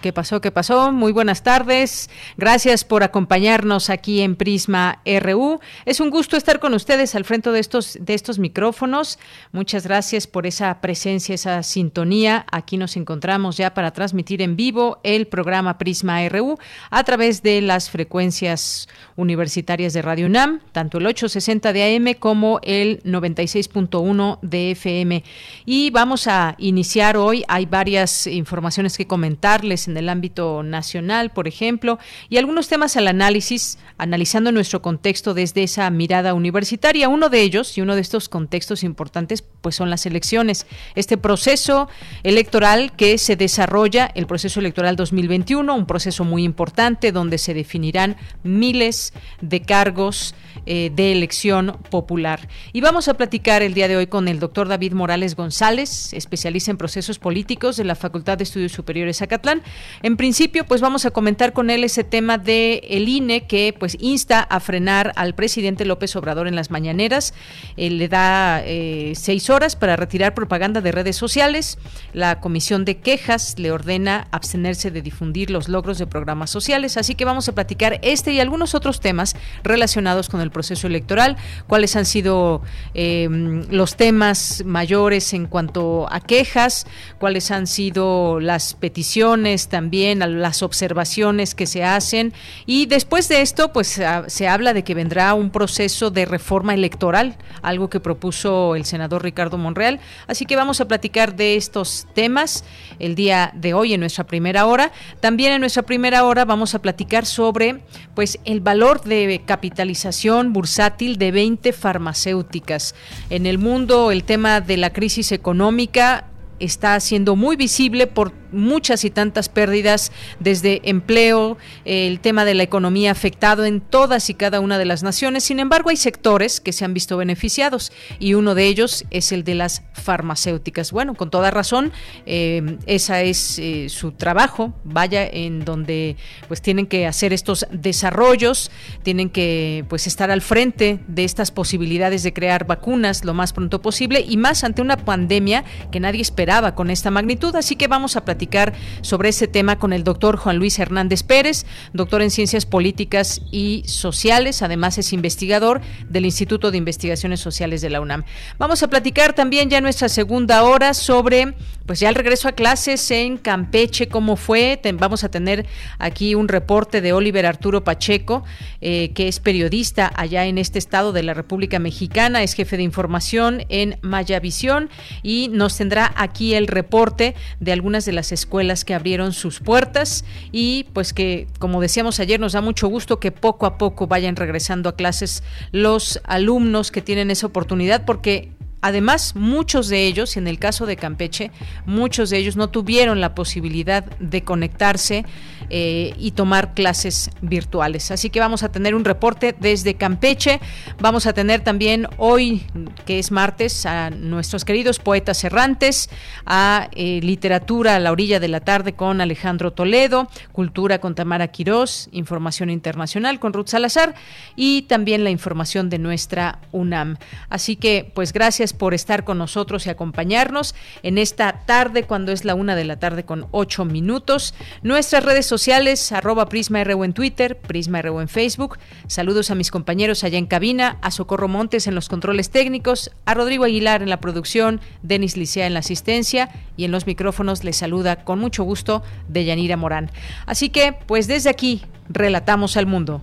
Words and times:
¿Qué 0.00 0.12
pasó? 0.12 0.40
¿Qué 0.40 0.52
pasó? 0.52 0.92
Muy 0.92 1.10
buenas 1.10 1.42
tardes. 1.42 2.08
Gracias 2.36 2.84
por 2.84 3.02
acompañarnos 3.02 3.90
aquí 3.90 4.20
en 4.20 4.36
Prisma 4.36 5.02
RU. 5.04 5.58
Es 5.86 5.98
un 5.98 6.10
gusto 6.10 6.36
estar 6.36 6.60
con 6.60 6.72
ustedes 6.72 7.16
al 7.16 7.24
frente 7.24 7.50
de 7.50 7.58
estos, 7.58 7.98
de 8.00 8.14
estos 8.14 8.38
micrófonos. 8.38 9.18
Muchas 9.50 9.82
gracias 9.82 10.28
por 10.28 10.46
esa 10.46 10.80
presencia, 10.80 11.34
esa 11.34 11.64
sintonía. 11.64 12.46
Aquí 12.52 12.76
nos 12.76 12.96
encontramos 12.96 13.56
ya 13.56 13.74
para 13.74 13.90
transmitir 13.90 14.40
en 14.40 14.54
vivo 14.54 15.00
el 15.02 15.26
programa 15.26 15.78
Prisma 15.78 16.28
RU 16.28 16.58
a 16.90 17.02
través 17.02 17.42
de 17.42 17.60
las 17.60 17.90
frecuencias 17.90 18.88
universitarias 19.16 19.94
de 19.94 20.02
Radio 20.02 20.26
UNAM, 20.26 20.60
tanto 20.70 20.98
el 20.98 21.06
860 21.06 21.72
de 21.72 21.96
AM 21.96 22.14
como 22.14 22.60
el 22.62 23.02
96.1 23.02 24.38
de 24.42 24.70
FM. 24.70 25.24
Y 25.66 25.90
vamos 25.90 26.28
a 26.28 26.54
iniciar 26.58 27.16
hoy. 27.16 27.42
Hay 27.48 27.66
varias 27.66 28.28
informaciones 28.28 28.96
que 28.96 29.08
comentarles 29.08 29.87
en 29.88 29.96
el 29.96 30.08
ámbito 30.08 30.62
nacional, 30.62 31.30
por 31.30 31.48
ejemplo, 31.48 31.98
y 32.28 32.36
algunos 32.36 32.68
temas 32.68 32.96
al 32.96 33.08
análisis, 33.08 33.78
analizando 33.98 34.52
nuestro 34.52 34.82
contexto 34.82 35.34
desde 35.34 35.62
esa 35.62 35.90
mirada 35.90 36.34
universitaria. 36.34 37.08
Uno 37.08 37.28
de 37.28 37.42
ellos, 37.42 37.76
y 37.76 37.80
uno 37.80 37.94
de 37.94 38.00
estos 38.00 38.28
contextos 38.28 38.84
importantes, 38.84 39.42
pues 39.42 39.76
son 39.76 39.90
las 39.90 40.06
elecciones. 40.06 40.66
Este 40.94 41.16
proceso 41.16 41.88
electoral 42.22 42.92
que 42.94 43.18
se 43.18 43.36
desarrolla, 43.36 44.10
el 44.14 44.26
proceso 44.26 44.60
electoral 44.60 44.96
2021, 44.96 45.74
un 45.74 45.86
proceso 45.86 46.24
muy 46.24 46.44
importante 46.44 47.12
donde 47.12 47.38
se 47.38 47.54
definirán 47.54 48.16
miles 48.42 49.12
de 49.40 49.62
cargos 49.62 50.34
eh, 50.66 50.90
de 50.94 51.12
elección 51.12 51.78
popular. 51.90 52.48
Y 52.72 52.80
vamos 52.80 53.08
a 53.08 53.14
platicar 53.14 53.62
el 53.62 53.74
día 53.74 53.88
de 53.88 53.96
hoy 53.96 54.06
con 54.06 54.28
el 54.28 54.38
doctor 54.38 54.68
David 54.68 54.92
Morales 54.92 55.34
González, 55.34 56.12
especialista 56.12 56.70
en 56.70 56.76
procesos 56.76 57.18
políticos 57.18 57.76
de 57.76 57.84
la 57.84 57.94
Facultad 57.94 58.38
de 58.38 58.44
Estudios 58.44 58.72
Superiores 58.72 59.22
Acatlán. 59.22 59.62
En 60.02 60.16
principio, 60.16 60.64
pues 60.64 60.80
vamos 60.80 61.04
a 61.06 61.10
comentar 61.10 61.52
con 61.52 61.70
él 61.70 61.84
ese 61.84 62.04
tema 62.04 62.38
de 62.38 62.82
el 62.88 63.08
INE 63.08 63.46
que 63.46 63.74
pues 63.78 63.96
insta 64.00 64.40
a 64.40 64.60
frenar 64.60 65.12
al 65.16 65.34
presidente 65.34 65.84
López 65.84 66.14
Obrador 66.16 66.46
en 66.48 66.56
las 66.56 66.70
mañaneras. 66.70 67.34
le 67.76 68.08
da 68.08 68.62
eh, 68.64 69.12
seis 69.16 69.50
horas 69.50 69.76
para 69.76 69.96
retirar 69.96 70.34
propaganda 70.34 70.80
de 70.80 70.92
redes 70.92 71.16
sociales. 71.16 71.78
La 72.12 72.40
Comisión 72.40 72.84
de 72.84 72.98
Quejas 72.98 73.58
le 73.58 73.70
ordena 73.70 74.28
abstenerse 74.30 74.90
de 74.90 75.02
difundir 75.02 75.50
los 75.50 75.68
logros 75.68 75.98
de 75.98 76.06
programas 76.06 76.50
sociales. 76.50 76.96
Así 76.96 77.14
que 77.14 77.24
vamos 77.24 77.48
a 77.48 77.52
platicar 77.52 77.98
este 78.02 78.32
y 78.32 78.40
algunos 78.40 78.74
otros 78.74 79.00
temas 79.00 79.36
relacionados 79.62 80.28
con 80.28 80.40
el 80.40 80.50
proceso 80.50 80.86
electoral, 80.86 81.36
cuáles 81.66 81.96
han 81.96 82.06
sido 82.06 82.62
em, 82.94 83.64
los 83.70 83.96
temas 83.96 84.62
mayores 84.64 85.32
en 85.34 85.46
cuanto 85.46 86.06
a 86.10 86.20
quejas, 86.20 86.86
cuáles 87.18 87.50
han 87.50 87.66
sido 87.66 88.40
las 88.40 88.74
peticiones 88.74 89.67
también, 89.68 90.22
a 90.22 90.26
las 90.26 90.62
observaciones 90.62 91.54
que 91.54 91.66
se 91.66 91.84
hacen. 91.84 92.32
Y 92.66 92.86
después 92.86 93.28
de 93.28 93.40
esto, 93.40 93.72
pues 93.72 94.00
se 94.26 94.48
habla 94.48 94.72
de 94.72 94.84
que 94.84 94.94
vendrá 94.94 95.34
un 95.34 95.50
proceso 95.50 96.10
de 96.10 96.24
reforma 96.24 96.74
electoral, 96.74 97.36
algo 97.62 97.90
que 97.90 98.00
propuso 98.00 98.74
el 98.74 98.84
senador 98.84 99.22
Ricardo 99.22 99.58
Monreal. 99.58 100.00
Así 100.26 100.46
que 100.46 100.56
vamos 100.56 100.80
a 100.80 100.88
platicar 100.88 101.36
de 101.36 101.56
estos 101.56 102.06
temas 102.14 102.64
el 102.98 103.14
día 103.14 103.52
de 103.54 103.74
hoy 103.74 103.94
en 103.94 104.00
nuestra 104.00 104.24
primera 104.24 104.66
hora. 104.66 104.92
También 105.20 105.52
en 105.52 105.60
nuestra 105.60 105.82
primera 105.82 106.24
hora 106.24 106.44
vamos 106.44 106.74
a 106.74 106.80
platicar 106.80 107.26
sobre 107.26 107.80
pues 108.14 108.38
el 108.44 108.60
valor 108.60 109.02
de 109.02 109.42
capitalización 109.44 110.52
bursátil 110.52 111.18
de 111.18 111.30
20 111.30 111.72
farmacéuticas. 111.72 112.94
En 113.30 113.46
el 113.46 113.58
mundo 113.58 114.10
el 114.10 114.24
tema 114.24 114.60
de 114.60 114.76
la 114.76 114.92
crisis 114.92 115.32
económica 115.32 116.24
está 116.60 116.98
siendo 117.00 117.36
muy 117.36 117.56
visible 117.56 118.06
por 118.06 118.32
muchas 118.52 119.04
y 119.04 119.10
tantas 119.10 119.48
pérdidas 119.48 120.12
desde 120.40 120.80
empleo, 120.88 121.58
el 121.84 122.20
tema 122.20 122.44
de 122.44 122.54
la 122.54 122.62
economía 122.62 123.10
afectado 123.10 123.64
en 123.64 123.80
todas 123.80 124.30
y 124.30 124.34
cada 124.34 124.60
una 124.60 124.78
de 124.78 124.84
las 124.84 125.02
naciones. 125.02 125.44
Sin 125.44 125.60
embargo, 125.60 125.90
hay 125.90 125.96
sectores 125.96 126.60
que 126.60 126.72
se 126.72 126.84
han 126.84 126.94
visto 126.94 127.16
beneficiados 127.16 127.92
y 128.18 128.34
uno 128.34 128.54
de 128.54 128.66
ellos 128.66 129.04
es 129.10 129.32
el 129.32 129.44
de 129.44 129.54
las 129.54 129.82
farmacéuticas. 129.92 130.92
Bueno, 130.92 131.14
con 131.14 131.30
toda 131.30 131.50
razón, 131.50 131.92
eh, 132.26 132.78
esa 132.86 133.22
es 133.22 133.58
eh, 133.58 133.88
su 133.88 134.12
trabajo, 134.12 134.72
vaya 134.84 135.26
en 135.26 135.64
donde 135.64 136.16
pues 136.46 136.62
tienen 136.62 136.86
que 136.86 137.06
hacer 137.06 137.32
estos 137.32 137.66
desarrollos, 137.70 138.70
tienen 139.02 139.30
que 139.30 139.84
pues 139.88 140.06
estar 140.06 140.30
al 140.30 140.40
frente 140.40 141.00
de 141.06 141.24
estas 141.24 141.50
posibilidades 141.50 142.22
de 142.22 142.32
crear 142.32 142.66
vacunas 142.66 143.24
lo 143.24 143.34
más 143.34 143.52
pronto 143.52 143.82
posible 143.82 144.24
y 144.26 144.36
más 144.36 144.64
ante 144.64 144.82
una 144.82 144.96
pandemia 144.96 145.64
que 145.90 146.00
nadie 146.00 146.20
con 146.48 146.90
esta 146.90 147.10
magnitud. 147.10 147.54
Así 147.56 147.76
que 147.76 147.88
vamos 147.88 148.16
a 148.16 148.24
platicar 148.24 148.72
sobre 149.02 149.28
ese 149.28 149.48
tema 149.48 149.78
con 149.78 149.92
el 149.92 150.02
doctor 150.02 150.38
Juan 150.38 150.56
Luis 150.56 150.78
Hernández 150.78 151.22
Pérez, 151.22 151.66
doctor 151.92 152.22
en 152.22 152.30
Ciencias 152.30 152.64
Políticas 152.64 153.42
y 153.52 153.82
Sociales, 153.84 154.62
además 154.62 154.96
es 154.96 155.12
investigador 155.12 155.82
del 156.08 156.24
Instituto 156.24 156.70
de 156.70 156.78
Investigaciones 156.78 157.40
Sociales 157.40 157.82
de 157.82 157.90
la 157.90 158.00
UNAM. 158.00 158.24
Vamos 158.56 158.82
a 158.82 158.88
platicar 158.88 159.34
también 159.34 159.68
ya 159.68 159.82
nuestra 159.82 160.08
segunda 160.08 160.62
hora 160.62 160.94
sobre, 160.94 161.54
pues 161.84 162.00
ya 162.00 162.08
el 162.08 162.14
regreso 162.14 162.48
a 162.48 162.52
clases 162.52 163.10
en 163.10 163.36
Campeche, 163.36 164.08
cómo 164.08 164.36
fue. 164.36 164.80
vamos 164.94 165.24
a 165.24 165.28
tener 165.28 165.66
aquí 165.98 166.34
un 166.34 166.48
reporte 166.48 167.02
de 167.02 167.12
Oliver 167.12 167.44
Arturo 167.44 167.84
Pacheco, 167.84 168.42
eh, 168.80 169.12
que 169.14 169.28
es 169.28 169.38
periodista 169.38 170.10
allá 170.16 170.46
en 170.46 170.56
este 170.56 170.78
estado 170.78 171.12
de 171.12 171.22
la 171.22 171.34
República 171.34 171.78
Mexicana, 171.78 172.42
es 172.42 172.54
jefe 172.54 172.78
de 172.78 172.84
información 172.84 173.64
en 173.68 173.98
Mayavisión 174.00 174.88
y 175.22 175.48
nos 175.52 175.76
tendrá 175.76 176.10
aquí 176.16 176.37
el 176.40 176.66
reporte 176.66 177.34
de 177.60 177.72
algunas 177.72 178.04
de 178.04 178.12
las 178.12 178.32
escuelas 178.32 178.84
que 178.84 178.94
abrieron 178.94 179.32
sus 179.32 179.60
puertas 179.60 180.24
y 180.52 180.86
pues 180.92 181.12
que, 181.12 181.46
como 181.58 181.80
decíamos 181.80 182.20
ayer, 182.20 182.40
nos 182.40 182.52
da 182.52 182.60
mucho 182.60 182.88
gusto 182.88 183.20
que 183.20 183.32
poco 183.32 183.66
a 183.66 183.78
poco 183.78 184.06
vayan 184.06 184.36
regresando 184.36 184.88
a 184.88 184.96
clases 184.96 185.42
los 185.72 186.20
alumnos 186.24 186.90
que 186.90 187.02
tienen 187.02 187.30
esa 187.30 187.46
oportunidad 187.46 188.04
porque 188.04 188.50
Además, 188.80 189.34
muchos 189.34 189.88
de 189.88 190.06
ellos, 190.06 190.36
en 190.36 190.46
el 190.46 190.58
caso 190.58 190.86
de 190.86 190.96
Campeche, 190.96 191.50
muchos 191.84 192.30
de 192.30 192.38
ellos 192.38 192.56
no 192.56 192.68
tuvieron 192.68 193.20
la 193.20 193.34
posibilidad 193.34 194.04
de 194.04 194.42
conectarse 194.42 195.24
eh, 195.70 196.14
y 196.16 196.30
tomar 196.30 196.74
clases 196.74 197.30
virtuales. 197.42 198.10
Así 198.10 198.30
que 198.30 198.40
vamos 198.40 198.62
a 198.62 198.70
tener 198.70 198.94
un 198.94 199.04
reporte 199.04 199.54
desde 199.58 199.94
Campeche. 199.94 200.60
Vamos 201.00 201.26
a 201.26 201.32
tener 201.32 201.60
también 201.62 202.06
hoy, 202.16 202.62
que 203.04 203.18
es 203.18 203.30
martes, 203.30 203.84
a 203.84 204.10
nuestros 204.10 204.64
queridos 204.64 204.98
poetas 204.98 205.42
errantes, 205.44 206.08
a 206.46 206.88
eh, 206.92 207.20
literatura 207.22 207.96
a 207.96 207.98
la 208.00 208.12
orilla 208.12 208.40
de 208.40 208.48
la 208.48 208.60
tarde 208.60 208.92
con 208.92 209.20
Alejandro 209.20 209.72
Toledo, 209.72 210.28
cultura 210.52 211.00
con 211.00 211.14
Tamara 211.14 211.48
Quirós, 211.48 212.08
información 212.12 212.70
internacional 212.70 213.40
con 213.40 213.52
Ruth 213.52 213.68
Salazar 213.68 214.14
y 214.56 214.82
también 214.82 215.24
la 215.24 215.30
información 215.30 215.90
de 215.90 215.98
nuestra 215.98 216.60
UNAM. 216.72 217.16
Así 217.48 217.76
que, 217.76 218.10
pues 218.14 218.32
gracias 218.32 218.67
por 218.72 218.94
estar 218.94 219.24
con 219.24 219.38
nosotros 219.38 219.86
y 219.86 219.90
acompañarnos 219.90 220.74
en 221.02 221.18
esta 221.18 221.64
tarde, 221.66 222.04
cuando 222.04 222.32
es 222.32 222.44
la 222.44 222.54
una 222.54 222.74
de 222.74 222.84
la 222.84 222.98
tarde 222.98 223.24
con 223.24 223.46
ocho 223.50 223.84
minutos. 223.84 224.54
Nuestras 224.82 225.24
redes 225.24 225.44
sociales 225.44 225.58
sociales, 225.58 226.12
arroba 226.12 226.48
Prisma 226.48 226.84
RU 226.84 227.02
en 227.02 227.12
Twitter, 227.12 227.58
Prisma 227.58 228.00
RU 228.00 228.20
en 228.20 228.28
Facebook. 228.28 228.78
Saludos 229.08 229.50
a 229.50 229.56
mis 229.56 229.72
compañeros 229.72 230.22
allá 230.22 230.38
en 230.38 230.46
cabina, 230.46 230.98
a 231.02 231.10
Socorro 231.10 231.48
Montes 231.48 231.88
en 231.88 231.96
los 231.96 232.08
controles 232.08 232.50
técnicos, 232.50 233.10
a 233.24 233.34
Rodrigo 233.34 233.64
Aguilar 233.64 234.02
en 234.02 234.08
la 234.08 234.20
producción, 234.20 234.80
Denis 235.02 235.36
Licea 235.36 235.66
en 235.66 235.74
la 235.74 235.80
asistencia 235.80 236.48
y 236.76 236.84
en 236.84 236.92
los 236.92 237.08
micrófonos 237.08 237.64
les 237.64 237.76
saluda 237.76 238.22
con 238.22 238.38
mucho 238.38 238.62
gusto 238.62 239.02
Deyanira 239.28 239.76
Morán. 239.76 240.12
Así 240.46 240.70
que, 240.70 240.92
pues 240.92 241.26
desde 241.26 241.50
aquí, 241.50 241.82
relatamos 242.08 242.76
al 242.76 242.86
mundo. 242.86 243.20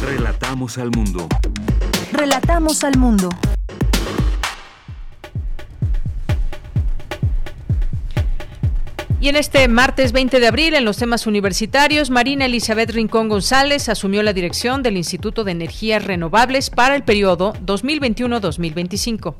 Relatamos 0.00 0.78
al 0.78 0.90
mundo. 0.92 1.26
Relatamos 2.12 2.84
al 2.84 2.96
mundo. 2.96 3.28
Y 9.20 9.28
en 9.28 9.34
este 9.34 9.66
martes 9.66 10.12
20 10.12 10.38
de 10.38 10.46
abril, 10.46 10.74
en 10.74 10.84
los 10.84 10.96
temas 10.96 11.26
universitarios, 11.26 12.08
Marina 12.08 12.44
Elizabeth 12.44 12.90
Rincón 12.90 13.28
González 13.28 13.88
asumió 13.88 14.22
la 14.22 14.32
dirección 14.32 14.84
del 14.84 14.96
Instituto 14.96 15.42
de 15.42 15.50
Energías 15.50 16.04
Renovables 16.04 16.70
para 16.70 16.94
el 16.94 17.02
periodo 17.02 17.52
2021-2025. 17.66 19.34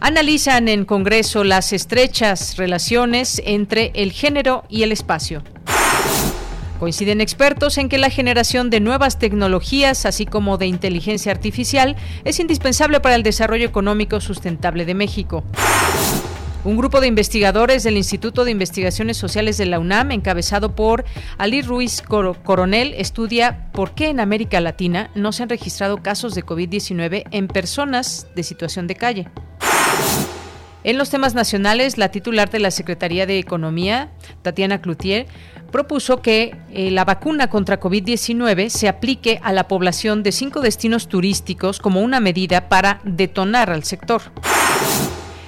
Analizan 0.00 0.66
en 0.66 0.84
Congreso 0.84 1.44
las 1.44 1.72
estrechas 1.72 2.56
relaciones 2.56 3.40
entre 3.44 3.92
el 3.94 4.10
género 4.10 4.64
y 4.68 4.82
el 4.82 4.90
espacio. 4.90 5.44
Coinciden 6.80 7.20
expertos 7.20 7.78
en 7.78 7.88
que 7.88 7.98
la 7.98 8.10
generación 8.10 8.70
de 8.70 8.80
nuevas 8.80 9.20
tecnologías, 9.20 10.04
así 10.04 10.26
como 10.26 10.58
de 10.58 10.66
inteligencia 10.66 11.30
artificial, 11.30 11.94
es 12.24 12.40
indispensable 12.40 12.98
para 12.98 13.14
el 13.14 13.22
desarrollo 13.22 13.66
económico 13.66 14.20
sustentable 14.20 14.84
de 14.84 14.94
México. 14.94 15.44
Un 16.64 16.76
grupo 16.76 17.00
de 17.00 17.08
investigadores 17.08 17.82
del 17.82 17.96
Instituto 17.96 18.44
de 18.44 18.52
Investigaciones 18.52 19.16
Sociales 19.16 19.58
de 19.58 19.66
la 19.66 19.80
UNAM, 19.80 20.12
encabezado 20.12 20.76
por 20.76 21.04
Ali 21.36 21.60
Ruiz 21.60 22.02
Coronel, 22.02 22.94
estudia 22.96 23.72
por 23.72 23.96
qué 23.96 24.10
en 24.10 24.20
América 24.20 24.60
Latina 24.60 25.10
no 25.16 25.32
se 25.32 25.42
han 25.42 25.48
registrado 25.48 26.04
casos 26.04 26.36
de 26.36 26.46
COVID-19 26.46 27.24
en 27.32 27.48
personas 27.48 28.28
de 28.36 28.44
situación 28.44 28.86
de 28.86 28.94
calle. 28.94 29.28
En 30.84 30.98
los 30.98 31.10
temas 31.10 31.34
nacionales, 31.34 31.98
la 31.98 32.10
titular 32.10 32.48
de 32.48 32.60
la 32.60 32.70
Secretaría 32.70 33.26
de 33.26 33.40
Economía, 33.40 34.10
Tatiana 34.42 34.80
Cloutier, 34.80 35.26
propuso 35.72 36.22
que 36.22 36.56
eh, 36.70 36.92
la 36.92 37.04
vacuna 37.04 37.50
contra 37.50 37.80
COVID-19 37.80 38.68
se 38.68 38.88
aplique 38.88 39.40
a 39.42 39.52
la 39.52 39.66
población 39.66 40.22
de 40.22 40.30
cinco 40.30 40.60
destinos 40.60 41.08
turísticos 41.08 41.80
como 41.80 42.02
una 42.02 42.20
medida 42.20 42.68
para 42.68 43.00
detonar 43.02 43.70
al 43.70 43.82
sector. 43.82 44.22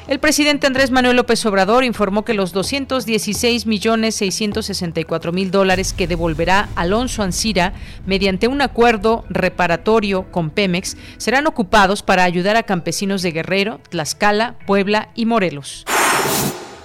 El 0.06 0.18
presidente 0.18 0.66
Andrés 0.66 0.90
Manuel 0.90 1.16
López 1.16 1.46
Obrador 1.46 1.82
informó 1.82 2.26
que 2.26 2.34
los 2.34 2.52
216 2.52 3.64
millones 3.64 4.14
664 4.16 5.32
mil 5.32 5.50
dólares 5.50 5.94
que 5.94 6.06
devolverá 6.06 6.68
Alonso 6.74 7.22
Ancira 7.22 7.72
mediante 8.04 8.46
un 8.46 8.60
acuerdo 8.60 9.24
reparatorio 9.30 10.30
con 10.30 10.50
Pemex 10.50 10.98
serán 11.16 11.46
ocupados 11.46 12.02
para 12.02 12.24
ayudar 12.24 12.56
a 12.56 12.64
campesinos 12.64 13.22
de 13.22 13.32
Guerrero, 13.32 13.80
Tlaxcala, 13.88 14.56
Puebla 14.66 15.08
y 15.14 15.24
Morelos 15.24 15.86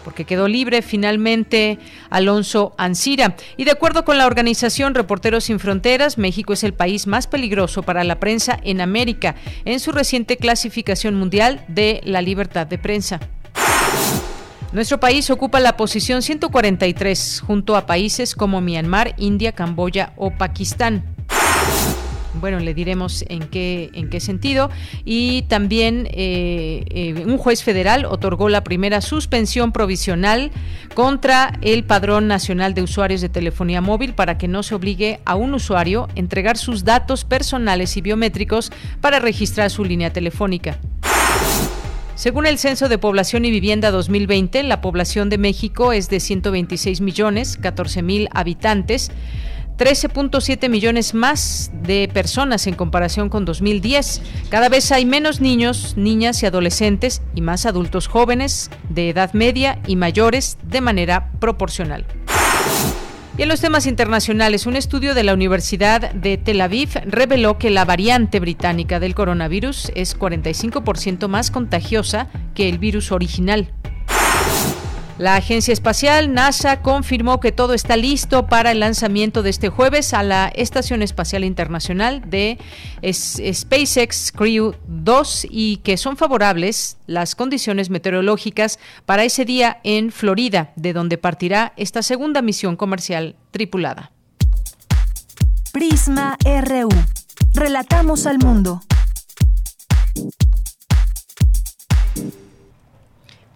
porque 0.03 0.25
quedó 0.25 0.47
libre 0.47 0.81
finalmente 0.81 1.79
Alonso 2.09 2.73
Ancira. 2.77 3.35
Y 3.57 3.65
de 3.65 3.71
acuerdo 3.71 4.05
con 4.05 4.17
la 4.17 4.25
organización 4.25 4.95
Reporteros 4.95 5.45
Sin 5.45 5.59
Fronteras, 5.59 6.17
México 6.17 6.53
es 6.53 6.63
el 6.63 6.73
país 6.73 7.07
más 7.07 7.27
peligroso 7.27 7.83
para 7.83 8.03
la 8.03 8.19
prensa 8.19 8.59
en 8.63 8.81
América 8.81 9.35
en 9.65 9.79
su 9.79 9.91
reciente 9.91 10.37
clasificación 10.37 11.15
mundial 11.15 11.65
de 11.67 12.01
la 12.03 12.21
libertad 12.21 12.67
de 12.67 12.77
prensa. 12.77 13.19
Nuestro 14.71 14.99
país 14.99 15.29
ocupa 15.31 15.59
la 15.59 15.77
posición 15.77 16.21
143 16.21 17.41
junto 17.45 17.75
a 17.75 17.87
países 17.87 18.35
como 18.35 18.61
Myanmar, 18.61 19.15
India, 19.17 19.51
Camboya 19.51 20.13
o 20.15 20.29
Pakistán 20.31 21.03
bueno, 22.33 22.59
le 22.59 22.73
diremos 22.73 23.23
en 23.27 23.47
qué, 23.47 23.89
en 23.93 24.09
qué 24.09 24.19
sentido. 24.19 24.69
Y 25.05 25.43
también 25.43 26.07
eh, 26.11 26.85
eh, 26.89 27.23
un 27.25 27.37
juez 27.37 27.63
federal 27.63 28.05
otorgó 28.05 28.49
la 28.49 28.63
primera 28.63 29.01
suspensión 29.01 29.71
provisional 29.71 30.51
contra 30.93 31.57
el 31.61 31.83
Padrón 31.83 32.27
Nacional 32.27 32.73
de 32.73 32.83
Usuarios 32.83 33.21
de 33.21 33.29
Telefonía 33.29 33.81
Móvil 33.81 34.13
para 34.13 34.37
que 34.37 34.47
no 34.47 34.63
se 34.63 34.75
obligue 34.75 35.19
a 35.25 35.35
un 35.35 35.53
usuario 35.53 36.07
a 36.09 36.19
entregar 36.19 36.57
sus 36.57 36.83
datos 36.83 37.25
personales 37.25 37.97
y 37.97 38.01
biométricos 38.01 38.71
para 39.01 39.19
registrar 39.19 39.69
su 39.69 39.83
línea 39.83 40.11
telefónica. 40.11 40.79
Según 42.19 42.45
el 42.45 42.57
Censo 42.57 42.89
de 42.89 42.97
Población 42.97 43.45
y 43.45 43.51
Vivienda 43.51 43.91
2020, 43.91 44.63
la 44.63 44.81
población 44.81 45.29
de 45.29 45.37
México 45.37 45.93
es 45.93 46.09
de 46.09 46.19
126 46.19 46.99
millones 46.99 47.55
14 47.55 48.01
mil 48.01 48.27
habitantes. 48.33 49.09
13.7 49.79 50.67
millones 50.67 51.13
más 51.13 51.71
de 51.83 52.09
personas 52.13 52.67
en 52.67 52.75
comparación 52.75 53.29
con 53.29 53.45
2010. 53.45 54.21
Cada 54.49 54.67
vez 54.67 54.91
hay 54.91 55.05
menos 55.05 55.39
niños, 55.39 55.93
niñas 55.95 56.43
y 56.43 56.45
adolescentes 56.45 57.21
y 57.33 57.39
más 57.39 57.65
adultos 57.65 58.07
jóvenes 58.07 58.69
de 58.89 59.07
edad 59.07 59.31
media 59.31 59.79
y 59.87 59.95
mayores 59.95 60.57
de 60.63 60.81
manera 60.81 61.31
proporcional. 61.39 62.05
Y 63.37 63.43
en 63.43 63.47
los 63.47 63.61
temas 63.61 63.85
internacionales, 63.85 64.65
un 64.65 64.75
estudio 64.75 65.13
de 65.15 65.23
la 65.23 65.33
Universidad 65.33 66.11
de 66.11 66.37
Tel 66.37 66.59
Aviv 66.59 66.89
reveló 67.05 67.57
que 67.57 67.69
la 67.69 67.85
variante 67.85 68.41
británica 68.41 68.99
del 68.99 69.15
coronavirus 69.15 69.93
es 69.95 70.19
45% 70.19 71.29
más 71.29 71.51
contagiosa 71.51 72.27
que 72.53 72.67
el 72.67 72.79
virus 72.79 73.13
original. 73.13 73.71
La 75.19 75.35
agencia 75.35 75.73
espacial 75.73 76.33
NASA 76.33 76.81
confirmó 76.81 77.41
que 77.41 77.51
todo 77.51 77.73
está 77.73 77.97
listo 77.97 78.47
para 78.47 78.71
el 78.71 78.79
lanzamiento 78.79 79.43
de 79.43 79.49
este 79.49 79.67
jueves 79.67 80.13
a 80.13 80.23
la 80.23 80.47
Estación 80.55 81.01
Espacial 81.01 81.43
Internacional 81.43 82.29
de 82.29 82.57
SpaceX 83.03 84.31
Crew 84.31 84.75
2 84.87 85.47
y 85.49 85.77
que 85.83 85.97
son 85.97 86.15
favorables 86.15 86.95
las 87.05 87.35
condiciones 87.35 87.89
meteorológicas 87.89 88.79
para 89.05 89.25
ese 89.25 89.43
día 89.43 89.81
en 89.83 90.13
Florida, 90.13 90.71
de 90.77 90.93
donde 90.93 91.17
partirá 91.17 91.73
esta 91.75 92.01
segunda 92.01 92.41
misión 92.41 92.77
comercial 92.77 93.35
tripulada. 93.51 94.13
Prisma 95.73 96.37
RU. 96.45 96.87
Relatamos 97.53 98.25
al 98.25 98.39
mundo. 98.39 98.79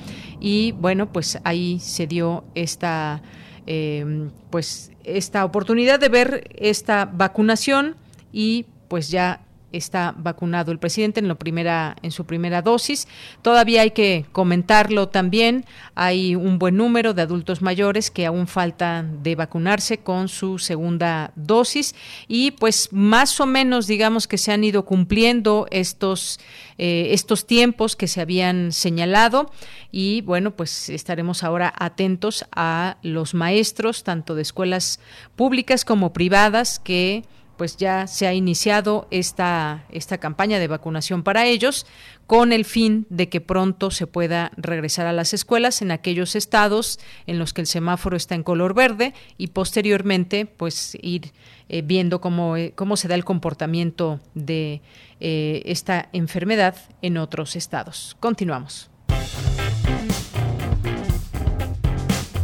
y 0.44 0.72
bueno, 0.72 1.12
pues 1.12 1.38
ahí 1.44 1.78
se 1.78 2.08
dio 2.08 2.42
esta 2.56 3.22
eh, 3.68 4.28
pues 4.50 4.90
esta 5.04 5.44
oportunidad 5.44 6.00
de 6.00 6.08
ver 6.08 6.50
esta 6.56 7.04
vacunación 7.04 7.94
y 8.32 8.66
pues 8.88 9.08
ya 9.08 9.40
está 9.72 10.14
vacunado 10.16 10.72
el 10.72 10.78
presidente 10.78 11.20
en, 11.20 11.28
lo 11.28 11.36
primera, 11.36 11.96
en 12.02 12.10
su 12.10 12.24
primera 12.24 12.62
dosis. 12.62 13.08
Todavía 13.42 13.82
hay 13.82 13.90
que 13.92 14.26
comentarlo 14.32 15.08
también. 15.08 15.64
Hay 15.94 16.34
un 16.34 16.58
buen 16.58 16.76
número 16.76 17.14
de 17.14 17.22
adultos 17.22 17.62
mayores 17.62 18.10
que 18.10 18.26
aún 18.26 18.46
faltan 18.46 19.22
de 19.22 19.34
vacunarse 19.34 19.98
con 19.98 20.28
su 20.28 20.58
segunda 20.58 21.32
dosis 21.34 21.94
y 22.28 22.52
pues 22.52 22.88
más 22.92 23.40
o 23.40 23.46
menos 23.46 23.86
digamos 23.86 24.26
que 24.26 24.38
se 24.38 24.52
han 24.52 24.64
ido 24.64 24.84
cumpliendo 24.84 25.66
estos, 25.70 26.40
eh, 26.78 27.08
estos 27.10 27.46
tiempos 27.46 27.96
que 27.96 28.08
se 28.08 28.20
habían 28.20 28.72
señalado 28.72 29.50
y 29.90 30.22
bueno 30.22 30.52
pues 30.52 30.88
estaremos 30.88 31.42
ahora 31.42 31.72
atentos 31.76 32.44
a 32.54 32.96
los 33.02 33.34
maestros 33.34 34.04
tanto 34.04 34.34
de 34.34 34.42
escuelas 34.42 35.00
públicas 35.36 35.84
como 35.84 36.12
privadas 36.12 36.78
que 36.78 37.24
pues 37.56 37.76
ya 37.76 38.06
se 38.06 38.26
ha 38.26 38.34
iniciado 38.34 39.06
esta, 39.10 39.84
esta 39.90 40.18
campaña 40.18 40.58
de 40.58 40.68
vacunación 40.68 41.22
para 41.22 41.46
ellos 41.46 41.86
con 42.26 42.52
el 42.52 42.64
fin 42.64 43.06
de 43.10 43.28
que 43.28 43.40
pronto 43.40 43.90
se 43.90 44.06
pueda 44.06 44.52
regresar 44.56 45.06
a 45.06 45.12
las 45.12 45.34
escuelas 45.34 45.82
en 45.82 45.90
aquellos 45.90 46.34
estados 46.34 46.98
en 47.26 47.38
los 47.38 47.52
que 47.52 47.60
el 47.60 47.66
semáforo 47.66 48.16
está 48.16 48.34
en 48.34 48.42
color 48.42 48.74
verde 48.74 49.14
y 49.38 49.48
posteriormente 49.48 50.46
pues 50.46 50.96
ir 51.02 51.32
eh, 51.68 51.82
viendo 51.82 52.20
cómo, 52.20 52.56
eh, 52.56 52.72
cómo 52.74 52.96
se 52.96 53.08
da 53.08 53.14
el 53.14 53.24
comportamiento 53.24 54.20
de 54.34 54.82
eh, 55.20 55.62
esta 55.66 56.08
enfermedad 56.12 56.76
en 57.00 57.18
otros 57.18 57.56
estados. 57.56 58.16
Continuamos. 58.20 58.90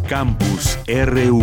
Campus 0.08 0.78
RU 0.86 1.42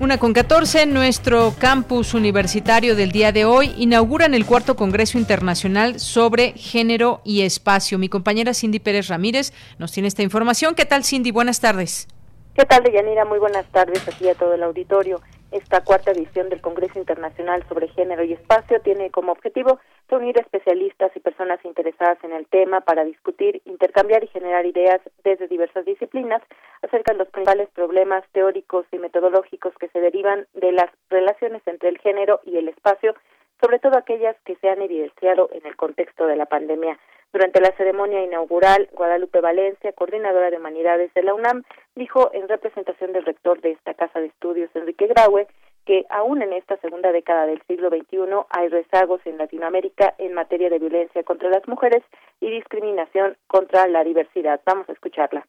Una 0.00 0.16
con 0.16 0.32
14, 0.32 0.86
nuestro 0.86 1.54
campus 1.58 2.14
universitario 2.14 2.94
del 2.94 3.10
día 3.10 3.32
de 3.32 3.44
hoy 3.44 3.74
inauguran 3.78 4.32
el 4.32 4.46
cuarto 4.46 4.76
Congreso 4.76 5.18
Internacional 5.18 5.98
sobre 5.98 6.52
Género 6.52 7.20
y 7.24 7.42
Espacio. 7.42 7.98
Mi 7.98 8.08
compañera 8.08 8.54
Cindy 8.54 8.78
Pérez 8.78 9.08
Ramírez 9.08 9.52
nos 9.76 9.90
tiene 9.90 10.06
esta 10.06 10.22
información. 10.22 10.76
¿Qué 10.76 10.84
tal, 10.84 11.02
Cindy? 11.02 11.32
Buenas 11.32 11.60
tardes. 11.60 12.06
¿Qué 12.54 12.64
tal, 12.64 12.84
Deyanira? 12.84 13.24
Muy 13.24 13.40
buenas 13.40 13.66
tardes 13.72 14.06
aquí 14.06 14.28
a 14.28 14.36
todo 14.36 14.54
el 14.54 14.62
auditorio. 14.62 15.20
Esta 15.50 15.80
cuarta 15.80 16.12
edición 16.12 16.48
del 16.48 16.60
Congreso 16.60 16.96
Internacional 17.00 17.64
sobre 17.68 17.88
Género 17.88 18.22
y 18.22 18.34
Espacio 18.34 18.80
tiene 18.80 19.10
como 19.10 19.32
objetivo 19.32 19.80
reunir 20.08 20.38
especialistas 20.38 21.12
y 21.14 21.20
personas 21.20 21.62
interesadas 21.64 22.18
en 22.24 22.32
el 22.32 22.46
tema 22.46 22.80
para 22.80 23.04
discutir, 23.04 23.60
intercambiar 23.64 24.24
y 24.24 24.28
generar 24.28 24.64
ideas 24.66 25.00
desde 25.22 25.48
diversas 25.48 25.84
disciplinas 25.84 26.42
acerca 26.82 27.12
de 27.12 27.18
los 27.18 27.28
principales 27.28 27.68
problemas 27.70 28.24
teóricos 28.32 28.86
y 28.92 28.98
metodológicos 28.98 29.74
que 29.78 29.88
se 29.88 30.00
derivan 30.00 30.46
de 30.54 30.72
las 30.72 30.90
relaciones 31.10 31.62
entre 31.66 31.90
el 31.90 31.98
género 31.98 32.40
y 32.44 32.56
el 32.56 32.68
espacio, 32.68 33.14
sobre 33.60 33.78
todo 33.78 33.98
aquellas 33.98 34.36
que 34.44 34.56
se 34.56 34.68
han 34.68 34.80
evidenciado 34.80 35.50
en 35.52 35.66
el 35.66 35.76
contexto 35.76 36.26
de 36.26 36.36
la 36.36 36.46
pandemia. 36.46 36.98
Durante 37.30 37.60
la 37.60 37.72
ceremonia 37.72 38.24
inaugural, 38.24 38.88
Guadalupe 38.92 39.42
Valencia, 39.42 39.92
coordinadora 39.92 40.50
de 40.50 40.56
humanidades 40.56 41.12
de 41.12 41.22
la 41.22 41.34
UNAM, 41.34 41.62
dijo 41.94 42.30
en 42.32 42.48
representación 42.48 43.12
del 43.12 43.26
rector 43.26 43.60
de 43.60 43.72
esta 43.72 43.92
casa 43.92 44.20
de 44.20 44.26
estudios, 44.26 44.70
Enrique 44.74 45.06
Graue, 45.08 45.46
que 45.88 46.04
aún 46.10 46.42
en 46.42 46.52
esta 46.52 46.76
segunda 46.82 47.10
década 47.12 47.46
del 47.46 47.62
siglo 47.66 47.88
XXI 47.88 48.18
hay 48.50 48.68
rezagos 48.68 49.22
en 49.24 49.38
Latinoamérica 49.38 50.14
en 50.18 50.34
materia 50.34 50.68
de 50.68 50.78
violencia 50.78 51.22
contra 51.22 51.48
las 51.48 51.66
mujeres 51.66 52.02
y 52.42 52.50
discriminación 52.50 53.38
contra 53.46 53.88
la 53.88 54.04
diversidad. 54.04 54.60
Vamos 54.66 54.86
a 54.90 54.92
escucharla. 54.92 55.46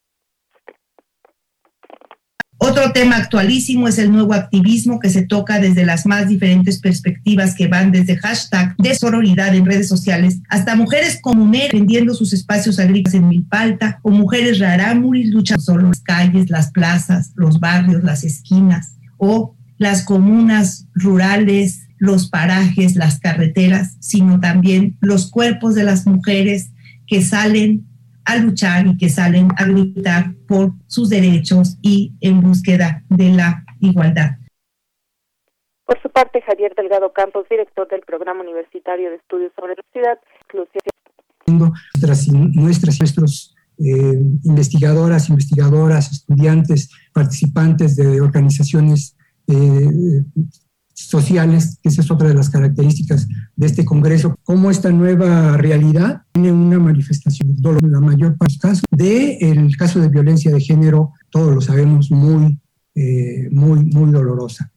Otro 2.57 2.93
tema 2.93 3.17
actualísimo 3.17 3.89
es 3.89 3.99
el 3.99 4.13
nuevo 4.13 4.33
activismo 4.33 4.99
que 5.01 5.09
se 5.09 5.25
toca 5.25 5.59
desde 5.59 5.85
las 5.85 6.05
más 6.05 6.29
diferentes 6.29 6.79
perspectivas 6.79 7.53
que 7.53 7.67
van 7.67 7.91
desde 7.91 8.15
hashtag 8.15 8.77
de 8.77 8.95
sororidad 8.95 9.53
en 9.53 9.65
redes 9.65 9.89
sociales 9.89 10.41
hasta 10.49 10.75
mujeres 10.75 11.19
comuneras 11.21 11.73
vendiendo 11.73 12.13
sus 12.13 12.31
espacios 12.31 12.79
agrícolas 12.79 13.15
en 13.15 13.27
Milpalta 13.27 13.99
o 14.03 14.09
mujeres 14.09 14.59
rarámuris 14.59 15.33
luchando 15.33 15.61
solo 15.61 15.87
las 15.87 16.01
calles, 16.01 16.49
las 16.49 16.71
plazas, 16.71 17.33
los 17.35 17.59
barrios, 17.59 18.03
las 18.03 18.23
esquinas 18.23 18.95
o 19.17 19.55
las 19.79 20.05
comunas 20.05 20.87
rurales, 20.93 21.87
los 21.97 22.29
parajes, 22.29 22.95
las 22.95 23.19
carreteras, 23.19 23.97
sino 23.99 24.39
también 24.39 24.97
los 25.01 25.31
cuerpos 25.31 25.73
de 25.73 25.83
las 25.83 26.05
mujeres 26.05 26.71
que 27.07 27.21
salen 27.21 27.85
a 28.25 28.35
luchar 28.35 28.85
y 28.85 28.97
que 28.97 29.09
salen 29.09 29.47
a 29.57 29.65
gritar 29.65 30.35
por 30.47 30.73
sus 30.85 31.09
derechos 31.09 31.77
y 31.81 32.13
en 32.21 32.41
búsqueda 32.41 33.03
de 33.09 33.29
la 33.29 33.65
igualdad. 33.79 34.37
Por 35.85 35.99
su 36.01 36.09
parte, 36.09 36.41
Javier 36.41 36.75
Delgado 36.75 37.11
Campos, 37.13 37.47
director 37.49 37.87
del 37.87 38.01
Programa 38.01 38.41
Universitario 38.41 39.09
de 39.09 39.15
Estudios 39.15 39.51
sobre 39.59 39.75
la 39.75 39.83
Ciudad, 39.91 40.19
nuestras, 41.47 42.27
nuestras 42.27 42.99
nuestros 42.99 43.55
eh, 43.79 44.19
investigadoras, 44.43 45.29
investigadoras, 45.29 46.11
estudiantes, 46.11 46.91
participantes 47.13 47.95
de 47.95 48.21
organizaciones 48.21 49.15
eh, 49.49 50.23
sociales, 50.93 51.79
que 51.81 51.89
esa 51.89 52.01
es 52.01 52.11
otra 52.11 52.27
de 52.27 52.33
las 52.33 52.49
características 52.49 53.27
de 53.55 53.65
este 53.65 53.85
Congreso, 53.85 54.35
cómo 54.43 54.69
esta 54.69 54.91
nueva 54.91 55.57
realidad 55.57 56.23
tiene 56.31 56.51
una 56.51 56.77
manifestación 56.77 57.55
en 57.81 57.91
la 57.91 58.01
mayor 58.01 58.37
parte 58.37 58.53
de 58.53 58.55
los 58.55 58.57
casos, 58.59 58.83
de 58.91 59.37
el 59.37 59.77
caso 59.77 59.99
de 59.99 60.09
violencia 60.09 60.51
de 60.51 60.59
género, 60.59 61.13
todos 61.29 61.55
lo 61.55 61.61
sabemos, 61.61 62.11
muy, 62.11 62.59
eh, 62.95 63.47
muy, 63.51 63.85
muy 63.85 64.11
dolorosa. 64.11 64.71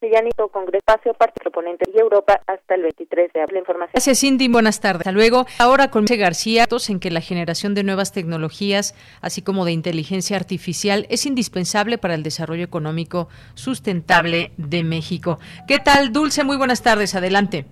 Villanito 0.00 0.46
Congreso 0.48 0.78
Espacio, 0.78 1.12
parte 1.14 1.40
proponente 1.40 1.90
y 1.92 1.98
Europa 1.98 2.40
hasta 2.46 2.76
el 2.76 2.82
23 2.82 3.32
de 3.32 3.40
abril. 3.40 3.58
Información. 3.58 3.90
Gracias, 3.94 4.20
Cindy. 4.20 4.46
Buenas 4.48 4.80
tardes. 4.80 5.00
Hasta 5.00 5.12
luego. 5.12 5.44
Ahora 5.58 5.90
con 5.90 6.04
García, 6.04 6.66
en 6.88 7.00
que 7.00 7.10
la 7.10 7.20
generación 7.20 7.74
de 7.74 7.82
nuevas 7.82 8.12
tecnologías, 8.12 8.94
así 9.20 9.42
como 9.42 9.64
de 9.64 9.72
inteligencia 9.72 10.36
artificial, 10.36 11.06
es 11.10 11.26
indispensable 11.26 11.98
para 11.98 12.14
el 12.14 12.22
desarrollo 12.22 12.62
económico 12.62 13.28
sustentable 13.54 14.52
de 14.56 14.84
México. 14.84 15.38
¿Qué 15.66 15.78
tal, 15.78 16.12
Dulce? 16.12 16.44
Muy 16.44 16.56
buenas 16.56 16.82
tardes. 16.82 17.16
Adelante. 17.16 17.66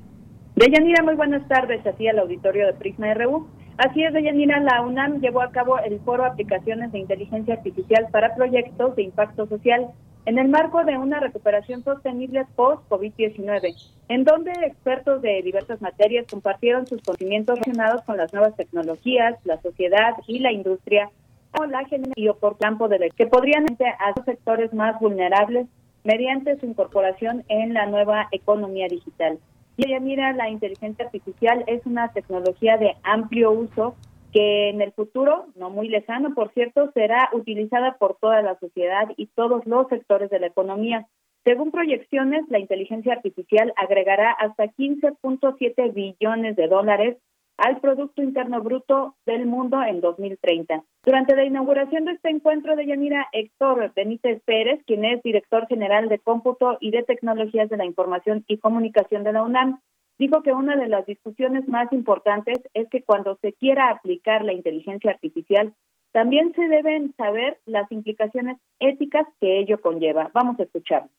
Deyanira, 0.57 1.05
muy 1.05 1.15
buenas 1.15 1.47
tardes. 1.47 1.87
Así 1.87 2.09
al 2.09 2.19
auditorio 2.19 2.67
de 2.67 2.73
Prisma 2.73 3.15
RU. 3.15 3.47
Así 3.79 4.03
es, 4.03 4.13
Deyanira, 4.13 4.59
la 4.61 4.81
UNAM 4.81 5.21
llevó 5.21 5.43
a 5.43 5.53
cabo 5.53 5.79
el 5.79 6.01
foro 6.01 6.25
Aplicaciones 6.25 6.91
de 6.93 6.99
Inteligencia 6.99 7.55
Artificial 7.55 8.09
para 8.11 8.35
Proyectos 8.35 8.97
de 8.97 9.03
Impacto 9.03 9.47
Social 9.47 9.93
en 10.27 10.39
el 10.39 10.49
marco 10.49 10.85
de 10.85 10.99
una 10.99 11.21
recuperación 11.21 11.85
sostenible 11.85 12.47
post-COVID-19, 12.57 13.75
en 14.09 14.25
donde 14.25 14.51
expertos 14.51 15.23
de 15.23 15.41
diversas 15.43 15.81
materias 15.81 16.27
compartieron 16.29 16.85
sus 16.87 17.01
conocimientos 17.01 17.61
relacionados 17.61 18.03
con 18.03 18.17
las 18.17 18.33
nuevas 18.33 18.57
tecnologías, 18.57 19.39
la 19.45 19.61
sociedad 19.63 20.15
y 20.27 20.41
la 20.41 20.51
industria, 20.51 21.11
o 21.59 21.65
la 21.65 21.87
y 22.17 22.29
por 22.41 22.59
campo 22.59 22.89
de 22.89 23.11
que 23.17 23.27
podrían 23.27 23.67
a 23.99 24.13
los 24.17 24.25
sectores 24.25 24.75
más 24.75 24.99
vulnerables 25.01 25.69
mediante 26.03 26.59
su 26.59 26.67
incorporación 26.67 27.45
en 27.49 27.73
la 27.73 27.87
nueva 27.87 28.29
economía 28.33 28.89
digital. 28.89 29.39
Y 29.77 29.87
ella 29.87 30.01
mira, 30.01 30.33
la 30.33 30.49
inteligencia 30.49 31.05
artificial 31.05 31.63
es 31.69 31.85
una 31.87 32.09
tecnología 32.13 32.77
de 32.79 32.97
amplio 33.05 33.53
uso 33.53 33.95
que 34.37 34.69
en 34.69 34.83
el 34.83 34.93
futuro, 34.93 35.47
no 35.55 35.71
muy 35.71 35.89
lejano, 35.89 36.35
por 36.35 36.53
cierto, 36.53 36.91
será 36.93 37.31
utilizada 37.33 37.97
por 37.97 38.19
toda 38.19 38.43
la 38.43 38.59
sociedad 38.59 39.09
y 39.17 39.29
todos 39.29 39.65
los 39.65 39.89
sectores 39.89 40.29
de 40.29 40.39
la 40.39 40.49
economía. 40.49 41.07
Según 41.43 41.71
proyecciones, 41.71 42.45
la 42.51 42.59
inteligencia 42.59 43.15
artificial 43.15 43.73
agregará 43.77 44.33
hasta 44.33 44.65
15.7 44.65 45.95
billones 45.95 46.55
de 46.55 46.69
dólares 46.69 47.17
al 47.57 47.81
Producto 47.81 48.23
Interno 48.23 48.61
Bruto 48.61 49.17
del 49.25 49.47
mundo 49.47 49.83
en 49.83 50.03
2030. 50.03 50.85
Durante 51.03 51.35
la 51.35 51.47
inauguración 51.47 52.05
de 52.05 52.13
este 52.13 52.29
encuentro 52.29 52.77
de 52.77 52.85
Yanira, 52.85 53.29
Héctor 53.33 53.91
Benítez 53.97 54.43
Pérez, 54.45 54.83
quien 54.87 55.07
es 55.07 55.23
director 55.23 55.67
general 55.67 56.11
de 56.11 56.19
Cómputo 56.19 56.77
y 56.81 56.91
de 56.91 57.05
Tecnologías 57.05 57.71
de 57.71 57.79
la 57.79 57.87
Información 57.87 58.45
y 58.49 58.59
Comunicación 58.59 59.25
de 59.25 59.33
la 59.33 59.45
UNAM, 59.45 59.81
dijo 60.19 60.43
que 60.43 60.53
una 60.53 60.77
de 60.77 60.89
las 60.89 61.07
discusiones 61.07 61.69
más 61.69 61.93
importantes 61.93 62.59
es 62.75 62.89
que 62.91 63.03
cuando 63.03 63.39
se 63.43 63.53
quiera 63.53 63.91
aplicar 63.91 64.45
la 64.45 64.53
inteligencia 64.53 65.11
artificial, 65.11 65.75
también 66.13 66.53
se 66.55 66.67
deben 66.69 67.15
saber 67.17 67.59
las 67.67 67.91
implicaciones 67.93 68.57
éticas 68.81 69.27
que 69.41 69.61
ello 69.61 69.81
conlleva. 69.81 70.31
Vamos 70.33 70.59
a 70.59 70.63
escuchar. 70.63 71.11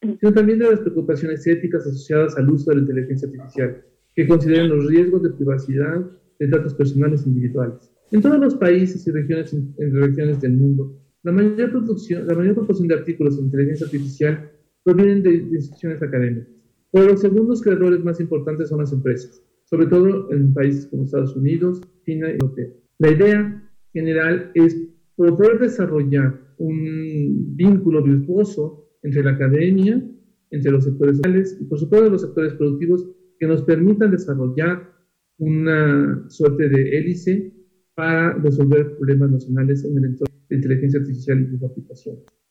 Sino 0.00 0.32
también 0.32 0.58
de 0.58 0.70
las 0.70 0.80
preocupaciones 0.80 1.46
éticas 1.46 1.86
asociadas 1.86 2.36
al 2.36 2.50
uso 2.50 2.70
de 2.70 2.76
la 2.76 2.82
inteligencia 2.82 3.28
artificial, 3.28 3.84
que 4.16 4.26
consideran 4.26 4.68
los 4.70 4.88
riesgos 4.88 5.22
de 5.22 5.30
privacidad 5.30 6.00
de 6.40 6.48
datos 6.48 6.74
personales 6.74 7.24
e 7.24 7.28
individuales. 7.28 7.92
En 8.10 8.20
todos 8.20 8.38
los 8.38 8.56
países 8.56 9.06
y 9.06 9.12
regiones, 9.12 9.54
en 9.54 10.02
regiones 10.02 10.40
del 10.40 10.54
mundo, 10.54 10.98
la 11.22 11.30
mayor, 11.30 11.70
producción, 11.70 12.26
la 12.26 12.34
mayor 12.34 12.56
proporción 12.56 12.88
de 12.88 12.96
artículos 12.96 13.38
en 13.38 13.44
inteligencia 13.44 13.86
artificial 13.86 14.50
provienen 14.82 15.22
de 15.22 15.34
instituciones 15.34 16.02
académicas. 16.02 16.48
Pero 16.92 17.06
los 17.06 17.20
segundos 17.20 17.62
creadores 17.62 18.04
más 18.04 18.20
importantes 18.20 18.68
son 18.68 18.80
las 18.80 18.92
empresas, 18.92 19.42
sobre 19.64 19.86
todo 19.86 20.30
en 20.30 20.52
países 20.52 20.86
como 20.86 21.04
Estados 21.04 21.34
Unidos, 21.34 21.80
China 22.04 22.28
y 22.28 22.32
Europa. 22.32 22.62
La 22.98 23.10
idea 23.10 23.70
general 23.92 24.50
es 24.54 24.76
poder 25.16 25.58
desarrollar 25.58 26.38
un 26.58 27.56
vínculo 27.56 28.02
virtuoso 28.02 28.90
entre 29.02 29.24
la 29.24 29.32
academia, 29.32 30.02
entre 30.50 30.70
los 30.70 30.84
sectores 30.84 31.16
sociales 31.16 31.58
y 31.60 31.64
por 31.64 31.78
supuesto 31.78 32.10
los 32.10 32.20
sectores 32.20 32.54
productivos 32.54 33.08
que 33.38 33.46
nos 33.46 33.62
permitan 33.62 34.10
desarrollar 34.10 34.92
una 35.38 36.24
suerte 36.28 36.68
de 36.68 36.98
hélice 36.98 37.52
para 37.94 38.34
resolver 38.34 38.96
problemas 38.96 39.30
nacionales 39.30 39.84
en 39.84 39.98
el 39.98 40.04
entorno 40.04 40.34
de 40.48 40.56
inteligencia 40.56 41.00
artificial 41.00 41.42
y 41.42 41.46
sus 41.46 41.62
aplicaciones. 41.64 42.41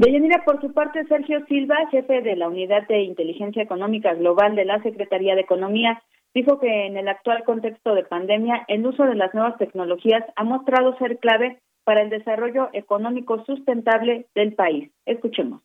Deyanira, 0.00 0.42
por 0.46 0.58
su 0.62 0.72
parte, 0.72 1.04
Sergio 1.08 1.44
Silva, 1.46 1.76
jefe 1.90 2.22
de 2.22 2.34
la 2.34 2.48
Unidad 2.48 2.88
de 2.88 3.02
Inteligencia 3.02 3.62
Económica 3.62 4.14
Global 4.14 4.56
de 4.56 4.64
la 4.64 4.82
Secretaría 4.82 5.34
de 5.34 5.42
Economía, 5.42 6.02
dijo 6.34 6.58
que 6.58 6.86
en 6.86 6.96
el 6.96 7.06
actual 7.06 7.44
contexto 7.44 7.94
de 7.94 8.04
pandemia, 8.04 8.64
el 8.68 8.86
uso 8.86 9.02
de 9.04 9.14
las 9.14 9.34
nuevas 9.34 9.58
tecnologías 9.58 10.24
ha 10.36 10.44
mostrado 10.44 10.96
ser 10.96 11.18
clave 11.18 11.60
para 11.84 12.00
el 12.00 12.08
desarrollo 12.08 12.70
económico 12.72 13.44
sustentable 13.44 14.26
del 14.34 14.54
país. 14.54 14.90
Escuchemos. 15.04 15.60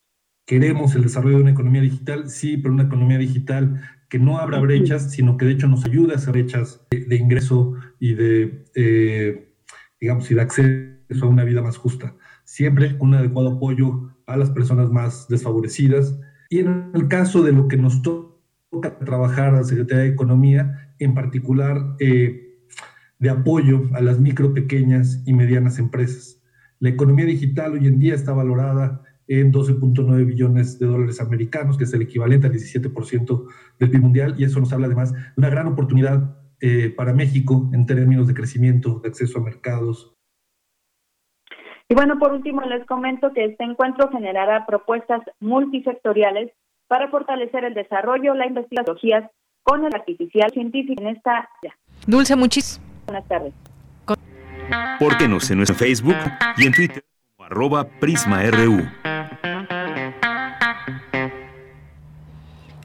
Queremos 0.46 0.94
el 0.98 1.04
desarrollo 1.04 1.38
de 1.38 1.44
una 1.44 1.52
economía 1.52 1.82
digital, 1.82 2.28
sí, 2.28 2.58
pero 2.58 2.74
una 2.74 2.84
economía 2.84 3.18
digital 3.18 3.80
que 4.10 4.20
no 4.20 4.40
abra 4.40 4.60
brechas, 4.60 5.14
sino 5.14 5.38
que 5.38 5.46
de 5.46 5.54
hecho 5.54 5.70
nos 5.70 5.86
ayude 5.86 6.12
a 6.12 6.16
esas 6.18 6.34
brechas 6.34 6.86
de, 6.90 7.16
ingreso 7.16 7.76
y 8.02 8.16
de, 8.16 8.66
eh, 8.76 9.54
digamos, 9.98 10.30
y 10.30 10.36
de 10.36 10.42
acceso 10.42 11.26
a 11.26 11.30
una 11.30 11.46
vida 11.46 11.62
más 11.62 11.78
justa. 11.78 12.18
Siempre 12.44 12.98
con 12.98 13.08
un 13.08 13.16
adecuado 13.16 13.54
apoyo 13.54 14.12
a 14.28 14.38
las 14.38 14.50
personas 14.50 14.92
más 14.92 15.28
desfavorecidas. 15.28 16.20
Y 16.50 16.60
en 16.60 16.92
el 16.94 17.08
caso 17.08 17.44
de 17.44 17.52
lo 17.52 17.68
que 17.68 17.78
nos 17.78 18.02
toca 18.02 19.00
trabajar 19.00 19.56
a 19.56 19.58
la 19.60 19.64
Secretaría 19.64 20.04
de 20.04 20.10
Economía, 20.10 20.94
en 21.00 21.14
particular 21.14 21.96
eh, 22.00 22.60
de 23.20 23.30
apoyo 23.30 23.90
a 23.94 24.02
las 24.02 24.20
micro, 24.20 24.54
pequeñas 24.54 25.22
y 25.26 25.34
medianas 25.34 25.80
empresas. 25.80 26.42
La 26.80 26.90
economía 26.90 27.26
digital 27.26 27.74
hoy 27.74 27.88
en 27.88 28.00
día 28.00 28.16
está 28.16 28.34
valorada 28.34 29.02
en 29.28 29.52
12.9 29.52 30.26
billones 30.26 30.78
de 30.78 30.86
dólares 30.86 31.20
americanos, 31.20 31.78
que 31.78 31.86
es 31.86 31.94
el 31.94 32.04
equivalente 32.04 32.48
al 32.48 32.54
17% 32.54 33.46
del 33.80 33.90
PIB 33.90 34.02
mundial, 34.02 34.36
y 34.38 34.44
eso 34.44 34.60
nos 34.60 34.72
habla 34.72 34.86
además 34.88 35.14
de 35.14 35.20
una 35.38 35.50
gran 35.50 35.68
oportunidad 35.68 36.38
eh, 36.62 36.94
para 36.96 37.14
México 37.14 37.70
en 37.74 37.86
términos 37.86 38.28
de 38.28 38.34
crecimiento, 38.34 39.00
de 39.02 39.10
acceso 39.10 39.40
a 39.40 39.44
mercados, 39.44 40.15
y 41.88 41.94
bueno, 41.94 42.18
por 42.18 42.34
último, 42.34 42.62
les 42.62 42.86
comento 42.86 43.32
que 43.34 43.46
este 43.46 43.64
encuentro 43.64 44.10
generará 44.10 44.66
propuestas 44.66 45.22
multisectoriales 45.40 46.52
para 46.88 47.10
fortalecer 47.10 47.64
el 47.64 47.74
desarrollo, 47.74 48.34
la 48.34 48.48
investigación 48.48 49.30
con 49.64 49.86
el 49.86 49.94
artificial 49.94 50.52
científico 50.52 51.02
en 51.02 51.10
esta 51.10 51.50
Dulce, 52.08 52.36
muchísimas 52.36 52.82
buenas 53.06 53.28
tardes. 53.28 53.54
Pórtenos 55.00 55.50
en 55.52 55.58
nuestro 55.58 55.76
Facebook 55.76 56.16
y 56.58 56.66
en 56.66 56.74
Twitter 56.74 57.04
como 57.36 57.46
arroba 57.46 57.86
PrismaRU. 58.00 58.84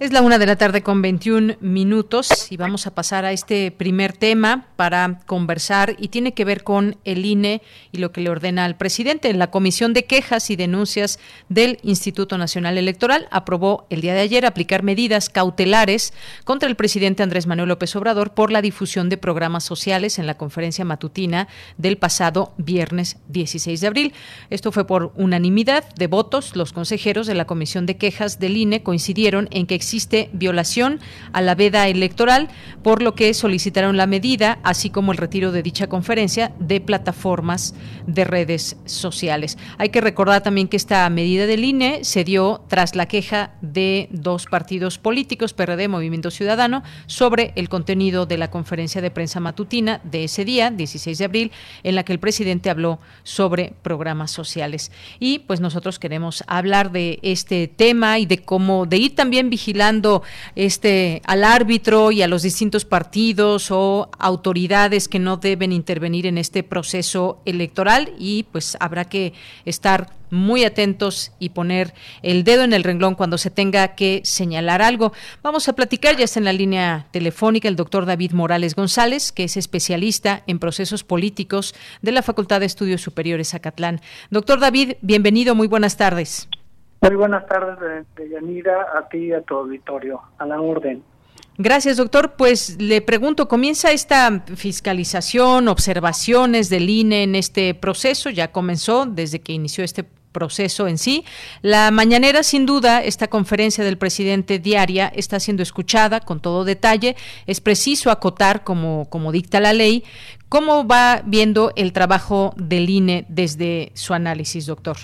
Es 0.00 0.14
la 0.14 0.22
una 0.22 0.38
de 0.38 0.46
la 0.46 0.56
tarde 0.56 0.82
con 0.82 1.02
21 1.02 1.56
minutos 1.60 2.50
y 2.50 2.56
vamos 2.56 2.86
a 2.86 2.94
pasar 2.94 3.26
a 3.26 3.32
este 3.32 3.70
primer 3.70 4.14
tema 4.14 4.64
para 4.76 5.20
conversar 5.26 5.94
y 5.98 6.08
tiene 6.08 6.32
que 6.32 6.46
ver 6.46 6.64
con 6.64 6.96
el 7.04 7.26
INE 7.26 7.60
y 7.92 7.98
lo 7.98 8.10
que 8.10 8.22
le 8.22 8.30
ordena 8.30 8.64
al 8.64 8.78
presidente. 8.78 9.28
En 9.28 9.38
la 9.38 9.50
Comisión 9.50 9.92
de 9.92 10.06
Quejas 10.06 10.48
y 10.48 10.56
Denuncias 10.56 11.18
del 11.50 11.80
Instituto 11.82 12.38
Nacional 12.38 12.78
Electoral 12.78 13.28
aprobó 13.30 13.86
el 13.90 14.00
día 14.00 14.14
de 14.14 14.20
ayer 14.20 14.46
aplicar 14.46 14.82
medidas 14.82 15.28
cautelares 15.28 16.14
contra 16.44 16.70
el 16.70 16.76
presidente 16.76 17.22
Andrés 17.22 17.46
Manuel 17.46 17.68
López 17.68 17.94
Obrador 17.94 18.32
por 18.32 18.50
la 18.50 18.62
difusión 18.62 19.10
de 19.10 19.18
programas 19.18 19.64
sociales 19.64 20.18
en 20.18 20.26
la 20.26 20.38
conferencia 20.38 20.86
matutina 20.86 21.46
del 21.76 21.98
pasado 21.98 22.54
viernes 22.56 23.18
16 23.28 23.82
de 23.82 23.86
abril. 23.86 24.14
Esto 24.48 24.72
fue 24.72 24.86
por 24.86 25.12
unanimidad 25.16 25.86
de 25.96 26.06
votos. 26.06 26.56
Los 26.56 26.72
consejeros 26.72 27.26
de 27.26 27.34
la 27.34 27.44
Comisión 27.44 27.84
de 27.84 27.98
Quejas 27.98 28.38
del 28.38 28.56
INE 28.56 28.82
coincidieron 28.82 29.46
en 29.50 29.66
que 29.66 29.89
existe 29.90 30.30
violación 30.32 31.00
a 31.32 31.40
la 31.40 31.56
veda 31.56 31.88
electoral, 31.88 32.48
por 32.84 33.02
lo 33.02 33.16
que 33.16 33.34
solicitaron 33.34 33.96
la 33.96 34.06
medida, 34.06 34.60
así 34.62 34.88
como 34.88 35.10
el 35.10 35.18
retiro 35.18 35.50
de 35.50 35.64
dicha 35.64 35.88
conferencia 35.88 36.52
de 36.60 36.80
plataformas 36.80 37.74
de 38.06 38.22
redes 38.22 38.76
sociales. 38.84 39.58
Hay 39.78 39.88
que 39.88 40.00
recordar 40.00 40.44
también 40.44 40.68
que 40.68 40.76
esta 40.76 41.10
medida 41.10 41.46
del 41.46 41.64
INE 41.64 42.04
se 42.04 42.22
dio 42.22 42.62
tras 42.68 42.94
la 42.94 43.06
queja 43.06 43.54
de 43.62 44.08
dos 44.12 44.46
partidos 44.46 44.98
políticos, 44.98 45.54
PRD, 45.54 45.88
Movimiento 45.88 46.30
Ciudadano, 46.30 46.84
sobre 47.06 47.52
el 47.56 47.68
contenido 47.68 48.26
de 48.26 48.38
la 48.38 48.48
conferencia 48.48 49.02
de 49.02 49.10
prensa 49.10 49.40
matutina 49.40 50.00
de 50.04 50.22
ese 50.22 50.44
día, 50.44 50.70
16 50.70 51.18
de 51.18 51.24
abril, 51.24 51.52
en 51.82 51.96
la 51.96 52.04
que 52.04 52.12
el 52.12 52.20
presidente 52.20 52.70
habló 52.70 53.00
sobre 53.24 53.72
programas 53.82 54.30
sociales. 54.30 54.92
Y 55.18 55.40
pues 55.40 55.60
nosotros 55.60 55.98
queremos 55.98 56.44
hablar 56.46 56.92
de 56.92 57.18
este 57.22 57.66
tema 57.66 58.20
y 58.20 58.26
de 58.26 58.38
cómo, 58.38 58.86
de 58.86 58.98
ir 58.98 59.16
también 59.16 59.50
vigilando 59.50 59.79
este 60.54 61.22
al 61.24 61.44
árbitro 61.44 62.12
y 62.12 62.22
a 62.22 62.28
los 62.28 62.42
distintos 62.42 62.84
partidos 62.84 63.70
o 63.70 64.10
autoridades 64.18 65.08
que 65.08 65.18
no 65.18 65.36
deben 65.36 65.72
intervenir 65.72 66.26
en 66.26 66.38
este 66.38 66.62
proceso 66.62 67.40
electoral 67.44 68.12
y 68.18 68.44
pues 68.44 68.76
habrá 68.80 69.04
que 69.04 69.32
estar 69.64 70.20
muy 70.30 70.64
atentos 70.64 71.32
y 71.38 71.50
poner 71.50 71.92
el 72.22 72.44
dedo 72.44 72.62
en 72.62 72.72
el 72.72 72.84
renglón 72.84 73.14
cuando 73.14 73.38
se 73.38 73.50
tenga 73.50 73.94
que 73.94 74.22
señalar 74.24 74.82
algo. 74.82 75.12
Vamos 75.42 75.68
a 75.68 75.74
platicar, 75.74 76.16
ya 76.16 76.24
está 76.24 76.38
en 76.38 76.44
la 76.44 76.52
línea 76.52 77.06
telefónica 77.10 77.68
el 77.68 77.76
doctor 77.76 78.06
David 78.06 78.32
Morales 78.32 78.74
González, 78.74 79.32
que 79.32 79.44
es 79.44 79.56
especialista 79.56 80.42
en 80.46 80.58
procesos 80.58 81.04
políticos 81.04 81.74
de 82.02 82.12
la 82.12 82.22
Facultad 82.22 82.60
de 82.60 82.66
Estudios 82.66 83.02
Superiores 83.02 83.54
Acatlán. 83.54 84.00
Doctor 84.30 84.60
David, 84.60 84.94
bienvenido, 85.02 85.54
muy 85.54 85.66
buenas 85.66 85.96
tardes. 85.96 86.48
Muy 87.02 87.16
buenas 87.16 87.46
tardes, 87.46 88.04
de, 88.14 88.28
Yanira, 88.28 88.86
a 88.94 89.08
ti 89.08 89.18
y 89.18 89.32
a 89.32 89.40
tu 89.40 89.56
auditorio. 89.56 90.20
A 90.38 90.44
la 90.44 90.60
orden. 90.60 91.02
Gracias, 91.56 91.96
doctor. 91.96 92.34
Pues 92.36 92.80
le 92.80 93.00
pregunto, 93.00 93.48
¿comienza 93.48 93.90
esta 93.90 94.44
fiscalización, 94.54 95.68
observaciones 95.68 96.68
del 96.68 96.90
INE 96.90 97.22
en 97.22 97.34
este 97.34 97.74
proceso? 97.74 98.28
Ya 98.28 98.52
comenzó 98.52 99.06
desde 99.06 99.40
que 99.40 99.52
inició 99.52 99.82
este 99.82 100.04
proceso 100.32 100.88
en 100.88 100.98
sí. 100.98 101.24
La 101.62 101.90
mañanera, 101.90 102.42
sin 102.42 102.66
duda, 102.66 103.02
esta 103.02 103.28
conferencia 103.28 103.82
del 103.82 103.98
presidente 103.98 104.58
diaria 104.58 105.08
está 105.08 105.40
siendo 105.40 105.62
escuchada 105.62 106.20
con 106.20 106.40
todo 106.40 106.64
detalle. 106.64 107.16
Es 107.46 107.60
preciso 107.60 108.10
acotar, 108.10 108.62
como, 108.62 109.08
como 109.08 109.32
dicta 109.32 109.58
la 109.58 109.72
ley, 109.72 110.04
cómo 110.48 110.86
va 110.86 111.22
viendo 111.24 111.72
el 111.76 111.92
trabajo 111.92 112.52
del 112.56 112.90
INE 112.90 113.24
desde 113.28 113.90
su 113.94 114.12
análisis, 114.12 114.66
doctor. 114.66 114.96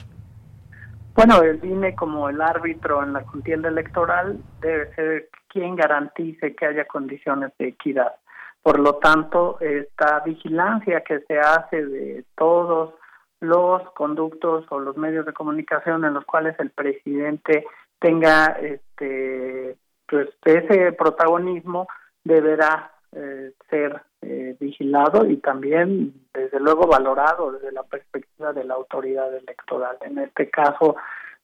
Bueno, 1.17 1.41
el 1.41 1.65
INE 1.65 1.95
como 1.95 2.29
el 2.29 2.43
árbitro 2.43 3.03
en 3.03 3.15
la 3.15 3.25
contienda 3.25 3.71
electoral 3.71 4.39
debe 4.61 4.95
ser 4.95 5.31
quien 5.49 5.75
garantice 5.75 6.55
que 6.55 6.67
haya 6.67 6.85
condiciones 6.85 7.53
de 7.59 7.69
equidad. 7.69 8.17
Por 8.63 8.79
lo 8.79 8.97
tanto, 8.97 9.59
esta 9.61 10.21
vigilancia 10.21 11.01
que 11.01 11.21
se 11.21 11.39
hace 11.39 11.87
de 11.87 12.25
todos 12.37 12.93
los 13.41 13.91
conductos 13.93 14.67
o 14.71 14.79
los 14.79 14.99
medios 14.99 15.25
de 15.25 15.33
comunicación 15.33 16.05
en 16.05 16.13
los 16.13 16.25
cuales 16.27 16.55
el 16.59 16.71
presidente 16.71 17.65
tenga 17.99 18.47
este 18.61 19.77
pues 20.07 20.29
ese 20.45 20.93
protagonismo 20.93 21.89
deberá 22.25 22.93
eh, 23.13 23.53
ser 23.71 24.03
eh, 24.29 24.57
vigilado 24.59 25.25
y 25.25 25.37
también, 25.37 26.13
desde 26.35 26.59
luego, 26.59 26.89
valorado 26.89 27.53
desde 27.53 27.71
la 27.71 27.85
perspectiva 27.85 28.53
de 28.53 28.65
la 28.65 28.75
autoridad 28.75 29.33
electoral. 29.33 29.97
En 30.01 30.19
este 30.19 30.51
caso, 30.51 30.97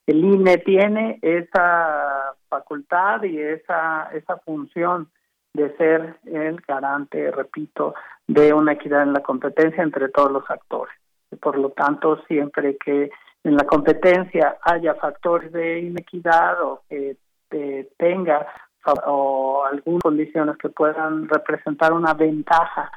el 0.05 0.25
INE 0.25 0.59
tiene 0.59 1.21
esa 1.23 2.35
facultad 2.49 3.23
y 3.23 3.39
esa, 3.39 4.11
esa 4.13 4.37
función 4.39 5.09
de 5.55 5.77
ser 5.77 6.17
el 6.25 6.61
garante, 6.67 7.31
repito, 7.31 7.95
de 8.27 8.53
una 8.53 8.73
equidad 8.73 9.03
en 9.03 9.13
la 9.13 9.23
competencia 9.23 9.85
entre 9.85 10.09
todos 10.09 10.33
los 10.33 10.51
actores. 10.51 10.95
Por 11.41 11.59
lo 11.59 11.71
tanto, 11.71 12.21
siempre 12.27 12.77
que 12.85 13.11
en 13.45 13.57
la 13.57 13.65
competencia 13.65 14.57
haya 14.63 14.95
factores 14.95 15.53
de 15.53 15.81
inequidad 15.81 16.61
o 16.63 16.83
que 16.89 17.17
tenga 17.97 18.47
o 19.07 19.65
algunas 19.65 20.03
condiciones 20.03 20.57
que 20.57 20.69
puedan 20.69 21.29
representar 21.29 21.93
una 21.93 22.15
ventaja 22.15 22.91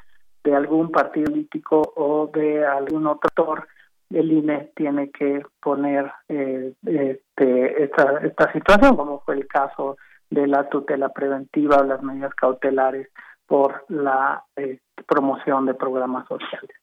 de 0.43 0.55
algún 0.55 0.91
partido 0.91 1.31
político 1.31 1.81
o 1.95 2.29
de 2.33 2.65
algún 2.65 3.07
otro 3.07 3.27
actor, 3.27 3.67
el 4.11 4.31
INE 4.31 4.71
tiene 4.75 5.09
que 5.09 5.43
poner 5.61 6.11
eh, 6.29 6.73
este, 6.85 7.83
esta, 7.83 8.19
esta 8.19 8.51
situación, 8.53 8.95
como 8.95 9.21
fue 9.21 9.35
el 9.35 9.47
caso 9.47 9.97
de 10.29 10.47
la 10.47 10.69
tutela 10.69 11.09
preventiva 11.09 11.77
o 11.77 11.83
las 11.83 12.01
medidas 12.03 12.33
cautelares 12.35 13.09
por 13.47 13.85
la 13.89 14.43
eh, 14.55 14.79
promoción 15.07 15.65
de 15.65 15.73
programas 15.73 16.27
sociales. 16.27 16.75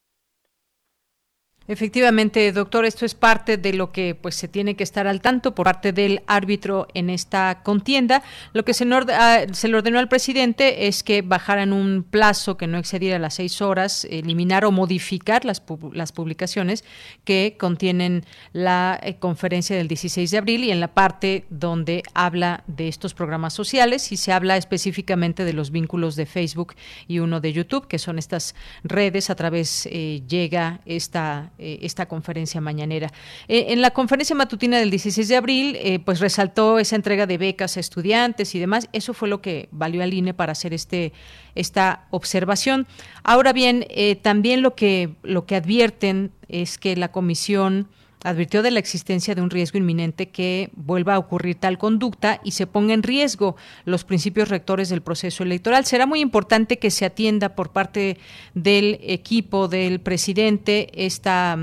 Efectivamente, 1.66 2.52
doctor, 2.52 2.84
esto 2.84 3.04
es 3.04 3.14
parte 3.14 3.56
de 3.56 3.72
lo 3.72 3.90
que 3.90 4.14
pues 4.14 4.34
se 4.34 4.48
tiene 4.48 4.74
que 4.74 4.84
estar 4.84 5.06
al 5.06 5.20
tanto 5.20 5.54
por 5.54 5.72
parte 5.72 5.92
del 5.92 6.22
árbitro 6.26 6.86
en 6.92 7.08
esta 7.08 7.62
contienda. 7.62 8.22
Lo 8.52 8.64
que 8.64 8.74
se, 8.74 8.86
ah, 8.92 9.40
se 9.52 9.68
le 9.68 9.76
ordenó 9.76 9.98
al 9.98 10.08
presidente 10.08 10.86
es 10.86 11.02
que 11.02 11.22
bajaran 11.22 11.72
un 11.72 12.02
plazo 12.02 12.56
que 12.58 12.66
no 12.66 12.76
excediera 12.76 13.18
las 13.18 13.34
seis 13.34 13.62
horas, 13.62 14.06
eliminar 14.10 14.66
o 14.66 14.70
modificar 14.70 15.46
las, 15.46 15.62
las 15.92 16.12
publicaciones 16.12 16.84
que 17.24 17.56
contienen 17.58 18.24
la 18.52 19.00
eh, 19.02 19.16
conferencia 19.16 19.76
del 19.76 19.88
16 19.88 20.30
de 20.30 20.38
abril 20.38 20.64
y 20.64 20.70
en 20.70 20.80
la 20.80 20.88
parte 20.88 21.46
donde 21.48 22.02
habla 22.12 22.64
de 22.66 22.88
estos 22.88 23.14
programas 23.14 23.54
sociales 23.54 24.12
y 24.12 24.18
se 24.18 24.32
habla 24.32 24.56
específicamente 24.58 25.44
de 25.44 25.54
los 25.54 25.70
vínculos 25.70 26.16
de 26.16 26.26
Facebook 26.26 26.74
y 27.08 27.20
uno 27.20 27.40
de 27.40 27.52
YouTube, 27.52 27.86
que 27.86 27.98
son 27.98 28.18
estas 28.18 28.54
redes 28.84 29.30
a 29.30 29.36
través 29.36 29.86
eh, 29.86 30.22
llega 30.28 30.80
esta 30.84 31.51
eh, 31.62 31.78
esta 31.82 32.06
conferencia 32.06 32.60
mañanera. 32.60 33.12
Eh, 33.46 33.66
en 33.68 33.80
la 33.82 33.92
conferencia 33.92 34.34
matutina 34.34 34.80
del 34.80 34.90
16 34.90 35.28
de 35.28 35.36
abril, 35.36 35.76
eh, 35.78 36.00
pues 36.00 36.18
resaltó 36.18 36.80
esa 36.80 36.96
entrega 36.96 37.24
de 37.24 37.38
becas 37.38 37.76
a 37.76 37.80
estudiantes 37.80 38.56
y 38.56 38.58
demás. 38.58 38.88
Eso 38.92 39.14
fue 39.14 39.28
lo 39.28 39.40
que 39.40 39.68
valió 39.70 40.02
al 40.02 40.12
INE 40.12 40.34
para 40.34 40.52
hacer 40.52 40.74
este 40.74 41.12
esta 41.54 42.06
observación. 42.10 42.88
Ahora 43.22 43.52
bien, 43.52 43.86
también 44.22 44.62
lo 44.62 44.74
que 44.74 45.10
lo 45.22 45.44
que 45.44 45.56
advierten 45.56 46.32
es 46.48 46.78
que 46.78 46.96
la 46.96 47.12
comisión 47.12 47.88
advirtió 48.24 48.62
de 48.62 48.70
la 48.70 48.78
existencia 48.78 49.34
de 49.34 49.42
un 49.42 49.50
riesgo 49.50 49.78
inminente 49.78 50.28
que 50.28 50.70
vuelva 50.74 51.14
a 51.14 51.18
ocurrir 51.18 51.56
tal 51.56 51.78
conducta 51.78 52.40
y 52.44 52.52
se 52.52 52.66
ponga 52.66 52.94
en 52.94 53.02
riesgo 53.02 53.56
los 53.84 54.04
principios 54.04 54.48
rectores 54.48 54.88
del 54.88 55.02
proceso 55.02 55.42
electoral. 55.42 55.84
Será 55.84 56.06
muy 56.06 56.20
importante 56.20 56.78
que 56.78 56.90
se 56.90 57.04
atienda 57.04 57.54
por 57.54 57.70
parte 57.70 58.18
del 58.54 58.98
equipo 59.02 59.68
del 59.68 60.00
presidente 60.00 61.04
esta 61.04 61.58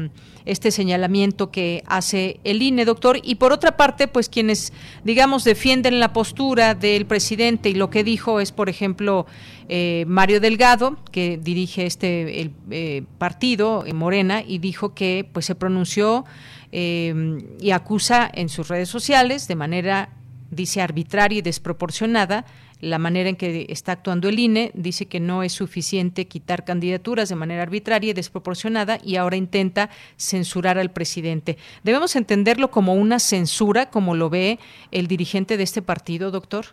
este 0.45 0.71
señalamiento 0.71 1.51
que 1.51 1.83
hace 1.87 2.39
el 2.43 2.61
INE, 2.61 2.85
doctor. 2.85 3.19
Y 3.23 3.35
por 3.35 3.51
otra 3.51 3.77
parte, 3.77 4.07
pues 4.07 4.29
quienes, 4.29 4.73
digamos, 5.03 5.43
defienden 5.43 5.99
la 5.99 6.13
postura 6.13 6.75
del 6.75 7.05
presidente 7.05 7.69
y 7.69 7.73
lo 7.73 7.89
que 7.89 8.03
dijo 8.03 8.39
es, 8.39 8.51
por 8.51 8.69
ejemplo, 8.69 9.25
eh, 9.67 10.05
Mario 10.07 10.39
Delgado, 10.39 10.97
que 11.11 11.37
dirige 11.37 11.85
este 11.85 12.41
el, 12.41 12.53
eh, 12.71 13.03
partido, 13.17 13.83
en 13.85 13.97
Morena, 13.97 14.41
y 14.45 14.59
dijo 14.59 14.93
que 14.93 15.29
pues 15.31 15.45
se 15.45 15.55
pronunció 15.55 16.25
eh, 16.71 17.37
y 17.59 17.71
acusa 17.71 18.29
en 18.33 18.49
sus 18.49 18.67
redes 18.67 18.89
sociales 18.89 19.47
de 19.47 19.55
manera, 19.55 20.09
dice, 20.51 20.81
arbitraria 20.81 21.39
y 21.39 21.41
desproporcionada 21.41 22.45
la 22.79 22.99
manera 22.99 23.29
en 23.29 23.35
que 23.35 23.65
está 23.69 23.93
actuando 23.93 24.29
el 24.29 24.39
INE, 24.39 24.71
dice 24.73 25.07
que 25.07 25.19
no 25.19 25.43
es 25.43 25.53
suficiente 25.53 26.27
quitar 26.27 26.65
candidaturas 26.65 27.29
de 27.29 27.35
manera 27.35 27.63
arbitraria 27.63 28.11
y 28.11 28.13
desproporcionada 28.13 28.97
y 29.03 29.17
ahora 29.17 29.35
intenta 29.35 29.89
censurar 30.17 30.77
al 30.77 30.91
presidente. 30.91 31.57
¿Debemos 31.83 32.15
entenderlo 32.15 32.71
como 32.71 32.93
una 32.93 33.19
censura, 33.19 33.89
como 33.89 34.15
lo 34.15 34.29
ve 34.29 34.59
el 34.91 35.07
dirigente 35.07 35.57
de 35.57 35.63
este 35.63 35.81
partido, 35.81 36.31
doctor? 36.31 36.65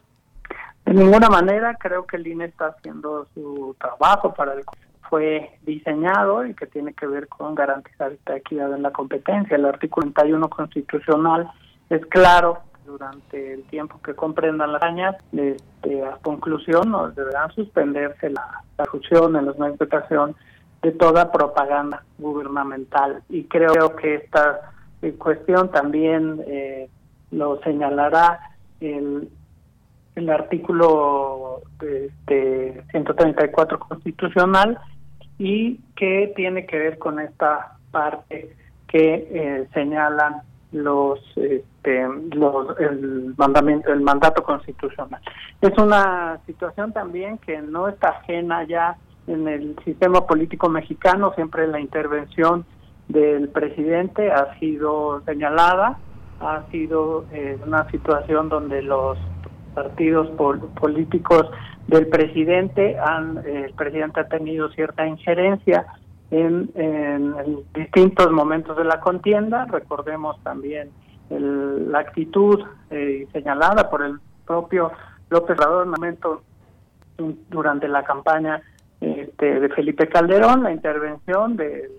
De 0.84 0.94
ninguna 0.94 1.28
manera, 1.28 1.74
creo 1.74 2.06
que 2.06 2.16
el 2.16 2.26
INE 2.26 2.44
está 2.44 2.66
haciendo 2.66 3.26
su 3.34 3.74
trabajo 3.80 4.32
para 4.34 4.54
el 4.54 4.62
fue 5.08 5.50
diseñado 5.62 6.44
y 6.46 6.54
que 6.54 6.66
tiene 6.66 6.92
que 6.92 7.06
ver 7.06 7.28
con 7.28 7.54
garantizar 7.54 8.12
esta 8.12 8.36
equidad 8.36 8.74
en 8.74 8.82
la 8.82 8.90
competencia. 8.90 9.56
El 9.56 9.64
artículo 9.64 10.10
31 10.12 10.48
constitucional 10.48 11.50
es 11.90 12.04
claro 12.06 12.60
durante 12.86 13.54
el 13.54 13.64
tiempo 13.64 14.00
que 14.02 14.14
comprendan 14.14 14.72
las 14.72 14.82
años, 14.82 15.14
este, 15.32 16.04
a 16.04 16.16
conclusión 16.22 16.92
deberán 17.14 17.50
suspenderse 17.52 18.30
la, 18.30 18.62
la 18.78 18.86
en 19.38 19.44
los 19.44 19.58
medios 19.58 19.78
de 20.82 20.92
toda 20.92 21.32
propaganda 21.32 22.04
gubernamental. 22.18 23.22
Y 23.28 23.44
creo 23.44 23.96
que 23.96 24.16
esta 24.16 24.72
eh, 25.02 25.12
cuestión 25.12 25.70
también 25.70 26.42
eh, 26.46 26.88
lo 27.30 27.60
señalará 27.62 28.40
el, 28.80 29.28
el 30.14 30.30
artículo 30.30 31.62
de 31.80 32.82
134 32.90 33.78
constitucional 33.78 34.78
y 35.38 35.78
que 35.96 36.32
tiene 36.36 36.66
que 36.66 36.78
ver 36.78 36.98
con 36.98 37.20
esta 37.20 37.76
parte 37.90 38.54
que 38.88 39.28
eh, 39.30 39.68
señalan 39.74 40.42
los, 40.72 41.20
este, 41.36 42.06
los 42.34 42.78
el 42.80 43.34
mandamiento 43.36 43.92
el 43.92 44.00
mandato 44.00 44.42
constitucional. 44.42 45.20
Es 45.60 45.76
una 45.78 46.40
situación 46.46 46.92
también 46.92 47.38
que 47.38 47.60
no 47.62 47.88
está 47.88 48.08
ajena 48.08 48.64
ya 48.64 48.96
en 49.26 49.48
el 49.48 49.76
sistema 49.84 50.26
político 50.26 50.68
mexicano. 50.68 51.32
Siempre 51.34 51.66
la 51.66 51.80
intervención 51.80 52.64
del 53.08 53.48
presidente 53.48 54.30
ha 54.32 54.58
sido 54.58 55.22
señalada 55.24 55.98
ha 56.40 56.64
sido 56.70 57.24
eh, 57.32 57.58
una 57.66 57.90
situación 57.90 58.48
donde 58.48 58.82
los 58.82 59.18
partidos 59.74 60.28
políticos 60.80 61.46
del 61.86 62.08
presidente 62.08 62.98
han 62.98 63.38
el 63.46 63.72
presidente 63.74 64.20
ha 64.20 64.28
tenido 64.28 64.70
cierta 64.70 65.06
injerencia 65.06 65.86
en, 66.30 67.64
distintos 67.74 68.30
momentos 68.30 68.76
de 68.76 68.84
la 68.84 69.00
contienda. 69.00 69.66
Recordemos 69.66 70.42
también 70.42 70.90
la 71.30 71.98
actitud 71.98 72.62
eh, 72.90 73.26
señalada 73.32 73.90
por 73.90 74.02
el 74.02 74.18
propio 74.46 74.92
López 75.30 75.58
Obrador 75.58 75.88
en 77.18 77.38
durante 77.48 77.88
la 77.88 78.04
campaña 78.04 78.62
este, 79.00 79.60
de 79.60 79.68
Felipe 79.70 80.08
Calderón, 80.08 80.62
la 80.62 80.72
intervención 80.72 81.56
del 81.56 81.90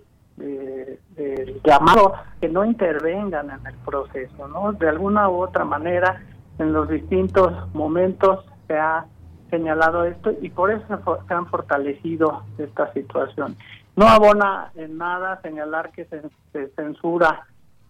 llamado 1.63 2.13
que 2.40 2.48
no 2.48 2.63
intervengan 2.63 3.50
en 3.50 3.66
el 3.66 3.76
proceso, 3.86 4.48
¿no? 4.48 4.72
De 4.74 4.88
alguna 4.88 5.30
u 5.30 5.42
otra 5.42 5.66
manera, 5.66 6.22
en 6.60 6.74
los 6.74 6.88
distintos 6.90 7.52
momentos 7.74 8.46
se 8.68 8.78
ha 8.78 9.06
señalado 9.50 10.04
esto 10.04 10.34
y 10.42 10.50
por 10.50 10.72
eso 10.72 11.20
se 11.28 11.34
han 11.34 11.48
fortalecido 11.48 12.44
esta 12.58 12.92
situación. 12.94 13.56
No 13.98 14.08
abona 14.08 14.72
en 14.76 14.96
nada 15.00 15.42
señalar 15.42 15.92
que 15.92 16.06
se, 16.06 16.68
censura 16.76 17.48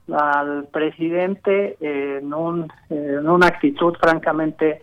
al 0.10 0.66
presidente 0.72 1.76
en, 1.82 2.34
un, 2.34 2.72
en 2.90 3.28
una 3.28 3.48
actitud 3.48 3.94
francamente 4.00 4.82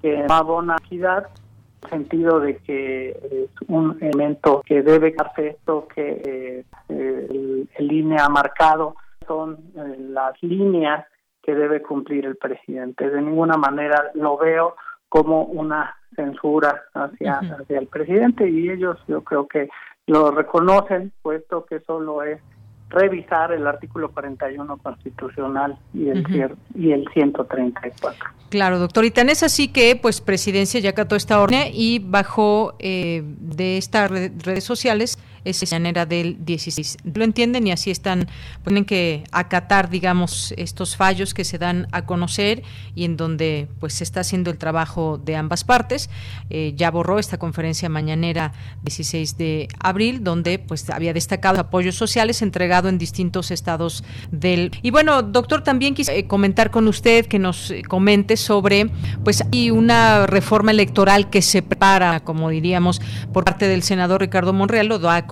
que 0.00 0.24
no 0.26 0.34
abona 0.34 0.76
equidad, 0.82 1.26
en 1.26 1.84
el 1.84 1.90
sentido 1.90 2.40
de 2.40 2.56
que 2.56 3.10
es 3.10 3.68
un 3.68 3.98
elemento 4.00 4.62
que 4.64 4.80
debe 4.80 5.12
darse 5.12 5.48
esto 5.48 5.86
que 5.94 6.64
eh, 6.88 7.66
el, 7.76 7.92
INE 7.92 8.16
ha 8.18 8.30
marcado, 8.30 8.96
son 9.26 9.58
eh, 9.76 9.96
las 9.98 10.42
líneas 10.42 11.06
que 11.42 11.54
debe 11.54 11.82
cumplir 11.82 12.24
el 12.24 12.36
presidente. 12.36 13.10
De 13.10 13.20
ninguna 13.20 13.58
manera 13.58 14.10
lo 14.14 14.38
veo 14.38 14.76
como 15.10 15.42
una 15.42 15.94
censura 16.16 16.84
hacia, 16.94 17.40
hacia 17.40 17.78
el 17.78 17.88
presidente 17.88 18.48
y 18.48 18.70
ellos 18.70 18.96
yo 19.06 19.22
creo 19.22 19.46
que 19.46 19.68
lo 20.06 20.30
reconocen, 20.30 21.12
puesto 21.22 21.64
que 21.66 21.80
solo 21.80 22.22
es 22.22 22.40
revisar 22.88 23.52
el 23.52 23.66
artículo 23.66 24.10
41 24.10 24.76
constitucional 24.78 25.78
y 25.94 26.08
el, 26.08 26.26
y 26.74 26.92
el 26.92 27.08
134. 27.12 28.24
Claro, 28.50 28.78
doctor. 28.78 29.04
Y 29.06 29.10
tan 29.10 29.30
es 29.30 29.42
así 29.42 29.68
que, 29.68 29.96
pues, 29.96 30.20
Presidencia 30.20 30.78
ya 30.78 30.90
acató 30.90 31.16
esta 31.16 31.40
orden 31.40 31.68
y 31.72 32.00
bajó 32.00 32.74
eh, 32.78 33.22
de 33.24 33.78
estas 33.78 34.10
redes 34.10 34.64
sociales 34.64 35.18
esa 35.44 35.76
manera 35.76 36.06
del 36.06 36.44
16. 36.44 36.98
Lo 37.14 37.24
entienden 37.24 37.66
y 37.66 37.72
así 37.72 37.90
están, 37.90 38.28
tienen 38.64 38.84
que 38.84 39.24
acatar, 39.32 39.90
digamos, 39.90 40.54
estos 40.56 40.96
fallos 40.96 41.34
que 41.34 41.44
se 41.44 41.58
dan 41.58 41.88
a 41.92 42.06
conocer 42.06 42.62
y 42.94 43.04
en 43.04 43.16
donde 43.16 43.68
pues 43.80 43.94
se 43.94 44.04
está 44.04 44.20
haciendo 44.20 44.50
el 44.50 44.58
trabajo 44.58 45.20
de 45.22 45.36
ambas 45.36 45.64
partes. 45.64 46.10
Eh, 46.50 46.74
ya 46.76 46.90
borró 46.90 47.18
esta 47.18 47.38
conferencia 47.38 47.88
mañanera 47.88 48.52
16 48.84 49.36
de 49.36 49.68
abril, 49.80 50.24
donde 50.24 50.58
pues 50.58 50.88
había 50.90 51.12
destacado 51.12 51.60
apoyos 51.60 51.94
sociales 51.94 52.42
entregado 52.42 52.88
en 52.88 52.98
distintos 52.98 53.50
estados 53.50 54.04
del. 54.30 54.70
Y 54.82 54.90
bueno, 54.90 55.22
doctor, 55.22 55.62
también 55.62 55.94
quise 55.94 56.18
eh, 56.18 56.26
comentar 56.26 56.70
con 56.70 56.88
usted 56.88 57.26
que 57.26 57.38
nos 57.38 57.70
eh, 57.70 57.82
comente 57.82 58.36
sobre, 58.36 58.90
pues 59.24 59.42
hay 59.52 59.70
una 59.70 60.26
reforma 60.26 60.70
electoral 60.70 61.30
que 61.30 61.42
se 61.42 61.62
prepara, 61.62 62.20
como 62.20 62.50
diríamos, 62.50 63.00
por 63.32 63.44
parte 63.44 63.68
del 63.68 63.82
senador 63.82 64.20
Ricardo 64.20 64.52
Monreal, 64.52 64.86
lo 64.86 64.98
da 64.98 65.26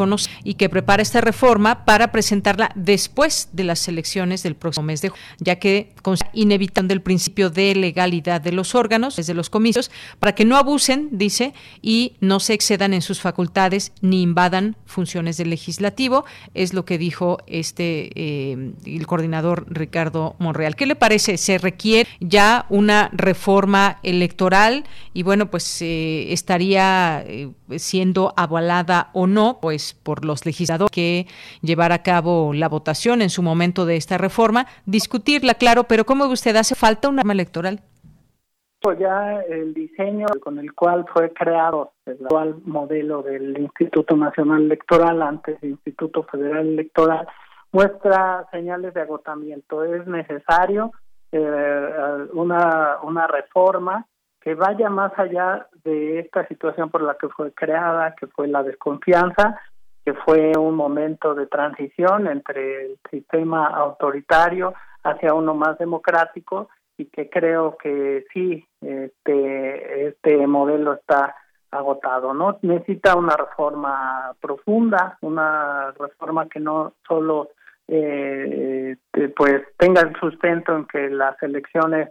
y 0.45 0.55
que 0.55 0.69
prepara 0.69 1.03
esta 1.03 1.21
reforma 1.21 1.85
para 1.85 2.13
presentarla 2.13 2.71
después 2.75 3.49
de 3.53 3.65
las 3.65 3.87
elecciones 3.89 4.43
del 4.43 4.55
próximo 4.55 4.87
mes 4.87 5.03
de 5.03 5.11
junio, 5.11 5.25
ya 5.39 5.57
que 5.57 5.93
inevitando 6.33 6.95
el 6.95 7.03
principio 7.03 7.51
de 7.51 7.75
legalidad 7.75 8.41
de 8.41 8.53
los 8.53 8.75
órganos, 8.75 9.17
desde 9.17 9.35
los 9.35 9.51
comicios, 9.51 9.91
para 10.19 10.35
que 10.35 10.45
no 10.45 10.57
abusen, 10.57 11.09
dice, 11.13 11.53
y 11.83 12.17
no 12.21 12.41
se 12.41 12.55
excedan 12.55 12.95
en 12.95 13.03
sus 13.03 13.21
facultades 13.21 13.93
ni 14.01 14.23
invadan 14.23 14.77
funciones 14.87 15.37
del 15.37 15.51
legislativo, 15.51 16.25
es 16.55 16.73
lo 16.73 16.85
que 16.85 16.99
dijo 16.99 17.39
este 17.47 18.11
eh, 18.15 18.73
el 18.85 19.07
coordinador 19.07 19.67
Ricardo 19.69 20.37
Monreal. 20.39 20.77
¿Qué 20.77 20.87
le 20.87 20.97
parece? 20.97 21.37
¿Se 21.37 21.59
requiere 21.59 22.09
ya 22.21 22.67
una 22.69 23.11
reforma 23.13 23.99
electoral? 24.03 24.85
Y 25.15 25.23
bueno, 25.23 25.51
pues 25.51 25.83
eh, 25.83 26.33
estaría 26.33 27.25
eh, 27.27 27.51
siendo 27.77 28.33
avalada 28.37 29.11
o 29.13 29.27
no, 29.27 29.59
pues 29.61 29.90
pues 29.91 29.95
por 29.95 30.25
los 30.25 30.47
legisladores 30.47 30.91
que 30.91 31.27
llevar 31.63 31.93
a 31.93 32.03
cabo 32.03 32.53
la 32.53 32.69
votación 32.69 33.23
en 33.23 33.31
su 33.31 33.43
momento 33.43 33.87
de 33.87 33.97
esta 33.97 34.19
reforma, 34.19 34.67
discutirla, 34.87 35.55
claro, 35.55 35.85
pero 35.85 36.05
¿cómo 36.05 36.27
usted 36.27 36.57
hace 36.57 36.75
falta 36.75 37.09
una 37.09 37.21
arma 37.21 37.33
electoral? 37.33 37.81
Pues 38.81 38.99
ya 38.99 39.41
el 39.49 39.75
diseño 39.75 40.27
con 40.43 40.59
el 40.59 40.73
cual 40.73 41.05
fue 41.13 41.33
creado 41.33 41.93
el 42.07 42.15
actual 42.15 42.57
modelo 42.65 43.23
del 43.23 43.59
Instituto 43.59 44.17
Nacional 44.17 44.63
Electoral, 44.63 45.21
antes 45.21 45.63
Instituto 45.63 46.23
Federal 46.25 46.67
Electoral, 46.67 47.27
muestra 47.73 48.47
señales 48.51 48.95
de 48.95 49.03
agotamiento. 49.03 49.85
Es 49.85 50.07
necesario 50.07 50.93
eh, 51.31 52.27
una, 52.33 52.97
una 53.03 53.27
reforma 53.27 54.07
que 54.41 54.55
vaya 54.55 54.89
más 54.89 55.13
allá 55.19 55.69
de 55.85 56.21
esta 56.21 56.49
situación 56.49 56.89
por 56.89 57.03
la 57.03 57.17
que 57.21 57.29
fue 57.29 57.53
creada, 57.53 58.15
que 58.19 58.27
fue 58.29 58.49
la 58.49 58.63
desconfianza, 58.63 59.61
fue 60.15 60.53
un 60.57 60.75
momento 60.75 61.35
de 61.35 61.47
transición 61.47 62.27
entre 62.27 62.87
el 62.87 62.99
sistema 63.11 63.67
autoritario 63.69 64.75
hacia 65.03 65.35
uno 65.35 65.55
más 65.55 65.79
democrático 65.79 66.69
y 66.97 67.07
que 67.07 67.31
creo 67.31 67.77
que 67.79 68.27
sí, 68.33 68.67
este, 68.81 70.09
este 70.09 70.47
modelo 70.47 70.95
está 70.95 71.35
agotado, 71.71 72.35
¿no? 72.35 72.59
Necesita 72.63 73.17
una 73.17 73.37
reforma 73.37 74.35
profunda, 74.41 75.17
una 75.23 75.93
reforma 75.99 76.49
que 76.49 76.61
no 76.61 76.95
solo 77.07 77.51
eh, 77.89 78.97
pues 79.37 79.63
tenga 79.77 80.03
el 80.03 80.15
sustento 80.21 80.77
en 80.77 80.87
que 80.87 81.09
las 81.11 81.41
elecciones 81.43 82.11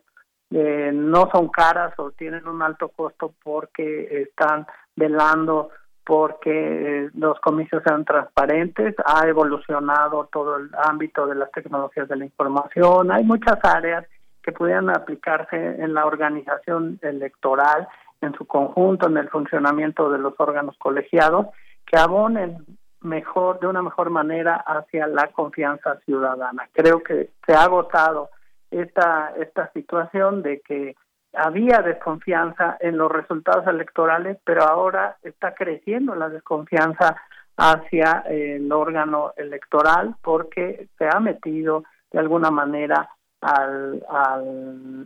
eh, 0.51 0.91
no 0.93 1.29
son 1.31 1.49
caras 1.49 1.93
o 1.97 2.11
tienen 2.11 2.47
un 2.47 2.61
alto 2.61 2.89
costo 2.89 3.33
porque 3.43 4.23
están 4.23 4.65
velando 4.95 5.69
porque 6.09 7.07
los 7.13 7.39
comicios 7.39 7.83
sean 7.85 8.03
transparentes, 8.03 8.95
ha 9.05 9.27
evolucionado 9.27 10.27
todo 10.33 10.55
el 10.55 10.71
ámbito 10.83 11.27
de 11.27 11.35
las 11.35 11.51
tecnologías 11.51 12.07
de 12.07 12.15
la 12.15 12.25
información, 12.25 13.11
hay 13.11 13.23
muchas 13.23 13.63
áreas 13.63 14.07
que 14.41 14.51
pudieran 14.51 14.89
aplicarse 14.89 15.55
en 15.55 15.93
la 15.93 16.07
organización 16.07 16.97
electoral 17.03 17.87
en 18.21 18.33
su 18.33 18.47
conjunto, 18.47 19.05
en 19.05 19.17
el 19.17 19.29
funcionamiento 19.29 20.09
de 20.09 20.17
los 20.17 20.33
órganos 20.39 20.75
colegiados, 20.79 21.45
que 21.85 21.99
abonen 21.99 22.65
mejor, 23.01 23.59
de 23.59 23.67
una 23.67 23.83
mejor 23.83 24.09
manera 24.09 24.55
hacia 24.55 25.05
la 25.05 25.27
confianza 25.27 25.99
ciudadana. 26.05 26.67
Creo 26.73 27.03
que 27.03 27.29
se 27.45 27.53
ha 27.53 27.65
agotado 27.65 28.31
esta, 28.71 29.31
esta 29.37 29.71
situación 29.73 30.41
de 30.41 30.59
que 30.61 30.95
había 31.33 31.81
desconfianza 31.81 32.77
en 32.79 32.97
los 32.97 33.11
resultados 33.11 33.67
electorales, 33.67 34.37
pero 34.43 34.63
ahora 34.63 35.17
está 35.23 35.53
creciendo 35.53 36.15
la 36.15 36.29
desconfianza 36.29 37.15
hacia 37.57 38.23
el 38.27 38.71
órgano 38.71 39.33
electoral 39.35 40.15
porque 40.21 40.87
se 40.97 41.05
ha 41.11 41.19
metido 41.19 41.83
de 42.11 42.19
alguna 42.19 42.51
manera 42.51 43.09
al, 43.41 44.03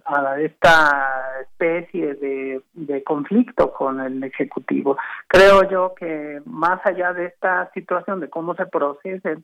a 0.06 0.40
esta 0.40 1.42
especie 1.42 2.16
de, 2.16 3.04
conflicto 3.04 3.72
con 3.72 4.00
el 4.00 4.24
Ejecutivo. 4.24 4.98
Creo 5.28 5.70
yo 5.70 5.94
que 5.96 6.42
más 6.46 6.80
allá 6.86 7.14
de 7.14 7.26
esta 7.26 7.70
situación 7.74 8.20
de 8.20 8.30
cómo 8.30 8.56
se 8.56 8.66
procesa 8.66 9.32
el, 9.32 9.42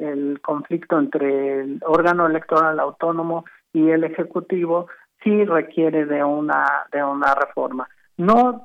el 0.00 0.40
conflicto 0.42 0.98
entre 0.98 1.60
el 1.60 1.80
órgano 1.84 2.26
electoral 2.26 2.78
autónomo 2.80 3.44
y 3.72 3.90
el 3.90 4.04
Ejecutivo, 4.04 4.88
sí 5.24 5.44
requiere 5.44 6.06
de 6.06 6.22
una, 6.22 6.86
de 6.92 7.02
una 7.02 7.34
reforma. 7.34 7.88
No 8.16 8.64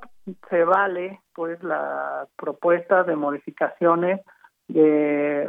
se 0.49 0.63
vale 0.63 1.21
pues 1.33 1.63
la 1.63 2.27
propuesta 2.35 3.03
de 3.03 3.15
modificaciones 3.15 4.21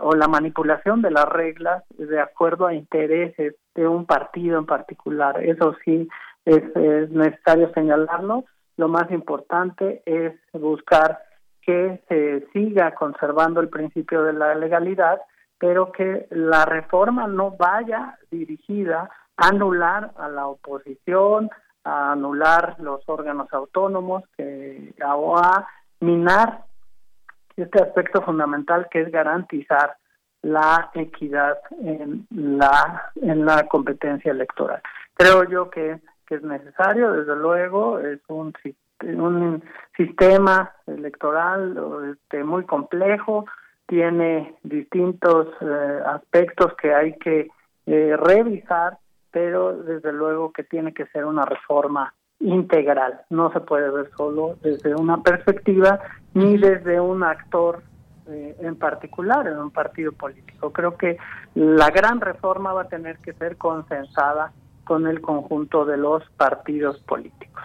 o 0.02 0.14
la 0.14 0.28
manipulación 0.28 1.02
de 1.02 1.10
las 1.10 1.26
reglas 1.26 1.84
de 1.98 2.20
acuerdo 2.20 2.66
a 2.66 2.74
intereses 2.74 3.54
de 3.74 3.86
un 3.86 4.06
partido 4.06 4.58
en 4.58 4.66
particular. 4.66 5.42
Eso 5.44 5.76
sí 5.84 6.08
es, 6.44 6.62
necesario 7.10 7.70
señalarlo. 7.74 8.44
Lo 8.76 8.88
más 8.88 9.10
importante 9.10 10.02
es 10.06 10.32
buscar 10.52 11.20
que 11.60 12.00
se 12.08 12.46
siga 12.52 12.94
conservando 12.94 13.60
el 13.60 13.68
principio 13.68 14.22
de 14.22 14.32
la 14.32 14.54
legalidad, 14.54 15.20
pero 15.58 15.92
que 15.92 16.26
la 16.30 16.64
reforma 16.64 17.26
no 17.26 17.50
vaya 17.50 18.18
dirigida 18.30 19.10
anular 19.40 20.12
a 20.16 20.28
la 20.28 20.46
oposición, 20.46 21.50
a 21.84 22.12
anular 22.12 22.76
los 22.78 23.02
órganos 23.08 23.52
autónomos, 23.52 24.24
que, 24.36 24.94
o 25.04 25.36
a 25.36 25.66
minar 26.00 26.64
este 27.56 27.82
aspecto 27.82 28.22
fundamental 28.22 28.86
que 28.90 29.02
es 29.02 29.10
garantizar 29.12 29.96
la 30.42 30.90
equidad 30.94 31.58
en 31.82 32.26
la 32.30 33.10
en 33.16 33.44
la 33.44 33.66
competencia 33.66 34.30
electoral. 34.30 34.80
Creo 35.14 35.44
yo 35.44 35.68
que, 35.68 36.00
que 36.26 36.36
es 36.36 36.42
necesario, 36.42 37.12
desde 37.12 37.36
luego, 37.36 37.98
es 37.98 38.20
un, 38.28 38.54
un 39.02 39.62
sistema 39.96 40.72
electoral 40.86 41.78
este, 42.10 42.42
muy 42.42 42.64
complejo, 42.64 43.44
tiene 43.86 44.54
distintos 44.62 45.48
eh, 45.60 46.00
aspectos 46.06 46.74
que 46.80 46.94
hay 46.94 47.12
que 47.18 47.48
eh, 47.86 48.16
revisar, 48.16 48.96
pero 49.30 49.76
desde 49.82 50.12
luego 50.12 50.52
que 50.52 50.64
tiene 50.64 50.92
que 50.92 51.06
ser 51.06 51.24
una 51.24 51.44
reforma 51.44 52.14
integral, 52.40 53.20
no 53.30 53.52
se 53.52 53.60
puede 53.60 53.90
ver 53.90 54.10
solo 54.16 54.56
desde 54.62 54.94
una 54.94 55.22
perspectiva 55.22 56.00
ni 56.34 56.56
desde 56.56 57.00
un 57.00 57.22
actor 57.22 57.82
eh, 58.26 58.56
en 58.60 58.76
particular 58.76 59.46
en 59.46 59.58
un 59.58 59.70
partido 59.70 60.12
político. 60.12 60.72
Creo 60.72 60.96
que 60.96 61.18
la 61.54 61.90
gran 61.90 62.20
reforma 62.20 62.72
va 62.72 62.82
a 62.82 62.88
tener 62.88 63.18
que 63.18 63.32
ser 63.34 63.56
consensada 63.56 64.52
con 64.84 65.06
el 65.06 65.20
conjunto 65.20 65.84
de 65.84 65.96
los 65.96 66.22
partidos 66.36 66.98
políticos. 67.00 67.62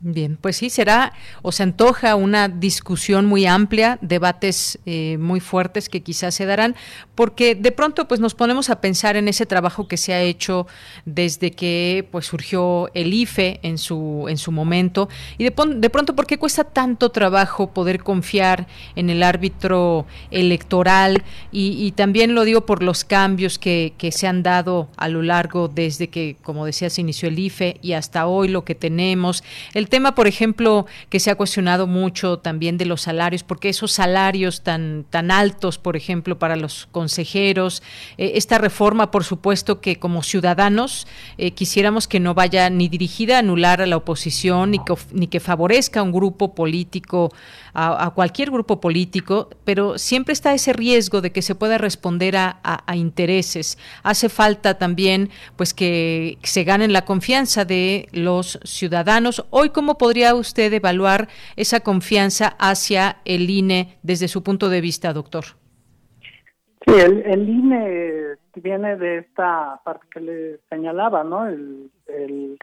Bien, 0.00 0.38
pues 0.40 0.56
sí, 0.56 0.70
será 0.70 1.12
o 1.42 1.50
se 1.50 1.64
antoja 1.64 2.14
una 2.14 2.46
discusión 2.46 3.26
muy 3.26 3.46
amplia, 3.46 3.98
debates 4.00 4.78
eh, 4.86 5.16
muy 5.18 5.40
fuertes 5.40 5.88
que 5.88 6.04
quizás 6.04 6.36
se 6.36 6.46
darán, 6.46 6.76
porque 7.16 7.56
de 7.56 7.72
pronto 7.72 8.06
pues 8.06 8.20
nos 8.20 8.36
ponemos 8.36 8.70
a 8.70 8.80
pensar 8.80 9.16
en 9.16 9.26
ese 9.26 9.44
trabajo 9.44 9.88
que 9.88 9.96
se 9.96 10.14
ha 10.14 10.20
hecho 10.20 10.68
desde 11.04 11.50
que 11.50 12.06
pues 12.12 12.26
surgió 12.26 12.92
el 12.94 13.12
IFE 13.12 13.58
en 13.64 13.76
su 13.76 14.26
en 14.28 14.38
su 14.38 14.52
momento 14.52 15.08
y 15.36 15.42
de, 15.42 15.50
pronto 15.50 16.14
por 16.14 16.28
qué 16.28 16.38
cuesta 16.38 16.62
tanto 16.62 17.08
trabajo 17.10 17.72
poder 17.74 18.04
confiar 18.04 18.68
en 18.94 19.10
el 19.10 19.24
árbitro 19.24 20.06
electoral 20.30 21.24
y, 21.50 21.90
también 21.96 22.36
lo 22.36 22.44
digo 22.44 22.66
por 22.66 22.84
los 22.84 23.02
cambios 23.02 23.58
que, 23.58 23.94
que 23.98 24.12
se 24.12 24.28
han 24.28 24.44
dado 24.44 24.88
a 24.96 25.08
lo 25.08 25.22
largo 25.22 25.66
desde 25.66 26.06
que 26.06 26.36
como 26.42 26.64
decía 26.66 26.88
se 26.88 27.00
inició 27.00 27.28
el 27.28 27.38
IFE 27.40 27.78
y 27.82 27.94
hasta 27.94 28.28
hoy 28.28 28.46
lo 28.46 28.64
que 28.64 28.76
tenemos 28.76 29.42
el 29.74 29.87
tema, 29.88 30.14
por 30.14 30.26
ejemplo, 30.26 30.86
que 31.08 31.20
se 31.20 31.30
ha 31.30 31.34
cuestionado 31.34 31.86
mucho 31.86 32.38
también 32.38 32.78
de 32.78 32.86
los 32.86 33.02
salarios, 33.02 33.42
porque 33.42 33.68
esos 33.68 33.92
salarios 33.92 34.62
tan, 34.62 35.04
tan 35.10 35.30
altos, 35.30 35.78
por 35.78 35.96
ejemplo, 35.96 36.38
para 36.38 36.56
los 36.56 36.86
consejeros, 36.92 37.82
eh, 38.16 38.32
esta 38.34 38.58
reforma, 38.58 39.10
por 39.10 39.24
supuesto, 39.24 39.80
que 39.80 39.98
como 39.98 40.22
ciudadanos 40.22 41.06
eh, 41.36 41.52
quisiéramos 41.52 42.08
que 42.08 42.20
no 42.20 42.34
vaya 42.34 42.70
ni 42.70 42.88
dirigida 42.88 43.36
a 43.36 43.38
anular 43.40 43.82
a 43.82 43.86
la 43.86 43.96
oposición, 43.96 44.70
ni 44.72 44.78
que, 44.78 44.94
ni 45.12 45.26
que 45.26 45.40
favorezca 45.40 46.00
a 46.00 46.02
un 46.02 46.12
grupo 46.12 46.54
político, 46.54 47.32
a, 47.74 48.10
cualquier 48.14 48.50
grupo 48.50 48.80
político, 48.80 49.50
pero 49.64 49.98
siempre 49.98 50.32
está 50.32 50.52
ese 50.52 50.72
riesgo 50.72 51.20
de 51.20 51.30
que 51.30 51.42
se 51.42 51.54
pueda 51.54 51.78
responder 51.78 52.36
a, 52.36 52.58
a 52.62 52.96
intereses. 52.96 53.78
Hace 54.02 54.28
falta 54.28 54.78
también, 54.78 55.30
pues, 55.56 55.74
que 55.74 56.38
se 56.42 56.64
ganen 56.64 56.92
la 56.92 57.04
confianza 57.04 57.64
de 57.64 58.08
los 58.12 58.58
ciudadanos. 58.64 59.44
Hoy 59.50 59.70
¿Cómo 59.78 59.96
podría 59.96 60.34
usted 60.34 60.72
evaluar 60.72 61.28
esa 61.54 61.78
confianza 61.84 62.56
hacia 62.58 63.18
el 63.24 63.48
INE 63.48 63.96
desde 64.02 64.26
su 64.26 64.42
punto 64.42 64.70
de 64.70 64.80
vista, 64.80 65.12
doctor? 65.12 65.44
Sí, 66.84 66.94
el, 66.98 67.48
INE 67.48 68.34
viene 68.56 68.96
de 68.96 69.18
esta 69.18 69.80
parte 69.84 70.04
que 70.10 70.20
le 70.20 70.58
señalaba, 70.68 71.22
¿no? 71.22 71.46
El, 71.46 71.92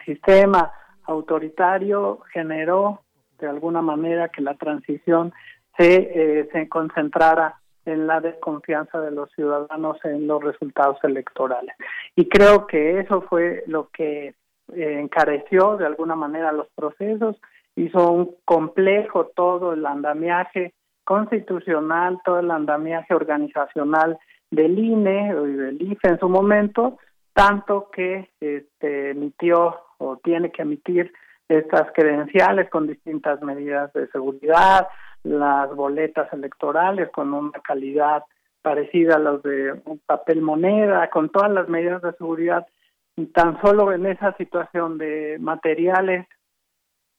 sistema 0.05 0.73
autoritario 1.05 2.19
generó 2.33 2.99
de 3.39 3.47
alguna 3.47 3.81
manera 3.81 4.27
que 4.27 4.41
la 4.41 4.55
transición 4.55 5.31
se, 5.77 5.95
eh, 5.95 6.49
se 6.51 6.67
concentrara 6.67 7.61
en 7.85 8.07
la 8.07 8.19
desconfianza 8.19 8.99
de 8.99 9.11
los 9.11 9.31
ciudadanos 9.31 10.03
en 10.03 10.27
los 10.27 10.43
resultados 10.43 10.97
electorales. 11.03 11.77
Y 12.17 12.27
creo 12.27 12.67
que 12.67 12.99
eso 12.99 13.21
fue 13.21 13.63
lo 13.67 13.87
que 13.91 14.35
eh, 14.73 14.99
encareció 14.99 15.77
de 15.77 15.85
alguna 15.85 16.15
manera 16.15 16.51
los 16.51 16.67
procesos, 16.75 17.37
hizo 17.75 18.11
un 18.11 18.35
complejo 18.45 19.31
todo 19.35 19.73
el 19.73 19.85
andamiaje 19.85 20.73
constitucional, 21.03 22.19
todo 22.25 22.39
el 22.39 22.51
andamiaje 22.51 23.13
organizacional 23.13 24.17
del 24.49 24.79
INE 24.79 25.29
y 25.29 25.53
del 25.53 25.81
IFE 25.81 26.07
en 26.09 26.19
su 26.19 26.29
momento, 26.29 26.97
tanto 27.33 27.89
que 27.91 28.29
este, 28.39 29.11
emitió 29.11 29.81
o 29.97 30.17
tiene 30.17 30.51
que 30.51 30.63
emitir 30.63 31.13
estas 31.47 31.91
credenciales 31.93 32.69
con 32.69 32.87
distintas 32.87 33.41
medidas 33.41 33.93
de 33.93 34.07
seguridad, 34.07 34.87
las 35.23 35.73
boletas 35.75 36.31
electorales 36.33 37.09
con 37.11 37.33
una 37.33 37.59
calidad 37.63 38.23
parecida 38.61 39.15
a 39.15 39.19
los 39.19 39.43
de 39.43 39.73
un 39.85 39.99
papel 40.05 40.41
moneda, 40.41 41.07
con 41.09 41.29
todas 41.29 41.51
las 41.51 41.69
medidas 41.69 42.01
de 42.01 42.13
seguridad. 42.13 42.65
Tan 43.33 43.61
solo 43.61 43.93
en 43.93 44.05
esa 44.05 44.35
situación 44.37 44.97
de 44.97 45.37
materiales 45.39 46.27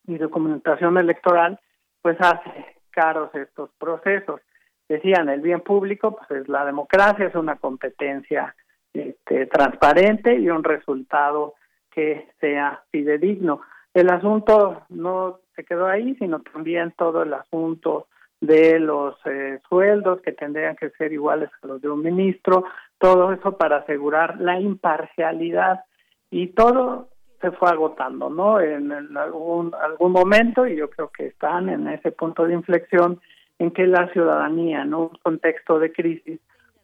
y 0.07 0.19
documentación 0.19 0.99
electoral, 0.99 1.59
pues 2.03 2.17
hace 2.21 2.77
caros 2.91 3.35
estos 3.35 3.71
procesos. 3.79 4.41
Decían, 4.89 5.29
el 5.29 5.41
bien 5.41 5.63
público, 5.63 6.17
pues 6.17 6.43
es 6.43 6.49
la 6.49 6.65
democracia, 6.65 7.27
es 7.27 7.35
una 7.35 7.57
competencia 7.57 8.55
este, 8.93 9.47
transparente 9.47 10.37
y 10.37 10.49
un 10.49 10.63
resultado 10.63 11.55
que 11.91 12.29
sea 12.41 12.83
fidedigno. 12.91 13.63
El 13.95 14.11
asunto 14.11 14.83
no 14.91 15.41
se 15.55 15.65
quedó 15.65 15.87
ahí, 15.87 16.15
sino 16.17 16.41
también 16.41 16.93
todo 16.97 17.23
el 17.23 17.33
asunto 17.33 18.09
de 18.41 18.79
los 18.79 19.17
eh, 19.27 19.61
sueldos 19.69 20.21
que 20.21 20.33
tendrían 20.33 20.77
que 20.77 20.91
ser 20.91 21.13
iguales 21.13 21.51
a 21.63 21.67
los 21.67 21.81
de 21.81 21.89
un 21.89 22.03
ministro, 22.03 22.65
todo 22.99 23.33
eso 23.33 23.57
para 23.57 23.79
asegurar 23.79 24.41
la 24.41 24.61
imparcialidad 24.61 25.81
y 26.31 26.49
todo 26.49 27.09
se 27.41 27.51
fue 27.53 27.69
agotando, 27.71 28.31
¿no? 28.31 28.61
En, 28.61 28.93
algún, 29.17 29.75
algún 29.75 30.13
momento, 30.13 30.67
y 30.67 30.77
yo 30.77 30.89
creo 30.91 31.11
que 31.11 31.27
están 31.27 31.69
en 31.69 31.87
ese 31.89 32.11
punto 32.13 32.47
de 32.47 32.55
inflexión 32.55 33.21
en 33.59 33.71
que 33.71 33.87
la 33.87 34.09
ciudadanía, 34.13 34.83
en 34.83 34.95
un 34.95 35.09
contexto 35.23 35.79
de 35.79 35.93
crisis, 35.93 36.41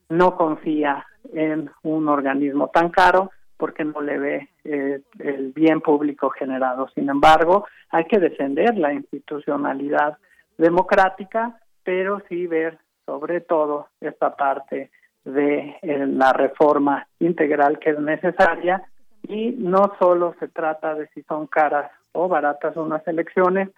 no 0.08 0.36
confía 0.36 1.06
en 1.32 1.70
un 1.82 2.08
organismo 2.08 2.68
tan 2.68 2.90
caro 2.90 3.30
porque 3.56 3.84
no 3.84 4.00
le 4.00 4.18
ve 4.18 4.48
eh, 4.64 5.00
el 5.20 5.52
bien 5.52 5.80
público 5.80 6.30
generado. 6.30 6.88
Sin 6.94 7.08
embargo, 7.08 7.66
hay 7.90 8.04
que 8.04 8.18
defender 8.18 8.76
la 8.76 8.92
institucionalidad 8.92 10.18
democrática, 10.58 11.60
pero 11.84 12.22
sí 12.28 12.46
ver 12.46 12.78
sobre 13.06 13.40
todo 13.40 13.88
esta 14.00 14.36
parte 14.36 14.90
de 15.24 15.76
eh, 15.82 16.06
la 16.06 16.32
reforma 16.32 17.06
integral 17.18 17.78
que 17.78 17.90
es 17.90 17.98
necesaria. 17.98 18.82
Y 19.28 19.52
no 19.52 19.92
solo 19.98 20.34
se 20.40 20.48
trata 20.48 20.94
de 20.94 21.06
si 21.08 21.22
son 21.22 21.46
caras 21.46 21.90
o 22.12 22.28
baratas 22.28 22.76
unas 22.76 23.06
elecciones 23.06 23.70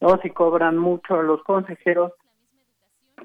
o 0.00 0.16
si 0.18 0.30
cobran 0.30 0.78
mucho 0.78 1.22
los 1.22 1.42
consejeros, 1.42 2.12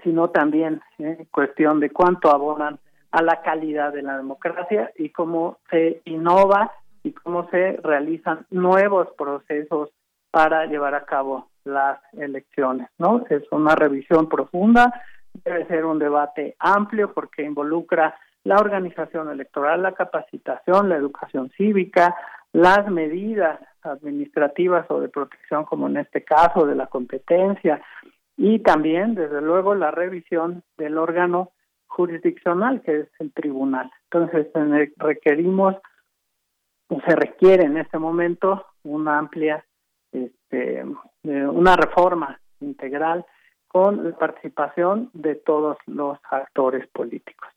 sino 0.04 0.30
también 0.30 0.82
en 1.00 1.26
cuestión 1.26 1.80
de 1.80 1.90
cuánto 1.90 2.30
abonan 2.30 2.80
a 3.12 3.22
la 3.22 3.42
calidad 3.42 3.94
de 3.94 4.04
la 4.04 4.18
democracia 4.18 4.92
y 4.96 5.10
cómo 5.10 5.58
se 5.70 6.02
innova 6.06 6.72
y 7.04 7.14
cómo 7.14 7.50
se 7.50 7.78
realizan 7.84 8.46
nuevos 8.50 9.08
procesos 9.18 9.90
para 10.30 10.66
llevar 10.66 10.94
a 10.94 11.06
cabo 11.06 11.48
las 11.68 12.00
elecciones, 12.14 12.90
¿no? 12.98 13.24
Es 13.30 13.44
una 13.52 13.76
revisión 13.76 14.28
profunda, 14.28 14.94
debe 15.44 15.66
ser 15.68 15.86
un 15.86 16.00
debate 16.00 16.56
amplio 16.60 17.14
porque 17.14 17.44
involucra 17.44 18.16
la 18.44 18.56
organización 18.56 19.30
electoral, 19.30 19.84
la 19.84 19.92
capacitación, 19.92 20.90
la 20.90 20.96
educación 20.96 21.52
cívica, 21.58 22.16
las 22.54 22.90
medidas 22.90 23.60
administrativas 23.84 24.90
o 24.90 25.00
de 25.00 25.10
protección, 25.10 25.66
como 25.66 25.88
en 25.88 25.98
este 25.98 26.24
caso, 26.24 26.66
de 26.66 26.76
la 26.76 26.88
competencia, 26.88 27.82
y 28.38 28.60
también, 28.60 29.16
desde 29.16 29.42
luego, 29.42 29.76
la 29.76 29.92
revisión 29.92 30.64
del 30.78 30.98
órgano 30.98 31.52
jurisdiccional, 31.88 32.82
que 32.82 33.02
es 33.02 33.08
el 33.20 33.34
tribunal. 33.34 33.92
Entonces, 34.12 34.48
requerimos, 34.98 35.76
se 36.90 37.16
requiere 37.16 37.66
en 37.66 37.78
este 37.78 37.98
momento, 37.98 38.66
una 38.84 39.18
amplia, 39.18 39.66
este, 40.50 40.84
una 41.24 41.76
reforma 41.76 42.40
integral 42.62 43.26
con 43.68 44.10
la 44.10 44.18
participación 44.18 45.10
de 45.14 45.36
todos 45.36 45.78
los 45.86 46.18
actores 46.32 46.88
políticos. 46.88 47.50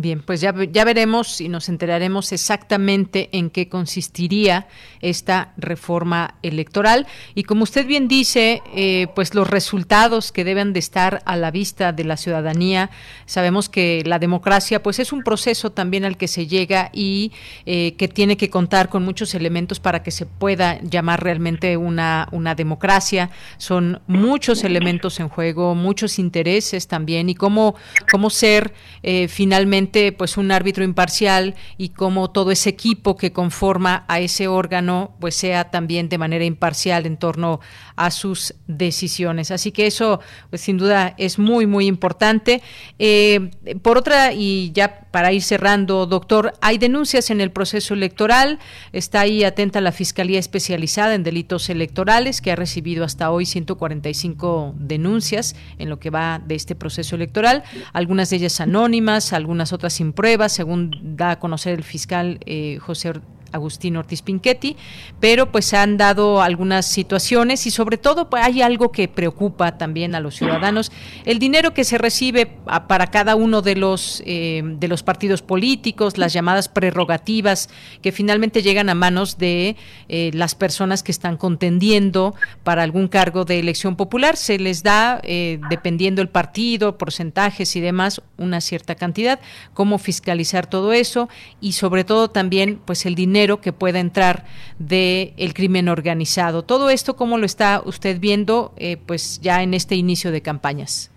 Bien, 0.00 0.22
pues 0.22 0.40
ya, 0.40 0.54
ya 0.70 0.84
veremos 0.84 1.40
y 1.40 1.48
nos 1.48 1.68
enteraremos 1.68 2.30
exactamente 2.30 3.30
en 3.32 3.50
qué 3.50 3.68
consistiría 3.68 4.68
esta 5.00 5.54
reforma 5.56 6.36
electoral. 6.44 7.08
Y 7.34 7.42
como 7.42 7.64
usted 7.64 7.84
bien 7.84 8.06
dice, 8.06 8.62
eh, 8.76 9.08
pues 9.16 9.34
los 9.34 9.50
resultados 9.50 10.30
que 10.30 10.44
deben 10.44 10.72
de 10.72 10.78
estar 10.78 11.20
a 11.24 11.34
la 11.34 11.50
vista 11.50 11.90
de 11.90 12.04
la 12.04 12.16
ciudadanía. 12.16 12.90
Sabemos 13.26 13.68
que 13.68 14.04
la 14.06 14.20
democracia, 14.20 14.84
pues 14.84 15.00
es 15.00 15.12
un 15.12 15.24
proceso 15.24 15.72
también 15.72 16.04
al 16.04 16.16
que 16.16 16.28
se 16.28 16.46
llega 16.46 16.90
y 16.92 17.32
eh, 17.66 17.94
que 17.98 18.06
tiene 18.06 18.36
que 18.36 18.50
contar 18.50 18.90
con 18.90 19.04
muchos 19.04 19.34
elementos 19.34 19.80
para 19.80 20.04
que 20.04 20.12
se 20.12 20.26
pueda 20.26 20.80
llamar 20.80 21.24
realmente 21.24 21.76
una, 21.76 22.28
una 22.30 22.54
democracia. 22.54 23.30
Son 23.56 24.00
muchos 24.06 24.62
elementos 24.62 25.18
en 25.18 25.28
juego, 25.28 25.74
muchos 25.74 26.20
intereses 26.20 26.86
también 26.86 27.28
y 27.30 27.34
cómo, 27.34 27.74
cómo 28.12 28.30
ser 28.30 28.72
eh, 29.02 29.26
finalmente 29.26 29.87
pues 30.16 30.36
un 30.36 30.50
árbitro 30.50 30.84
imparcial 30.84 31.54
y 31.76 31.90
cómo 31.90 32.30
todo 32.30 32.50
ese 32.50 32.70
equipo 32.70 33.16
que 33.16 33.32
conforma 33.32 34.04
a 34.08 34.20
ese 34.20 34.48
órgano 34.48 35.16
pues 35.20 35.34
sea 35.34 35.70
también 35.70 36.08
de 36.08 36.18
manera 36.18 36.44
imparcial 36.44 37.06
en 37.06 37.16
torno 37.16 37.60
a 37.96 38.10
sus 38.10 38.54
decisiones. 38.66 39.50
Así 39.50 39.72
que 39.72 39.86
eso 39.86 40.20
pues 40.50 40.62
sin 40.62 40.78
duda 40.78 41.14
es 41.18 41.38
muy 41.38 41.66
muy 41.66 41.86
importante. 41.86 42.62
Eh, 42.98 43.50
por 43.82 43.98
otra 43.98 44.32
y 44.32 44.70
ya 44.72 45.07
para 45.10 45.32
ir 45.32 45.42
cerrando, 45.42 46.06
doctor, 46.06 46.52
hay 46.60 46.78
denuncias 46.78 47.30
en 47.30 47.40
el 47.40 47.50
proceso 47.50 47.94
electoral. 47.94 48.58
Está 48.92 49.20
ahí 49.20 49.44
atenta 49.44 49.80
la 49.80 49.92
Fiscalía 49.92 50.38
Especializada 50.38 51.14
en 51.14 51.22
Delitos 51.22 51.70
Electorales, 51.70 52.40
que 52.40 52.52
ha 52.52 52.56
recibido 52.56 53.04
hasta 53.04 53.30
hoy 53.30 53.46
145 53.46 54.74
denuncias 54.78 55.56
en 55.78 55.88
lo 55.88 55.98
que 55.98 56.10
va 56.10 56.40
de 56.44 56.54
este 56.54 56.74
proceso 56.74 57.16
electoral. 57.16 57.64
Algunas 57.92 58.30
de 58.30 58.36
ellas 58.36 58.60
anónimas, 58.60 59.32
algunas 59.32 59.72
otras 59.72 59.94
sin 59.94 60.12
pruebas, 60.12 60.52
según 60.52 61.16
da 61.16 61.32
a 61.32 61.38
conocer 61.38 61.74
el 61.74 61.84
fiscal 61.84 62.40
eh, 62.46 62.78
José 62.80 63.14
Agustín 63.52 63.96
Ortiz 63.96 64.22
Pinchetti, 64.22 64.76
pero 65.20 65.50
pues 65.50 65.72
han 65.74 65.96
dado 65.96 66.42
algunas 66.42 66.86
situaciones 66.86 67.66
y 67.66 67.70
sobre 67.70 67.98
todo 67.98 68.28
pues, 68.28 68.44
hay 68.44 68.62
algo 68.62 68.92
que 68.92 69.08
preocupa 69.08 69.78
también 69.78 70.14
a 70.14 70.20
los 70.20 70.36
ciudadanos, 70.36 70.92
el 71.24 71.38
dinero 71.38 71.74
que 71.74 71.84
se 71.84 71.98
recibe 71.98 72.46
para 72.86 73.08
cada 73.08 73.36
uno 73.36 73.62
de 73.62 73.76
los 73.76 74.22
eh, 74.26 74.62
de 74.64 74.88
los 74.88 75.02
partidos 75.02 75.42
políticos, 75.42 76.18
las 76.18 76.32
llamadas 76.32 76.68
prerrogativas 76.68 77.68
que 78.02 78.12
finalmente 78.12 78.62
llegan 78.62 78.88
a 78.88 78.94
manos 78.94 79.38
de 79.38 79.76
eh, 80.08 80.30
las 80.34 80.54
personas 80.54 81.02
que 81.02 81.12
están 81.12 81.36
contendiendo 81.36 82.34
para 82.64 82.82
algún 82.82 83.08
cargo 83.08 83.44
de 83.44 83.58
elección 83.58 83.96
popular, 83.96 84.36
se 84.36 84.58
les 84.58 84.82
da 84.82 85.20
eh, 85.22 85.60
dependiendo 85.70 86.22
el 86.22 86.28
partido, 86.28 86.98
porcentajes 86.98 87.76
y 87.76 87.80
demás 87.80 88.20
una 88.36 88.60
cierta 88.60 88.94
cantidad, 88.94 89.40
cómo 89.74 89.98
fiscalizar 89.98 90.66
todo 90.66 90.92
eso 90.92 91.28
y 91.60 91.72
sobre 91.72 92.04
todo 92.04 92.28
también 92.28 92.80
pues 92.84 93.06
el 93.06 93.14
dinero 93.14 93.37
que 93.60 93.72
pueda 93.72 94.00
entrar 94.00 94.44
del 94.78 95.32
el 95.36 95.54
crimen 95.54 95.88
organizado. 95.88 96.62
Todo 96.62 96.90
esto, 96.90 97.16
¿cómo 97.16 97.38
lo 97.38 97.46
está 97.46 97.80
usted 97.84 98.18
viendo 98.20 98.72
eh, 98.76 98.96
pues 99.06 99.40
ya 99.40 99.62
en 99.62 99.74
este 99.74 99.94
inicio 99.94 100.30
de 100.32 100.42
campañas? 100.42 101.10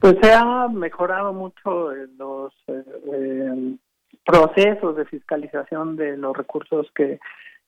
Pues 0.00 0.16
se 0.20 0.32
ha 0.32 0.68
mejorado 0.68 1.32
mucho 1.32 1.92
los 2.18 2.52
eh, 2.68 3.76
procesos 4.24 4.96
de 4.96 5.04
fiscalización 5.06 5.96
de 5.96 6.16
los 6.16 6.36
recursos 6.36 6.86
que, 6.94 7.18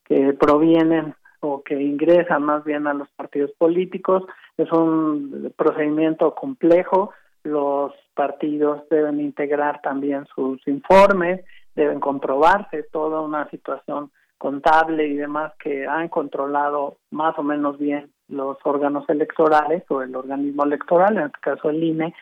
que 0.05 0.35
provienen 0.35 1.15
o 1.41 1.63
que 1.63 1.81
ingresan 1.81 2.43
más 2.43 2.65
bien 2.65 2.87
a 2.87 2.95
los 2.95 3.09
partidos 3.11 3.53
políticos. 3.53 4.25
Es 4.57 4.71
un 4.73 5.53
procedimiento 5.57 6.35
complejo. 6.35 7.11
Los 7.43 7.93
partidos 8.15 8.83
deben 8.91 9.21
integrar 9.21 9.81
también 9.81 10.27
sus 10.35 10.67
informes 10.67 11.41
deben 11.77 12.01
comprobarse 12.01 12.83
toda 12.85 13.21
una 13.21 13.49
situación 13.51 14.11
contable 14.39 15.07
y 15.07 15.17
demás 15.17 15.53
que 15.63 15.87
han 15.87 16.09
controlado 16.09 16.97
más 17.11 17.39
o 17.39 17.43
menos 17.43 17.79
bien 17.79 18.11
los 18.29 18.59
órganos 18.65 19.09
electorales 19.09 19.85
o 19.89 20.03
el 20.03 20.17
organismo 20.17 20.65
electoral, 20.65 21.17
en 21.17 21.27
este 21.27 21.39
caso 21.41 21.71
el 21.71 21.83
INE, 21.83 22.15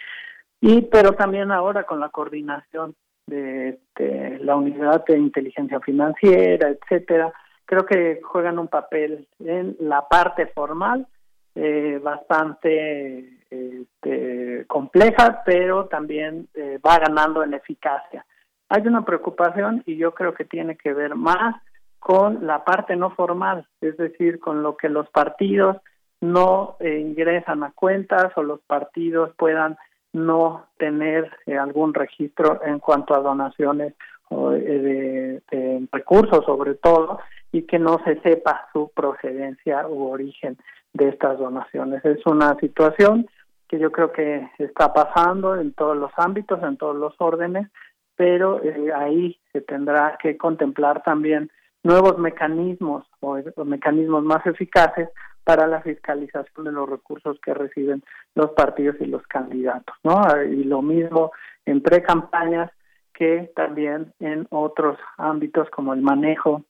y 0.61 0.83
pero 0.83 1.12
también 1.12 1.51
ahora 1.51 1.85
con 1.85 2.01
la 2.01 2.11
coordinación 2.11 2.95
de, 3.27 3.71
este, 3.71 4.38
la 4.40 4.57
unidad 4.57 5.05
de 5.07 5.19
inteligencia 5.19 5.81
financiera, 5.81 6.69
etcétera, 6.69 7.33
creo 7.64 7.87
que 7.87 8.21
juegan 8.23 8.59
un 8.59 8.69
papel 8.69 9.27
en 9.38 9.77
la 9.81 10.07
parte 10.07 10.47
formal 10.49 11.07
eh, 11.55 11.99
bastante 12.03 13.38
este, 13.49 14.67
compleja, 14.67 15.43
pero 15.47 15.87
también 15.87 16.49
eh, 16.55 16.79
va 16.85 16.99
ganando 16.99 17.43
en 17.43 17.55
eficacia 17.55 18.27
hay 18.68 18.87
una 18.87 19.05
preocupación 19.05 19.83
y 19.87 19.96
yo 19.96 20.14
creo 20.14 20.35
que 20.35 20.44
tiene 20.44 20.77
que 20.77 20.92
ver 20.92 21.14
más 21.14 21.57
con 21.98 22.46
la 22.46 22.64
parte 22.64 22.96
no 22.96 23.11
formal, 23.11 23.66
es 23.81 23.96
decir, 23.96 24.38
con 24.38 24.62
lo 24.62 24.77
que 24.77 24.88
los 24.88 25.09
partidos 25.11 25.79
no 26.20 26.77
eh, 26.81 26.98
ingresan 26.98 27.62
a 27.64 27.72
cuentas 27.72 28.33
o 28.37 28.42
los 28.42 28.61
partidos 28.61 29.31
puedan 29.37 29.77
no 30.12 30.66
tener 30.79 31.31
eh, 31.46 31.57
algún 31.57 31.92
registro 31.92 32.61
en 32.64 32.79
cuanto 32.79 33.14
a 33.14 33.20
donaciones 33.20 33.94
o, 34.29 34.53
eh, 34.53 35.43
de, 35.51 35.89
recursos 35.93 36.45
sobre 36.45 36.74
todo 36.74 37.20
y 37.53 37.62
que 37.62 37.78
no 37.78 37.99
se 38.05 38.20
sepa 38.20 38.68
su 38.72 38.91
procedencia 38.95 39.86
u 39.86 40.11
origen 40.11 40.57
de 40.93 41.09
estas 41.09 41.39
donaciones. 41.39 42.05
Es 42.05 42.24
una 42.26 42.55
situación 42.57 43.28
que 43.68 43.78
yo 43.78 43.91
creo 43.91 44.12
que 44.12 44.49
está 44.59 44.93
pasando 44.93 45.57
en 45.57 45.72
todos 45.72 45.97
los 45.97 46.11
ámbitos, 46.16 46.62
en 46.62 46.76
todos 46.76 46.97
los 46.97 47.14
órdenes, 47.18 47.68
pero 48.17 48.62
eh, 48.62 48.93
ahí 48.95 49.39
se 49.53 49.61
tendrá 49.61 50.19
que 50.21 50.37
contemplar 50.37 51.03
también 51.03 51.51
nuevos 51.83 52.19
mecanismos 52.19 53.07
o, 53.21 53.39
mecanismos 53.65 54.25
más 54.25 54.45
eficaces 54.47 55.09
para 55.45 55.67
la 55.67 55.83
fiscalización 55.83 56.65
de 56.65 56.73
los 56.73 56.89
recursos 56.89 57.39
que 57.41 57.53
reciben 57.53 58.03
los 58.35 58.51
partidos 58.53 58.97
y 59.01 59.07
los 59.07 59.23
candidatos, 59.27 59.95
¿no? 60.03 60.23
Y 60.43 60.65
lo 60.65 60.81
mismo 60.81 61.33
en 61.67 61.83
pre-campañas 61.83 62.71
que 63.12 63.53
también 63.55 64.12
en 64.19 64.47
otros 64.51 64.99
ámbitos 65.19 65.69
como 65.71 65.93
el 65.93 66.01
manejo 66.01 66.65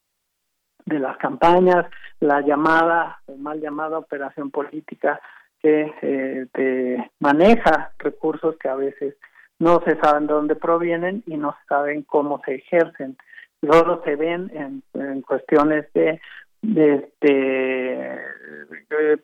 de 0.84 0.98
las 0.98 1.16
campañas, 1.18 1.86
la 2.20 2.40
llamada 2.40 3.20
o 3.26 3.36
mal 3.36 3.60
llamada 3.60 3.98
operación 3.98 4.50
política 4.50 5.20
que 5.60 5.94
eh, 6.02 7.10
maneja 7.20 7.92
recursos 7.98 8.56
que 8.58 8.68
a 8.68 8.74
veces 8.74 9.16
no 9.58 9.80
se 9.84 9.96
saben 9.96 10.26
de 10.26 10.34
dónde 10.34 10.56
provienen 10.56 11.22
y 11.26 11.36
no 11.36 11.56
saben 11.68 12.02
cómo 12.02 12.40
se 12.44 12.56
ejercen. 12.56 13.16
Solo 13.60 14.02
se 14.04 14.16
ven 14.16 14.50
en, 14.94 15.22
cuestiones 15.22 15.90
de, 15.94 16.20
de, 16.60 16.94
este, 16.94 18.20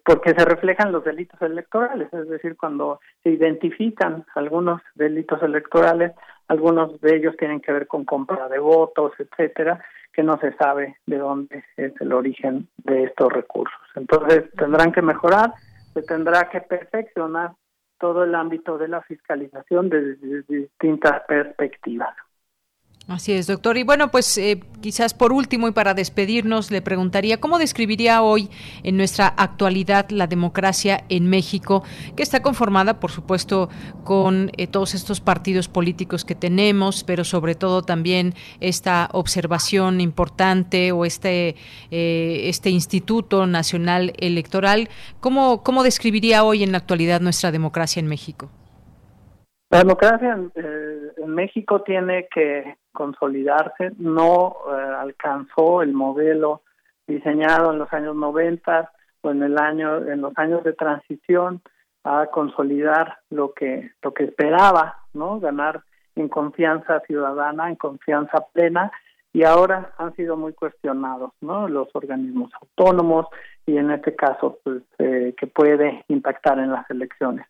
porque 0.04 0.30
se 0.30 0.44
reflejan 0.44 0.92
los 0.92 1.04
delitos 1.04 1.40
electorales, 1.42 2.12
es 2.12 2.28
decir, 2.28 2.56
cuando 2.56 3.00
se 3.22 3.30
identifican 3.30 4.24
algunos 4.34 4.80
delitos 4.94 5.42
electorales, 5.42 6.12
algunos 6.48 7.00
de 7.00 7.16
ellos 7.16 7.36
tienen 7.38 7.60
que 7.60 7.72
ver 7.72 7.86
con 7.86 8.04
compra 8.04 8.48
de 8.48 8.58
votos, 8.58 9.12
etcétera, 9.18 9.84
que 10.12 10.22
no 10.22 10.38
se 10.38 10.52
sabe 10.54 10.96
de 11.06 11.18
dónde 11.18 11.64
es 11.76 11.92
el 12.00 12.12
origen 12.12 12.68
de 12.78 13.04
estos 13.04 13.32
recursos. 13.32 13.80
Entonces 13.94 14.50
tendrán 14.56 14.92
que 14.92 15.02
mejorar, 15.02 15.52
se 15.92 16.02
tendrá 16.02 16.48
que 16.48 16.60
perfeccionar 16.60 17.52
todo 18.00 18.24
el 18.24 18.34
ámbito 18.34 18.78
de 18.78 18.88
la 18.88 19.02
fiscalización 19.02 19.88
desde, 19.88 20.42
distintas 20.48 21.22
perspectivas. 21.28 22.16
Así 23.08 23.32
es, 23.32 23.48
doctor. 23.48 23.76
Y 23.76 23.82
bueno, 23.82 24.12
pues 24.12 24.38
eh, 24.38 24.60
quizás 24.80 25.14
por 25.14 25.32
último 25.32 25.66
y 25.66 25.72
para 25.72 25.94
despedirnos, 25.94 26.70
le 26.70 26.80
preguntaría 26.80 27.40
cómo 27.40 27.58
describiría 27.58 28.22
hoy 28.22 28.48
en 28.84 28.96
nuestra 28.96 29.26
actualidad 29.26 30.10
la 30.10 30.28
democracia 30.28 31.02
en 31.08 31.26
México, 31.28 31.82
que 32.14 32.22
está 32.22 32.40
conformada, 32.40 33.00
por 33.00 33.10
supuesto, 33.10 33.68
con 34.04 34.52
eh, 34.56 34.68
todos 34.68 34.94
estos 34.94 35.20
partidos 35.20 35.66
políticos 35.66 36.24
que 36.24 36.36
tenemos, 36.36 37.02
pero 37.02 37.24
sobre 37.24 37.56
todo 37.56 37.82
también 37.82 38.34
esta 38.60 39.08
observación 39.12 40.00
importante 40.00 40.92
o 40.92 41.04
este, 41.04 41.56
eh, 41.90 42.42
este 42.44 42.70
Instituto 42.70 43.44
Nacional 43.46 44.12
Electoral. 44.18 44.88
¿Cómo, 45.18 45.64
¿Cómo 45.64 45.82
describiría 45.82 46.44
hoy 46.44 46.62
en 46.62 46.70
la 46.70 46.78
actualidad 46.78 47.20
nuestra 47.20 47.50
democracia 47.50 47.98
en 47.98 48.06
México? 48.06 48.50
La 49.70 49.78
democracia 49.78 50.32
en, 50.32 50.52
en 51.16 51.30
México 51.30 51.82
tiene 51.82 52.26
que 52.28 52.76
consolidarse, 52.92 53.92
no 53.98 54.56
eh, 54.68 54.72
alcanzó 54.98 55.82
el 55.82 55.92
modelo 55.92 56.62
diseñado 57.06 57.72
en 57.72 57.78
los 57.78 57.92
años 57.92 58.16
90 58.16 58.90
o 59.22 59.30
en 59.30 59.42
el 59.42 59.58
año 59.58 59.98
en 60.08 60.20
los 60.20 60.32
años 60.36 60.64
de 60.64 60.72
transición 60.72 61.60
a 62.04 62.26
consolidar 62.32 63.18
lo 63.30 63.52
que 63.52 63.92
lo 64.02 64.12
que 64.14 64.24
esperaba, 64.24 64.98
¿no? 65.12 65.38
Ganar 65.38 65.82
en 66.16 66.28
confianza 66.28 67.00
ciudadana, 67.06 67.68
en 67.68 67.76
confianza 67.76 68.46
plena 68.52 68.90
y 69.32 69.44
ahora 69.44 69.92
han 69.98 70.14
sido 70.16 70.36
muy 70.36 70.52
cuestionados, 70.52 71.30
¿no? 71.40 71.68
Los 71.68 71.88
organismos 71.94 72.50
autónomos 72.60 73.26
y 73.66 73.76
en 73.76 73.90
este 73.90 74.16
caso 74.16 74.58
pues 74.64 74.82
eh, 74.98 75.34
que 75.38 75.46
puede 75.46 76.04
impactar 76.08 76.58
en 76.58 76.72
las 76.72 76.90
elecciones. 76.90 77.46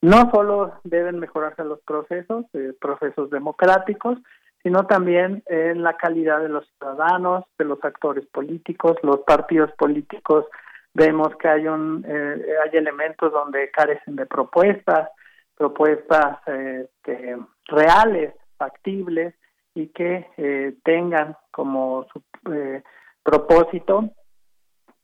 No 0.00 0.30
solo 0.30 0.74
deben 0.84 1.18
mejorarse 1.18 1.64
los 1.64 1.80
procesos, 1.80 2.46
eh, 2.54 2.72
procesos 2.80 3.30
democráticos, 3.30 4.18
sino 4.62 4.86
también 4.86 5.42
en 5.46 5.82
la 5.82 5.96
calidad 5.96 6.40
de 6.40 6.48
los 6.48 6.68
ciudadanos, 6.78 7.44
de 7.58 7.64
los 7.64 7.82
actores 7.84 8.26
políticos, 8.26 8.96
los 9.02 9.20
partidos 9.20 9.70
políticos. 9.72 10.46
Vemos 10.94 11.28
que 11.40 11.48
hay 11.48 11.68
un 11.68 12.04
eh, 12.06 12.54
hay 12.64 12.76
elementos 12.76 13.32
donde 13.32 13.70
carecen 13.70 14.16
de 14.16 14.26
propuestas, 14.26 15.10
propuestas 15.56 16.38
este, 16.46 17.36
reales, 17.66 18.34
factibles 18.56 19.34
y 19.74 19.88
que 19.88 20.26
eh, 20.36 20.74
tengan 20.84 21.36
como 21.50 22.06
su 22.12 22.22
eh, 22.52 22.82
propósito 23.22 24.10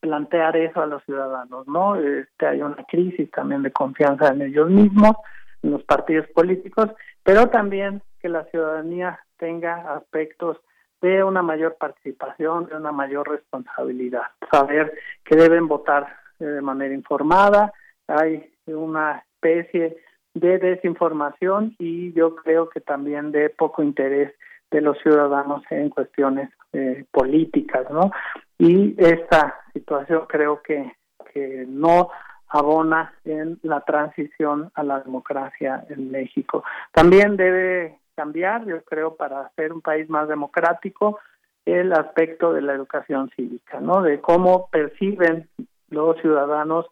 plantear 0.05 0.55
eso 0.55 0.81
a 0.81 0.85
los 0.85 1.03
ciudadanos, 1.05 1.67
¿no? 1.67 1.95
Este, 1.95 2.45
hay 2.45 2.61
una 2.61 2.83
crisis 2.87 3.29
también 3.31 3.63
de 3.63 3.71
confianza 3.71 4.27
en 4.27 4.43
ellos 4.43 4.69
mismos, 4.69 5.15
en 5.63 5.71
los 5.71 5.83
partidos 5.83 6.27
políticos, 6.27 6.91
pero 7.23 7.47
también 7.47 8.03
que 8.21 8.29
la 8.29 8.43
ciudadanía 8.45 9.19
tenga 9.37 9.95
aspectos 9.95 10.57
de 11.01 11.23
una 11.23 11.41
mayor 11.41 11.75
participación, 11.79 12.67
de 12.67 12.77
una 12.77 12.91
mayor 12.91 13.27
responsabilidad, 13.27 14.27
saber 14.51 14.93
que 15.23 15.35
deben 15.35 15.67
votar 15.67 16.07
eh, 16.39 16.45
de 16.45 16.61
manera 16.61 16.93
informada, 16.93 17.73
hay 18.07 18.51
una 18.67 19.23
especie 19.33 19.97
de 20.35 20.59
desinformación 20.59 21.75
y 21.79 22.13
yo 22.13 22.35
creo 22.35 22.69
que 22.69 22.79
también 22.79 23.31
de 23.31 23.49
poco 23.49 23.81
interés 23.81 24.33
de 24.69 24.81
los 24.81 24.99
ciudadanos 24.99 25.63
en 25.71 25.89
cuestiones 25.89 26.49
eh, 26.73 27.05
políticas, 27.11 27.89
¿no? 27.89 28.11
Y 28.57 28.95
esta 28.97 29.55
situación 29.73 30.25
creo 30.27 30.61
que, 30.61 30.95
que 31.33 31.65
no 31.67 32.09
abona 32.47 33.13
en 33.25 33.59
la 33.63 33.81
transición 33.81 34.71
a 34.75 34.83
la 34.83 35.01
democracia 35.01 35.85
en 35.89 36.11
México. 36.11 36.63
También 36.93 37.35
debe 37.35 37.99
cambiar, 38.15 38.65
yo 38.65 38.81
creo, 38.83 39.15
para 39.15 39.49
ser 39.55 39.73
un 39.73 39.81
país 39.81 40.09
más 40.09 40.27
democrático, 40.27 41.19
el 41.65 41.91
aspecto 41.93 42.53
de 42.53 42.61
la 42.61 42.73
educación 42.73 43.29
cívica, 43.35 43.79
¿no? 43.79 44.01
De 44.01 44.21
cómo 44.21 44.69
perciben 44.69 45.49
los 45.89 46.17
ciudadanos 46.21 46.85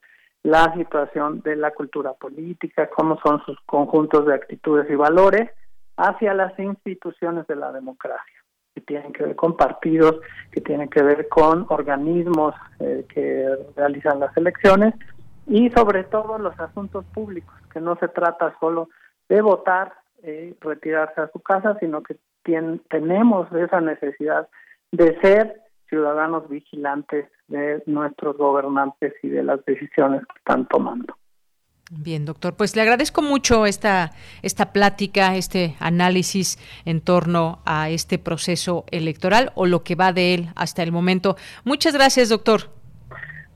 la 0.43 0.73
situación 0.73 1.41
de 1.41 1.55
la 1.55 1.71
cultura 1.71 2.13
política, 2.13 2.89
cómo 2.89 3.17
son 3.23 3.41
sus 3.45 3.57
conjuntos 3.65 4.25
de 4.25 4.33
actitudes 4.33 4.89
y 4.89 4.95
valores 4.95 5.49
hacia 5.95 6.33
las 6.33 6.57
instituciones 6.59 7.47
de 7.47 7.55
la 7.55 7.71
democracia, 7.71 8.42
que 8.73 8.81
tienen 8.81 9.13
que 9.13 9.23
ver 9.23 9.35
con 9.35 9.55
partidos, 9.55 10.19
que 10.51 10.61
tienen 10.61 10.89
que 10.89 11.03
ver 11.03 11.27
con 11.27 11.65
organismos 11.69 12.55
eh, 12.79 13.05
que 13.13 13.47
realizan 13.75 14.19
las 14.19 14.35
elecciones 14.35 14.93
y 15.47 15.69
sobre 15.71 16.03
todo 16.03 16.37
los 16.37 16.57
asuntos 16.59 17.05
públicos, 17.13 17.53
que 17.71 17.79
no 17.79 17.95
se 17.97 18.07
trata 18.07 18.55
solo 18.59 18.89
de 19.29 19.41
votar 19.41 19.93
eh, 20.23 20.55
retirarse 20.61 21.21
a 21.21 21.29
su 21.31 21.39
casa, 21.39 21.77
sino 21.79 22.01
que 22.01 22.17
tenemos 22.89 23.51
esa 23.53 23.81
necesidad 23.81 24.47
de 24.91 25.19
ser 25.21 25.61
ciudadanos 25.87 26.49
vigilantes 26.49 27.29
de 27.47 27.83
nuestros 27.85 28.37
gobernantes 28.37 29.13
y 29.21 29.29
de 29.29 29.43
las 29.43 29.63
decisiones 29.65 30.21
que 30.21 30.37
están 30.37 30.65
tomando. 30.67 31.15
Bien, 31.95 32.25
doctor, 32.25 32.55
pues 32.55 32.75
le 32.75 32.81
agradezco 32.81 33.21
mucho 33.21 33.67
esta, 33.67 34.11
esta 34.41 34.73
plática, 34.73 35.35
este 35.35 35.75
análisis 35.79 36.57
en 36.85 37.01
torno 37.01 37.59
a 37.65 37.89
este 37.89 38.17
proceso 38.17 38.85
electoral 38.89 39.51
o 39.53 39.67
lo 39.67 39.83
que 39.83 39.93
va 39.93 40.11
de 40.11 40.33
él 40.33 40.49
hasta 40.55 40.81
el 40.81 40.91
momento. 40.91 41.37
Muchas 41.63 41.93
gracias, 41.93 42.29
doctor. 42.29 42.71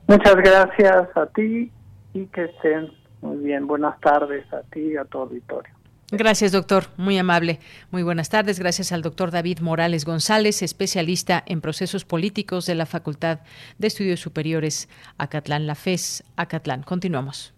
Muchas 0.06 0.36
gracias 0.36 1.08
a 1.16 1.26
ti 1.26 1.72
y 2.14 2.26
que 2.26 2.44
estén 2.44 2.92
muy 3.22 3.38
bien. 3.38 3.66
Buenas 3.66 3.98
tardes 4.00 4.50
a 4.52 4.62
ti 4.72 4.92
y 4.92 4.96
a 4.96 5.04
tu 5.04 5.18
auditorio. 5.18 5.74
Gracias, 6.10 6.52
doctor. 6.52 6.84
Muy 6.96 7.18
amable. 7.18 7.58
Muy 7.90 8.02
buenas 8.02 8.30
tardes. 8.30 8.60
Gracias 8.60 8.92
al 8.92 9.02
doctor 9.02 9.32
David 9.32 9.58
Morales 9.58 10.04
González, 10.04 10.62
especialista 10.62 11.42
en 11.44 11.60
procesos 11.60 12.04
políticos 12.04 12.66
de 12.66 12.76
la 12.76 12.86
Facultad 12.86 13.40
de 13.78 13.88
Estudios 13.88 14.20
Superiores 14.20 14.88
Acatlán, 15.18 15.66
la 15.66 15.74
FES 15.74 16.24
Acatlán. 16.36 16.82
Continuamos. 16.84 17.57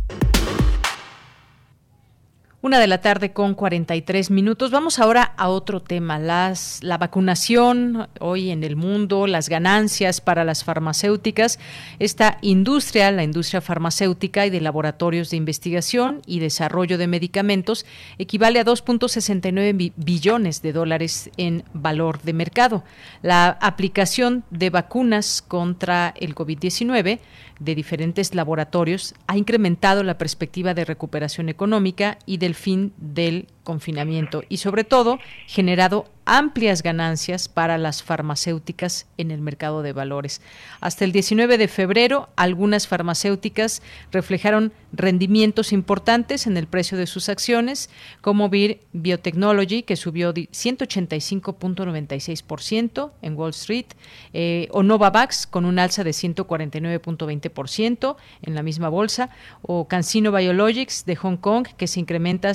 Una 2.63 2.79
de 2.79 2.85
la 2.85 3.01
tarde 3.01 3.33
con 3.33 3.55
43 3.55 4.29
minutos. 4.29 4.69
Vamos 4.69 4.99
ahora 4.99 5.33
a 5.35 5.49
otro 5.49 5.79
tema, 5.79 6.19
las, 6.19 6.77
la 6.83 6.99
vacunación 6.99 8.07
hoy 8.19 8.51
en 8.51 8.63
el 8.63 8.75
mundo, 8.75 9.25
las 9.25 9.49
ganancias 9.49 10.21
para 10.21 10.43
las 10.43 10.63
farmacéuticas. 10.63 11.57
Esta 11.97 12.37
industria, 12.41 13.09
la 13.09 13.23
industria 13.23 13.61
farmacéutica 13.61 14.45
y 14.45 14.51
de 14.51 14.61
laboratorios 14.61 15.31
de 15.31 15.37
investigación 15.37 16.21
y 16.27 16.37
desarrollo 16.37 16.99
de 16.99 17.07
medicamentos, 17.07 17.83
equivale 18.19 18.59
a 18.59 18.65
2.69 18.65 19.93
billones 19.95 20.61
de 20.61 20.71
dólares 20.71 21.31
en 21.37 21.63
valor 21.73 22.21
de 22.21 22.33
mercado. 22.33 22.83
La 23.23 23.57
aplicación 23.59 24.43
de 24.51 24.69
vacunas 24.69 25.41
contra 25.41 26.13
el 26.15 26.35
COVID-19 26.35 27.21
de 27.61 27.75
diferentes 27.75 28.33
laboratorios 28.33 29.13
ha 29.27 29.37
incrementado 29.37 30.03
la 30.03 30.17
perspectiva 30.17 30.73
de 30.73 30.83
recuperación 30.83 31.47
económica 31.47 32.17
y 32.25 32.37
del 32.51 32.55
fin 32.55 32.91
del 32.97 33.47
confinamiento 33.63 34.43
y 34.49 34.57
sobre 34.57 34.83
todo 34.83 35.19
generado 35.47 36.05
amplias 36.25 36.83
ganancias 36.83 37.47
para 37.49 37.77
las 37.77 38.03
farmacéuticas 38.03 39.07
en 39.17 39.31
el 39.31 39.41
mercado 39.41 39.81
de 39.81 39.91
valores. 39.91 40.39
Hasta 40.79 41.03
el 41.03 41.11
19 41.11 41.57
de 41.57 41.67
febrero, 41.67 42.29
algunas 42.35 42.87
farmacéuticas 42.87 43.81
reflejaron 44.11 44.71
rendimientos 44.93 45.73
importantes 45.73 46.45
en 46.47 46.57
el 46.57 46.67
precio 46.67 46.97
de 46.97 47.07
sus 47.07 47.29
acciones, 47.29 47.89
como 48.21 48.49
Vir 48.49 48.81
Biotechnology, 48.93 49.83
que 49.83 49.95
subió 49.95 50.33
185.96% 50.33 53.11
en 53.21 53.37
Wall 53.37 53.51
Street, 53.51 53.85
eh, 54.33 54.67
o 54.71 54.81
Novavax, 54.83 55.47
con 55.47 55.63
un 55.65 55.79
alza 55.79 56.03
de 56.03 56.11
149.20% 56.11 58.17
en 58.43 58.55
la 58.55 58.63
misma 58.63 58.89
bolsa, 58.89 59.29
o 59.61 59.87
Cancino 59.87 60.31
Biologics 60.31 61.05
de 61.05 61.15
Hong 61.15 61.37
Kong, 61.37 61.67
que 61.77 61.87
se 61.87 61.99
incrementa 61.99 62.49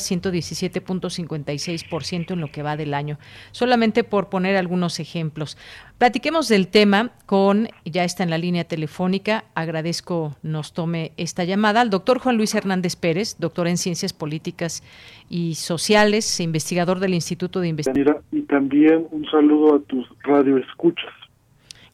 117.56% 1.00 2.32
en 2.32 2.40
lo 2.40 2.48
que 2.48 2.62
va 2.62 2.76
del 2.76 2.94
año 2.94 3.18
solamente 3.52 4.04
por 4.04 4.28
poner 4.28 4.56
algunos 4.56 5.00
ejemplos. 5.00 5.56
Platiquemos 5.98 6.48
del 6.48 6.68
tema 6.68 7.12
con, 7.24 7.68
ya 7.84 8.04
está 8.04 8.22
en 8.22 8.30
la 8.30 8.38
línea 8.38 8.64
telefónica, 8.64 9.44
agradezco 9.54 10.36
nos 10.42 10.72
tome 10.72 11.12
esta 11.16 11.44
llamada, 11.44 11.80
al 11.80 11.90
doctor 11.90 12.18
Juan 12.18 12.36
Luis 12.36 12.54
Hernández 12.54 12.96
Pérez, 12.96 13.36
doctor 13.38 13.66
en 13.66 13.78
Ciencias 13.78 14.12
Políticas 14.12 14.82
y 15.30 15.54
Sociales, 15.54 16.38
investigador 16.40 17.00
del 17.00 17.14
Instituto 17.14 17.60
de 17.60 17.68
Investigación. 17.68 18.22
Y 18.30 18.42
también 18.42 19.06
un 19.10 19.24
saludo 19.30 19.76
a 19.76 19.80
tus 19.80 20.06
radioescuchas. 20.22 21.12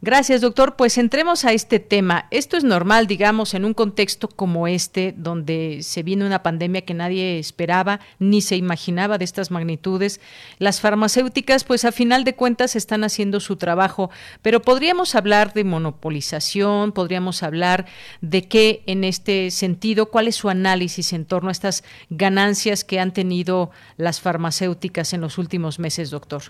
Gracias, 0.05 0.41
doctor. 0.41 0.75
Pues 0.75 0.99
entremos 0.99 1.45
a 1.45 1.53
este 1.53 1.79
tema. 1.79 2.27
Esto 2.33 2.57
es 2.57 2.65
normal, 2.65 3.07
digamos, 3.07 3.55
en 3.55 3.65
un 3.65 3.73
contexto 3.73 4.27
como 4.27 4.67
este, 4.67 5.15
donde 5.17 5.79
se 5.83 6.03
viene 6.03 6.27
una 6.27 6.43
pandemia 6.43 6.85
que 6.85 6.93
nadie 6.93 7.39
esperaba 7.39 8.01
ni 8.19 8.41
se 8.41 8.57
imaginaba 8.57 9.17
de 9.17 9.25
estas 9.25 9.53
magnitudes. 9.53 10.21
Las 10.59 10.81
farmacéuticas, 10.81 11.63
pues 11.63 11.85
a 11.85 11.93
final 11.93 12.25
de 12.25 12.35
cuentas, 12.35 12.75
están 12.75 13.05
haciendo 13.05 13.39
su 13.39 13.55
trabajo, 13.55 14.11
pero 14.43 14.61
podríamos 14.61 15.15
hablar 15.15 15.55
de 15.55 15.63
monopolización, 15.63 16.91
podríamos 16.91 17.45
hablar 17.45 17.87
de 18.21 18.49
qué 18.49 18.83
en 18.87 19.05
este 19.05 19.53
sentido, 19.53 20.07
cuál 20.07 20.27
es 20.27 20.35
su 20.35 20.49
análisis 20.49 21.13
en 21.13 21.27
torno 21.27 21.49
a 21.49 21.53
estas 21.53 21.85
ganancias 22.11 22.83
que 22.83 22.99
han 22.99 23.13
tenido 23.13 23.71
las 23.99 24.21
farmacéuticas 24.21 25.13
en 25.13 25.21
los 25.21 25.39
últimos 25.39 25.79
meses, 25.79 26.11
doctor. 26.11 26.43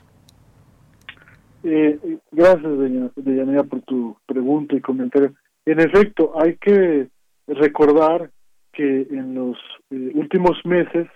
Eh, 1.64 2.18
gracias, 2.32 2.62
doña 3.16 3.62
por 3.64 3.82
tu 3.82 4.16
pregunta 4.26 4.74
y 4.74 4.80
comentario. 4.80 5.34
En 5.64 5.80
efecto, 5.80 6.32
hay 6.40 6.56
que 6.56 7.08
recordar 7.46 8.30
que 8.72 9.06
en 9.10 9.34
los 9.34 9.56
eh, 9.90 10.10
últimos 10.14 10.58
meses 10.64 11.06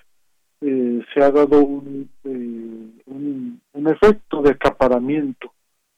eh, 0.61 1.03
se 1.12 1.22
ha 1.22 1.30
dado 1.30 1.62
un, 1.62 2.09
un, 2.24 3.61
efecto 3.88 4.42
de 4.42 4.51
acaparamiento 4.51 5.53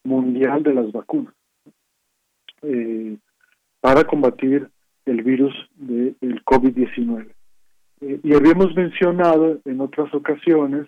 mundial 0.05 0.63
de 0.63 0.75
las 0.75 0.93
vacunas 0.93 1.35
para 3.81 4.05
combatir 4.05 4.69
el 5.07 5.23
virus 5.23 5.55
del 5.77 6.45
COVID-19. 6.45 7.29
y 8.01 8.35
habíamos 8.35 8.75
mencionado 8.75 9.61
en 9.65 9.81
otras 9.81 10.13
ocasiones 10.13 10.87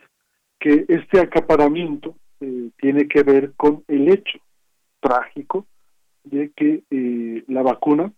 que 0.59 0.85
este 0.89 1.21
acaparamiento 1.21 2.15
eh, 2.43 2.71
tiene 2.79 3.07
que 3.07 3.23
ver 3.23 3.53
con 3.55 3.85
el 3.87 4.09
hecho 4.09 4.39
trágico 5.01 5.67
de 6.25 6.51
que 6.57 6.85
eh, 6.91 7.45
la 7.49 7.63
vacuna 7.63 8.13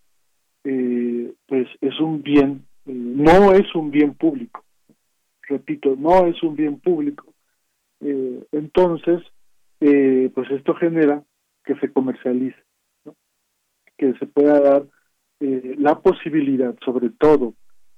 eh, 0.63 1.33
pues 1.47 1.67
es 1.81 1.99
un 1.99 2.23
bien, 2.23 2.65
no 2.85 3.53
es 3.53 3.75
un 3.75 3.91
bien 3.91 4.15
público, 4.15 4.65
repito, 5.49 5.97
no 5.97 6.27
es 6.27 6.41
un 6.45 6.55
bien 6.55 6.79
público. 6.79 7.35
entonces, 8.01 9.21
pues 9.81 10.51
esto 10.51 10.75
genera 10.75 11.25
que 11.65 11.75
se 11.77 11.93
comercialice, 11.93 12.63
que 13.99 14.13
se 14.15 14.27
pueda 14.27 14.61
dar 14.61 14.87
la 15.41 16.01
posibilidad, 16.01 16.77
sobre 16.85 17.11
todo 17.11 17.55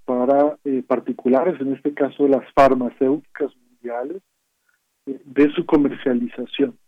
para 0.07 0.57
particulares, 0.87 1.61
en 1.61 1.75
este 1.75 1.93
caso 1.93 2.27
las 2.29 2.51
farmacéuticas 2.55 3.55
mundiales, 3.57 4.23
de 5.07 5.53
su 5.55 5.67
comercialización, 5.67 6.79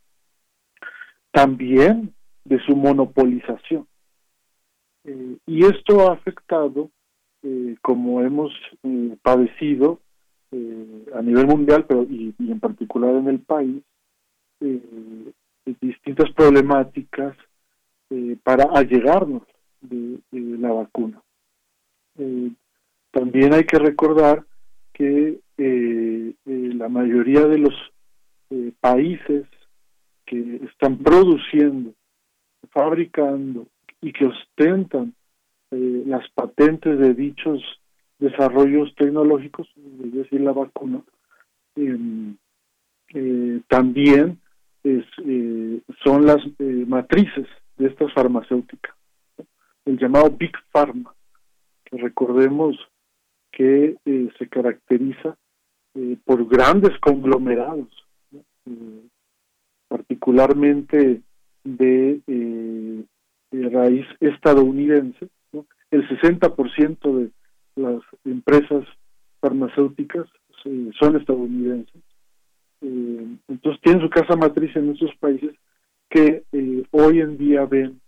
también 1.31 2.15
de 2.45 2.59
su 2.65 2.75
monopolización. 2.75 3.87
Eh, 5.05 5.37
y 5.47 5.65
esto 5.65 6.09
ha 6.09 6.15
afectado, 6.15 6.91
eh, 7.43 7.77
como 7.83 8.23
hemos 8.23 8.53
eh, 8.83 9.17
padecido 9.23 10.01
a 11.15 11.21
nivel 11.21 11.47
mundial, 11.47 11.85
pero 11.87 12.05
y, 12.05 12.35
en 12.39 12.61
particular 12.61 13.15
en 13.17 13.29
el 13.29 13.41
país, 13.41 13.83
distintas 15.81 16.31
problemáticas 16.33 17.37
para 18.43 18.65
allegarnos 18.73 19.43
de, 19.83 20.19
de 20.31 20.59
la 20.59 20.73
vacuna. 20.73 21.21
también 23.11 23.53
hay 23.53 23.65
que 23.65 23.79
recordar 23.79 24.47
que 24.95 25.41
la 26.47 26.89
mayoría 26.89 27.47
de 27.47 27.59
los 27.59 27.75
eh, 28.49 28.73
países 28.81 29.45
que 30.25 30.61
están 30.71 30.99
produciendo, 30.99 31.95
fabricando 32.71 33.67
y 34.01 34.13
que 34.13 34.27
ostentan 34.27 35.15
eh, 35.73 36.05
las 36.07 36.29
patentes 36.31 36.97
de 36.97 37.15
dichos 37.15 37.61
desarrollos 38.21 38.95
tecnológicos, 38.95 39.69
es 40.05 40.13
decir, 40.13 40.41
la 40.43 40.53
vacuna, 40.53 41.03
em, 41.75 42.37
eh, 43.15 43.61
también 43.69 44.39
es, 44.85 45.05
son 46.05 46.25
las 46.25 46.39
matrices 46.87 47.49
de 47.77 47.89
estas 47.89 48.13
farmacéuticas, 48.13 48.95
el 49.85 49.99
llamado 49.99 50.31
Big 50.31 50.53
Pharma, 50.71 51.13
que 51.85 51.97
recordemos 51.97 52.77
que 53.51 53.97
se 54.39 54.49
caracteriza 54.49 55.37
por 56.25 56.47
grandes 56.47 56.97
conglomerados 57.01 58.06
particularmente 59.89 61.23
de, 61.65 62.21
eh, 62.27 63.05
raíz 63.71 64.07
estadounidense. 64.21 65.29
El 65.91 66.09
60% 66.09 67.17
de 67.17 67.31
las 67.77 68.03
empresas 68.25 68.85
farmacéuticas 69.41 70.27
eh, 70.65 70.91
son 70.99 71.17
estadounidenses. 71.17 72.03
Eh, 72.83 73.37
entonces 73.49 73.81
tienen 73.83 74.03
su 74.03 74.11
casa 74.11 74.37
matriz 74.37 74.75
en 74.77 74.91
esos 74.91 75.15
países 75.17 75.55
que 76.09 76.45
hoy 76.93 77.21
en 77.21 77.37
día 77.37 77.65
ven 77.65 78.01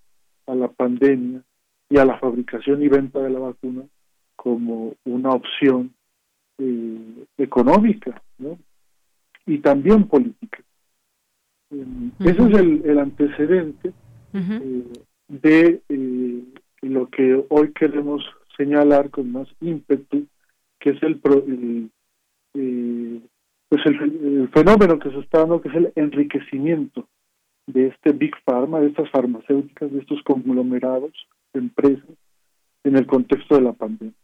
a 0.46 0.54
la 0.54 0.68
pandemia 0.68 1.42
y 1.90 1.98
a 1.98 2.04
la 2.04 2.18
fabricación 2.18 2.82
y 2.82 2.88
venta 2.88 3.18
de 3.20 3.30
la 3.30 3.40
vacuna 3.40 3.82
como 4.36 4.94
una 5.04 5.30
opción 5.30 5.92
económica, 7.36 8.22
¿no? 8.38 8.58
Y 9.48 9.58
también 9.58 10.06
política. 10.06 10.62
Em, 11.70 12.12
ese 12.20 12.42
es 12.42 12.84
el, 12.84 12.98
antecedente 12.98 13.92
eh, 14.34 14.84
de 15.28 15.82
eh, 15.88 16.42
lo 16.82 17.08
que 17.08 17.44
hoy 17.48 17.72
queremos 17.72 18.22
señalar 18.56 19.10
con 19.10 19.32
más 19.32 19.48
ímpetu, 19.60 20.26
que 20.78 20.90
es 20.90 21.02
el, 21.02 21.20
eh, 22.54 23.20
pues 23.68 23.86
el, 23.86 24.48
fenómeno 24.50 24.98
que 24.98 25.10
se 25.10 25.18
está 25.20 25.40
dando, 25.40 25.60
que 25.62 25.68
es 25.68 25.74
el 25.74 25.92
enriquecimiento 25.96 27.08
de 27.66 27.88
este 27.88 28.12
Big 28.12 28.34
Pharma, 28.44 28.80
de 28.80 28.88
estas 28.88 29.10
farmacéuticas, 29.10 29.90
de 29.90 29.98
estos 30.00 30.22
conglomerados 30.22 31.12
de 31.54 31.60
empresas 31.60 32.16
en 32.84 32.96
el 32.96 33.06
contexto 33.06 33.56
de 33.56 33.62
la 33.62 33.72
pandemia. 33.72 34.14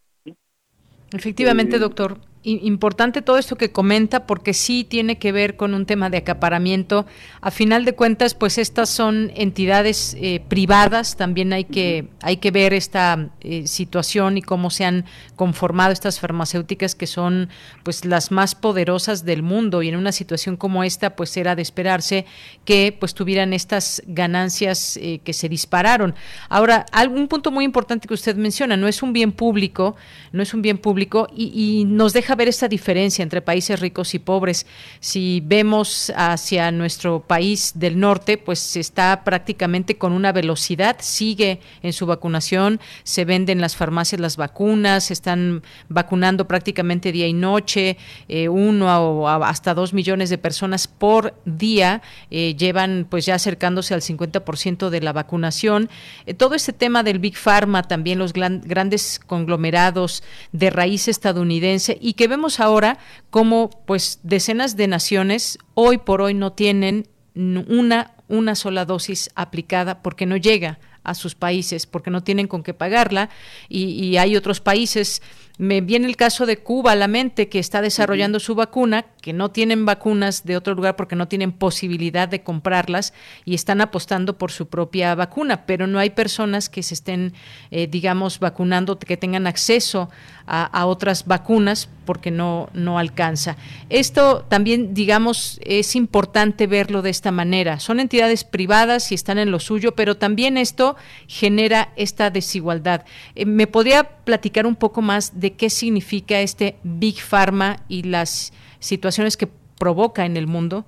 Efectivamente, 1.13 1.79
doctor 1.79 2.19
importante 2.45 3.23
todo 3.23 3.39
esto 3.39 3.57
que 3.57 3.73
comenta 3.73 4.27
porque 4.27 4.53
sí 4.53 4.85
tiene 4.85 5.19
que 5.19 5.33
ver 5.33 5.57
con 5.57 5.73
un 5.73 5.87
tema 5.87 6.11
de 6.11 6.19
acaparamiento. 6.19 7.07
A 7.41 7.51
final 7.51 7.85
de 7.85 7.95
cuentas, 7.95 8.35
pues 8.35 8.59
estas 8.59 8.91
son 8.91 9.33
entidades 9.35 10.15
eh, 10.21 10.43
privadas. 10.47 11.17
También 11.17 11.53
hay 11.53 11.65
que 11.65 12.09
hay 12.21 12.37
que 12.37 12.51
ver 12.51 12.75
esta 12.75 13.31
eh, 13.41 13.67
situación 13.67 14.37
y 14.37 14.43
cómo 14.43 14.71
se 14.71 14.85
han 14.85 15.07
conformado 15.37 15.93
estas 15.93 16.21
farmacéuticas 16.21 16.95
que 16.95 17.07
son 17.07 17.49
pues 17.83 18.05
las 18.05 18.31
más 18.31 18.55
poderosas 18.55 19.25
del 19.25 19.43
mundo 19.43 19.83
y 19.83 19.89
en 19.89 19.97
una 19.97 20.13
situación 20.13 20.57
como 20.57 20.85
esta, 20.85 21.17
pues 21.17 21.37
era 21.37 21.57
de 21.57 21.63
esperarse 21.63 22.27
que 22.65 22.97
pues 22.99 23.15
tuvieran 23.15 23.53
estas 23.53 24.03
ganancias 24.07 24.99
eh, 24.99 25.21
que 25.25 25.33
se 25.33 25.49
dispararon. 25.49 26.15
Ahora, 26.49 26.87
algún 26.93 27.29
punto 27.29 27.51
muy 27.51 27.65
importante 27.65 28.07
que 28.07 28.15
usted 28.15 28.37
menciona, 28.37 28.77
no 28.77 28.89
es 28.89 29.03
un 29.03 29.13
bien 29.13 29.33
público, 29.33 29.97
no 30.33 30.43
es 30.43 30.53
un 30.53 30.63
bien 30.63 30.79
público 30.79 31.29
y, 31.35 31.53
y 31.55 31.85
nos 31.85 32.13
deja 32.13 32.34
ver 32.35 32.49
esta 32.49 32.69
diferencia 32.69 33.23
entre 33.23 33.43
países 33.43 33.81
ricos 33.81 34.15
y 34.15 34.19
pobres. 34.19 34.67
Si 35.01 35.43
vemos 35.45 36.13
hacia 36.17 36.71
nuestro 36.71 37.21
país 37.21 37.73
del 37.75 37.99
norte, 37.99 38.39
pues 38.39 38.77
está 38.77 39.23
prácticamente 39.25 39.97
con 39.97 40.13
una 40.13 40.33
velocidad, 40.33 40.97
sigue 41.01 41.61
en 41.83 41.93
su 41.93 42.07
vacunación, 42.07 42.81
se 43.03 43.25
venden 43.25 43.59
en 43.59 43.61
las 43.61 43.77
farmacias 43.77 44.21
las 44.21 44.37
vacunas, 44.37 45.11
están 45.11 45.63
vacunando 45.89 46.47
prácticamente 46.47 47.13
día 47.13 47.27
y 47.27 47.33
noche, 47.33 47.97
eh, 48.29 48.49
uno 48.49 48.87
o 48.87 49.29
hasta 49.29 49.75
dos 49.75 49.93
millones 49.93 50.31
de 50.31 50.39
personas 50.39 50.89
por 50.89 51.35
día 51.45 52.03
eh, 52.31 52.55
llevan 52.57 53.07
pues 53.09 53.27
ya 53.27 53.37
acercándose 53.37 53.95
al 53.95 54.01
50% 54.01 54.91
de 54.91 55.01
la 55.01 55.13
vacunación. 55.13 55.89
Eh, 56.27 56.35
todo 56.35 56.55
este 56.55 56.73
tema 56.73 57.03
del 57.03 57.19
Big 57.19 57.37
Pharma, 57.37 57.83
también 57.83 58.19
los 58.19 58.33
grandes 58.33 59.21
conglomerados 59.27 60.23
de 60.53 60.71
raíz 60.71 61.09
estadounidense 61.09 61.99
y 62.01 62.15
que 62.15 62.24
vemos 62.27 62.61
ahora 62.61 62.99
como 63.31 63.71
pues 63.87 64.21
decenas 64.23 64.77
de 64.77 64.89
naciones 64.89 65.59
hoy 65.75 65.99
por 65.99 66.23
hoy 66.23 66.35
no 66.35 66.53
tienen 66.53 67.09
una 67.35 68.15
una 68.29 68.55
sola 68.55 68.85
dosis 68.85 69.31
aplicada 69.35 70.03
porque 70.03 70.27
no 70.27 70.37
llega 70.37 70.79
a 71.03 71.15
sus 71.15 71.35
países, 71.35 71.87
porque 71.87 72.11
no 72.11 72.23
tienen 72.23 72.49
con 72.49 72.63
qué 72.63 72.73
pagarla 72.73 73.29
y, 73.69 73.85
y 73.85 74.17
hay 74.17 74.37
otros 74.37 74.61
países 74.61 75.23
me 75.57 75.81
viene 75.81 76.09
el 76.09 76.17
caso 76.17 76.47
de 76.47 76.57
Cuba 76.57 76.93
a 76.93 76.97
la 76.97 77.07
mente, 77.07 77.49
que 77.49 77.61
está 77.61 77.81
desarrollando 77.81 78.41
su 78.41 78.57
vacuna, 78.57 79.07
que 79.21 79.33
no 79.33 79.53
tienen 79.53 79.87
vacunas 79.87 80.45
de 80.45 80.57
otro 80.57 80.75
lugar 80.75 80.97
porque 80.97 81.15
no 81.15 81.29
tienen 81.29 81.53
posibilidad 81.53 82.29
de 82.29 82.43
comprarlas 82.43 83.15
y 83.45 83.55
están 83.55 83.81
apostando 83.81 84.37
por 84.37 84.51
su 84.51 84.67
propia 84.67 85.15
vacuna, 85.15 85.65
pero 85.65 85.87
no 85.87 86.01
hay 86.01 86.11
personas 86.11 86.69
que 86.69 86.83
se 86.83 86.95
estén, 86.95 87.35
eh, 87.71 87.87
digamos, 87.87 88.41
vacunando, 88.41 88.99
que 88.99 89.17
tengan 89.17 89.47
acceso 89.47 90.11
a, 90.47 90.85
otras 90.87 91.25
vacunas 91.25 91.89
porque 92.05 92.31
no, 92.31 92.69
no 92.75 92.99
alcanza. 92.99 93.57
Esto 93.89 94.45
también, 94.47 94.93
digamos, 94.93 95.59
es 95.65 95.97
importante 95.97 96.67
verlo 96.67 97.01
de 97.01 97.09
esta 97.09 97.31
manera. 97.31 97.81
Son 97.81 97.99
entidades 97.99 98.45
privadas 98.45 99.11
y 99.11 99.15
están 99.15 99.39
en 99.39 99.51
lo 99.51 99.59
suyo, 99.59 99.95
pero 99.95 100.17
también 100.17 100.59
esto 100.59 100.97
genera 101.27 101.93
esta 101.97 102.31
desigualdad. 102.31 103.05
Eh, 103.35 103.47
¿Me 103.47 103.67
podría 103.67 104.05
platicar 104.25 104.67
un 104.67 104.77
poco 104.77 105.01
más 105.01 105.41
de 105.41 105.44
qué 105.53 105.71
significa 105.71 106.41
este 106.41 106.77
Big 106.83 107.21
Pharma 107.21 107.77
y 107.89 108.05
las 108.05 108.53
situaciones 108.79 109.37
que 109.37 109.49
provoca 109.79 110.25
en 110.25 110.37
el 110.37 110.47
mundo? 110.47 110.85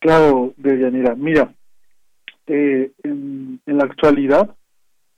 Claro, 0.00 0.54
Deyanira. 0.56 1.14
Mira, 1.14 1.54
eh, 2.46 2.90
en, 3.04 3.60
la 3.66 3.84
actualidad 3.84 4.56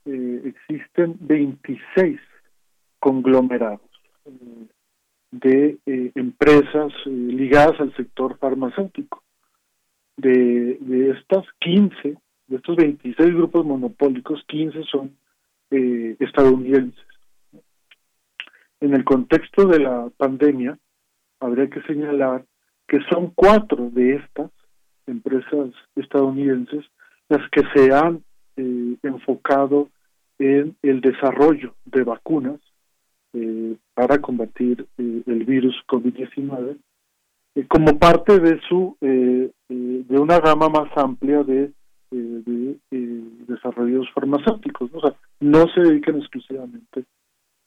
eh, 0.05 0.41
existen 0.45 1.17
26 1.21 2.19
conglomerados 2.99 3.81
eh, 4.25 4.67
de 5.31 5.77
empresas 6.15 6.93
ligadas 7.05 7.79
al 7.79 7.95
sector 7.95 8.37
farmacéutico. 8.37 9.23
De, 10.15 10.77
de 10.79 11.09
estas 11.09 11.43
15, 11.61 12.15
de 12.47 12.55
estos 12.55 12.75
26 12.75 13.33
grupos 13.33 13.65
monopólicos, 13.65 14.43
15 14.47 14.83
son 14.83 15.17
estadounidenses. 16.19 17.12
En 18.83 18.93
el 18.93 19.05
contexto 19.05 19.65
de 19.65 19.79
la 19.79 20.09
pandemia, 20.17 20.77
habría 21.39 21.69
que 21.69 21.81
señalar 21.83 22.43
que 22.85 22.99
son 23.09 23.31
cuatro 23.33 23.89
de 23.89 24.15
estas 24.15 24.51
empresas 25.07 25.69
estadounidenses 25.95 26.83
las 27.29 27.49
que 27.51 27.61
se 27.73 27.93
han 27.93 28.25
eh, 28.57 28.97
enfocado 29.03 29.87
en 30.37 30.75
el 30.81 30.99
desarrollo 30.99 31.73
de 31.85 32.03
vacunas 32.03 32.59
eh, 33.31 33.77
para 33.93 34.17
combatir 34.17 34.85
eh, 34.97 35.23
el 35.27 35.45
virus 35.45 35.75
COVID-19 35.87 36.77
como 37.69 37.97
parte 37.97 38.37
de 38.41 38.59
su 38.67 38.97
de 38.99 40.19
una 40.19 40.39
gama 40.39 40.67
más 40.67 40.89
amplia 40.97 41.41
de, 41.43 41.71
de 42.11 42.77
desarrollos 43.47 44.11
farmacéuticos. 44.13 44.89
O 44.93 44.99
sea 44.99 45.15
no 45.39 45.67
se 45.69 45.81
dedican 45.81 46.17
exclusivamente 46.17 47.05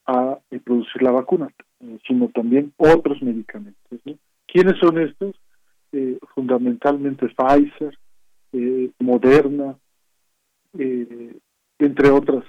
a 0.07 0.39
eh, 0.51 0.61
producir 0.61 1.03
la 1.03 1.11
vacuna, 1.11 1.49
eh, 1.81 1.99
sino 2.07 2.29
también 2.29 2.73
otros 2.77 3.21
medicamentos. 3.23 4.01
¿Quiénes 4.47 4.79
son 4.79 4.99
estos? 4.99 5.35
Eh, 5.93 6.19
fundamentalmente 6.35 7.29
Pfizer, 7.29 7.97
Moderna, 8.99 9.77
entre 10.73 12.11
otras. 12.11 12.45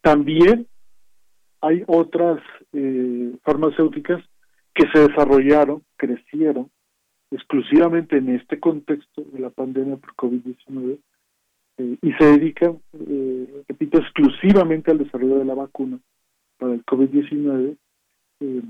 También 0.00 0.66
hay 1.60 1.82
otras 1.86 2.40
farmacéuticas 3.42 4.22
que 4.74 4.88
se 4.92 5.08
desarrollaron, 5.08 5.82
crecieron 5.96 6.70
exclusivamente 7.30 8.16
en 8.16 8.36
este 8.36 8.58
contexto 8.58 9.22
de 9.32 9.38
la 9.38 9.50
pandemia 9.50 9.96
por 9.96 10.14
COVID-19 10.14 10.98
y 11.78 12.12
se 12.12 12.24
dedican, 12.24 12.78
repito, 13.68 13.98
exclusivamente 13.98 14.90
al 14.90 14.98
desarrollo 14.98 15.38
de 15.38 15.44
la 15.44 15.54
vacuna 15.54 15.98
para 16.58 16.74
el 16.74 16.84
COVID-19 16.84 17.76
eh, 18.40 18.62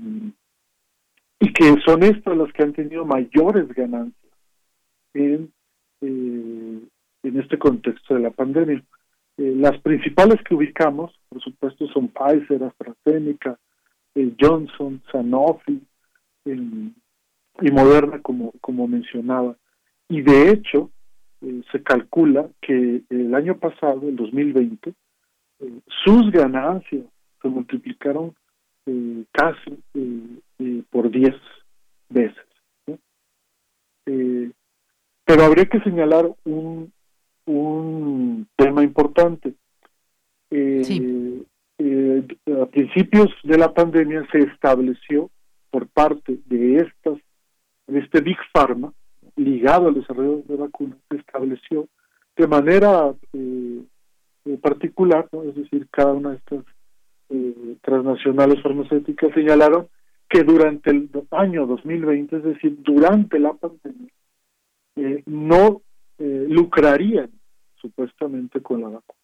y 1.39 1.53
que 1.53 1.75
son 1.85 2.03
estas 2.03 2.35
las 2.37 2.51
que 2.53 2.63
han 2.63 2.73
tenido 2.73 3.05
mayores 3.05 3.67
ganancias 3.69 4.33
en, 5.13 5.51
eh, 6.01 6.79
en 7.23 7.39
este 7.39 7.57
contexto 7.57 8.15
de 8.15 8.21
la 8.21 8.31
pandemia. 8.31 8.83
Eh, 9.37 9.53
las 9.55 9.79
principales 9.81 10.41
que 10.43 10.55
ubicamos, 10.55 11.13
por 11.29 11.41
supuesto, 11.41 11.87
son 11.89 12.09
Pfizer, 12.09 12.63
AstraZeneca, 12.63 13.57
Johnson, 14.39 14.99
Sanofi 15.11 15.79
y 16.45 17.71
Moderna, 17.71 18.19
como, 18.23 18.51
como 18.61 18.87
mencionaba. 18.87 19.55
Y 20.09 20.21
de 20.21 20.49
hecho, 20.49 20.89
se 21.71 21.83
calcula 21.83 22.49
que 22.61 23.03
el 23.11 23.35
año 23.35 23.59
pasado, 23.59 24.09
el 24.09 24.15
2020, 24.15 24.91
sus 26.03 26.31
ganancias 26.31 27.03
se 27.47 27.53
multiplicaron 27.53 28.35
eh, 28.85 29.23
casi 29.31 29.79
eh, 29.93 30.39
eh, 30.59 30.83
por 30.89 31.09
10 31.09 31.33
veces. 32.09 32.43
pero 35.25 35.43
habría 35.43 35.65
que 35.65 35.81
señalar 35.81 36.25
un, 36.45 36.91
un 37.45 38.47
tema 38.55 38.83
importante. 38.83 39.53
a 42.61 42.65
principios 42.71 43.29
de 43.43 43.57
la 43.57 43.73
pandemia 43.73 44.25
se 44.31 44.39
estableció 44.39 45.29
por 45.69 45.87
parte 45.87 46.39
de 46.45 46.77
estas, 46.77 47.17
de 47.87 47.99
este 47.99 48.21
Big 48.21 48.37
Pharma, 48.53 48.93
ligado 49.35 49.89
al 49.89 49.95
desarrollo 49.95 50.43
de 50.47 50.55
vacunas, 50.55 50.97
se 51.09 51.17
estableció 51.17 51.87
de 52.37 52.47
manera 52.47 53.13
particular, 54.61 55.27
es 55.45 55.55
decir, 55.55 55.87
cada 55.91 56.13
una 56.13 56.29
de 56.31 56.37
estas 56.37 56.63
eh, 57.29 57.75
transnacionales 57.81 58.61
farmacéuticas 58.61 59.33
señalaron 59.33 59.89
que 60.29 60.43
durante 60.43 60.91
el 60.91 61.09
año 61.31 61.65
2020, 61.65 62.37
es 62.37 62.43
decir, 62.43 62.77
durante 62.81 63.37
la 63.37 63.53
pandemia, 63.53 64.11
eh, 64.95 65.23
no 65.25 65.81
eh, 66.19 66.45
lucrarían 66.49 67.29
supuestamente 67.81 68.61
con 68.61 68.81
la 68.81 68.89
vacuna. 68.89 69.19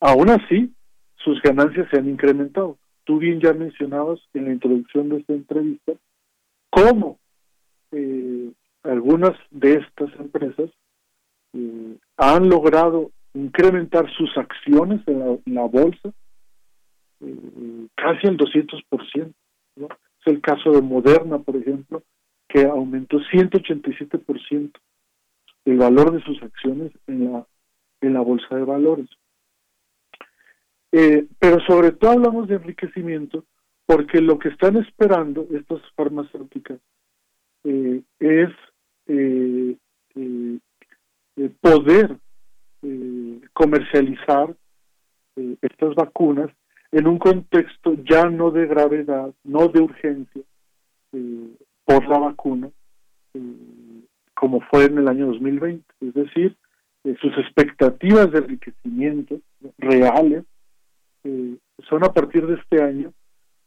aún 0.00 0.30
así, 0.30 0.72
sus 1.16 1.40
ganancias 1.42 1.88
se 1.90 1.98
han 1.98 2.08
incrementado. 2.08 2.78
Tú 3.04 3.18
bien 3.18 3.40
ya 3.40 3.52
mencionabas 3.52 4.20
en 4.32 4.46
la 4.46 4.52
introducción 4.52 5.10
de 5.10 5.18
esta 5.18 5.32
entrevista 5.34 5.92
cómo 6.70 7.18
algunas 8.82 9.32
de 9.50 9.74
estas 9.74 10.12
empresas 10.18 10.70
han 12.16 12.48
logrado 12.48 13.12
incrementar 13.34 14.10
sus 14.16 14.36
acciones 14.36 15.00
en 15.06 15.40
la, 15.46 15.62
bolsa 15.62 16.12
eh, 17.20 17.86
casi 17.94 18.26
al 18.28 18.36
200%. 18.36 19.32
¿no? 19.76 19.86
Es 19.86 20.26
el 20.26 20.40
caso 20.40 20.70
de 20.70 20.80
Moderna, 20.80 21.38
por 21.38 21.56
ejemplo, 21.56 22.02
que 22.48 22.64
aumentó 22.64 23.18
187% 23.18 24.72
el 25.64 25.78
valor 25.78 26.12
de 26.12 26.22
sus 26.22 26.42
acciones 26.42 26.92
en 27.06 27.32
la, 27.32 27.46
en 28.00 28.14
la 28.14 28.20
bolsa 28.20 28.54
de 28.54 28.64
valores. 28.64 29.08
Eh, 30.92 31.26
pero 31.38 31.58
sobre 31.66 31.90
todo 31.90 32.12
hablamos 32.12 32.46
de 32.46 32.56
enriquecimiento 32.56 33.44
porque 33.86 34.20
lo 34.20 34.38
que 34.38 34.48
están 34.48 34.76
esperando 34.76 35.46
estas 35.52 35.80
farmacéuticas 35.96 36.78
eh, 37.64 38.02
es 38.20 38.50
poder 41.60 42.16
eh, 42.86 43.40
comercializar 43.54 44.54
eh, 45.36 45.56
estas 45.62 45.94
vacunas 45.94 46.50
en 46.92 47.06
un 47.06 47.18
contexto 47.18 47.94
ya 48.04 48.26
no 48.26 48.50
de 48.50 48.66
gravedad, 48.66 49.32
no 49.42 49.68
de 49.68 49.80
urgencia 49.80 50.42
eh, 51.12 51.48
por 51.86 52.06
la 52.06 52.18
vacuna, 52.18 52.70
como 54.34 54.60
fue 54.60 54.84
en 54.84 54.98
el 54.98 55.08
año 55.08 55.28
2020. 55.28 55.82
Es 56.02 56.14
decir, 56.14 56.56
sus 57.20 57.36
expectativas 57.38 58.30
de 58.30 58.38
enriquecimiento 58.38 59.40
reales 59.78 60.44
son 61.88 62.04
a 62.04 62.12
partir 62.12 62.46
de 62.46 62.54
este 62.54 62.82
año, 62.82 63.12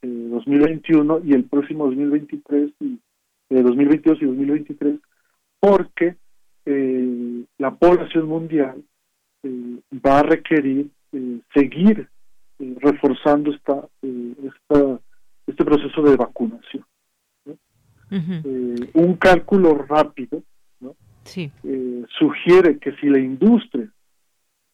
2021 0.02 1.22
y 1.26 1.34
el 1.34 1.44
próximo 1.46 1.86
2023 1.86 2.72
y 2.80 3.00
2022 3.50 4.22
y 4.22 4.26
2023, 4.26 5.00
porque 5.60 6.16
la 7.58 7.72
población 7.76 8.28
mundial 8.28 8.84
va 10.06 10.20
a 10.20 10.24
requerir 10.24 10.90
seguir 11.54 12.08
reforzando 12.60 13.54
esta, 13.54 13.88
esta, 14.02 15.00
este 15.46 15.66
proceso 15.66 16.02
de 16.02 16.16
vacunación. 16.16 16.86
un 18.94 19.16
cálculo 19.20 19.76
rápido 19.76 20.44
sí. 21.24 21.52
sugiere 22.18 22.78
que 22.80 22.94
si 22.98 23.08
la 23.08 23.20
industria 23.20 23.92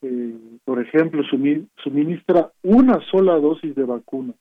eh, 0.04 0.36
por 0.66 0.82
ejemplo, 0.82 1.24
suministra 1.82 2.52
una 2.62 3.00
sola 3.10 3.36
dosis 3.36 3.74
de 3.74 3.84
vacuna 3.84 4.34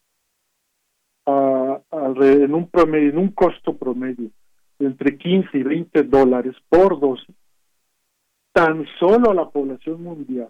a, 1.25 1.79
en 2.21 2.53
un 2.53 2.67
promedio, 2.69 3.11
en 3.11 3.17
un 3.17 3.29
costo 3.29 3.77
promedio 3.77 4.29
de 4.77 4.87
entre 4.87 5.17
15 5.17 5.57
y 5.57 5.63
20 5.63 6.03
dólares 6.03 6.53
por 6.67 6.99
dosis, 6.99 7.33
tan 8.53 8.85
solo 8.99 9.31
a 9.31 9.33
la 9.33 9.49
población 9.49 10.03
mundial, 10.03 10.49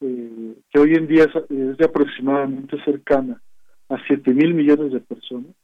eh, 0.00 0.54
que 0.70 0.78
hoy 0.78 0.94
en 0.94 1.08
día 1.08 1.24
es, 1.24 1.76
de 1.78 1.84
aproximadamente 1.84 2.82
cercana 2.84 3.42
a 3.88 3.96
7 4.06 4.32
mil 4.32 4.54
millones 4.54 4.92
de 4.92 5.00
personas, 5.00 5.54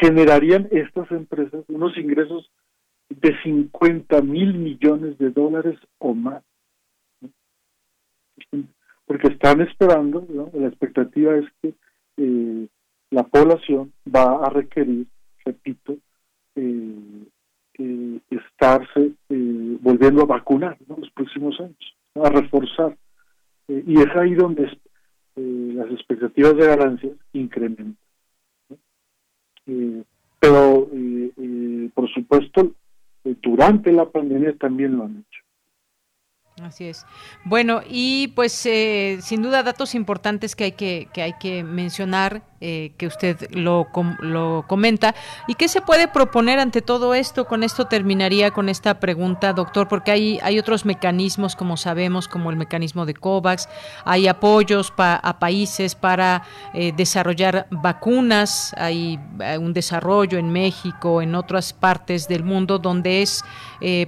generarían 0.00 0.68
estas 0.70 1.10
empresas 1.10 1.64
unos 1.68 1.96
ingresos 1.96 2.50
de 3.08 3.40
50 3.42 4.20
mil 4.22 4.54
millones 4.54 5.18
de 5.18 5.30
dólares 5.30 5.78
o 5.98 6.14
más. 6.14 6.42
Porque 9.06 9.28
están 9.28 9.60
esperando, 9.60 10.26
la 10.52 10.68
expectativa 10.68 11.36
es 11.36 11.46
que 11.60 11.74
eh, 12.16 12.68
la 13.10 13.22
población 13.24 13.92
va 14.04 14.44
a 14.44 14.50
requerir, 14.50 15.06
repito, 15.44 15.96
eh, 16.56 17.26
eh, 17.78 18.20
estarse 18.30 19.12
volviendo 19.28 20.22
a 20.22 20.26
vacunar 20.26 20.76
los 20.88 21.10
próximos 21.10 21.58
años, 21.60 21.96
a 22.14 22.30
reforzar. 22.30 22.96
y 23.68 24.00
es 24.00 24.16
ahí 24.16 24.34
donde 24.34 24.70
las 25.36 25.90
expectativas 25.90 26.56
de 26.56 26.66
ganancias 26.66 27.12
incrementan. 27.32 27.96
pero, 30.38 30.88
por 31.94 32.08
supuesto, 32.12 32.72
durante 33.24 33.92
la 33.92 34.06
pandemia 34.06 34.54
también 34.56 34.96
lo 34.96 35.04
han 35.04 35.18
hecho. 35.18 35.44
Así 36.62 36.84
es. 36.84 37.04
Bueno, 37.44 37.80
y 37.88 38.28
pues 38.28 38.64
eh, 38.66 39.18
sin 39.20 39.42
duda 39.42 39.64
datos 39.64 39.94
importantes 39.94 40.54
que 40.54 40.64
hay 40.64 40.72
que, 40.72 41.08
que, 41.12 41.22
hay 41.22 41.32
que 41.40 41.64
mencionar 41.64 42.42
eh, 42.66 42.92
que 42.96 43.06
usted 43.06 43.50
lo, 43.50 43.88
lo 44.20 44.64
comenta. 44.66 45.14
¿Y 45.46 45.54
qué 45.54 45.68
se 45.68 45.82
puede 45.82 46.08
proponer 46.08 46.58
ante 46.58 46.80
todo 46.80 47.12
esto? 47.12 47.44
Con 47.44 47.62
esto 47.62 47.88
terminaría 47.88 48.52
con 48.52 48.70
esta 48.70 49.00
pregunta, 49.00 49.52
doctor, 49.52 49.86
porque 49.86 50.12
hay, 50.12 50.38
hay 50.42 50.58
otros 50.58 50.86
mecanismos, 50.86 51.56
como 51.56 51.76
sabemos, 51.76 52.26
como 52.26 52.48
el 52.48 52.56
mecanismo 52.56 53.04
de 53.04 53.12
COVAX, 53.12 53.68
hay 54.06 54.28
apoyos 54.28 54.94
a 54.96 55.38
países 55.38 55.94
para 55.94 56.44
eh, 56.72 56.94
desarrollar 56.96 57.66
vacunas, 57.70 58.74
hay 58.78 59.20
eh, 59.40 59.58
un 59.58 59.74
desarrollo 59.74 60.38
en 60.38 60.50
México, 60.50 61.20
en 61.20 61.34
otras 61.34 61.74
partes 61.74 62.28
del 62.28 62.44
mundo, 62.44 62.78
donde 62.78 63.20
es 63.20 63.44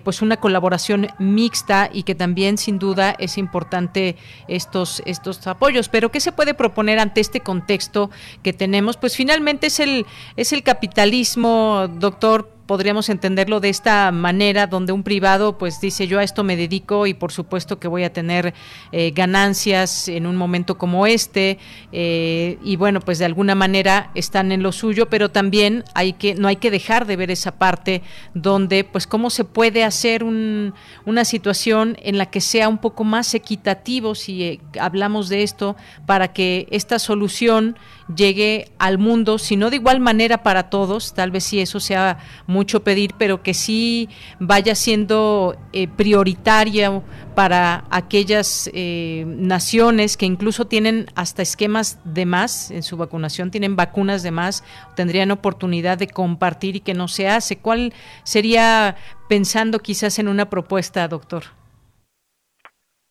pues 0.04 0.22
una 0.22 0.38
colaboración 0.38 1.09
mixta 1.18 1.90
y 1.92 2.04
que 2.04 2.14
también 2.14 2.57
sin 2.57 2.78
duda 2.78 3.14
es 3.18 3.36
importante 3.36 4.16
estos, 4.48 5.02
estos 5.04 5.46
apoyos. 5.46 5.90
Pero 5.90 6.11
¿qué 6.11 6.20
se 6.20 6.32
puede 6.32 6.54
proponer 6.54 6.98
ante 6.98 7.20
este 7.20 7.40
contexto 7.40 8.11
que 8.47 8.53
tenemos, 8.53 8.97
pues 8.97 9.16
finalmente 9.16 9.66
es 9.66 9.80
el, 9.80 10.07
es 10.36 10.53
el 10.53 10.62
capitalismo, 10.62 11.88
doctor, 11.99 12.49
podríamos 12.66 13.09
entenderlo 13.09 13.61
de 13.61 13.68
esta 13.68 14.11
manera, 14.12 14.66
donde 14.66 14.92
un 14.92 15.03
privado 15.03 15.57
pues 15.57 15.80
dice 15.80 16.07
yo 16.07 16.18
a 16.18 16.24
esto 16.24 16.44
me 16.44 16.57
dedico 16.57 17.07
y 17.07 17.14
por 17.14 17.32
supuesto 17.32 17.78
que 17.78 17.88
voy 17.88 18.05
a 18.05 18.12
tener 18.12 18.55
eh, 18.92 19.12
ganancias 19.12 20.09
en 20.09 20.26
un 20.26 20.36
momento 20.36 20.76
como 20.76 21.07
este 21.07 21.59
eh, 21.92 22.59
y 22.62 22.76
bueno 22.76 23.01
pues 23.01 23.18
de 23.18 23.24
alguna 23.24 23.55
manera 23.55 24.11
están 24.14 24.53
en 24.53 24.62
lo 24.62 24.72
suyo, 24.72 25.09
pero 25.09 25.30
también 25.30 25.84
hay 25.94 26.12
que 26.14 26.34
no 26.34 26.49
hay 26.49 26.57
que 26.57 26.70
dejar 26.70 27.07
de 27.07 27.16
ver 27.16 27.30
esa 27.30 27.59
parte 27.59 28.03
donde 28.34 28.84
pues 28.84 29.07
cómo 29.07 29.30
se 29.30 29.44
puede 29.44 29.84
hacer 29.84 30.24
una 30.24 31.24
situación 31.24 31.97
en 32.03 32.18
la 32.18 32.26
que 32.26 32.40
sea 32.40 32.68
un 32.68 32.78
poco 32.78 33.05
más 33.05 33.34
equitativo 33.34 34.14
si 34.14 34.42
eh, 34.42 34.61
hablamos 34.80 35.28
de 35.28 35.42
esto 35.42 35.76
para 36.05 36.32
que 36.32 36.66
esta 36.70 36.99
solución 36.99 37.76
llegue 38.14 38.66
al 38.78 38.98
mundo, 38.98 39.38
si 39.38 39.57
no 39.57 39.70
de 39.70 39.76
igual 39.76 40.00
manera 40.00 40.42
para 40.42 40.70
todos, 40.70 41.14
tal 41.14 41.30
vez 41.30 41.44
si 41.44 41.61
eso 41.61 41.80
sea 41.80 42.18
mucho 42.46 42.84
pedir, 42.84 43.12
pero 43.18 43.42
que 43.42 43.54
sí 43.54 44.09
vaya 44.38 44.74
siendo 44.74 45.57
eh, 45.72 45.88
prioritaria 45.88 47.02
para 47.34 47.84
aquellas 47.90 48.70
eh, 48.72 49.24
naciones 49.26 50.16
que 50.16 50.26
incluso 50.26 50.66
tienen 50.66 51.07
hasta 51.14 51.42
esquemas 51.42 52.00
de 52.04 52.26
más 52.26 52.70
en 52.70 52.82
su 52.82 52.96
vacunación, 52.96 53.50
tienen 53.50 53.76
vacunas 53.76 54.22
de 54.22 54.30
más, 54.30 54.64
tendrían 54.94 55.30
oportunidad 55.30 55.98
de 55.98 56.07
compartir 56.07 56.76
y 56.76 56.80
que 56.80 56.94
no 56.94 57.09
se 57.09 57.28
hace. 57.28 57.59
¿Cuál 57.59 57.92
sería 58.22 58.96
pensando 59.28 59.78
quizás 59.80 60.18
en 60.18 60.28
una 60.28 60.48
propuesta, 60.48 61.09
doctor? 61.09 61.42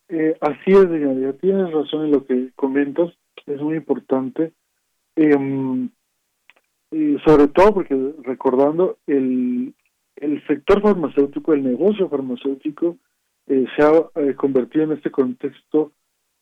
Eh, 0.10 0.36
así 0.40 0.72
es, 0.72 0.88
ya 1.22 1.34
tienes 1.34 1.72
razón 1.72 2.06
en 2.06 2.12
lo 2.12 2.26
que 2.26 2.52
comentas, 2.56 3.10
es 3.48 3.60
muy 3.62 3.76
importante. 3.76 4.54
Eh, 5.16 5.90
sobre 7.26 7.48
todo 7.48 7.74
porque 7.74 8.14
recordando 8.24 8.98
el, 9.08 9.74
el 10.16 10.48
sector 10.48 10.82
farmacéutico, 10.82 11.54
el 11.54 11.64
negocio 11.64 12.10
farmacéutico, 12.10 12.98
eh, 13.48 13.66
se 13.76 13.84
ha 13.84 13.92
eh, 14.22 14.34
convertido 14.36 14.86
en 14.86 14.94
este 14.94 15.12
contexto 15.12 15.92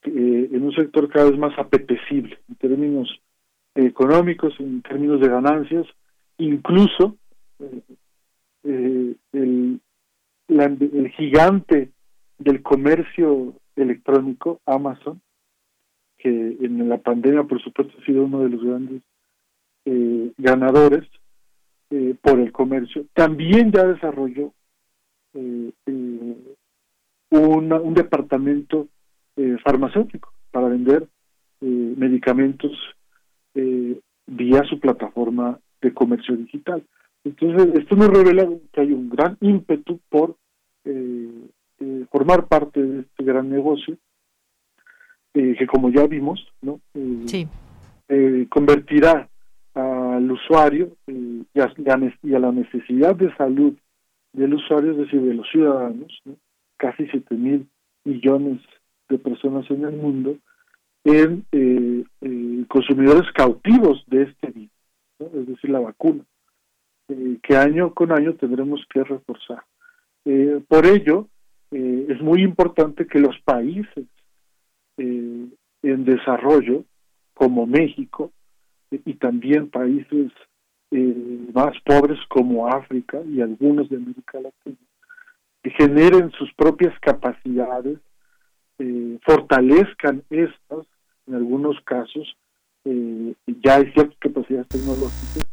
eh, 0.03 0.49
en 0.51 0.63
un 0.63 0.73
sector 0.73 1.09
cada 1.09 1.29
vez 1.29 1.39
más 1.39 1.57
apetecible 1.57 2.39
en 2.49 2.55
términos 2.55 3.19
económicos, 3.75 4.53
en 4.59 4.81
términos 4.81 5.19
de 5.19 5.27
ganancias, 5.27 5.87
incluso 6.37 7.17
el, 8.63 9.17
el 9.33 11.11
gigante 11.17 11.91
del 12.37 12.61
comercio 12.61 13.53
electrónico, 13.75 14.61
Amazon, 14.65 15.21
que 16.23 16.29
en 16.61 16.87
la 16.87 16.97
pandemia 16.97 17.43
por 17.43 17.61
supuesto 17.61 17.93
ha 17.99 18.05
sido 18.05 18.23
uno 18.23 18.43
de 18.43 18.49
los 18.49 18.63
grandes 18.63 19.01
eh, 19.85 20.31
ganadores 20.37 21.03
eh, 21.89 22.15
por 22.21 22.39
el 22.39 22.53
comercio, 22.53 23.05
también 23.13 23.73
ya 23.73 23.83
desarrolló 23.85 24.53
eh, 25.33 25.71
un 27.29 27.93
departamento 27.93 28.87
farmacéutico 29.63 30.31
para 30.51 30.67
vender 30.67 31.07
medicamentos 31.59 32.71
vía 33.53 34.63
su 34.69 34.79
plataforma 34.79 35.59
de 35.81 35.93
comercio 35.93 36.35
digital. 36.35 36.83
Entonces, 37.23 37.79
esto 37.79 37.95
nos 37.95 38.09
revela 38.09 38.47
que 38.71 38.81
hay 38.81 38.91
un 38.91 39.09
gran 39.09 39.37
ímpetu 39.41 39.99
por 40.09 40.35
formar 42.11 42.47
parte 42.47 42.81
de 42.81 42.99
este 43.01 43.23
gran 43.23 43.49
negocio, 43.49 43.97
que 45.33 45.67
como 45.67 45.89
ya 45.89 46.05
vimos, 46.05 46.47
¿no? 46.61 46.79
sí. 47.25 47.47
convertirá 48.49 49.27
al 49.73 50.31
usuario 50.31 50.95
y, 51.07 51.45
a, 51.59 51.73
la 52.39 52.51
necesidad 52.51 53.15
de 53.15 53.35
salud 53.35 53.73
del 54.31 54.53
usuario, 54.53 54.91
es 54.91 54.97
decir, 54.97 55.21
de 55.21 55.33
los 55.33 55.49
ciudadanos, 55.49 56.21
casi 56.77 57.07
7 57.07 57.35
mil 57.35 57.67
millones 58.03 58.61
de 59.09 59.17
personas 59.17 59.69
en 59.69 59.85
el 59.85 59.95
mundo, 59.95 60.37
en 61.03 61.45
eh, 61.51 62.03
eh, 62.21 62.65
consumidores 62.67 63.31
cautivos 63.33 64.03
de 64.07 64.23
este 64.23 64.47
virus, 64.51 64.71
es 65.19 65.47
decir, 65.47 65.69
la 65.69 65.79
vacuna, 65.79 66.23
eh, 67.09 67.37
que 67.43 67.55
año 67.55 67.93
con 67.93 68.11
año 68.11 68.33
tendremos 68.35 68.81
que 68.91 69.03
reforzar. 69.03 69.63
por 70.67 70.85
ello, 70.85 71.27
es 71.71 72.21
muy 72.21 72.43
importante 72.43 73.07
que 73.07 73.19
los 73.19 73.35
países 73.43 74.05
en 74.97 76.05
desarrollo, 76.05 76.83
como 77.33 77.65
México, 77.65 78.31
y 79.05 79.13
también 79.15 79.69
países 79.69 80.31
eh, 80.91 81.47
más 81.53 81.73
pobres 81.85 82.19
como 82.29 82.67
África 82.67 83.19
y 83.27 83.41
algunos 83.41 83.89
de 83.89 83.97
América 83.97 84.39
Latina, 84.39 84.77
que 85.63 85.71
generen 85.71 86.31
sus 86.31 86.53
propias 86.53 86.97
capacidades, 86.99 87.97
eh, 88.79 89.17
fortalezcan 89.25 90.23
estas, 90.29 90.85
en 91.27 91.35
algunos 91.35 91.79
casos, 91.81 92.35
eh, 92.85 93.33
ya 93.47 93.77
hay 93.77 93.91
ciertas 93.93 94.17
capacidades 94.19 94.67
tecnológicas, 94.67 95.49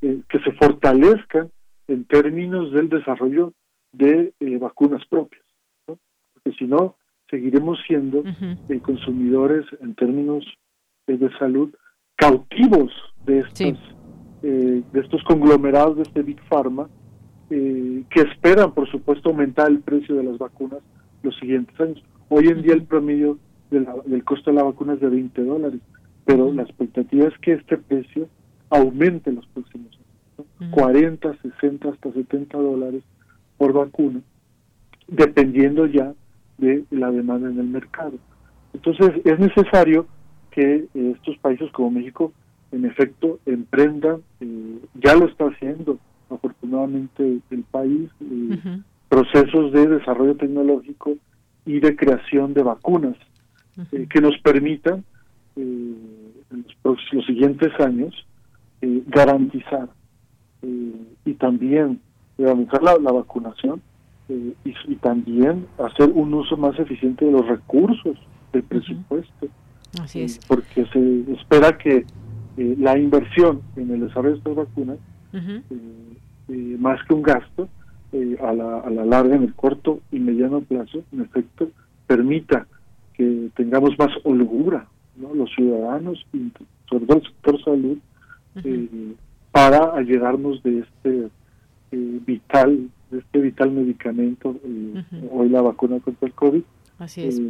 que 0.00 0.38
se 0.40 0.52
fortalezcan 0.52 1.50
en 1.86 2.04
términos 2.06 2.72
del 2.72 2.88
desarrollo 2.88 3.52
de 3.92 4.32
vacunas 4.60 5.06
propias, 5.06 5.44
porque 5.86 6.58
si 6.58 6.64
no, 6.64 6.96
seguiremos 7.32 7.78
siendo 7.86 8.22
consumidores 8.82 9.64
en 9.80 9.94
términos 9.94 10.44
de 11.06 11.30
salud 11.38 11.74
cautivos 12.16 12.92
de 13.24 13.38
estos, 13.38 13.78
de 14.42 15.00
estos 15.00 15.24
conglomerados 15.24 15.96
de 15.96 16.02
este 16.02 16.22
Big 16.22 16.40
Pharma 16.50 16.90
que 17.48 18.20
esperan, 18.30 18.72
por 18.72 18.86
supuesto, 18.90 19.30
aumentar 19.30 19.70
el 19.70 19.80
precio 19.80 20.14
de 20.14 20.24
las 20.24 20.36
vacunas 20.36 20.80
los 21.22 21.34
siguientes 21.38 21.78
años. 21.80 22.02
Hoy 22.28 22.48
en 22.48 22.60
día 22.60 22.74
el 22.74 22.84
promedio 22.84 23.38
del 23.70 24.24
costo 24.24 24.50
de 24.50 24.56
la 24.56 24.64
vacuna 24.64 24.92
es 24.92 25.00
de 25.00 25.08
20 25.08 25.42
dólares, 25.42 25.80
pero 26.26 26.52
la 26.52 26.62
expectativa 26.62 27.28
es 27.28 27.38
que 27.38 27.54
este 27.54 27.78
precio 27.78 28.28
aumente 28.68 29.30
en 29.30 29.36
los 29.36 29.46
próximos 29.46 29.88
años. 29.96 30.70
40, 30.72 31.34
60, 31.40 31.88
hasta 31.88 32.12
70 32.12 32.58
dólares 32.58 33.02
por 33.56 33.72
vacuna, 33.72 34.20
dependiendo 35.08 35.86
ya 35.86 36.12
de 36.62 36.84
la 36.90 37.10
demanda 37.10 37.50
en 37.50 37.58
el 37.58 37.66
mercado. 37.66 38.14
Entonces 38.72 39.10
es 39.24 39.38
necesario 39.38 40.06
que 40.50 40.86
eh, 40.94 41.12
estos 41.16 41.36
países 41.38 41.70
como 41.72 41.90
México, 41.90 42.32
en 42.70 42.86
efecto, 42.86 43.38
emprendan, 43.44 44.22
eh, 44.40 44.78
ya 44.94 45.14
lo 45.14 45.26
está 45.26 45.44
haciendo 45.44 45.98
afortunadamente 46.34 47.40
el 47.50 47.62
país, 47.64 48.10
eh, 48.20 48.80
procesos 49.08 49.72
de 49.72 49.86
desarrollo 49.86 50.36
tecnológico 50.36 51.14
y 51.66 51.80
de 51.80 51.96
creación 51.96 52.54
de 52.54 52.62
vacunas 52.62 53.16
eh, 53.92 54.06
que 54.08 54.20
nos 54.20 54.36
permitan 54.38 55.04
en 55.56 56.24
los, 56.82 56.98
siguientes 57.26 57.72
años 57.80 58.14
eh, 58.80 59.02
garantizar 59.06 59.88
y 61.24 61.34
también 61.34 62.00
garantizar 62.38 62.82
la, 62.82 63.12
vacunación 63.12 63.82
y, 64.28 64.96
también 64.96 65.66
hacer 65.78 66.10
un 66.14 66.32
uso 66.32 66.56
más 66.56 66.78
eficiente 66.78 67.24
de 67.24 67.32
los 67.32 67.46
recursos 67.46 68.16
del 68.52 68.62
presupuesto. 68.62 69.48
Así 70.00 70.22
es. 70.22 70.38
porque 70.46 70.86
se 70.86 71.32
espera 71.32 71.76
que 71.76 72.06
la 72.56 72.96
inversión 72.98 73.60
en 73.76 73.90
el 73.90 74.00
desarrollo 74.06 74.34
de 74.34 74.38
estas 74.38 74.54
vacunas, 74.54 74.98
más 76.78 77.02
que 77.04 77.14
un 77.14 77.22
gasto, 77.22 77.68
a, 78.42 78.52
la, 78.52 78.80
a 78.80 78.90
la 78.90 79.04
larga, 79.04 79.36
en 79.36 79.44
el 79.44 79.54
corto 79.54 80.00
y 80.10 80.18
mediano 80.18 80.60
plazo, 80.60 81.02
en 81.12 81.22
efecto, 81.22 81.68
permita 82.06 82.66
que 83.14 83.48
tengamos 83.54 83.98
más 83.98 84.10
holgura, 84.24 84.86
¿no? 85.16 85.34
los 85.34 85.50
ciudadanos 85.54 86.24
y 86.32 86.52
sobre 86.88 87.06
todo 87.06 87.18
el 87.18 87.24
sector 87.24 87.64
salud, 87.64 87.98
eh, 88.64 89.14
para 89.50 89.94
ayudarnos 89.96 90.62
de 90.62 90.80
este 90.80 91.28
eh, 91.92 92.20
vital, 92.26 92.88
de 93.12 93.18
este 93.18 93.38
vital 93.38 93.70
medicamento, 93.70 94.56
eh, 94.64 95.04
hoy 95.30 95.48
la 95.48 95.62
vacuna 95.62 96.00
contra 96.00 96.26
el 96.26 96.34
COVID. 96.34 96.62
Así 96.98 97.22
es. 97.24 97.40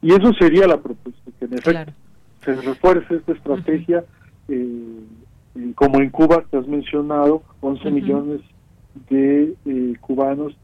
y 0.00 0.12
eso 0.12 0.32
sería 0.38 0.66
la 0.66 0.80
propuesta, 0.80 1.30
que 1.38 1.44
en 1.46 1.54
efecto 1.54 1.92
se 2.44 2.54
refuerce 2.56 3.16
esta 3.16 3.32
estrategia, 3.32 4.04
como 5.74 6.00
en 6.00 6.10
Cuba, 6.10 6.44
que 6.50 6.56
has 6.56 6.66
mencionado, 6.66 7.42
11 7.60 7.90
millones 7.90 8.40
de 9.08 9.54
cubanos 10.00 10.54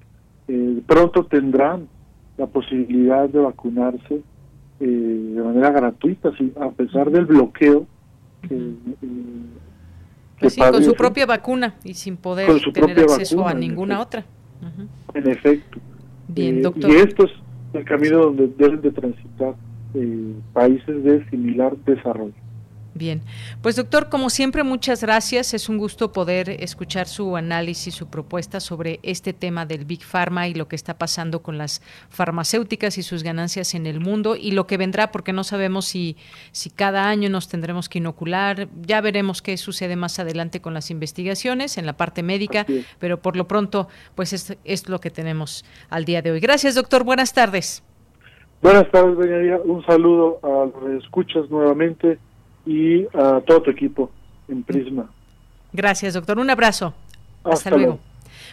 pronto 0.87 1.25
tendrán 1.27 1.89
la 2.37 2.47
posibilidad 2.47 3.29
de 3.29 3.39
vacunarse 3.41 4.23
eh, 4.81 4.87
de 4.87 5.43
manera 5.43 5.71
gratuita, 5.73 6.31
a 6.61 6.71
pesar 6.71 7.11
del 7.11 7.27
bloqueo 7.27 7.87
que, 8.49 8.55
eh, 8.55 8.77
pues 10.39 10.57
con 10.57 10.85
su 10.85 10.95
propia 10.95 11.27
vacuna 11.27 11.75
y 11.83 11.95
sin 11.95 12.17
poder 12.17 12.49
tener 12.73 13.01
acceso 13.01 13.47
a 13.47 13.55
ninguna 13.55 14.01
otra. 14.01 14.25
En 15.15 15.27
efecto. 15.29 15.79
Bien, 16.29 16.65
eh. 16.65 16.73
Y 16.77 16.95
esto 16.97 17.25
es 17.25 17.33
el 17.73 17.85
camino 17.85 18.19
donde 18.19 18.49
deben 18.59 18.81
de 18.81 18.91
transitar 18.91 19.55
países 20.53 21.03
de 21.05 21.29
similar 21.31 21.77
desarrollo. 21.79 22.35
Bien, 22.95 23.23
pues 23.63 23.77
doctor, 23.77 24.09
como 24.09 24.31
siempre, 24.31 24.65
muchas 24.65 25.03
gracias. 25.03 25.55
Es 25.55 25.69
un 25.69 25.79
gusto 25.79 26.11
poder 26.11 26.49
escuchar 26.49 27.07
su 27.07 27.37
análisis, 27.37 27.95
su 27.95 28.09
propuesta 28.09 28.61
sobre 28.61 28.99
este 29.03 29.33
tema 29.33 29.67
del 29.67 29.85
Big 29.85 30.03
Pharma 30.03 30.49
y 30.49 30.55
lo 30.55 30.69
que 30.69 30.75
está 30.75 30.99
pasando 30.99 31.43
con 31.43 31.59
las 31.59 31.81
farmacéuticas 32.09 32.99
y 32.99 33.03
sus 33.03 33.23
ganancias 33.23 33.75
en 33.75 33.87
el 33.87 34.01
mundo 34.01 34.37
y 34.37 34.53
lo 34.53 34.67
que 34.67 34.79
vendrá, 34.79 35.13
porque 35.13 35.33
no 35.33 35.45
sabemos 35.45 35.85
si, 35.85 36.17
si 36.51 36.71
cada 36.71 37.09
año 37.09 37.29
nos 37.29 37.49
tendremos 37.49 37.89
que 37.89 37.99
inocular. 37.99 38.69
Ya 38.81 39.01
veremos 39.01 39.43
qué 39.43 39.57
sucede 39.59 39.95
más 39.95 40.19
adelante 40.19 40.61
con 40.61 40.75
las 40.75 40.91
investigaciones 40.91 41.79
en 41.79 41.87
la 41.87 41.97
parte 41.97 42.23
médica, 42.23 42.67
pero 42.99 43.21
por 43.21 43.37
lo 43.37 43.47
pronto, 43.47 43.89
pues 44.15 44.33
es, 44.33 44.57
es 44.65 44.89
lo 44.89 45.01
que 45.01 45.11
tenemos 45.11 45.65
al 45.91 46.05
día 46.05 46.23
de 46.23 46.33
hoy. 46.33 46.41
Gracias, 46.41 46.75
doctor. 46.75 47.05
Buenas 47.05 47.33
tardes. 47.33 47.85
Buenas 48.61 48.91
tardes, 48.91 49.17
doña 49.17 49.59
Un 49.65 49.85
saludo 49.87 50.41
a 50.43 50.67
los 50.67 51.05
escuchas 51.05 51.49
nuevamente 51.49 52.19
y 52.69 53.07
a 53.17 53.41
todo 53.47 53.63
tu 53.63 53.71
equipo 53.71 54.11
en 54.47 54.63
Prisma. 54.63 55.11
Gracias, 55.73 56.13
doctor. 56.13 56.39
Un 56.39 56.51
abrazo. 56.51 56.93
Hasta, 57.43 57.71
luego. 57.71 57.99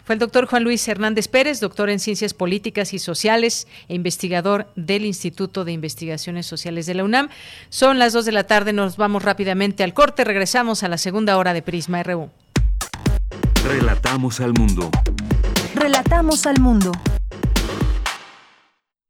Fue 0.05 0.15
el 0.15 0.19
doctor 0.19 0.45
Juan 0.45 0.63
Luis 0.63 0.87
Hernández 0.87 1.27
Pérez, 1.27 1.59
doctor 1.59 1.89
en 1.89 1.99
Ciencias 1.99 2.33
Políticas 2.33 2.93
y 2.93 2.99
Sociales 2.99 3.67
e 3.89 3.95
investigador 3.95 4.67
del 4.77 5.05
Instituto 5.05 5.65
de 5.65 5.73
Investigaciones 5.73 6.45
Sociales 6.45 6.85
de 6.85 6.93
la 6.93 7.03
UNAM. 7.03 7.27
Son 7.69 7.99
las 7.99 8.13
dos 8.13 8.23
de 8.23 8.31
la 8.31 8.45
tarde, 8.45 8.71
nos 8.71 8.95
vamos 8.95 9.23
rápidamente 9.23 9.83
al 9.83 9.93
corte, 9.93 10.23
regresamos 10.23 10.83
a 10.83 10.87
la 10.87 10.97
segunda 10.97 11.37
hora 11.37 11.53
de 11.53 11.61
Prisma 11.61 12.01
RU. 12.03 12.29
Relatamos 13.67 14.39
al 14.39 14.53
mundo. 14.53 14.89
Relatamos 15.75 16.45
al 16.45 16.61
mundo. 16.61 16.91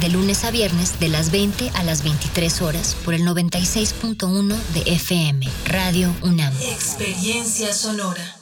De 0.00 0.08
lunes 0.08 0.44
a 0.44 0.50
viernes, 0.50 0.98
de 1.00 1.08
las 1.08 1.30
20 1.30 1.70
a 1.74 1.84
las 1.84 2.02
23 2.02 2.62
horas, 2.62 2.96
por 3.04 3.14
el 3.14 3.22
96.1 3.22 4.56
de 4.74 4.80
FM, 4.92 5.48
Radio 5.66 6.14
UNAM. 6.22 6.52
Experiencia 6.62 7.72
sonora. 7.72 8.36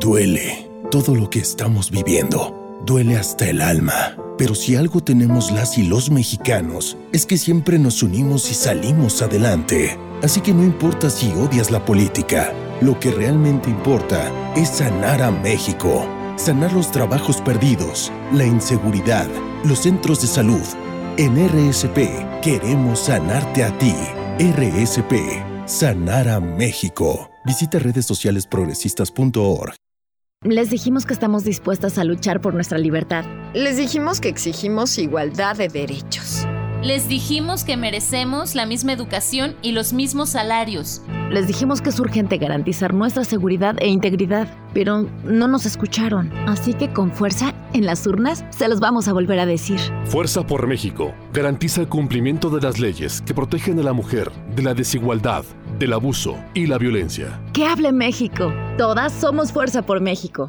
Duele 0.00 0.68
todo 0.90 1.14
lo 1.14 1.30
que 1.30 1.40
estamos 1.40 1.90
viviendo. 1.90 2.82
Duele 2.86 3.16
hasta 3.16 3.48
el 3.48 3.60
alma. 3.60 4.16
Pero 4.38 4.54
si 4.54 4.74
algo 4.74 5.02
tenemos 5.02 5.50
las 5.50 5.76
y 5.76 5.82
los 5.82 6.10
mexicanos, 6.10 6.96
es 7.12 7.26
que 7.26 7.36
siempre 7.36 7.78
nos 7.78 8.02
unimos 8.02 8.50
y 8.50 8.54
salimos 8.54 9.20
adelante. 9.20 9.98
Así 10.22 10.40
que 10.40 10.54
no 10.54 10.64
importa 10.64 11.10
si 11.10 11.30
odias 11.32 11.70
la 11.70 11.84
política, 11.84 12.52
lo 12.80 12.98
que 12.98 13.10
realmente 13.10 13.68
importa 13.68 14.32
es 14.56 14.70
sanar 14.70 15.22
a 15.22 15.30
México. 15.30 16.08
Sanar 16.40 16.72
los 16.72 16.90
trabajos 16.90 17.42
perdidos, 17.42 18.10
la 18.32 18.46
inseguridad, 18.46 19.28
los 19.62 19.80
centros 19.80 20.22
de 20.22 20.26
salud. 20.26 20.62
En 21.18 21.36
RSP 21.36 22.40
queremos 22.40 23.00
sanarte 23.00 23.62
a 23.62 23.76
ti. 23.76 23.94
RSP, 24.38 25.66
sanar 25.66 26.30
a 26.30 26.40
México. 26.40 27.30
Visita 27.44 27.78
redes 27.78 28.06
sociales 28.06 28.46
progresistas.org. 28.46 29.74
Les 30.42 30.70
dijimos 30.70 31.04
que 31.04 31.12
estamos 31.12 31.44
dispuestas 31.44 31.98
a 31.98 32.04
luchar 32.04 32.40
por 32.40 32.54
nuestra 32.54 32.78
libertad. 32.78 33.26
Les 33.52 33.76
dijimos 33.76 34.22
que 34.22 34.30
exigimos 34.30 34.96
igualdad 34.96 35.56
de 35.56 35.68
derechos. 35.68 36.46
Les 36.82 37.08
dijimos 37.08 37.62
que 37.62 37.76
merecemos 37.76 38.54
la 38.54 38.64
misma 38.64 38.94
educación 38.94 39.54
y 39.60 39.72
los 39.72 39.92
mismos 39.92 40.30
salarios. 40.30 41.02
Les 41.30 41.46
dijimos 41.46 41.82
que 41.82 41.90
es 41.90 42.00
urgente 42.00 42.38
garantizar 42.38 42.94
nuestra 42.94 43.24
seguridad 43.24 43.76
e 43.80 43.88
integridad, 43.88 44.48
pero 44.72 45.06
no 45.22 45.46
nos 45.46 45.66
escucharon. 45.66 46.32
Así 46.48 46.72
que 46.72 46.90
con 46.90 47.12
fuerza, 47.12 47.52
en 47.74 47.84
las 47.84 48.06
urnas, 48.06 48.46
se 48.48 48.66
los 48.66 48.80
vamos 48.80 49.08
a 49.08 49.12
volver 49.12 49.38
a 49.40 49.44
decir. 49.44 49.78
Fuerza 50.06 50.46
por 50.46 50.66
México 50.66 51.12
garantiza 51.34 51.82
el 51.82 51.88
cumplimiento 51.88 52.48
de 52.48 52.62
las 52.62 52.78
leyes 52.78 53.20
que 53.20 53.34
protegen 53.34 53.78
a 53.78 53.82
la 53.82 53.92
mujer 53.92 54.32
de 54.56 54.62
la 54.62 54.72
desigualdad, 54.72 55.44
del 55.78 55.92
abuso 55.92 56.38
y 56.54 56.66
la 56.66 56.78
violencia. 56.78 57.42
Que 57.52 57.66
hable 57.66 57.92
México. 57.92 58.54
Todas 58.78 59.12
somos 59.12 59.52
Fuerza 59.52 59.82
por 59.82 60.00
México. 60.00 60.48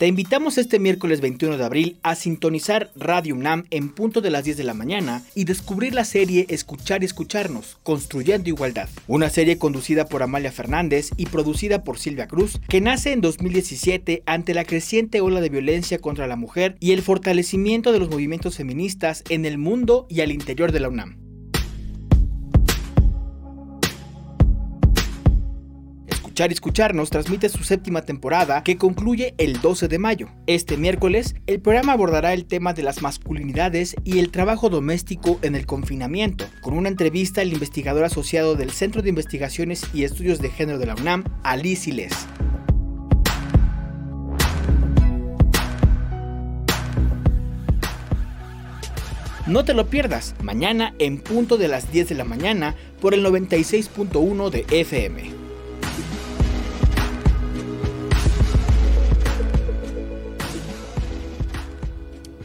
Te 0.00 0.06
invitamos 0.06 0.56
este 0.56 0.78
miércoles 0.78 1.20
21 1.20 1.58
de 1.58 1.64
abril 1.66 1.98
a 2.02 2.14
sintonizar 2.14 2.90
Radio 2.96 3.34
UNAM 3.34 3.66
en 3.68 3.90
punto 3.90 4.22
de 4.22 4.30
las 4.30 4.44
10 4.44 4.56
de 4.56 4.64
la 4.64 4.72
mañana 4.72 5.22
y 5.34 5.44
descubrir 5.44 5.92
la 5.94 6.06
serie 6.06 6.46
Escuchar 6.48 7.02
y 7.02 7.04
Escucharnos, 7.04 7.76
Construyendo 7.82 8.48
Igualdad, 8.48 8.88
una 9.08 9.28
serie 9.28 9.58
conducida 9.58 10.06
por 10.06 10.22
Amalia 10.22 10.52
Fernández 10.52 11.10
y 11.18 11.26
producida 11.26 11.84
por 11.84 11.98
Silvia 11.98 12.28
Cruz, 12.28 12.62
que 12.66 12.80
nace 12.80 13.12
en 13.12 13.20
2017 13.20 14.22
ante 14.24 14.54
la 14.54 14.64
creciente 14.64 15.20
ola 15.20 15.42
de 15.42 15.50
violencia 15.50 15.98
contra 15.98 16.26
la 16.26 16.36
mujer 16.36 16.76
y 16.80 16.92
el 16.92 17.02
fortalecimiento 17.02 17.92
de 17.92 17.98
los 17.98 18.08
movimientos 18.08 18.56
feministas 18.56 19.22
en 19.28 19.44
el 19.44 19.58
mundo 19.58 20.06
y 20.08 20.22
al 20.22 20.32
interior 20.32 20.72
de 20.72 20.80
la 20.80 20.88
UNAM. 20.88 21.29
Escuchar 26.40 26.52
y 26.52 26.54
Escucharnos 26.54 27.10
transmite 27.10 27.48
su 27.50 27.64
séptima 27.64 28.00
temporada 28.00 28.62
que 28.64 28.78
concluye 28.78 29.34
el 29.36 29.60
12 29.60 29.88
de 29.88 29.98
mayo. 29.98 30.28
Este 30.46 30.78
miércoles, 30.78 31.34
el 31.46 31.60
programa 31.60 31.92
abordará 31.92 32.32
el 32.32 32.46
tema 32.46 32.72
de 32.72 32.82
las 32.82 33.02
masculinidades 33.02 33.94
y 34.04 34.20
el 34.20 34.30
trabajo 34.30 34.70
doméstico 34.70 35.38
en 35.42 35.54
el 35.54 35.66
confinamiento, 35.66 36.46
con 36.62 36.72
una 36.72 36.88
entrevista 36.88 37.42
al 37.42 37.52
investigador 37.52 38.04
asociado 38.04 38.54
del 38.54 38.70
Centro 38.70 39.02
de 39.02 39.10
Investigaciones 39.10 39.82
y 39.92 40.04
Estudios 40.04 40.38
de 40.38 40.48
Género 40.48 40.78
de 40.78 40.86
la 40.86 40.94
UNAM, 40.94 41.24
Alice 41.42 41.92
Les. 41.92 42.14
No 49.46 49.66
te 49.66 49.74
lo 49.74 49.90
pierdas, 49.90 50.34
mañana 50.42 50.94
en 50.98 51.18
punto 51.18 51.58
de 51.58 51.68
las 51.68 51.92
10 51.92 52.08
de 52.08 52.14
la 52.14 52.24
mañana 52.24 52.76
por 53.02 53.12
el 53.12 53.22
96.1 53.26 54.48
de 54.48 54.64
FM. 54.70 55.39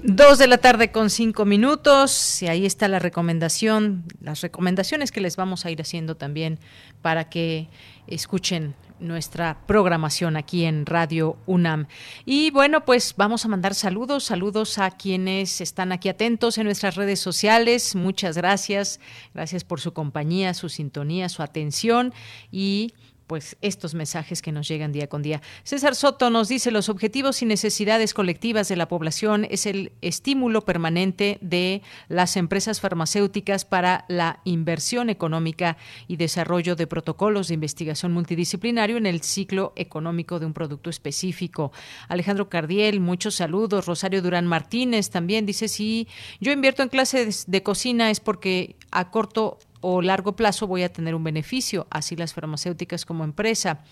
Dos 0.08 0.38
de 0.38 0.46
la 0.46 0.60
tarde 0.60 0.92
con 0.92 1.10
cinco 1.10 1.46
minutos 1.46 2.44
y 2.44 2.48
ahí 2.48 2.68
está 2.68 2.88
la 2.88 3.00
recomendación, 3.00 4.04
las 4.22 4.42
recomendaciones 4.42 5.12
que 5.12 5.20
les 5.20 5.36
vamos 5.36 5.66
a 5.66 5.72
ir 5.72 5.82
haciendo 5.82 6.16
también 6.16 6.60
para 7.02 7.28
que 7.28 7.70
escuchen 8.06 8.76
nuestra 9.00 9.66
programación 9.66 10.38
aquí 10.38 10.66
en 10.66 10.86
Radio 10.86 11.38
UNAM. 11.48 11.88
Y 12.24 12.52
bueno, 12.52 12.86
pues 12.86 13.16
vamos 13.18 13.46
a 13.46 13.48
mandar 13.48 13.74
saludos, 13.74 14.26
saludos 14.26 14.78
a 14.78 14.92
quienes 14.92 15.60
están 15.60 15.92
aquí 15.92 16.08
atentos 16.08 16.60
en 16.60 16.66
nuestras 16.66 16.96
redes 16.96 17.20
sociales. 17.20 17.96
Muchas 17.96 18.38
gracias, 18.38 19.00
gracias 19.34 19.64
por 19.64 19.82
su 19.82 19.94
compañía, 19.94 20.54
su 20.54 20.70
sintonía, 20.70 21.30
su 21.30 21.42
atención 21.42 22.14
y 22.52 22.94
pues 23.28 23.58
estos 23.62 23.96
mensajes 23.96 24.42
que 24.42 24.52
nos 24.52 24.68
llegan 24.68 24.92
día 24.92 25.08
con 25.08 25.22
día. 25.22 25.42
César 25.64 25.96
Soto 25.96 26.30
nos 26.30 26.48
dice 26.48 26.72
los 26.72 26.90
objetivos 26.90 27.42
y 27.42 27.46
necesidades 27.46 28.14
colectivas 28.14 28.68
de 28.68 28.76
la 28.76 28.88
población 28.88 29.48
es 29.50 29.66
el 29.66 29.92
estímulo 30.02 30.62
permanente 30.62 31.38
de 31.42 31.82
las 32.08 32.38
empresas 32.38 32.82
farmacéuticas 32.82 33.66
para 33.66 34.06
la 34.08 34.40
inversión 34.44 35.10
económica 35.10 35.78
y 36.08 36.18
desarrollo 36.18 36.76
de 36.76 36.88
protocolos 36.88 37.48
de 37.48 37.56
investigación 37.56 38.12
multidisciplinario 38.12 38.98
en 38.98 39.06
el 39.06 39.22
ciclo 39.22 39.74
económico 39.76 40.40
de 40.40 40.46
un 40.46 40.54
producto 40.54 40.90
específico. 40.90 41.72
Alejandro 42.08 42.50
Cardiel, 42.50 43.00
muchos 43.00 43.36
saludos. 43.36 43.86
Rosario 43.86 44.22
Durán 44.22 44.48
Martínez 44.48 45.10
también 45.10 45.46
dice 45.46 45.68
si 45.68 46.08
yo 46.40 46.52
invierto 46.52 46.84
en 46.84 46.90
clases 46.90 47.46
de 47.48 47.64
cocina 47.64 48.12
es 48.12 48.20
porque 48.20 48.76
a 48.92 49.10
corto 49.10 49.60
o 49.88 50.02
largo 50.02 50.36
plazo 50.36 50.66
voy 50.66 50.82
a 50.82 50.92
tener 50.92 51.14
un 51.14 51.24
beneficio, 51.24 51.86
así 51.92 52.16
las 52.16 52.34
farmacéuticas 52.34 53.06
como 53.06 53.24
empresa. 53.24 53.84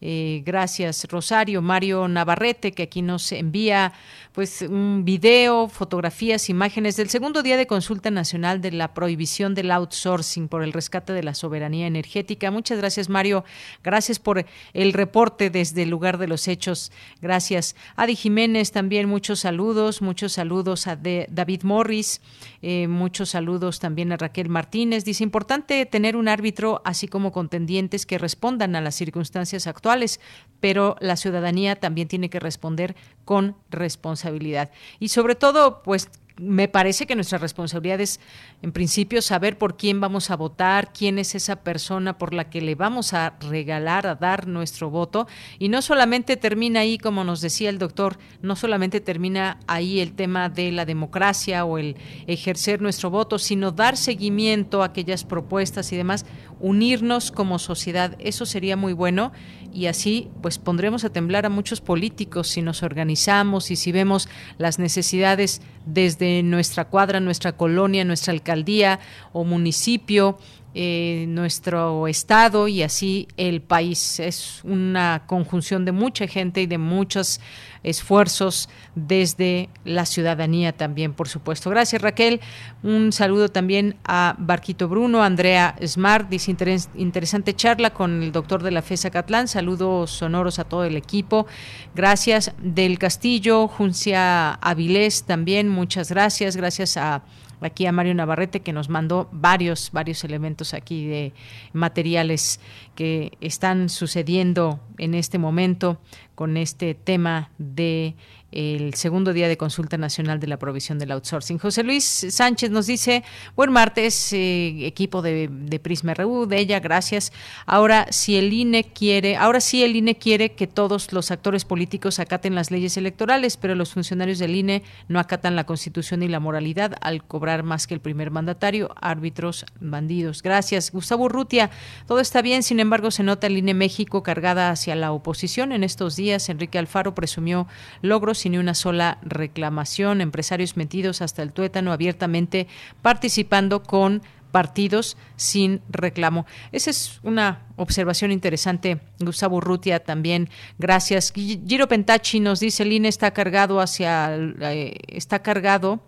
Eh, 0.00 0.42
gracias, 0.44 1.06
Rosario. 1.10 1.60
Mario 1.60 2.06
Navarrete, 2.06 2.72
que 2.72 2.84
aquí 2.84 3.02
nos 3.02 3.32
envía 3.32 3.92
pues 4.32 4.62
un 4.62 5.04
video, 5.04 5.68
fotografías, 5.68 6.48
imágenes 6.48 6.96
del 6.96 7.08
segundo 7.08 7.42
día 7.42 7.56
de 7.56 7.66
consulta 7.66 8.10
nacional 8.10 8.60
de 8.60 8.70
la 8.70 8.94
prohibición 8.94 9.54
del 9.54 9.72
outsourcing 9.72 10.46
por 10.46 10.62
el 10.62 10.72
rescate 10.72 11.12
de 11.12 11.24
la 11.24 11.34
soberanía 11.34 11.86
energética. 11.86 12.50
Muchas 12.50 12.78
gracias, 12.78 13.08
Mario. 13.08 13.44
Gracias 13.82 14.20
por 14.20 14.46
el 14.72 14.92
reporte 14.92 15.50
desde 15.50 15.82
el 15.82 15.90
lugar 15.90 16.18
de 16.18 16.28
los 16.28 16.46
hechos. 16.46 16.92
Gracias. 17.20 17.74
Adi 17.96 18.14
Jiménez 18.14 18.70
también 18.70 19.08
muchos 19.08 19.40
saludos, 19.40 20.00
muchos 20.00 20.32
saludos 20.32 20.86
a 20.86 20.96
David 20.96 21.62
Morris, 21.64 22.20
eh, 22.62 22.86
muchos 22.86 23.30
saludos 23.30 23.80
también 23.80 24.12
a 24.12 24.16
Raquel 24.16 24.48
Martínez. 24.48 25.04
Dice, 25.04 25.24
importante 25.38 25.86
tener 25.86 26.16
un 26.16 26.26
árbitro 26.26 26.82
así 26.84 27.06
como 27.06 27.30
contendientes 27.30 28.06
que 28.06 28.18
respondan 28.18 28.74
a 28.74 28.80
las 28.80 28.96
circunstancias 28.96 29.68
actuales 29.68 30.18
pero 30.58 30.96
la 30.98 31.16
ciudadanía 31.16 31.76
también 31.76 32.08
tiene 32.08 32.28
que 32.28 32.40
responder 32.40 32.96
con 33.24 33.54
responsabilidad. 33.70 34.72
Y 34.98 35.10
sobre 35.10 35.36
todo, 35.36 35.82
pues 35.84 36.08
me 36.38 36.68
parece 36.68 37.06
que 37.06 37.14
nuestra 37.14 37.38
responsabilidad 37.38 38.00
es, 38.00 38.20
en 38.62 38.72
principio, 38.72 39.22
saber 39.22 39.58
por 39.58 39.76
quién 39.76 40.00
vamos 40.00 40.30
a 40.30 40.36
votar, 40.36 40.92
quién 40.92 41.18
es 41.18 41.34
esa 41.34 41.56
persona 41.56 42.18
por 42.18 42.34
la 42.34 42.48
que 42.48 42.60
le 42.60 42.74
vamos 42.74 43.12
a 43.12 43.36
regalar, 43.40 44.06
a 44.06 44.14
dar 44.14 44.46
nuestro 44.46 44.90
voto. 44.90 45.26
Y 45.58 45.68
no 45.68 45.82
solamente 45.82 46.36
termina 46.36 46.80
ahí, 46.80 46.98
como 46.98 47.24
nos 47.24 47.40
decía 47.40 47.70
el 47.70 47.78
doctor, 47.78 48.18
no 48.42 48.56
solamente 48.56 49.00
termina 49.00 49.58
ahí 49.66 50.00
el 50.00 50.12
tema 50.14 50.48
de 50.48 50.72
la 50.72 50.84
democracia 50.84 51.64
o 51.64 51.78
el 51.78 51.96
ejercer 52.26 52.80
nuestro 52.80 53.10
voto, 53.10 53.38
sino 53.38 53.72
dar 53.72 53.96
seguimiento 53.96 54.82
a 54.82 54.86
aquellas 54.86 55.24
propuestas 55.24 55.92
y 55.92 55.96
demás, 55.96 56.24
unirnos 56.60 57.30
como 57.30 57.58
sociedad. 57.58 58.16
Eso 58.18 58.46
sería 58.46 58.76
muy 58.76 58.92
bueno 58.92 59.32
y 59.72 59.86
así 59.86 60.28
pues 60.42 60.58
pondremos 60.58 61.04
a 61.04 61.10
temblar 61.10 61.46
a 61.46 61.50
muchos 61.50 61.80
políticos 61.80 62.48
si 62.48 62.62
nos 62.62 62.82
organizamos 62.82 63.70
y 63.70 63.76
si 63.76 63.92
vemos 63.92 64.28
las 64.56 64.78
necesidades 64.78 65.60
desde 65.86 66.42
nuestra 66.42 66.86
cuadra, 66.86 67.20
nuestra 67.20 67.52
colonia, 67.52 68.04
nuestra 68.04 68.32
alcaldía 68.32 69.00
o 69.32 69.44
municipio 69.44 70.38
eh, 70.74 71.24
nuestro 71.28 72.06
estado 72.08 72.68
y 72.68 72.82
así 72.82 73.26
el 73.36 73.62
país. 73.62 74.20
Es 74.20 74.60
una 74.64 75.24
conjunción 75.26 75.84
de 75.84 75.92
mucha 75.92 76.26
gente 76.26 76.60
y 76.60 76.66
de 76.66 76.76
muchos 76.76 77.40
esfuerzos 77.82 78.68
desde 78.94 79.68
la 79.84 80.06
ciudadanía 80.06 80.72
también, 80.72 81.12
por 81.12 81.28
supuesto. 81.28 81.70
Gracias, 81.70 82.02
Raquel. 82.02 82.40
Un 82.82 83.12
saludo 83.12 83.48
también 83.48 83.96
a 84.04 84.34
Barquito 84.38 84.88
Bruno, 84.88 85.22
Andrea 85.22 85.76
Smart, 85.84 86.28
dice 86.28 86.54
interesante 86.94 87.54
charla 87.54 87.90
con 87.90 88.22
el 88.22 88.32
doctor 88.32 88.62
de 88.62 88.70
la 88.70 88.82
FESA 88.82 89.10
Catlán. 89.10 89.48
Saludos 89.48 90.10
sonoros 90.10 90.58
a 90.58 90.64
todo 90.64 90.84
el 90.84 90.96
equipo. 90.96 91.46
Gracias 91.94 92.52
del 92.62 92.98
Castillo, 92.98 93.68
Juncia 93.68 94.52
Avilés 94.54 95.24
también, 95.24 95.68
muchas 95.68 96.10
gracias. 96.10 96.56
Gracias 96.56 96.96
a 96.96 97.22
aquí 97.60 97.86
a 97.86 97.92
Mario 97.92 98.14
Navarrete 98.14 98.60
que 98.60 98.72
nos 98.72 98.88
mandó 98.88 99.28
varios, 99.32 99.90
varios 99.92 100.24
elementos 100.24 100.74
aquí 100.74 101.06
de 101.06 101.32
materiales 101.72 102.60
que 102.94 103.32
están 103.40 103.88
sucediendo 103.88 104.80
en 104.98 105.14
este 105.14 105.38
momento 105.38 106.00
con 106.34 106.56
este 106.56 106.94
tema 106.94 107.50
de 107.58 108.14
el 108.50 108.94
segundo 108.94 109.32
día 109.32 109.46
de 109.46 109.58
consulta 109.58 109.98
nacional 109.98 110.40
de 110.40 110.46
la 110.46 110.58
provisión 110.58 110.98
del 110.98 111.12
outsourcing. 111.12 111.58
José 111.58 111.82
Luis 111.82 112.04
Sánchez 112.04 112.70
nos 112.70 112.86
dice, 112.86 113.22
buen 113.54 113.70
martes, 113.70 114.32
eh, 114.32 114.86
equipo 114.86 115.20
de, 115.20 115.80
Prisma 115.82 116.14
RU, 116.14 116.46
de 116.46 116.58
ella, 116.58 116.80
gracias. 116.80 117.32
Ahora, 117.66 118.06
si 118.10 118.36
el 118.36 118.52
INE 118.52 118.84
quiere, 118.84 119.36
ahora 119.36 119.60
sí 119.60 119.84
el 119.84 119.96
INE 119.96 120.16
quiere 120.16 120.52
que 120.52 120.66
todos 120.66 121.12
los 121.12 121.30
actores 121.30 121.64
políticos 121.64 122.18
acaten 122.18 122.54
las 122.54 122.70
leyes 122.70 122.96
electorales, 122.96 123.56
pero 123.56 123.74
los 123.74 123.92
funcionarios 123.92 124.38
del 124.38 124.56
INE 124.56 124.82
no 125.08 125.20
acatan 125.20 125.54
la 125.54 125.64
constitución 125.64 126.22
y 126.22 126.28
la 126.28 126.40
moralidad 126.40 126.94
al 127.00 127.24
cobrar 127.24 127.62
más 127.62 127.86
que 127.86 127.94
el 127.94 128.00
primer 128.00 128.30
mandatario, 128.30 128.90
árbitros 129.00 129.66
bandidos. 129.80 130.42
Gracias. 130.42 130.90
Gustavo 130.90 131.24
Urrutia, 131.24 131.70
todo 132.06 132.20
está 132.20 132.42
bien, 132.42 132.62
sin 132.62 132.80
embargo, 132.80 133.10
se 133.10 133.22
nota 133.22 133.46
el 133.46 133.58
INE 133.58 133.74
México 133.74 134.22
cargada 134.22 134.70
hacia 134.70 134.94
la 134.94 135.12
oposición. 135.12 135.72
En 135.72 135.84
estos 135.84 136.16
días, 136.16 136.48
Enrique 136.48 136.78
Alfaro 136.78 137.14
presumió 137.14 137.66
logros 138.00 138.37
sin 138.38 138.58
una 138.58 138.74
sola 138.74 139.18
reclamación, 139.22 140.20
empresarios 140.20 140.76
metidos 140.76 141.22
hasta 141.22 141.42
el 141.42 141.52
tuétano 141.52 141.92
abiertamente 141.92 142.66
participando 143.02 143.82
con 143.82 144.22
partidos 144.50 145.16
sin 145.36 145.82
reclamo. 145.90 146.46
Esa 146.72 146.90
es 146.90 147.20
una 147.22 147.66
observación 147.76 148.32
interesante. 148.32 149.00
Gustavo 149.20 149.60
Rutia 149.60 150.00
también. 150.00 150.48
Gracias. 150.78 151.32
Giro 151.34 151.88
Pentachi 151.88 152.40
nos 152.40 152.60
dice, 152.60 152.82
el 152.82 152.92
INE 152.92 153.08
está 153.08 153.32
cargado 153.32 153.80
hacia, 153.80 154.34
eh, 154.34 154.96
está 155.08 155.40
cargado 155.40 156.00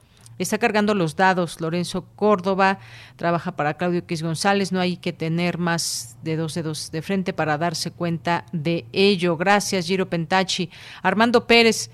está 0.42 0.58
cargando 0.58 0.94
los 0.94 1.16
dados. 1.16 1.60
Lorenzo 1.60 2.06
Córdoba 2.16 2.78
trabaja 3.16 3.56
para 3.56 3.74
Claudio 3.74 3.98
X 4.00 4.22
González. 4.22 4.72
No 4.72 4.80
hay 4.80 4.96
que 4.96 5.12
tener 5.12 5.58
más 5.58 6.16
de 6.22 6.36
dos 6.36 6.54
dedos 6.54 6.90
de 6.90 7.02
frente 7.02 7.32
para 7.32 7.58
darse 7.58 7.90
cuenta 7.90 8.46
de 8.52 8.86
ello. 8.92 9.36
Gracias, 9.36 9.86
Giro 9.86 10.08
Pentachi. 10.08 10.70
Armando 11.02 11.46
Pérez. 11.46 11.90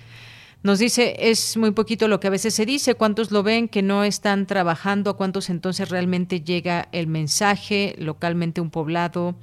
Nos 0.67 0.81
dice, 0.81 1.15
es 1.21 1.57
muy 1.57 1.71
poquito 1.71 2.09
lo 2.09 2.19
que 2.19 2.27
a 2.27 2.31
veces 2.31 2.53
se 2.53 2.67
dice, 2.67 2.97
cuántos 2.97 3.31
lo 3.31 3.45
ven 3.45 3.69
que 3.69 3.83
no 3.83 4.03
están 4.03 4.47
trabajando, 4.47 5.11
a 5.11 5.17
cuántos 5.17 5.49
entonces 5.49 5.91
realmente 5.91 6.41
llega 6.41 6.89
el 6.91 7.07
mensaje 7.07 7.95
localmente 7.99 8.61
un 8.61 8.71
poblado, 8.71 9.37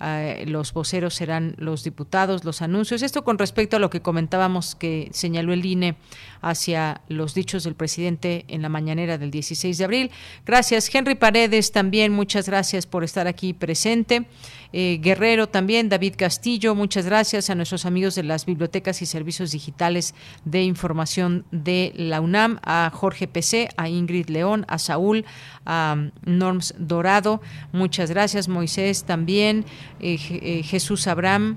eh, 0.00 0.44
los 0.46 0.72
voceros 0.72 1.14
serán 1.14 1.56
los 1.58 1.82
diputados, 1.82 2.44
los 2.44 2.62
anuncios. 2.62 3.02
Esto 3.02 3.24
con 3.24 3.38
respecto 3.38 3.76
a 3.76 3.80
lo 3.80 3.90
que 3.90 4.02
comentábamos 4.02 4.76
que 4.76 5.08
señaló 5.12 5.52
el 5.52 5.66
INE 5.66 5.96
hacia 6.42 7.00
los 7.08 7.34
dichos 7.34 7.64
del 7.64 7.74
presidente 7.74 8.44
en 8.46 8.62
la 8.62 8.68
mañanera 8.68 9.18
del 9.18 9.32
16 9.32 9.78
de 9.78 9.84
abril. 9.84 10.10
Gracias, 10.46 10.94
Henry 10.94 11.16
Paredes, 11.16 11.72
también 11.72 12.12
muchas 12.12 12.46
gracias 12.46 12.86
por 12.86 13.02
estar 13.02 13.26
aquí 13.26 13.52
presente. 13.52 14.26
Eh, 14.72 14.98
Guerrero 15.00 15.48
también, 15.48 15.88
David 15.88 16.14
Castillo, 16.16 16.74
muchas 16.74 17.06
gracias 17.06 17.48
a 17.48 17.54
nuestros 17.54 17.86
amigos 17.86 18.14
de 18.14 18.22
las 18.22 18.44
bibliotecas 18.44 19.00
y 19.00 19.06
servicios 19.06 19.50
digitales 19.52 20.14
de 20.44 20.62
información 20.62 21.44
de 21.50 21.92
la 21.96 22.20
UNAM, 22.20 22.58
a 22.62 22.90
Jorge 22.92 23.28
PC, 23.28 23.70
a 23.76 23.88
Ingrid 23.88 24.28
León, 24.28 24.66
a 24.68 24.78
Saúl, 24.78 25.24
a 25.64 25.96
Norms 26.24 26.74
Dorado, 26.78 27.40
muchas 27.72 28.10
gracias, 28.10 28.48
Moisés 28.48 29.04
también, 29.04 29.64
eh, 30.00 30.18
eh, 30.30 30.62
Jesús 30.62 31.06
Abraham, 31.06 31.56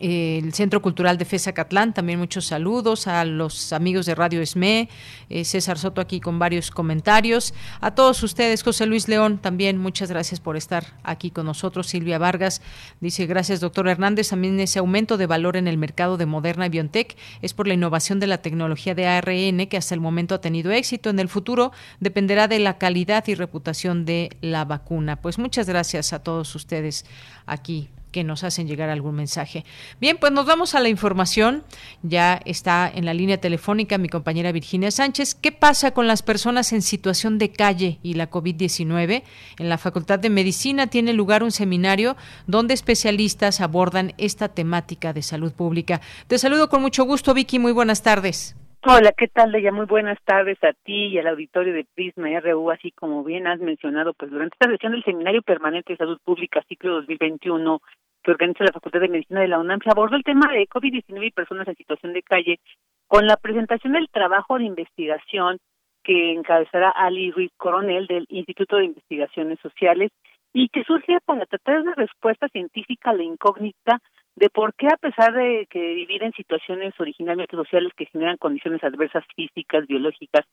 el 0.00 0.52
Centro 0.54 0.82
Cultural 0.82 1.18
de 1.18 1.24
FESA 1.24 1.52
Catlán, 1.52 1.94
también 1.94 2.18
muchos 2.18 2.46
saludos 2.46 3.06
a 3.06 3.24
los 3.24 3.72
amigos 3.72 4.06
de 4.06 4.14
Radio 4.14 4.40
ESME, 4.40 4.88
eh, 5.28 5.44
César 5.44 5.78
Soto 5.78 6.00
aquí 6.00 6.20
con 6.20 6.38
varios 6.38 6.70
comentarios, 6.70 7.54
a 7.80 7.94
todos 7.94 8.22
ustedes, 8.22 8.62
José 8.62 8.86
Luis 8.86 9.08
León, 9.08 9.38
también 9.38 9.78
muchas 9.78 10.10
gracias 10.10 10.40
por 10.40 10.56
estar 10.56 10.98
aquí 11.02 11.30
con 11.30 11.46
nosotros, 11.46 11.86
Silvia 11.86 12.18
Vargas 12.18 12.62
dice 13.00 13.26
gracias 13.26 13.60
doctor 13.60 13.88
Hernández, 13.88 14.28
también 14.28 14.58
ese 14.60 14.78
aumento 14.78 15.16
de 15.16 15.26
valor 15.26 15.56
en 15.56 15.68
el 15.68 15.78
mercado 15.78 16.16
de 16.16 16.26
Moderna 16.26 16.66
y 16.66 16.70
BioNTech 16.70 17.16
es 17.42 17.54
por 17.54 17.66
la 17.66 17.74
innovación 17.74 18.20
de 18.20 18.26
la 18.26 18.38
tecnología 18.38 18.94
de 18.94 19.06
ARN 19.06 19.66
que 19.66 19.76
hasta 19.76 19.94
el 19.94 20.00
momento 20.00 20.34
ha 20.34 20.40
tenido 20.40 20.72
éxito, 20.72 21.10
en 21.10 21.18
el 21.18 21.28
futuro 21.28 21.72
dependerá 22.00 22.48
de 22.48 22.58
la 22.58 22.78
calidad 22.78 23.26
y 23.28 23.34
reputación 23.34 24.04
de 24.04 24.36
la 24.40 24.64
vacuna. 24.64 25.16
Pues 25.16 25.38
muchas 25.38 25.68
gracias 25.68 26.12
a 26.12 26.22
todos 26.22 26.54
ustedes 26.54 27.04
aquí 27.46 27.88
que 28.14 28.22
nos 28.22 28.44
hacen 28.44 28.68
llegar 28.68 28.90
algún 28.90 29.16
mensaje. 29.16 29.64
Bien, 30.00 30.18
pues 30.18 30.30
nos 30.30 30.46
vamos 30.46 30.76
a 30.76 30.80
la 30.80 30.88
información. 30.88 31.64
Ya 32.02 32.40
está 32.44 32.88
en 32.88 33.06
la 33.06 33.12
línea 33.12 33.38
telefónica 33.38 33.98
mi 33.98 34.08
compañera 34.08 34.52
Virginia 34.52 34.92
Sánchez. 34.92 35.34
¿Qué 35.34 35.50
pasa 35.50 35.90
con 35.90 36.06
las 36.06 36.22
personas 36.22 36.72
en 36.72 36.80
situación 36.80 37.38
de 37.38 37.50
calle 37.50 37.98
y 38.04 38.14
la 38.14 38.30
COVID-19? 38.30 39.24
En 39.58 39.68
la 39.68 39.78
Facultad 39.78 40.20
de 40.20 40.30
Medicina 40.30 40.86
tiene 40.86 41.12
lugar 41.12 41.42
un 41.42 41.50
seminario 41.50 42.16
donde 42.46 42.74
especialistas 42.74 43.60
abordan 43.60 44.12
esta 44.16 44.48
temática 44.48 45.12
de 45.12 45.22
salud 45.22 45.52
pública. 45.52 46.00
Te 46.28 46.38
saludo 46.38 46.68
con 46.68 46.82
mucho 46.82 47.02
gusto, 47.04 47.34
Vicky. 47.34 47.58
Muy 47.58 47.72
buenas 47.72 48.04
tardes. 48.04 48.54
Hola, 48.86 49.12
¿qué 49.16 49.28
tal, 49.28 49.50
Leia? 49.50 49.72
Muy 49.72 49.86
buenas 49.86 50.18
tardes 50.26 50.62
a 50.62 50.74
ti 50.74 51.06
y 51.06 51.18
al 51.18 51.26
auditorio 51.28 51.72
de 51.72 51.86
Prisma 51.94 52.28
RU, 52.40 52.70
así 52.70 52.90
como 52.90 53.24
bien 53.24 53.46
has 53.46 53.58
mencionado, 53.58 54.12
pues 54.12 54.30
durante 54.30 54.56
esta 54.56 54.70
sesión 54.70 54.92
del 54.92 55.02
Seminario 55.04 55.40
Permanente 55.40 55.94
de 55.94 55.96
Salud 55.96 56.20
Pública, 56.22 56.62
ciclo 56.68 56.96
2021, 56.96 57.80
que 58.24 58.30
organiza 58.30 58.64
la 58.64 58.72
Facultad 58.72 59.00
de 59.00 59.08
Medicina 59.08 59.40
de 59.40 59.48
la 59.48 59.60
UNAM, 59.60 59.80
se 59.84 59.90
abordó 59.90 60.16
el 60.16 60.24
tema 60.24 60.50
de 60.50 60.66
COVID-19 60.66 61.26
y 61.26 61.30
personas 61.30 61.68
en 61.68 61.76
situación 61.76 62.14
de 62.14 62.22
calle 62.22 62.58
con 63.06 63.26
la 63.26 63.36
presentación 63.36 63.92
del 63.92 64.08
trabajo 64.08 64.58
de 64.58 64.64
investigación 64.64 65.58
que 66.02 66.32
encabezará 66.32 66.90
Ali 66.90 67.30
Ruiz 67.30 67.52
Coronel 67.56 68.06
del 68.06 68.26
Instituto 68.28 68.76
de 68.76 68.86
Investigaciones 68.86 69.58
Sociales 69.60 70.10
y 70.52 70.68
que 70.68 70.84
surge 70.84 71.18
para 71.24 71.46
tratar 71.46 71.80
una 71.80 71.94
respuesta 71.94 72.48
científica 72.48 73.10
a 73.10 73.14
la 73.14 73.24
incógnita 73.24 74.00
de 74.36 74.50
por 74.50 74.74
qué 74.74 74.88
a 74.88 74.96
pesar 74.96 75.32
de 75.32 75.66
que 75.70 75.94
vivir 75.94 76.22
en 76.22 76.32
situaciones 76.32 76.94
originalmente 76.98 77.56
sociales 77.56 77.92
que 77.96 78.06
generan 78.06 78.36
condiciones 78.36 78.82
adversas 78.82 79.24
físicas, 79.36 79.86
biológicas, 79.86 80.44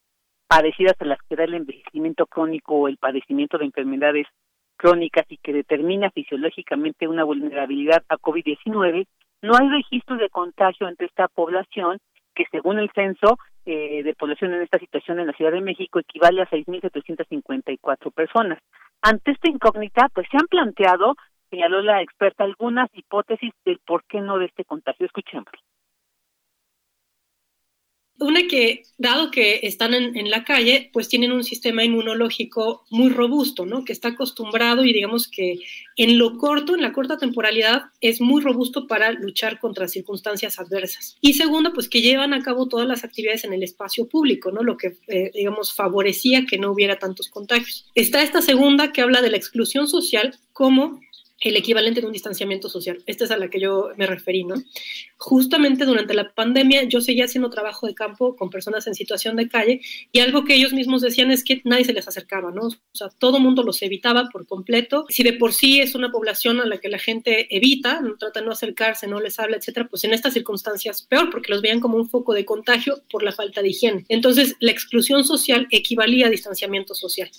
parecidas 0.47 0.95
a 0.99 1.05
las 1.05 1.19
que 1.27 1.35
da 1.35 1.45
el 1.45 1.53
envejecimiento 1.53 2.25
crónico 2.25 2.75
o 2.75 2.87
el 2.87 2.97
padecimiento 2.97 3.57
de 3.57 3.65
enfermedades 3.65 4.27
crónicas 4.81 5.27
y 5.29 5.37
que 5.37 5.53
determina 5.53 6.09
fisiológicamente 6.09 7.07
una 7.07 7.23
vulnerabilidad 7.23 8.03
a 8.09 8.17
COVID-19, 8.17 9.05
no 9.43 9.53
hay 9.55 9.69
registros 9.69 10.17
de 10.17 10.29
contagio 10.29 10.87
entre 10.87 11.05
esta 11.05 11.27
población 11.27 11.99
que 12.33 12.45
según 12.49 12.79
el 12.79 12.89
censo 12.95 13.37
eh, 13.65 14.01
de 14.01 14.15
población 14.15 14.55
en 14.55 14.63
esta 14.63 14.79
situación 14.79 15.19
en 15.19 15.27
la 15.27 15.33
Ciudad 15.33 15.51
de 15.51 15.61
México 15.61 15.99
equivale 15.99 16.41
a 16.41 16.49
6.754 16.49 18.11
personas. 18.11 18.57
Ante 19.03 19.31
esta 19.31 19.51
incógnita, 19.51 20.09
pues 20.15 20.25
se 20.31 20.37
han 20.37 20.47
planteado, 20.47 21.15
señaló 21.51 21.83
la 21.83 22.01
experta, 22.01 22.43
algunas 22.43 22.89
hipótesis 22.93 23.53
del 23.63 23.79
por 23.85 24.03
qué 24.05 24.19
no 24.19 24.39
de 24.39 24.45
este 24.45 24.65
contagio. 24.65 25.05
Escuchemos. 25.05 25.51
Una 28.21 28.47
que, 28.47 28.83
dado 28.99 29.31
que 29.31 29.61
están 29.63 29.93
en, 29.95 30.29
la 30.29 30.43
calle, 30.43 30.91
pues 30.93 31.07
tienen 31.07 31.31
un 31.31 31.43
sistema 31.43 31.83
inmunológico 31.83 32.85
muy 32.91 33.09
robusto, 33.09 33.65
¿no? 33.65 33.83
Que 33.83 33.93
está 33.93 34.09
acostumbrado 34.09 34.85
y 34.85 34.93
digamos 34.93 35.27
que 35.27 35.59
en 35.97 36.19
lo 36.19 36.37
corto, 36.37 36.75
en 36.75 36.81
la 36.81 36.93
corta 36.93 37.17
temporalidad, 37.17 37.85
es 37.99 38.21
muy 38.21 38.41
robusto 38.43 38.85
para 38.85 39.11
luchar 39.11 39.59
contra 39.59 39.87
circunstancias 39.87 40.59
adversas. 40.59 41.17
Y 41.19 41.33
segundo, 41.33 41.73
pues 41.73 41.89
que 41.89 42.01
llevan 42.01 42.33
a 42.33 42.43
cabo 42.43 42.67
todas 42.67 42.87
las 42.87 43.03
actividades 43.03 43.43
en 43.43 43.53
el 43.53 43.63
espacio 43.63 44.07
público, 44.07 44.51
¿no? 44.51 44.61
Lo 44.61 44.77
que, 44.77 44.97
eh, 45.07 45.31
digamos, 45.33 45.73
favorecía 45.73 46.45
que 46.45 46.59
no 46.59 46.71
hubiera 46.71 46.99
tantos 46.99 47.27
contagios. 47.27 47.87
Está 47.95 48.21
esta 48.21 48.43
segunda 48.43 48.91
que 48.93 49.01
habla 49.01 49.21
de 49.21 49.31
la 49.31 49.37
exclusión 49.37 49.87
social 49.87 50.37
como 50.53 51.01
el 51.41 51.57
equivalente 51.57 52.01
de 52.01 52.07
un 52.07 52.13
distanciamiento 52.13 52.69
social. 52.69 53.03
Esta 53.07 53.25
es 53.25 53.31
a 53.31 53.37
la 53.37 53.49
que 53.49 53.59
yo 53.59 53.89
me 53.97 54.05
referí, 54.05 54.43
¿no? 54.43 54.55
Justamente 55.17 55.85
durante 55.85 56.13
la 56.13 56.33
pandemia 56.33 56.83
yo 56.83 57.01
seguía 57.01 57.25
haciendo 57.25 57.49
trabajo 57.49 57.87
de 57.87 57.95
campo 57.95 58.35
con 58.35 58.49
personas 58.49 58.87
en 58.87 58.93
situación 58.93 59.35
de 59.35 59.49
calle 59.49 59.81
y 60.11 60.19
algo 60.19 60.45
que 60.45 60.55
ellos 60.55 60.71
mismos 60.71 61.01
decían 61.01 61.31
es 61.31 61.43
que 61.43 61.61
nadie 61.65 61.85
se 61.85 61.93
les 61.93 62.07
acercaba, 62.07 62.51
¿no? 62.51 62.67
O 62.67 62.75
sea, 62.93 63.09
todo 63.09 63.39
mundo 63.39 63.63
los 63.63 63.81
evitaba 63.81 64.29
por 64.31 64.45
completo. 64.45 65.05
Si 65.09 65.23
de 65.23 65.33
por 65.33 65.53
sí 65.53 65.81
es 65.81 65.95
una 65.95 66.11
población 66.11 66.59
a 66.59 66.65
la 66.65 66.77
que 66.77 66.89
la 66.89 66.99
gente 66.99 67.47
evita, 67.55 68.01
no 68.01 68.17
trata 68.17 68.39
de 68.39 68.45
no 68.45 68.51
acercarse, 68.51 69.07
no 69.07 69.19
les 69.19 69.39
habla, 69.39 69.57
etcétera, 69.57 69.87
pues 69.89 70.03
en 70.03 70.13
estas 70.13 70.33
circunstancias 70.33 71.01
peor 71.01 71.29
porque 71.31 71.51
los 71.51 71.61
veían 71.61 71.79
como 71.79 71.97
un 71.97 72.07
foco 72.07 72.33
de 72.33 72.45
contagio 72.45 73.01
por 73.09 73.23
la 73.23 73.31
falta 73.31 73.61
de 73.61 73.69
higiene. 73.69 74.05
Entonces, 74.09 74.55
la 74.59 74.71
exclusión 74.71 75.23
social 75.23 75.67
equivalía 75.71 76.27
a 76.27 76.29
distanciamiento 76.29 76.93
social 76.93 77.29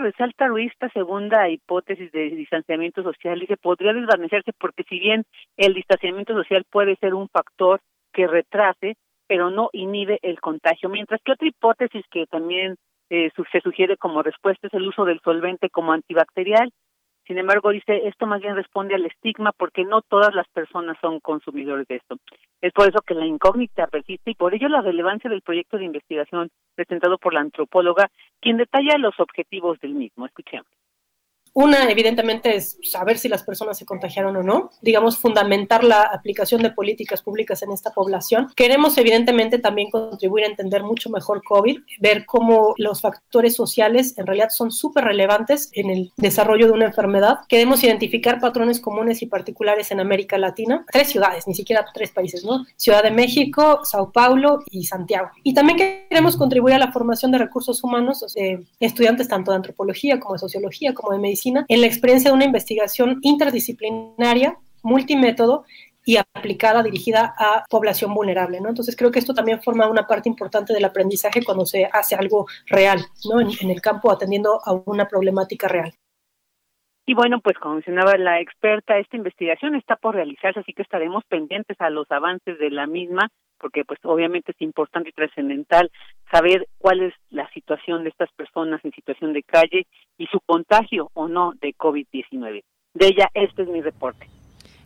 resalta 0.00 0.46
Ruiz 0.46 0.72
esta 0.72 0.88
segunda 0.90 1.48
hipótesis 1.48 2.10
de 2.12 2.30
distanciamiento 2.30 3.02
social 3.02 3.42
y 3.42 3.46
que 3.46 3.56
podría 3.56 3.92
desvanecerse 3.92 4.52
porque 4.58 4.84
si 4.88 4.98
bien 4.98 5.24
el 5.56 5.74
distanciamiento 5.74 6.34
social 6.34 6.64
puede 6.70 6.96
ser 6.96 7.14
un 7.14 7.28
factor 7.28 7.80
que 8.12 8.26
retrase, 8.26 8.96
pero 9.26 9.50
no 9.50 9.70
inhibe 9.72 10.18
el 10.22 10.40
contagio, 10.40 10.88
mientras 10.88 11.20
que 11.22 11.32
otra 11.32 11.48
hipótesis 11.48 12.04
que 12.10 12.26
también 12.26 12.76
eh, 13.10 13.30
se 13.52 13.60
sugiere 13.60 13.96
como 13.96 14.22
respuesta 14.22 14.66
es 14.66 14.74
el 14.74 14.86
uso 14.86 15.04
del 15.04 15.20
solvente 15.20 15.70
como 15.70 15.92
antibacterial 15.92 16.70
sin 17.28 17.36
embargo, 17.36 17.70
dice, 17.70 18.08
esto 18.08 18.26
más 18.26 18.40
bien 18.40 18.56
responde 18.56 18.94
al 18.94 19.04
estigma 19.04 19.52
porque 19.52 19.84
no 19.84 20.00
todas 20.00 20.34
las 20.34 20.48
personas 20.48 20.96
son 21.02 21.20
consumidores 21.20 21.86
de 21.86 21.96
esto. 21.96 22.16
Es 22.62 22.72
por 22.72 22.88
eso 22.88 23.02
que 23.06 23.12
la 23.12 23.26
incógnita 23.26 23.86
persiste 23.86 24.30
y 24.30 24.34
por 24.34 24.54
ello 24.54 24.66
la 24.70 24.80
relevancia 24.80 25.28
del 25.28 25.42
proyecto 25.42 25.76
de 25.76 25.84
investigación 25.84 26.48
presentado 26.74 27.18
por 27.18 27.34
la 27.34 27.40
antropóloga, 27.40 28.10
quien 28.40 28.56
detalla 28.56 28.96
los 28.96 29.20
objetivos 29.20 29.78
del 29.80 29.94
mismo. 29.94 30.24
Escuchemos 30.24 30.66
Una, 31.54 31.90
evidentemente, 31.90 32.54
es 32.54 32.78
saber 32.82 33.18
si 33.18 33.28
las 33.28 33.42
personas 33.42 33.78
se 33.78 33.86
contagiaron 33.86 34.36
o 34.36 34.42
no, 34.42 34.70
digamos, 34.80 35.18
fundamentar 35.18 35.84
la 35.84 36.02
aplicación 36.02 36.62
de 36.62 36.70
políticas 36.70 37.22
públicas 37.22 37.62
en 37.62 37.72
esta 37.72 37.90
población. 37.90 38.48
Queremos, 38.54 38.96
evidentemente, 38.98 39.58
también 39.58 39.90
contribuir 39.90 40.44
a 40.44 40.48
entender 40.48 40.82
mucho 40.82 41.10
mejor 41.10 41.42
COVID, 41.42 41.80
ver 42.00 42.26
cómo 42.26 42.74
los 42.76 43.00
factores 43.00 43.54
sociales 43.54 44.16
en 44.18 44.26
realidad 44.26 44.50
son 44.50 44.70
súper 44.70 45.04
relevantes 45.04 45.70
en 45.72 45.90
el 45.90 46.12
desarrollo 46.16 46.66
de 46.66 46.72
una 46.72 46.86
enfermedad. 46.86 47.38
Queremos 47.48 47.82
identificar 47.82 48.40
patrones 48.40 48.80
comunes 48.80 49.22
y 49.22 49.26
particulares 49.26 49.90
en 49.90 50.00
América 50.00 50.38
Latina, 50.38 50.84
tres 50.92 51.08
ciudades, 51.08 51.46
ni 51.46 51.54
siquiera 51.54 51.84
tres 51.92 52.10
países, 52.10 52.44
¿no? 52.44 52.64
Ciudad 52.76 53.02
de 53.02 53.10
México, 53.10 53.80
Sao 53.84 54.12
Paulo 54.12 54.60
y 54.70 54.84
Santiago. 54.84 55.30
Y 55.42 55.54
también 55.54 55.78
queremos 56.08 56.36
contribuir 56.36 56.74
a 56.74 56.78
la 56.78 56.92
formación 56.92 57.32
de 57.32 57.38
recursos 57.38 57.82
humanos, 57.82 58.24
estudiantes 58.80 59.28
tanto 59.28 59.50
de 59.50 59.56
antropología 59.56 60.20
como 60.20 60.34
de 60.34 60.38
sociología, 60.38 60.94
como 60.94 61.12
de 61.12 61.18
medicina 61.18 61.37
en 61.46 61.80
la 61.80 61.86
experiencia 61.86 62.30
de 62.30 62.36
una 62.36 62.44
investigación 62.44 63.18
interdisciplinaria, 63.22 64.56
multimétodo 64.82 65.64
y 66.04 66.16
aplicada, 66.16 66.82
dirigida 66.82 67.34
a 67.36 67.64
población 67.68 68.14
vulnerable. 68.14 68.56
Entonces 68.56 68.96
creo 68.96 69.10
que 69.10 69.18
esto 69.18 69.34
también 69.34 69.62
forma 69.62 69.88
una 69.88 70.06
parte 70.06 70.28
importante 70.28 70.72
del 70.72 70.84
aprendizaje 70.84 71.44
cuando 71.44 71.66
se 71.66 71.84
hace 71.92 72.14
algo 72.14 72.46
real, 72.66 73.00
¿no? 73.30 73.40
En 73.40 73.70
el 73.70 73.80
campo 73.82 74.10
atendiendo 74.10 74.60
a 74.64 74.72
una 74.86 75.06
problemática 75.06 75.68
real. 75.68 75.92
Y 77.04 77.14
bueno, 77.14 77.40
pues 77.40 77.56
como 77.58 77.76
mencionaba 77.76 78.16
la 78.18 78.40
experta, 78.40 78.98
esta 78.98 79.16
investigación 79.16 79.74
está 79.74 79.96
por 79.96 80.14
realizarse, 80.14 80.60
así 80.60 80.74
que 80.74 80.82
estaremos 80.82 81.24
pendientes 81.24 81.80
a 81.80 81.88
los 81.88 82.10
avances 82.10 82.58
de 82.58 82.70
la 82.70 82.86
misma, 82.86 83.28
porque 83.58 83.84
pues 83.84 83.98
obviamente 84.04 84.52
es 84.52 84.60
importante 84.62 85.10
y 85.10 85.12
trascendental 85.12 85.90
saber 86.30 86.68
cuál 86.78 87.02
es 87.02 87.14
la 87.30 87.48
situación 87.50 88.04
de 88.04 88.10
estas 88.10 88.30
personas 88.32 88.84
en 88.84 88.92
situación 88.92 89.32
de 89.32 89.42
calle 89.42 89.86
y 90.16 90.26
su 90.26 90.40
contagio 90.40 91.10
o 91.14 91.28
no 91.28 91.52
de 91.60 91.74
COVID-19. 91.74 92.62
De 92.94 93.06
ella, 93.06 93.28
este 93.34 93.62
es 93.62 93.68
mi 93.68 93.80
reporte. 93.80 94.26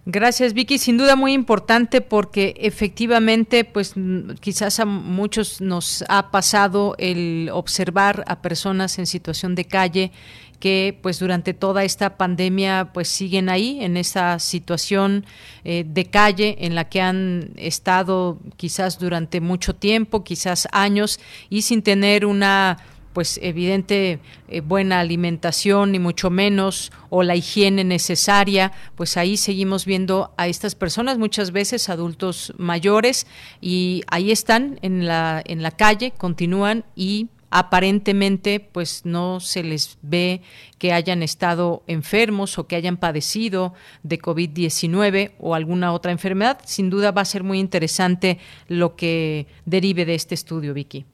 Gracias, 0.05 0.53
Vicky. 0.53 0.79
Sin 0.79 0.99
duda 0.99 1.15
muy 1.15 1.33
importante 1.33 2.01
porque 2.01 2.55
efectivamente, 2.59 3.65
pues 3.65 3.95
quizás 4.41 4.81
a 4.81 4.85
muchos 4.85 5.61
nos 5.61 6.05
ha 6.09 6.33
pasado 6.33 6.97
el 6.99 7.49
observar 7.53 8.25
a 8.27 8.43
personas 8.43 8.99
en 8.99 9.07
situación 9.07 9.55
de 9.55 9.65
calle 9.65 10.11
que 10.59 10.97
pues 11.03 11.19
durante 11.19 11.55
toda 11.55 11.83
esta 11.83 12.17
pandemia 12.17 12.91
pues 12.95 13.09
siguen 13.09 13.49
ahí 13.49 13.79
en 13.81 13.97
esa 13.97 14.39
situación 14.39 15.27
eh, 15.65 15.85
de 15.85 16.05
calle 16.05 16.57
en 16.61 16.77
la 16.77 16.89
que 16.89 17.01
han 17.01 17.51
estado 17.57 18.39
quizás 18.57 19.01
durante 19.01 19.41
mucho 19.41 19.75
tiempo, 19.75 20.23
quizás 20.23 20.69
años 20.71 21.19
y 21.51 21.63
sin 21.63 21.83
tener 21.83 22.27
una 22.27 22.79
pues 23.13 23.39
evidente 23.43 24.21
eh, 24.49 24.61
buena 24.61 25.01
alimentación 25.01 25.93
ni 25.93 25.99
mucho 25.99 26.31
menos 26.31 26.93
o 27.11 27.23
la 27.23 27.37
higiene 27.37 27.85
necesaria, 27.85 28.73
pues 28.95 29.17
ahí 29.17 29.37
seguimos 29.37 29.85
viendo 29.85 30.33
a 30.37 30.49
estas 30.49 30.75
personas 30.75 31.19
muchas 31.19 31.53
veces 31.53 31.89
adultos 31.89 32.53
mayores 32.59 33.27
y 33.61 34.03
ahí 34.09 34.31
están 34.31 34.79
en 34.83 35.07
la 35.07 35.43
en 35.45 35.63
la 35.63 35.71
calle, 35.71 36.13
continúan 36.13 36.85
y 36.95 37.29
aparentemente 37.53 38.61
pues 38.61 39.05
no 39.05 39.39
se 39.39 39.63
les 39.63 39.99
ve 40.01 40.41
que 40.79 40.95
hayan 40.95 41.23
estado 41.23 41.85
enfermos 41.87 42.59
o 42.59 42.67
que 42.67 42.77
hayan 42.77 42.97
padecido 42.97 43.75
de 44.03 44.19
COVID-19 44.19 45.33
o 45.39 45.55
alguna 45.55 45.93
otra 45.93 46.13
enfermedad. 46.13 46.61
Sin 46.65 46.89
duda 46.89 47.13
va 47.13 47.21
a 47.21 47.27
ser 47.27 47.45
muy 47.45 47.61
interesante 47.61 48.39
lo 48.69 48.97
que 48.97 49.47
derive 49.67 50.07
de 50.07 50.15
este 50.15 50.35
estudio, 50.35 50.73
Vicky. 50.73 51.05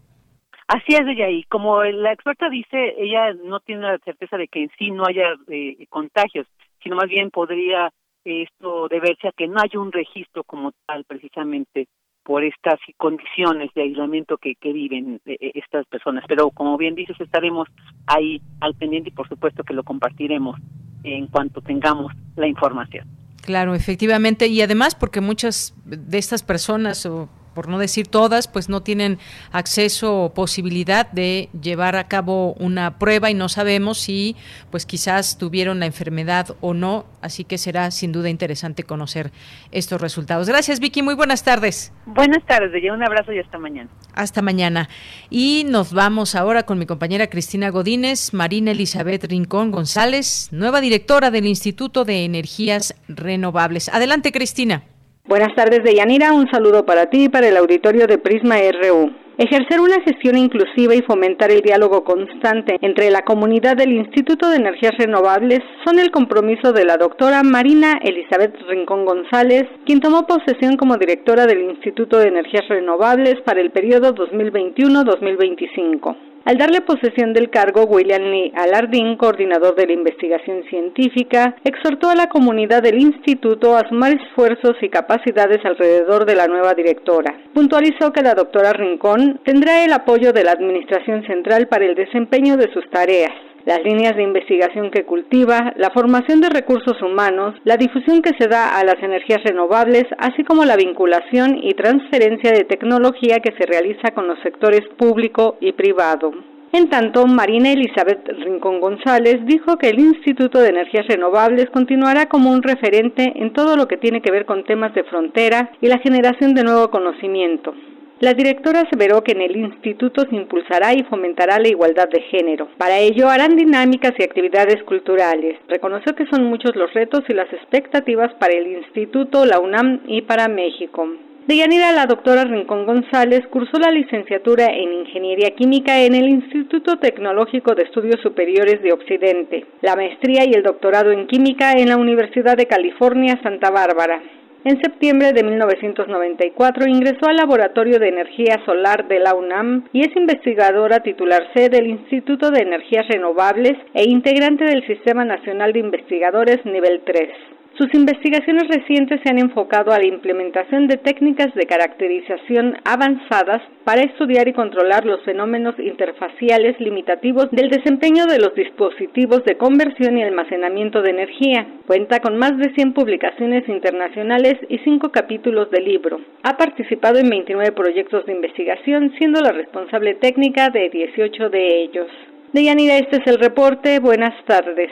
Así 0.68 0.94
es, 0.94 1.06
ella, 1.06 1.30
y 1.30 1.44
como 1.44 1.82
la 1.82 2.12
experta 2.12 2.50
dice, 2.50 2.94
ella 2.98 3.32
no 3.32 3.60
tiene 3.60 3.82
la 3.82 3.98
certeza 4.04 4.36
de 4.36 4.48
que 4.48 4.64
en 4.64 4.70
sí 4.78 4.90
no 4.90 5.04
haya 5.06 5.34
eh, 5.48 5.86
contagios, 5.88 6.46
sino 6.82 6.94
más 6.94 7.08
bien 7.08 7.30
podría 7.30 7.90
esto 8.24 8.88
deberse 8.88 9.28
a 9.28 9.32
que 9.32 9.48
no 9.48 9.60
haya 9.60 9.80
un 9.80 9.92
registro 9.92 10.44
como 10.44 10.72
tal 10.86 11.04
precisamente 11.04 11.88
por 12.22 12.44
estas 12.44 12.78
condiciones 12.98 13.70
de 13.74 13.82
aislamiento 13.82 14.36
que, 14.36 14.54
que 14.56 14.74
viven 14.74 15.22
eh, 15.24 15.38
eh, 15.40 15.52
estas 15.54 15.86
personas. 15.86 16.24
Pero 16.28 16.50
como 16.50 16.76
bien 16.76 16.94
dices, 16.94 17.18
estaremos 17.18 17.68
ahí 18.06 18.42
al 18.60 18.74
pendiente 18.74 19.08
y 19.08 19.12
por 19.12 19.26
supuesto 19.26 19.64
que 19.64 19.72
lo 19.72 19.82
compartiremos 19.82 20.60
en 21.04 21.28
cuanto 21.28 21.62
tengamos 21.62 22.12
la 22.36 22.46
información. 22.46 23.06
Claro, 23.42 23.74
efectivamente. 23.74 24.48
Y 24.48 24.60
además 24.60 24.94
porque 24.94 25.22
muchas 25.22 25.74
de 25.86 26.18
estas 26.18 26.42
personas 26.42 27.06
o 27.06 27.30
por 27.58 27.66
no 27.66 27.80
decir 27.80 28.06
todas, 28.06 28.46
pues 28.46 28.68
no 28.68 28.84
tienen 28.84 29.18
acceso 29.50 30.22
o 30.22 30.32
posibilidad 30.32 31.10
de 31.10 31.48
llevar 31.60 31.96
a 31.96 32.06
cabo 32.06 32.52
una 32.52 33.00
prueba 33.00 33.32
y 33.32 33.34
no 33.34 33.48
sabemos 33.48 33.98
si 33.98 34.36
pues 34.70 34.86
quizás 34.86 35.38
tuvieron 35.38 35.80
la 35.80 35.86
enfermedad 35.86 36.54
o 36.60 36.72
no, 36.72 37.06
así 37.20 37.42
que 37.42 37.58
será 37.58 37.90
sin 37.90 38.12
duda 38.12 38.28
interesante 38.28 38.84
conocer 38.84 39.32
estos 39.72 40.00
resultados. 40.00 40.48
Gracias 40.48 40.78
Vicky, 40.78 41.02
muy 41.02 41.16
buenas 41.16 41.42
tardes. 41.42 41.92
Buenas 42.06 42.46
tardes, 42.46 42.70
un 42.92 43.02
abrazo 43.02 43.32
y 43.32 43.40
hasta 43.40 43.58
mañana. 43.58 43.90
Hasta 44.14 44.40
mañana. 44.40 44.88
Y 45.28 45.64
nos 45.68 45.92
vamos 45.92 46.36
ahora 46.36 46.62
con 46.62 46.78
mi 46.78 46.86
compañera 46.86 47.26
Cristina 47.26 47.70
Godínez, 47.70 48.34
Marina 48.34 48.70
Elizabeth 48.70 49.24
Rincón 49.24 49.72
González, 49.72 50.50
nueva 50.52 50.80
directora 50.80 51.32
del 51.32 51.46
Instituto 51.46 52.04
de 52.04 52.24
Energías 52.24 52.94
Renovables. 53.08 53.88
Adelante 53.88 54.30
Cristina. 54.30 54.84
Buenas 55.28 55.54
tardes, 55.54 55.84
Deyanira. 55.84 56.32
Un 56.32 56.50
saludo 56.50 56.86
para 56.86 57.10
ti 57.10 57.24
y 57.24 57.28
para 57.28 57.48
el 57.48 57.58
auditorio 57.58 58.06
de 58.06 58.16
Prisma 58.16 58.56
RU. 58.56 59.12
Ejercer 59.36 59.78
una 59.78 60.00
gestión 60.00 60.38
inclusiva 60.38 60.94
y 60.94 61.02
fomentar 61.02 61.50
el 61.50 61.60
diálogo 61.60 62.02
constante 62.02 62.78
entre 62.80 63.10
la 63.10 63.20
comunidad 63.20 63.76
del 63.76 63.92
Instituto 63.92 64.48
de 64.48 64.56
Energías 64.56 64.96
Renovables 64.96 65.60
son 65.84 65.98
el 65.98 66.10
compromiso 66.10 66.72
de 66.72 66.86
la 66.86 66.96
doctora 66.96 67.42
Marina 67.42 68.00
Elizabeth 68.02 68.56
Rincón 68.68 69.04
González, 69.04 69.64
quien 69.84 70.00
tomó 70.00 70.26
posesión 70.26 70.78
como 70.78 70.96
directora 70.96 71.44
del 71.44 71.60
Instituto 71.60 72.18
de 72.18 72.28
Energías 72.28 72.66
Renovables 72.66 73.34
para 73.44 73.60
el 73.60 73.70
periodo 73.70 74.14
2021-2025. 74.14 76.27
Al 76.48 76.56
darle 76.56 76.80
posesión 76.80 77.34
del 77.34 77.50
cargo, 77.50 77.84
William 77.84 78.22
Lee 78.22 78.54
Alardín, 78.56 79.18
coordinador 79.18 79.74
de 79.74 79.86
la 79.86 79.92
investigación 79.92 80.62
científica, 80.70 81.54
exhortó 81.62 82.08
a 82.08 82.14
la 82.14 82.30
comunidad 82.30 82.82
del 82.82 82.98
instituto 82.98 83.76
a 83.76 83.86
sumar 83.86 84.12
esfuerzos 84.12 84.74
y 84.80 84.88
capacidades 84.88 85.62
alrededor 85.66 86.24
de 86.24 86.36
la 86.36 86.46
nueva 86.46 86.72
directora. 86.72 87.34
Puntualizó 87.52 88.14
que 88.14 88.22
la 88.22 88.32
doctora 88.32 88.72
Rincón 88.72 89.40
tendrá 89.44 89.84
el 89.84 89.92
apoyo 89.92 90.32
de 90.32 90.44
la 90.44 90.52
Administración 90.52 91.22
Central 91.26 91.68
para 91.68 91.84
el 91.84 91.94
desempeño 91.94 92.56
de 92.56 92.72
sus 92.72 92.88
tareas 92.88 93.47
las 93.68 93.84
líneas 93.84 94.16
de 94.16 94.22
investigación 94.22 94.90
que 94.90 95.04
cultiva, 95.04 95.74
la 95.76 95.90
formación 95.90 96.40
de 96.40 96.48
recursos 96.48 97.02
humanos, 97.02 97.54
la 97.64 97.76
difusión 97.76 98.22
que 98.22 98.32
se 98.38 98.48
da 98.48 98.78
a 98.78 98.82
las 98.82 98.96
energías 99.02 99.42
renovables, 99.44 100.04
así 100.16 100.42
como 100.42 100.64
la 100.64 100.74
vinculación 100.74 101.58
y 101.62 101.74
transferencia 101.74 102.50
de 102.50 102.64
tecnología 102.64 103.40
que 103.40 103.52
se 103.58 103.66
realiza 103.66 104.12
con 104.14 104.26
los 104.26 104.40
sectores 104.40 104.80
público 104.96 105.58
y 105.60 105.72
privado. 105.72 106.32
En 106.72 106.88
tanto, 106.88 107.26
Marina 107.26 107.70
Elizabeth 107.70 108.26
Rincón 108.42 108.80
González 108.80 109.44
dijo 109.44 109.76
que 109.76 109.90
el 109.90 109.98
Instituto 109.98 110.60
de 110.60 110.70
Energías 110.70 111.06
Renovables 111.06 111.68
continuará 111.68 112.24
como 112.26 112.50
un 112.50 112.62
referente 112.62 113.34
en 113.36 113.52
todo 113.52 113.76
lo 113.76 113.86
que 113.86 113.98
tiene 113.98 114.22
que 114.22 114.32
ver 114.32 114.46
con 114.46 114.64
temas 114.64 114.94
de 114.94 115.04
frontera 115.04 115.72
y 115.82 115.88
la 115.88 115.98
generación 115.98 116.54
de 116.54 116.64
nuevo 116.64 116.88
conocimiento. 116.88 117.74
La 118.20 118.34
directora 118.34 118.80
aseveró 118.80 119.22
que 119.22 119.30
en 119.30 119.42
el 119.42 119.56
instituto 119.56 120.22
se 120.28 120.34
impulsará 120.34 120.92
y 120.92 121.04
fomentará 121.04 121.60
la 121.60 121.68
igualdad 121.68 122.08
de 122.08 122.20
género. 122.22 122.68
Para 122.76 122.98
ello 122.98 123.28
harán 123.28 123.54
dinámicas 123.54 124.12
y 124.18 124.24
actividades 124.24 124.82
culturales. 124.82 125.56
Reconoció 125.68 126.16
que 126.16 126.26
son 126.26 126.42
muchos 126.44 126.74
los 126.74 126.92
retos 126.94 127.22
y 127.28 127.32
las 127.32 127.52
expectativas 127.52 128.34
para 128.34 128.54
el 128.54 128.66
instituto, 128.78 129.44
la 129.44 129.60
UNAM 129.60 130.00
y 130.08 130.22
para 130.22 130.48
México. 130.48 131.06
De 131.46 131.56
Yanira, 131.56 131.92
la 131.92 132.06
doctora 132.06 132.44
Rincón 132.44 132.86
González 132.86 133.46
cursó 133.46 133.78
la 133.78 133.92
licenciatura 133.92 134.66
en 134.66 134.92
Ingeniería 134.92 135.54
Química 135.54 136.00
en 136.00 136.16
el 136.16 136.28
Instituto 136.28 136.98
Tecnológico 136.98 137.76
de 137.76 137.84
Estudios 137.84 138.20
Superiores 138.20 138.82
de 138.82 138.92
Occidente, 138.92 139.64
la 139.80 139.94
maestría 139.94 140.44
y 140.44 140.52
el 140.54 140.64
doctorado 140.64 141.12
en 141.12 141.28
Química 141.28 141.72
en 141.72 141.88
la 141.88 141.96
Universidad 141.96 142.56
de 142.56 142.66
California, 142.66 143.38
Santa 143.44 143.70
Bárbara. 143.70 144.20
En 144.64 144.80
septiembre 144.82 145.32
de 145.32 145.44
1994 145.44 146.88
ingresó 146.88 147.26
al 147.26 147.36
Laboratorio 147.36 148.00
de 148.00 148.08
Energía 148.08 148.60
Solar 148.66 149.06
de 149.06 149.20
la 149.20 149.34
UNAM 149.34 149.84
y 149.92 150.00
es 150.00 150.14
investigadora 150.16 151.00
titular 151.00 151.44
C 151.54 151.68
del 151.68 151.86
Instituto 151.86 152.50
de 152.50 152.62
Energías 152.62 153.06
Renovables 153.08 153.76
e 153.94 154.08
integrante 154.08 154.64
del 154.64 154.84
Sistema 154.86 155.24
Nacional 155.24 155.72
de 155.72 155.78
Investigadores 155.78 156.64
Nivel 156.64 157.02
3. 157.04 157.57
Sus 157.78 157.94
investigaciones 157.94 158.66
recientes 158.66 159.20
se 159.22 159.30
han 159.30 159.38
enfocado 159.38 159.92
a 159.92 159.98
la 159.98 160.04
implementación 160.04 160.88
de 160.88 160.96
técnicas 160.96 161.54
de 161.54 161.64
caracterización 161.64 162.76
avanzadas 162.84 163.62
para 163.84 164.02
estudiar 164.02 164.48
y 164.48 164.52
controlar 164.52 165.06
los 165.06 165.22
fenómenos 165.22 165.78
interfaciales 165.78 166.74
limitativos 166.80 167.48
del 167.52 167.70
desempeño 167.70 168.26
de 168.26 168.40
los 168.40 168.52
dispositivos 168.56 169.44
de 169.44 169.56
conversión 169.56 170.18
y 170.18 170.24
almacenamiento 170.24 171.02
de 171.02 171.10
energía. 171.10 171.68
Cuenta 171.86 172.18
con 172.18 172.36
más 172.36 172.58
de 172.58 172.74
100 172.74 172.94
publicaciones 172.94 173.68
internacionales 173.68 174.54
y 174.68 174.78
5 174.78 175.12
capítulos 175.12 175.70
de 175.70 175.80
libro. 175.80 176.20
Ha 176.42 176.56
participado 176.56 177.20
en 177.20 177.30
29 177.30 177.70
proyectos 177.70 178.26
de 178.26 178.32
investigación, 178.32 179.12
siendo 179.18 179.40
la 179.40 179.52
responsable 179.52 180.16
técnica 180.16 180.70
de 180.70 180.90
18 180.90 181.48
de 181.48 181.82
ellos. 181.84 182.08
Deyanira, 182.52 182.98
este 182.98 183.18
es 183.18 183.26
el 183.28 183.38
reporte. 183.38 184.00
Buenas 184.00 184.34
tardes. 184.46 184.90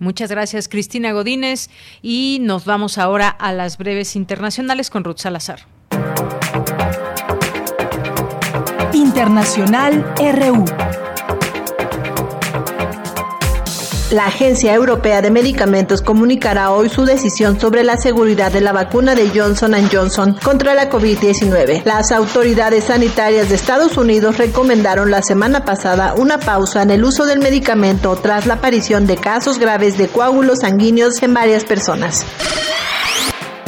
Muchas 0.00 0.30
gracias, 0.30 0.66
Cristina 0.66 1.12
Godínez. 1.12 1.68
Y 2.02 2.38
nos 2.40 2.64
vamos 2.64 2.98
ahora 2.98 3.28
a 3.28 3.52
las 3.52 3.78
breves 3.78 4.16
internacionales 4.16 4.90
con 4.90 5.04
Ruth 5.04 5.18
Salazar. 5.18 5.60
Internacional 8.92 10.04
RU. 10.18 10.64
La 14.10 14.26
Agencia 14.26 14.74
Europea 14.74 15.22
de 15.22 15.30
Medicamentos 15.30 16.02
comunicará 16.02 16.72
hoy 16.72 16.88
su 16.88 17.04
decisión 17.04 17.60
sobre 17.60 17.84
la 17.84 17.96
seguridad 17.96 18.50
de 18.50 18.60
la 18.60 18.72
vacuna 18.72 19.14
de 19.14 19.30
Johnson 19.32 19.72
Johnson 19.90 20.36
contra 20.42 20.74
la 20.74 20.90
COVID-19. 20.90 21.84
Las 21.84 22.10
autoridades 22.10 22.84
sanitarias 22.84 23.50
de 23.50 23.54
Estados 23.54 23.96
Unidos 23.96 24.36
recomendaron 24.36 25.12
la 25.12 25.22
semana 25.22 25.64
pasada 25.64 26.14
una 26.14 26.40
pausa 26.40 26.82
en 26.82 26.90
el 26.90 27.04
uso 27.04 27.24
del 27.24 27.38
medicamento 27.38 28.16
tras 28.16 28.46
la 28.46 28.54
aparición 28.54 29.06
de 29.06 29.16
casos 29.16 29.60
graves 29.60 29.96
de 29.96 30.08
coágulos 30.08 30.60
sanguíneos 30.60 31.22
en 31.22 31.32
varias 31.32 31.64
personas. 31.64 32.26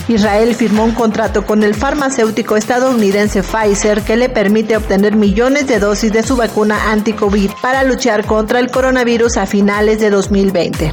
Israel 0.08 0.54
firmó 0.54 0.84
un 0.84 0.92
contrato 0.92 1.46
con 1.46 1.62
el 1.62 1.74
farmacéutico 1.74 2.56
estadounidense 2.56 3.42
Pfizer 3.42 4.02
que 4.02 4.16
le 4.16 4.28
permite 4.28 4.76
obtener 4.76 5.16
millones 5.16 5.66
de 5.66 5.78
dosis 5.78 6.12
de 6.12 6.22
su 6.22 6.36
vacuna 6.36 6.90
anti-COVID 6.90 7.50
para 7.60 7.84
luchar 7.84 8.26
contra 8.26 8.58
el 8.58 8.70
coronavirus 8.70 9.36
a 9.36 9.46
finales 9.46 10.00
de 10.00 10.10
2020. 10.10 10.92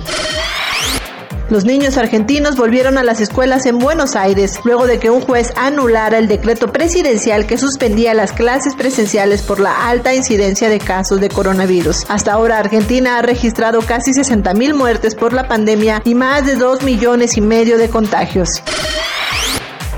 Los 1.49 1.65
niños 1.65 1.97
argentinos 1.97 2.55
volvieron 2.55 2.99
a 2.99 3.03
las 3.03 3.19
escuelas 3.21 3.65
en 3.65 3.79
Buenos 3.79 4.15
Aires 4.15 4.59
luego 4.63 4.85
de 4.85 4.99
que 4.99 5.09
un 5.09 5.19
juez 5.19 5.51
anulara 5.55 6.19
el 6.19 6.27
decreto 6.27 6.71
presidencial 6.71 7.47
que 7.47 7.57
suspendía 7.57 8.13
las 8.13 8.33
clases 8.33 8.75
presenciales 8.75 9.41
por 9.41 9.59
la 9.59 9.89
alta 9.89 10.13
incidencia 10.13 10.69
de 10.69 10.77
casos 10.77 11.19
de 11.19 11.29
coronavirus. 11.29 12.05
Hasta 12.07 12.33
ahora 12.33 12.59
Argentina 12.59 13.17
ha 13.17 13.23
registrado 13.23 13.81
casi 13.81 14.11
60.000 14.11 14.75
muertes 14.75 15.15
por 15.15 15.33
la 15.33 15.47
pandemia 15.47 16.03
y 16.05 16.13
más 16.13 16.45
de 16.45 16.55
2 16.55 16.83
millones 16.83 17.35
y 17.35 17.41
medio 17.41 17.79
de 17.79 17.89
contagios. 17.89 18.61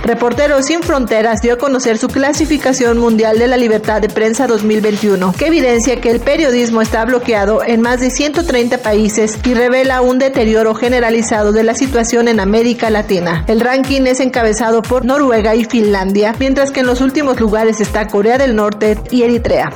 Reporteros 0.03 0.65
Sin 0.65 0.81
Fronteras 0.81 1.41
dio 1.41 1.53
a 1.53 1.57
conocer 1.57 1.97
su 1.99 2.07
clasificación 2.07 2.97
mundial 2.97 3.37
de 3.37 3.47
la 3.47 3.55
libertad 3.55 4.01
de 4.01 4.09
prensa 4.09 4.47
2021, 4.47 5.33
que 5.33 5.47
evidencia 5.47 6.01
que 6.01 6.09
el 6.09 6.19
periodismo 6.19 6.81
está 6.81 7.05
bloqueado 7.05 7.63
en 7.63 7.81
más 7.81 7.99
de 7.99 8.09
130 8.09 8.79
países 8.79 9.37
y 9.45 9.53
revela 9.53 10.01
un 10.01 10.17
deterioro 10.17 10.73
generalizado 10.73 11.51
de 11.51 11.63
la 11.63 11.75
situación 11.75 12.27
en 12.27 12.39
América 12.39 12.89
Latina. 12.89 13.45
El 13.47 13.59
ranking 13.59 14.01
es 14.01 14.19
encabezado 14.19 14.81
por 14.81 15.05
Noruega 15.05 15.53
y 15.53 15.65
Finlandia, 15.65 16.35
mientras 16.39 16.71
que 16.71 16.79
en 16.79 16.87
los 16.87 16.99
últimos 16.99 17.39
lugares 17.39 17.79
está 17.79 18.07
Corea 18.07 18.39
del 18.39 18.55
Norte 18.55 18.97
y 19.11 19.21
Eritrea. 19.21 19.71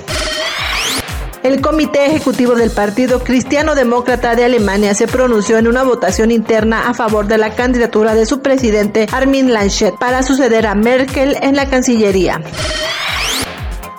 El 1.45 1.61
Comité 1.61 2.07
Ejecutivo 2.07 2.55
del 2.55 2.71
Partido 2.71 3.19
Cristiano 3.19 3.75
Demócrata 3.75 4.35
de 4.35 4.45
Alemania 4.45 4.95
se 4.95 5.05
pronunció 5.07 5.59
en 5.59 5.67
una 5.67 5.83
votación 5.83 6.31
interna 6.31 6.89
a 6.89 6.95
favor 6.95 7.27
de 7.27 7.37
la 7.37 7.53
candidatura 7.53 8.15
de 8.15 8.25
su 8.25 8.41
presidente 8.41 9.05
Armin 9.11 9.53
Laschet 9.53 9.95
para 9.95 10.23
suceder 10.23 10.65
a 10.65 10.73
Merkel 10.73 11.37
en 11.43 11.55
la 11.55 11.69
Cancillería. 11.69 12.41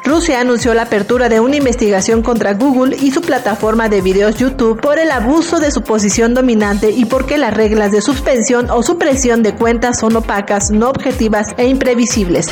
Rusia 0.04 0.40
anunció 0.40 0.74
la 0.74 0.82
apertura 0.82 1.28
de 1.28 1.38
una 1.38 1.54
investigación 1.54 2.20
contra 2.20 2.54
Google 2.54 2.96
y 3.00 3.12
su 3.12 3.20
plataforma 3.20 3.88
de 3.88 4.00
videos 4.00 4.34
YouTube 4.34 4.80
por 4.80 4.98
el 4.98 5.12
abuso 5.12 5.60
de 5.60 5.70
su 5.70 5.82
posición 5.82 6.34
dominante 6.34 6.90
y 6.90 7.04
porque 7.04 7.38
las 7.38 7.54
reglas 7.54 7.92
de 7.92 8.02
suspensión 8.02 8.72
o 8.72 8.82
supresión 8.82 9.44
de 9.44 9.54
cuentas 9.54 10.00
son 10.00 10.16
opacas, 10.16 10.72
no 10.72 10.90
objetivas 10.90 11.54
e 11.58 11.68
imprevisibles. 11.68 12.48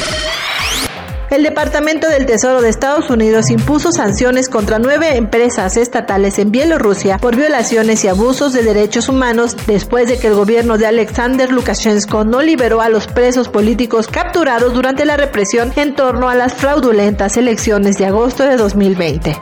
El 1.35 1.43
Departamento 1.43 2.09
del 2.09 2.27
Tesoro 2.27 2.63
de 2.63 2.69
Estados 2.69 3.11
Unidos 3.11 3.51
impuso 3.51 3.91
sanciones 3.91 4.49
contra 4.49 4.79
nueve 4.79 5.17
empresas 5.17 5.77
estatales 5.77 6.39
en 6.39 6.53
Bielorrusia 6.53 7.19
por 7.19 7.35
violaciones 7.35 8.05
y 8.05 8.09
abusos 8.09 8.53
de 8.53 8.63
derechos 8.63 9.09
humanos 9.09 9.57
después 9.67 10.07
de 10.07 10.17
que 10.17 10.29
el 10.29 10.35
gobierno 10.35 10.79
de 10.79 10.87
Alexander 10.87 11.51
Lukashenko 11.51 12.25
no 12.25 12.41
liberó 12.41 12.81
a 12.81 12.89
los 12.89 13.09
presos 13.09 13.49
políticos 13.49 14.07
capturados 14.07 14.75
durante 14.75 15.05
la 15.05 15.17
represión 15.17 15.73
en 15.75 15.97
torno 15.97 16.29
a 16.29 16.37
las 16.37 16.55
fraudulentas 16.55 17.37
elecciones 17.37 17.99
de 17.99 18.07
agosto 18.07 18.45
de 18.45 18.57
2020. 18.57 19.37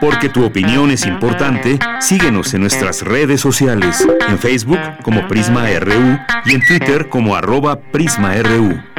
Porque 0.00 0.28
tu 0.28 0.44
opinión 0.44 0.92
es 0.92 1.06
importante, 1.06 1.80
síguenos 1.98 2.54
en 2.54 2.60
nuestras 2.60 3.02
redes 3.02 3.40
sociales, 3.40 4.06
en 4.28 4.38
Facebook 4.38 4.78
como 5.02 5.26
Prisma 5.26 5.66
RU 5.80 6.18
y 6.44 6.54
en 6.54 6.64
Twitter 6.64 7.08
como 7.08 7.34
arroba 7.34 7.80
PrismaRU. 7.90 8.94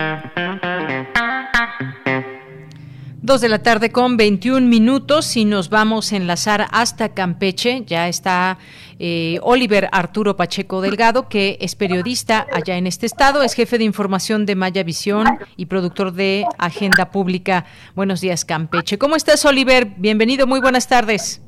Dos 3.26 3.41
de 3.41 3.49
la 3.49 3.64
tarde 3.64 3.91
con 3.91 4.18
21 4.18 4.68
minutos 4.68 5.35
y 5.35 5.45
nos 5.45 5.72
vamos 5.72 6.11
a 6.11 6.15
enlazar 6.15 6.68
hasta 6.69 7.15
Campeche. 7.15 7.84
Ya 7.88 8.07
está 8.07 8.60
eh, 8.99 9.39
Oliver 9.41 9.89
Arturo 9.91 10.35
Pacheco 10.35 10.80
Delgado, 10.80 11.27
que 11.27 11.57
es 11.60 11.73
periodista 11.73 12.45
allá 12.53 12.77
en 12.77 12.85
este 12.85 13.07
estado, 13.07 13.41
es 13.41 13.56
jefe 13.56 13.80
de 13.80 13.84
información 13.84 14.45
de 14.45 14.53
Maya 14.53 14.84
Visión 14.84 15.26
y 15.57 15.65
productor 15.65 16.14
de 16.14 16.45
Agenda 16.60 17.10
Pública. 17.10 17.65
Buenos 17.95 18.22
días, 18.22 18.45
Campeche. 18.45 18.99
¿Cómo 18.99 19.15
estás, 19.15 19.43
Oliver? 19.43 19.88
Bienvenido, 19.97 20.45
muy 20.45 20.60
buenas 20.60 20.88
tardes. 20.88 21.41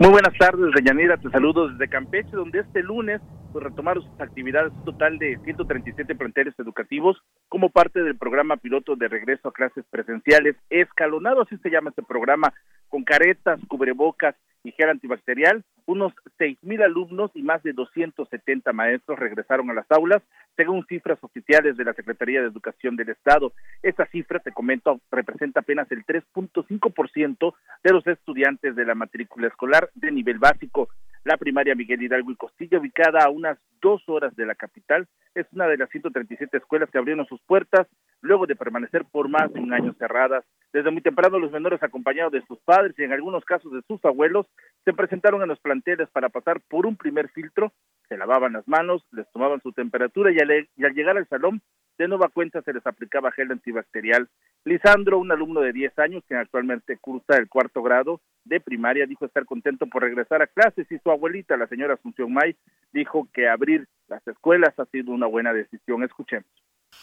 Muy 0.00 0.10
buenas 0.10 0.36
tardes, 0.36 0.72
Reyanira. 0.72 1.16
Te 1.18 1.30
saludo 1.30 1.68
desde 1.68 1.88
Campeche, 1.88 2.30
donde 2.32 2.58
este 2.58 2.82
lunes 2.82 3.20
pues, 3.52 3.62
retomaron 3.62 4.02
sus 4.02 4.20
actividades 4.20 4.72
un 4.72 4.84
total 4.84 5.18
de 5.18 5.38
137 5.44 6.16
planteles 6.16 6.52
educativos 6.58 7.16
como 7.48 7.70
parte 7.70 8.02
del 8.02 8.16
programa 8.16 8.56
piloto 8.56 8.96
de 8.96 9.06
regreso 9.06 9.48
a 9.48 9.52
clases 9.52 9.84
presenciales 9.90 10.56
escalonado, 10.68 11.42
así 11.42 11.56
se 11.58 11.70
llama 11.70 11.90
este 11.90 12.02
programa, 12.02 12.52
con 12.88 13.04
caretas, 13.04 13.60
cubrebocas 13.68 14.34
y 14.64 14.74
antibacterial. 14.82 15.62
Unos 15.86 16.14
6.000 16.38 16.82
alumnos 16.82 17.30
y 17.34 17.42
más 17.42 17.62
de 17.62 17.74
270 17.74 18.72
maestros 18.72 19.18
regresaron 19.18 19.70
a 19.70 19.74
las 19.74 19.90
aulas, 19.90 20.22
según 20.56 20.84
cifras 20.86 21.18
oficiales 21.22 21.76
de 21.76 21.84
la 21.84 21.92
Secretaría 21.92 22.40
de 22.40 22.48
Educación 22.48 22.96
del 22.96 23.10
Estado. 23.10 23.52
Esta 23.82 24.06
cifra, 24.06 24.40
te 24.40 24.52
comento, 24.52 25.00
representa 25.10 25.60
apenas 25.60 25.90
el 25.92 26.04
3.5% 26.06 27.54
de 27.82 27.92
los 27.92 28.06
estudiantes 28.06 28.74
de 28.74 28.84
la 28.86 28.94
matrícula 28.94 29.48
escolar 29.48 29.90
de 29.94 30.10
nivel 30.10 30.38
básico. 30.38 30.88
La 31.24 31.38
primaria 31.38 31.74
Miguel 31.74 32.02
Hidalgo 32.02 32.30
y 32.30 32.36
Costilla, 32.36 32.78
ubicada 32.78 33.24
a 33.24 33.30
unas 33.30 33.58
dos 33.80 34.02
horas 34.08 34.36
de 34.36 34.44
la 34.44 34.54
capital, 34.54 35.08
es 35.34 35.46
una 35.52 35.66
de 35.66 35.78
las 35.78 35.88
137 35.88 36.54
escuelas 36.54 36.90
que 36.90 36.98
abrieron 36.98 37.24
sus 37.26 37.40
puertas 37.42 37.86
luego 38.20 38.46
de 38.46 38.56
permanecer 38.56 39.06
por 39.10 39.30
más 39.30 39.50
de 39.54 39.60
un 39.60 39.72
año 39.72 39.94
cerradas. 39.94 40.44
Desde 40.74 40.90
muy 40.90 41.00
temprano 41.00 41.38
los 41.38 41.50
menores 41.50 41.82
acompañados 41.82 42.32
de 42.32 42.44
sus 42.46 42.58
padres 42.60 42.94
y 42.98 43.04
en 43.04 43.12
algunos 43.14 43.42
casos 43.46 43.72
de 43.72 43.80
sus 43.88 44.04
abuelos 44.04 44.46
se 44.84 44.92
presentaron 44.92 45.40
en 45.40 45.48
los 45.48 45.60
planteles 45.60 46.10
para 46.10 46.28
pasar 46.28 46.60
por 46.68 46.84
un 46.84 46.96
primer 46.96 47.30
filtro, 47.30 47.72
se 48.06 48.18
lavaban 48.18 48.52
las 48.52 48.68
manos, 48.68 49.02
les 49.10 49.26
tomaban 49.32 49.62
su 49.62 49.72
temperatura 49.72 50.30
y 50.30 50.38
al, 50.40 50.68
y 50.76 50.84
al 50.84 50.92
llegar 50.92 51.16
al 51.16 51.28
salón 51.28 51.62
de 51.98 52.08
nueva 52.08 52.28
cuenta 52.28 52.62
se 52.62 52.72
les 52.72 52.86
aplicaba 52.86 53.32
gel 53.32 53.52
antibacterial. 53.52 54.28
Lisandro, 54.64 55.18
un 55.18 55.30
alumno 55.30 55.60
de 55.60 55.72
10 55.72 55.98
años 55.98 56.22
que 56.28 56.34
actualmente 56.34 56.98
cursa 56.98 57.36
el 57.36 57.48
cuarto 57.48 57.82
grado 57.82 58.20
de 58.44 58.60
primaria, 58.60 59.06
dijo 59.06 59.26
estar 59.26 59.44
contento 59.44 59.86
por 59.86 60.02
regresar 60.02 60.42
a 60.42 60.46
clases 60.46 60.90
y 60.90 60.98
su 60.98 61.10
abuelita, 61.10 61.56
la 61.56 61.68
señora 61.68 61.94
Asunción 61.94 62.32
May, 62.32 62.56
dijo 62.92 63.28
que 63.32 63.48
abrir 63.48 63.86
las 64.08 64.26
escuelas 64.26 64.78
ha 64.78 64.84
sido 64.86 65.12
una 65.12 65.26
buena 65.26 65.52
decisión. 65.52 66.02
Escuchemos. 66.02 66.46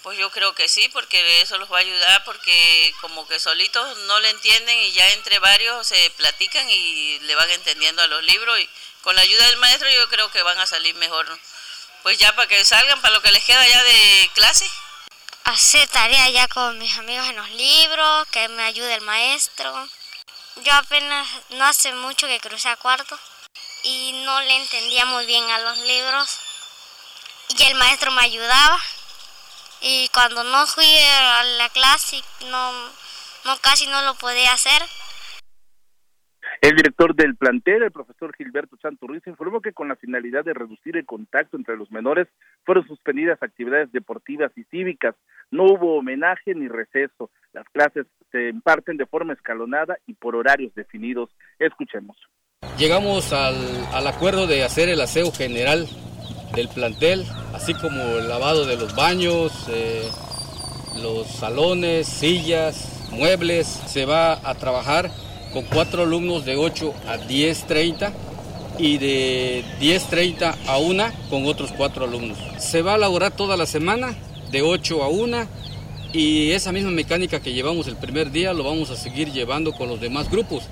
Pues 0.03 0.18
yo 0.18 0.31
creo 0.31 0.55
que 0.55 0.68
sí, 0.68 0.89
porque 0.93 1.18
eso 1.41 1.59
los 1.59 1.72
va 1.72 1.77
a 1.77 1.81
ayudar, 1.81 2.23
porque 2.26 2.91
como 3.01 3.27
que 3.27 3.38
solitos 3.38 3.85
no 4.07 4.19
le 4.19 4.31
entienden 4.31 4.76
y 4.80 4.91
ya 4.93 5.13
entre 5.13 5.38
varios 5.39 5.85
se 5.85 6.09
platican 6.18 6.65
y 6.69 7.19
le 7.19 7.35
van 7.35 7.49
entendiendo 7.51 8.01
a 8.01 8.07
los 8.07 8.23
libros 8.23 8.59
y 8.59 8.68
con 9.03 9.15
la 9.15 9.22
ayuda 9.22 9.47
del 9.47 9.57
maestro 9.57 9.88
yo 9.89 10.09
creo 10.09 10.31
que 10.31 10.41
van 10.41 10.57
a 10.57 10.65
salir 10.65 10.95
mejor, 10.95 11.26
pues 12.03 12.17
ya 12.17 12.35
para 12.35 12.47
que 12.47 12.63
salgan 12.65 13.01
para 13.01 13.13
lo 13.13 13.21
que 13.21 13.31
les 13.31 13.43
queda 13.43 13.67
ya 13.67 13.83
de 13.83 14.29
clase. 14.33 14.69
Hacer 15.45 15.87
tarea 15.89 16.29
ya 16.29 16.47
con 16.47 16.77
mis 16.77 16.97
amigos 16.97 17.27
en 17.27 17.35
los 17.35 17.49
libros, 17.51 18.27
que 18.29 18.47
me 18.49 18.63
ayude 18.63 18.93
el 18.95 19.01
maestro. 19.01 19.89
Yo 20.57 20.73
apenas 20.73 21.27
no 21.49 21.65
hace 21.65 21.93
mucho 21.93 22.27
que 22.27 22.39
crucé 22.39 22.69
a 22.69 22.75
cuarto 22.75 23.17
y 23.83 24.11
no 24.25 24.41
le 24.41 24.55
entendía 24.57 25.05
muy 25.05 25.25
bien 25.25 25.49
a 25.49 25.59
los 25.59 25.77
libros 25.79 26.39
y 27.57 27.63
el 27.63 27.75
maestro 27.75 28.11
me 28.11 28.21
ayudaba 28.21 28.79
y 29.81 30.07
cuando 30.09 30.43
no 30.43 30.67
fui 30.67 30.97
a 30.97 31.43
la 31.43 31.69
clase 31.69 32.23
no, 32.41 32.71
no 33.45 33.57
casi 33.59 33.87
no 33.87 34.01
lo 34.03 34.15
podía 34.15 34.53
hacer. 34.53 34.87
El 36.61 36.75
director 36.75 37.15
del 37.15 37.35
plantel, 37.35 37.81
el 37.81 37.91
profesor 37.91 38.35
Gilberto 38.38 38.77
Santurriz, 38.79 39.25
informó 39.25 39.61
que 39.61 39.73
con 39.73 39.88
la 39.88 39.95
finalidad 39.95 40.45
de 40.45 40.53
reducir 40.53 40.95
el 40.95 41.07
contacto 41.07 41.57
entre 41.57 41.75
los 41.75 41.91
menores 41.91 42.27
fueron 42.63 42.85
suspendidas 42.85 43.41
actividades 43.41 43.91
deportivas 43.91 44.51
y 44.55 44.63
cívicas. 44.65 45.15
No 45.49 45.63
hubo 45.63 45.97
homenaje 45.97 46.53
ni 46.53 46.67
receso. 46.67 47.31
Las 47.51 47.67
clases 47.69 48.05
se 48.31 48.49
imparten 48.49 48.97
de 48.97 49.07
forma 49.07 49.33
escalonada 49.33 49.97
y 50.05 50.13
por 50.13 50.35
horarios 50.35 50.71
definidos. 50.75 51.31
Escuchemos. 51.57 52.15
Llegamos 52.77 53.33
al, 53.33 54.05
acuerdo 54.05 54.45
de 54.45 54.63
hacer 54.63 54.88
el 54.88 55.01
aseo 55.01 55.31
general 55.31 55.88
del 56.53 56.67
plantel, 56.67 57.23
así 57.55 57.73
como 57.73 58.19
el 58.19 58.29
lavado 58.29 58.67
de 58.67 58.77
los 58.77 58.95
baños, 58.95 59.67
eh, 59.73 60.03
los 61.01 61.25
salones, 61.25 62.05
sillas, 62.07 63.09
muebles. 63.11 63.65
Se 63.65 64.05
va 64.05 64.33
a 64.47 64.53
trabajar 64.53 65.09
con 65.53 65.63
cuatro 65.65 66.03
alumnos 66.03 66.45
de 66.45 66.55
8 66.55 66.93
a 67.07 67.17
10.30 67.17 68.13
y 68.79 68.97
de 68.97 69.63
10.30 69.79 70.55
a 70.67 70.77
1 70.77 71.03
con 71.29 71.45
otros 71.45 71.71
cuatro 71.73 72.05
alumnos. 72.05 72.37
Se 72.57 72.81
va 72.81 72.93
a 72.93 72.95
elaborar 72.95 73.35
toda 73.35 73.57
la 73.57 73.65
semana 73.65 74.13
de 74.51 74.61
8 74.61 75.03
a 75.03 75.09
1 75.09 75.37
y 76.13 76.51
esa 76.51 76.71
misma 76.71 76.91
mecánica 76.91 77.41
que 77.41 77.53
llevamos 77.53 77.87
el 77.87 77.95
primer 77.97 78.31
día 78.31 78.53
lo 78.53 78.63
vamos 78.63 78.91
a 78.91 78.95
seguir 78.95 79.29
llevando 79.29 79.71
con 79.71 79.87
los 79.87 80.01
demás 80.01 80.29
grupos. 80.29 80.69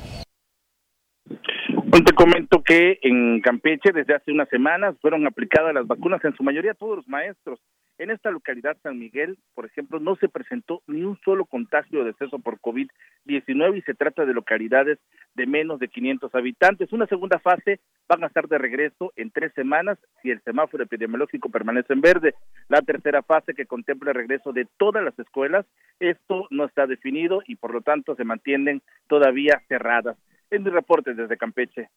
te 2.06 2.14
comento 2.14 2.62
que 2.64 3.00
en 3.02 3.42
Campeche 3.42 3.92
desde 3.94 4.16
hace 4.16 4.32
unas 4.32 4.50
semanas 4.50 4.96
fueron 5.02 5.28
aplicadas 5.28 5.74
las 5.74 5.86
vacunas 5.86 6.24
en 6.24 6.36
su 6.36 6.44
mayoría 6.44 6.74
todos 6.74 6.98
los 6.98 7.08
maestros. 7.08 7.60
En 8.00 8.12
esta 8.12 8.32
localidad, 8.32 8.78
San 8.82 8.98
Miguel, 8.98 9.38
por 9.54 9.66
ejemplo, 9.66 10.00
no 10.00 10.16
se 10.16 10.30
presentó 10.30 10.82
ni 10.88 11.04
un 11.04 11.20
solo 11.20 11.44
contagio 11.44 12.00
o 12.00 12.06
deceso 12.06 12.40
por 12.40 12.58
COVID-19 12.62 13.78
y 13.78 13.82
se 13.82 13.94
trata 13.94 14.26
de 14.26 14.34
localidades 14.34 15.00
de 15.36 15.46
menos 15.46 15.82
de 15.82 15.90
500 15.90 16.34
habitantes. 16.34 16.94
Una 16.94 17.08
segunda 17.08 17.40
fase 17.40 17.82
van 18.08 18.24
a 18.24 18.28
estar 18.28 18.48
de 18.48 18.58
regreso 18.58 19.12
en 19.18 19.32
tres 19.32 19.52
semanas 19.54 20.00
si 20.22 20.32
el 20.32 20.42
semáforo 20.44 20.86
epidemiológico 20.86 21.50
permanece 21.50 21.92
en 21.92 22.00
verde. 22.00 22.36
La 22.70 22.82
tercera 22.82 23.22
fase 23.22 23.54
que 23.54 23.66
contempla 23.66 24.12
el 24.12 24.16
regreso 24.16 24.54
de 24.54 24.66
todas 24.78 25.04
las 25.04 25.20
escuelas, 25.20 25.66
esto 26.00 26.48
no 26.52 26.66
está 26.66 26.88
definido 26.88 27.42
y 27.48 27.58
por 27.58 27.74
lo 27.74 27.82
tanto 27.82 28.16
se 28.16 28.24
mantienen 28.24 28.82
todavía 29.10 29.62
cerradas. 29.68 30.16
En 30.52 30.64
mi 30.64 30.70
reporte 30.70 31.16
desde 31.16 31.38
Campeche. 31.38 31.90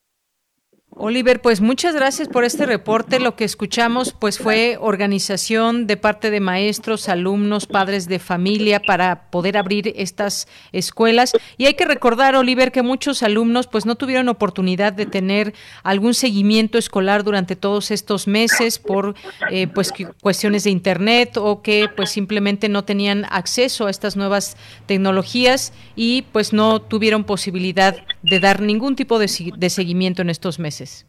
Oliver, 0.94 1.40
pues 1.40 1.62
muchas 1.62 1.94
gracias 1.94 2.28
por 2.28 2.44
este 2.44 2.66
reporte. 2.66 3.19
Lo 3.19 3.35
que 3.35 3.44
escuchamos 3.44 4.12
pues 4.12 4.39
fue 4.39 4.77
organización 4.78 5.86
de 5.86 5.97
parte 5.97 6.31
de 6.31 6.39
maestros, 6.39 7.09
alumnos, 7.09 7.66
padres 7.66 8.09
de 8.09 8.19
familia 8.19 8.78
para 8.78 9.31
poder 9.31 9.56
abrir 9.56 9.94
estas 9.97 10.48
escuelas. 10.70 11.32
Y 11.56 11.64
hay 11.64 11.74
que 11.74 11.86
recordar, 11.86 12.36
Oliver, 12.36 12.73
que 12.73 12.82
muchos 12.82 13.23
alumnos 13.23 13.69
pues 13.69 13.86
no 13.86 13.94
tuvieron 13.94 14.28
oportunidad 14.28 14.93
de 14.93 15.06
tener 15.06 15.55
algún 15.82 16.12
seguimiento 16.12 16.77
escolar 16.77 17.24
durante 17.24 17.56
todos 17.56 17.90
estos 17.90 18.27
meses 18.27 18.78
por 18.78 19.14
eh, 19.51 19.69
pues 19.69 19.93
cuestiones 20.20 20.64
de 20.64 20.70
internet 20.70 21.39
o 21.39 21.62
que 21.62 21.89
pues 21.97 22.10
simplemente 22.10 22.69
no 22.69 22.85
tenían 22.85 23.24
acceso 23.31 23.86
a 23.86 23.90
estas 23.90 24.14
nuevas 24.14 24.59
tecnologías 24.85 25.73
y 25.97 26.23
pues 26.32 26.52
no 26.52 26.82
tuvieron 26.82 27.24
posibilidad 27.24 27.97
de 28.23 28.40
dar 28.40 28.61
ningún 28.61 28.97
tipo 28.97 29.19
de, 29.19 29.27
de 29.57 29.70
seguimiento 29.70 30.23
en 30.23 30.31
estos 30.31 30.59
meses. 30.59 31.07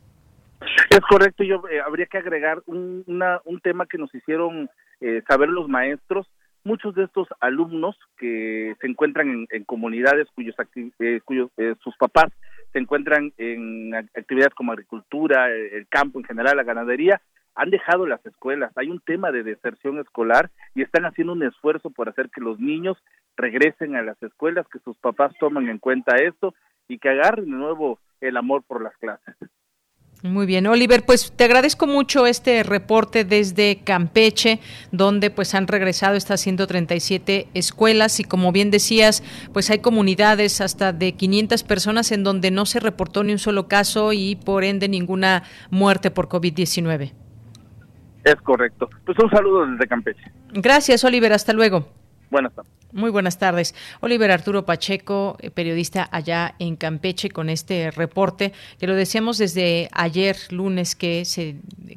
Es 0.90 1.02
correcto, 1.02 1.44
yo 1.44 1.64
eh, 1.70 1.82
habría 1.82 2.06
que 2.06 2.18
agregar 2.18 2.62
un, 2.66 3.04
un 3.46 3.60
tema 3.62 3.86
que 3.86 3.98
nos 3.98 4.14
hicieron 4.14 4.70
eh, 5.02 5.22
saber 5.28 5.50
los 5.50 5.68
maestros. 5.68 6.28
Muchos 6.64 6.96
de 6.96 7.04
estos 7.04 7.28
alumnos 7.42 7.98
que 8.18 8.76
se 8.80 8.88
encuentran 8.88 9.48
en, 9.50 9.64
comunidades 9.66 10.28
cuyos, 10.34 10.56
eh, 11.00 11.20
cuyos 11.26 11.50
sus 11.84 11.98
papás 11.98 12.32
se 12.72 12.80
encuentran 12.80 13.34
en 13.38 13.94
actividades 13.94 14.54
como 14.54 14.72
agricultura, 14.72 15.52
el 15.52 15.86
campo 15.90 16.20
en 16.20 16.26
general, 16.26 16.56
la 16.56 16.64
ganadería, 16.64 17.22
han 17.56 17.70
dejado 17.70 18.08
las 18.08 18.26
escuelas. 18.26 18.72
Hay 18.78 18.90
un 18.90 19.02
tema 19.02 19.32
de 19.32 19.44
deserción 19.44 20.00
escolar 20.00 20.52
y 20.74 20.84
están 20.84 21.06
haciendo 21.06 21.34
un 21.34 21.44
esfuerzo 21.44 21.90
por 21.90 22.08
hacer 22.08 22.30
que 22.30 22.40
los 22.40 22.60
niños 22.60 22.98
regresen 23.36 23.96
a 23.96 24.02
las 24.02 24.22
escuelas, 24.24 24.66
que 24.72 24.80
sus 24.80 24.96
papás 24.98 25.34
tomen 25.40 25.68
en 25.70 25.80
cuenta 25.80 26.16
esto 26.16 26.54
y 26.88 27.00
que 27.00 27.10
agarren 27.10 27.46
de 27.46 27.58
nuevo 27.58 28.00
el 28.22 28.38
amor 28.38 28.64
por 28.64 28.82
las 28.82 28.96
clases. 28.98 29.36
Muy 30.24 30.46
bien, 30.46 30.66
Oliver, 30.68 31.04
pues 31.06 31.34
te 31.34 31.44
agradezco 31.44 31.86
mucho 31.86 32.26
este 32.26 32.64
reporte 32.64 33.26
desde 33.26 33.82
Campeche, 33.84 34.62
donde 34.94 35.30
pues 35.30 35.54
han 35.54 35.68
regresado 35.68 36.16
estas 36.16 36.40
137 36.40 37.50
escuelas 37.54 38.22
y 38.22 38.24
como 38.24 38.54
bien 38.54 38.72
decías, 38.72 39.22
pues 39.52 39.70
hay 39.70 39.80
comunidades 39.80 40.62
hasta 40.62 40.94
de 40.94 41.12
500 41.12 41.64
personas 41.64 42.14
en 42.14 42.24
donde 42.24 42.52
no 42.52 42.66
se 42.66 42.80
reportó 42.80 43.26
ni 43.26 43.34
un 43.34 43.38
solo 43.38 43.68
caso 43.68 44.14
y 44.14 44.38
por 44.38 44.64
ende 44.64 44.88
ninguna 44.88 45.44
muerte 45.70 46.10
por 46.10 46.30
COVID-19. 46.30 47.12
Es 48.24 48.36
correcto. 48.36 48.90
Pues 49.06 49.18
un 49.20 49.30
saludo 49.30 49.66
desde 49.66 49.88
Campeche. 49.88 50.32
Gracias, 50.54 51.04
Oliver, 51.04 51.34
hasta 51.34 51.52
luego. 51.52 51.90
Buenas 52.32 52.54
tardes. 52.54 52.83
Muy 52.94 53.10
buenas 53.10 53.40
tardes. 53.40 53.74
Oliver 54.02 54.30
Arturo 54.30 54.68
Pacheco, 54.68 55.36
eh, 55.40 55.50
periodista 55.50 56.08
allá 56.12 56.54
en 56.60 56.76
Campeche, 56.76 57.32
con 57.32 57.50
este 57.50 57.90
reporte 57.90 58.54
que 58.80 58.86
lo 58.86 58.94
decíamos 58.94 59.40
desde 59.40 59.90
ayer 59.94 60.38
lunes 60.52 60.96
que 60.96 61.26
se 61.26 61.56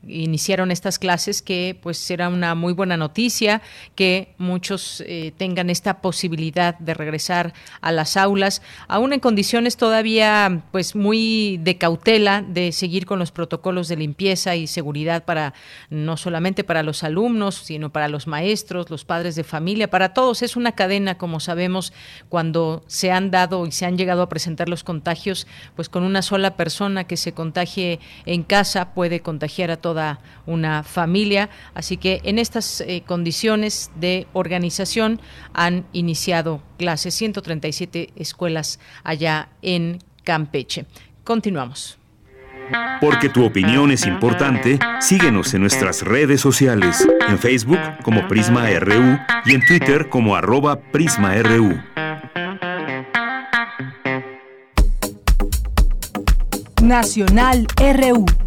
iniciaron 0.08 0.70
estas 0.70 0.98
clases, 0.98 1.42
que 1.42 1.78
pues 1.82 1.98
será 1.98 2.30
una 2.30 2.54
muy 2.54 2.72
buena 2.72 2.96
noticia 2.96 3.60
que 3.94 4.34
muchos 4.38 5.02
eh, 5.06 5.34
tengan 5.36 5.68
esta 5.68 6.00
posibilidad 6.00 6.78
de 6.78 6.94
regresar 6.94 7.52
a 7.82 7.92
las 7.92 8.16
aulas, 8.16 8.62
aún 8.88 9.12
en 9.12 9.20
condiciones 9.20 9.76
todavía 9.76 10.62
pues 10.72 10.96
muy 10.96 11.58
de 11.62 11.76
cautela 11.76 12.40
de 12.40 12.72
seguir 12.72 13.04
con 13.04 13.18
los 13.18 13.32
protocolos 13.32 13.88
de 13.88 13.96
limpieza 13.96 14.56
y 14.56 14.66
seguridad 14.66 15.26
para 15.26 15.52
no 15.90 16.16
solamente 16.16 16.64
para 16.64 16.82
los 16.82 17.04
alumnos, 17.04 17.56
sino 17.56 17.90
para 17.90 18.08
los 18.08 18.26
maestros, 18.26 18.88
los 18.88 19.04
padres 19.04 19.36
de 19.36 19.44
familia, 19.44 19.90
para 19.90 20.14
todos. 20.14 20.40
Es 20.40 20.56
una 20.56 20.72
cadena, 20.72 20.85
como 21.18 21.40
sabemos, 21.40 21.92
cuando 22.28 22.84
se 22.86 23.10
han 23.12 23.30
dado 23.30 23.66
y 23.66 23.72
se 23.72 23.86
han 23.86 23.98
llegado 23.98 24.22
a 24.22 24.28
presentar 24.28 24.68
los 24.68 24.84
contagios, 24.84 25.46
pues 25.74 25.88
con 25.88 26.02
una 26.02 26.22
sola 26.22 26.56
persona 26.56 27.04
que 27.04 27.16
se 27.16 27.32
contagie 27.32 28.00
en 28.24 28.42
casa 28.42 28.94
puede 28.94 29.20
contagiar 29.20 29.70
a 29.70 29.76
toda 29.76 30.20
una 30.46 30.82
familia. 30.82 31.50
Así 31.74 31.96
que 31.96 32.20
en 32.24 32.38
estas 32.38 32.80
eh, 32.80 33.02
condiciones 33.06 33.90
de 33.96 34.26
organización 34.32 35.20
han 35.52 35.86
iniciado 35.92 36.62
clases 36.78 37.14
137 37.14 38.10
escuelas 38.16 38.78
allá 39.04 39.48
en 39.62 39.98
Campeche. 40.24 40.86
Continuamos. 41.24 41.98
Porque 43.00 43.28
tu 43.28 43.44
opinión 43.44 43.90
es 43.90 44.06
importante, 44.06 44.78
síguenos 45.00 45.52
en 45.54 45.60
nuestras 45.62 46.02
redes 46.02 46.40
sociales, 46.40 47.06
en 47.28 47.38
Facebook 47.38 47.78
como 48.02 48.26
Prisma 48.28 48.68
RU 48.78 49.18
y 49.44 49.54
en 49.54 49.66
Twitter 49.66 50.08
como 50.08 50.36
arroba 50.36 50.80
PrismaRU. 50.80 51.80
Nacional 56.82 57.66
RU. 57.76 58.45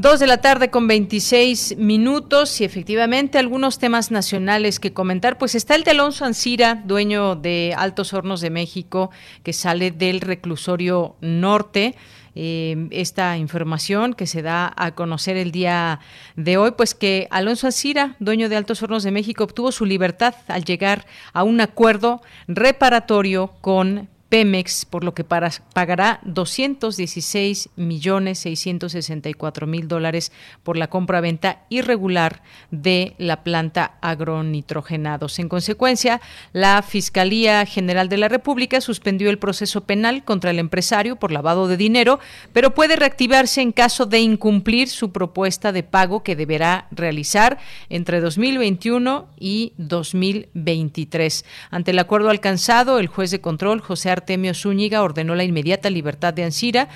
Dos 0.00 0.18
de 0.18 0.26
la 0.26 0.38
tarde 0.38 0.70
con 0.70 0.88
26 0.88 1.76
minutos 1.76 2.62
y 2.62 2.64
efectivamente 2.64 3.36
algunos 3.36 3.78
temas 3.78 4.10
nacionales 4.10 4.80
que 4.80 4.94
comentar. 4.94 5.36
Pues 5.36 5.54
está 5.54 5.74
el 5.74 5.84
de 5.84 5.90
Alonso 5.90 6.24
Ancira, 6.24 6.80
dueño 6.86 7.36
de 7.36 7.74
Altos 7.76 8.14
Hornos 8.14 8.40
de 8.40 8.48
México, 8.48 9.10
que 9.42 9.52
sale 9.52 9.90
del 9.90 10.22
reclusorio 10.22 11.16
norte. 11.20 11.96
Eh, 12.34 12.88
esta 12.92 13.36
información 13.36 14.14
que 14.14 14.26
se 14.26 14.40
da 14.40 14.72
a 14.74 14.94
conocer 14.94 15.36
el 15.36 15.52
día 15.52 16.00
de 16.34 16.56
hoy, 16.56 16.70
pues 16.70 16.94
que 16.94 17.28
Alonso 17.30 17.66
Ancira, 17.66 18.16
dueño 18.20 18.48
de 18.48 18.56
Altos 18.56 18.82
Hornos 18.82 19.02
de 19.02 19.10
México, 19.10 19.44
obtuvo 19.44 19.70
su 19.70 19.84
libertad 19.84 20.34
al 20.48 20.64
llegar 20.64 21.04
a 21.34 21.42
un 21.44 21.60
acuerdo 21.60 22.22
reparatorio 22.48 23.52
con 23.60 24.08
Pemex, 24.30 24.84
por 24.84 25.02
lo 25.02 25.12
que 25.12 25.24
pagará 25.24 26.20
216 26.22 27.70
millones 27.74 28.38
664 28.38 29.66
mil 29.66 29.88
dólares 29.88 30.30
por 30.62 30.76
la 30.76 30.88
compra-venta 30.88 31.64
irregular 31.68 32.42
de 32.70 33.14
la 33.18 33.42
planta 33.42 33.98
agronitrogenados. 34.00 35.40
En 35.40 35.48
consecuencia, 35.48 36.20
la 36.52 36.80
Fiscalía 36.82 37.66
General 37.66 38.08
de 38.08 38.18
la 38.18 38.28
República 38.28 38.80
suspendió 38.80 39.30
el 39.30 39.38
proceso 39.40 39.80
penal 39.82 40.24
contra 40.24 40.52
el 40.52 40.60
empresario 40.60 41.16
por 41.16 41.32
lavado 41.32 41.66
de 41.66 41.76
dinero, 41.76 42.20
pero 42.52 42.72
puede 42.72 42.94
reactivarse 42.94 43.62
en 43.62 43.72
caso 43.72 44.06
de 44.06 44.20
incumplir 44.20 44.88
su 44.88 45.10
propuesta 45.10 45.72
de 45.72 45.82
pago 45.82 46.22
que 46.22 46.36
deberá 46.36 46.86
realizar 46.92 47.58
entre 47.88 48.20
2021 48.20 49.28
y 49.40 49.72
2023. 49.76 51.44
Ante 51.70 51.90
el 51.90 51.98
acuerdo 51.98 52.30
alcanzado, 52.30 53.00
el 53.00 53.08
juez 53.08 53.32
de 53.32 53.40
control 53.40 53.80
José 53.80 54.19
Artemio 54.20 54.54
Zúñiga 54.54 55.02
ordenó 55.02 55.34
la 55.34 55.44
inmediata 55.44 55.90
libertad 55.90 56.34
de 56.34 56.44
Ansira 56.44 56.88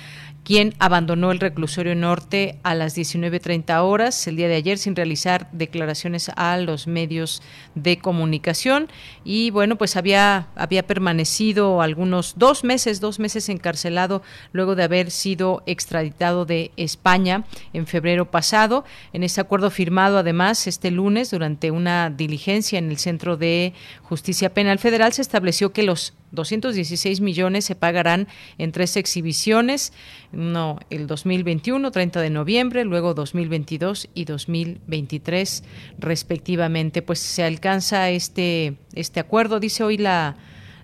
quien 0.45 0.75
abandonó 0.77 1.31
el 1.31 1.39
reclusorio 1.39 1.95
norte 1.95 2.59
a 2.61 2.75
las 2.75 2.95
19.30 2.95 3.81
horas 3.81 4.27
el 4.27 4.35
día 4.35 4.47
de 4.47 4.53
ayer 4.53 4.77
sin 4.77 4.95
realizar 4.95 5.49
declaraciones 5.51 6.29
a 6.35 6.55
los 6.57 6.85
medios 6.85 7.41
de 7.73 7.97
comunicación. 7.97 8.87
Y 9.23 9.49
bueno 9.49 9.75
pues 9.75 9.97
había 9.97 10.47
había 10.55 10.85
permanecido 10.85 11.81
algunos 11.81 12.35
dos 12.37 12.63
meses 12.63 13.01
dos 13.01 13.17
meses 13.17 13.49
encarcelado 13.49 14.21
luego 14.51 14.75
de 14.75 14.83
haber 14.83 15.09
sido 15.09 15.63
extraditado 15.65 16.45
de 16.45 16.71
España 16.77 17.43
en 17.73 17.87
febrero 17.87 18.29
pasado. 18.29 18.85
En 19.13 19.23
ese 19.23 19.41
acuerdo 19.41 19.71
firmado 19.71 20.19
además 20.19 20.67
este 20.67 20.91
lunes 20.91 21.31
durante 21.31 21.71
una 21.71 22.11
diligencia 22.11 22.77
en 22.77 22.91
el 22.91 22.97
Centro 22.97 23.35
de 23.35 23.73
Justicia 24.03 24.53
Penal 24.53 24.77
Federal 24.77 25.11
se 25.11 25.23
estableció 25.23 25.73
que 25.73 25.81
los 25.81 26.13
216 26.35 27.21
millones 27.21 27.65
se 27.65 27.75
pagarán 27.75 28.27
en 28.57 28.71
tres 28.71 28.97
exhibiciones, 28.97 29.93
no 30.31 30.79
el 30.89 31.07
2021, 31.07 31.91
30 31.91 32.21
de 32.21 32.29
noviembre, 32.29 32.85
luego 32.85 33.13
2022 33.13 34.09
y 34.13 34.25
2023 34.25 35.63
respectivamente. 35.97 37.01
Pues 37.01 37.19
se 37.19 37.43
alcanza 37.43 38.09
este 38.09 38.77
este 38.93 39.19
acuerdo, 39.19 39.59
dice 39.59 39.83
hoy 39.83 39.97
la 39.97 40.35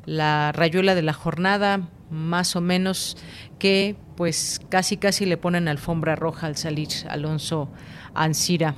la 0.05 0.51
rayuela 0.51 0.95
de 0.95 1.03
la 1.03 1.13
jornada, 1.13 1.89
más 2.09 2.55
o 2.55 2.61
menos 2.61 3.17
que 3.59 3.95
pues 4.15 4.59
casi 4.69 4.97
casi 4.97 5.25
le 5.25 5.37
ponen 5.37 5.67
alfombra 5.67 6.15
roja 6.15 6.47
al 6.47 6.57
salir 6.57 6.89
Alonso 7.09 7.69
Ancira 8.13 8.75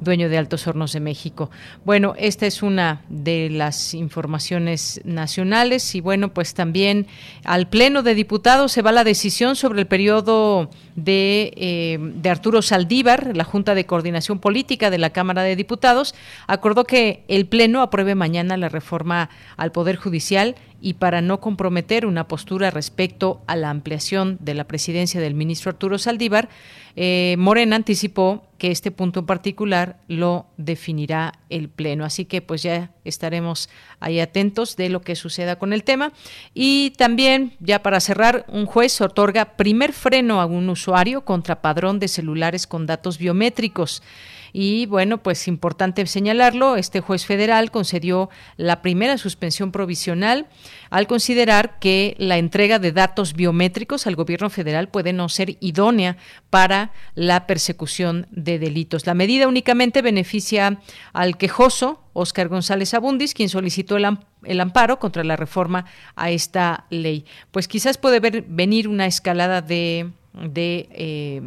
dueño 0.00 0.28
de 0.28 0.38
Altos 0.38 0.66
Hornos 0.66 0.92
de 0.92 1.00
México. 1.00 1.50
Bueno, 1.84 2.14
esta 2.18 2.46
es 2.46 2.62
una 2.62 3.02
de 3.08 3.50
las 3.50 3.94
informaciones 3.94 5.00
nacionales 5.04 5.94
y 5.94 6.00
bueno, 6.00 6.32
pues 6.32 6.54
también 6.54 7.06
al 7.44 7.68
Pleno 7.68 8.02
de 8.02 8.14
Diputados 8.14 8.72
se 8.72 8.82
va 8.82 8.92
la 8.92 9.04
decisión 9.04 9.56
sobre 9.56 9.80
el 9.80 9.86
periodo 9.86 10.70
de, 10.96 11.52
eh, 11.56 11.98
de 12.00 12.30
Arturo 12.30 12.62
Saldívar, 12.62 13.36
la 13.36 13.44
Junta 13.44 13.74
de 13.74 13.86
Coordinación 13.86 14.38
Política 14.38 14.90
de 14.90 14.98
la 14.98 15.10
Cámara 15.10 15.42
de 15.42 15.56
Diputados, 15.56 16.14
acordó 16.46 16.84
que 16.84 17.24
el 17.28 17.46
Pleno 17.46 17.82
apruebe 17.82 18.14
mañana 18.14 18.56
la 18.56 18.68
reforma 18.68 19.30
al 19.56 19.72
Poder 19.72 19.96
Judicial 19.96 20.54
y 20.84 20.94
para 20.94 21.22
no 21.22 21.40
comprometer 21.40 22.04
una 22.04 22.28
postura 22.28 22.70
respecto 22.70 23.40
a 23.46 23.56
la 23.56 23.70
ampliación 23.70 24.36
de 24.42 24.52
la 24.52 24.64
presidencia 24.64 25.18
del 25.18 25.32
ministro 25.32 25.70
Arturo 25.70 25.96
Saldívar, 25.96 26.50
eh, 26.94 27.36
Morena 27.38 27.76
anticipó 27.76 28.44
que 28.58 28.70
este 28.70 28.90
punto 28.90 29.20
en 29.20 29.26
particular 29.26 29.96
lo 30.08 30.44
definirá 30.58 31.40
el 31.48 31.70
Pleno. 31.70 32.04
Así 32.04 32.26
que 32.26 32.42
pues 32.42 32.62
ya 32.62 32.90
estaremos 33.02 33.70
ahí 33.98 34.20
atentos 34.20 34.76
de 34.76 34.90
lo 34.90 35.00
que 35.00 35.16
suceda 35.16 35.56
con 35.56 35.72
el 35.72 35.84
tema. 35.84 36.12
Y 36.52 36.90
también, 36.98 37.54
ya 37.60 37.82
para 37.82 37.98
cerrar, 37.98 38.44
un 38.48 38.66
juez 38.66 39.00
otorga 39.00 39.56
primer 39.56 39.94
freno 39.94 40.42
a 40.42 40.44
un 40.44 40.68
usuario 40.68 41.24
contra 41.24 41.62
padrón 41.62 41.98
de 41.98 42.08
celulares 42.08 42.66
con 42.66 42.84
datos 42.84 43.16
biométricos. 43.16 44.02
Y 44.56 44.86
bueno, 44.86 45.18
pues 45.20 45.48
importante 45.48 46.06
señalarlo, 46.06 46.76
este 46.76 47.00
juez 47.00 47.26
federal 47.26 47.72
concedió 47.72 48.30
la 48.56 48.82
primera 48.82 49.18
suspensión 49.18 49.72
provisional 49.72 50.46
al 50.90 51.08
considerar 51.08 51.80
que 51.80 52.14
la 52.20 52.38
entrega 52.38 52.78
de 52.78 52.92
datos 52.92 53.34
biométricos 53.34 54.06
al 54.06 54.14
gobierno 54.14 54.50
federal 54.50 54.88
puede 54.88 55.12
no 55.12 55.28
ser 55.28 55.56
idónea 55.58 56.18
para 56.50 56.92
la 57.16 57.48
persecución 57.48 58.28
de 58.30 58.60
delitos. 58.60 59.06
La 59.06 59.14
medida 59.14 59.48
únicamente 59.48 60.02
beneficia 60.02 60.78
al 61.12 61.36
quejoso, 61.36 62.04
Óscar 62.12 62.46
González 62.46 62.94
Abundis, 62.94 63.34
quien 63.34 63.48
solicitó 63.48 63.96
el, 63.96 64.60
amparo 64.60 65.00
contra 65.00 65.24
la 65.24 65.34
reforma 65.34 65.86
a 66.14 66.30
esta 66.30 66.86
ley. 66.90 67.24
Pues 67.50 67.66
quizás 67.66 67.98
puede 67.98 68.20
venir 68.20 68.86
una 68.86 69.06
escalada 69.06 69.62
de, 69.62 70.12
de 70.32 70.88
eh, 70.92 71.42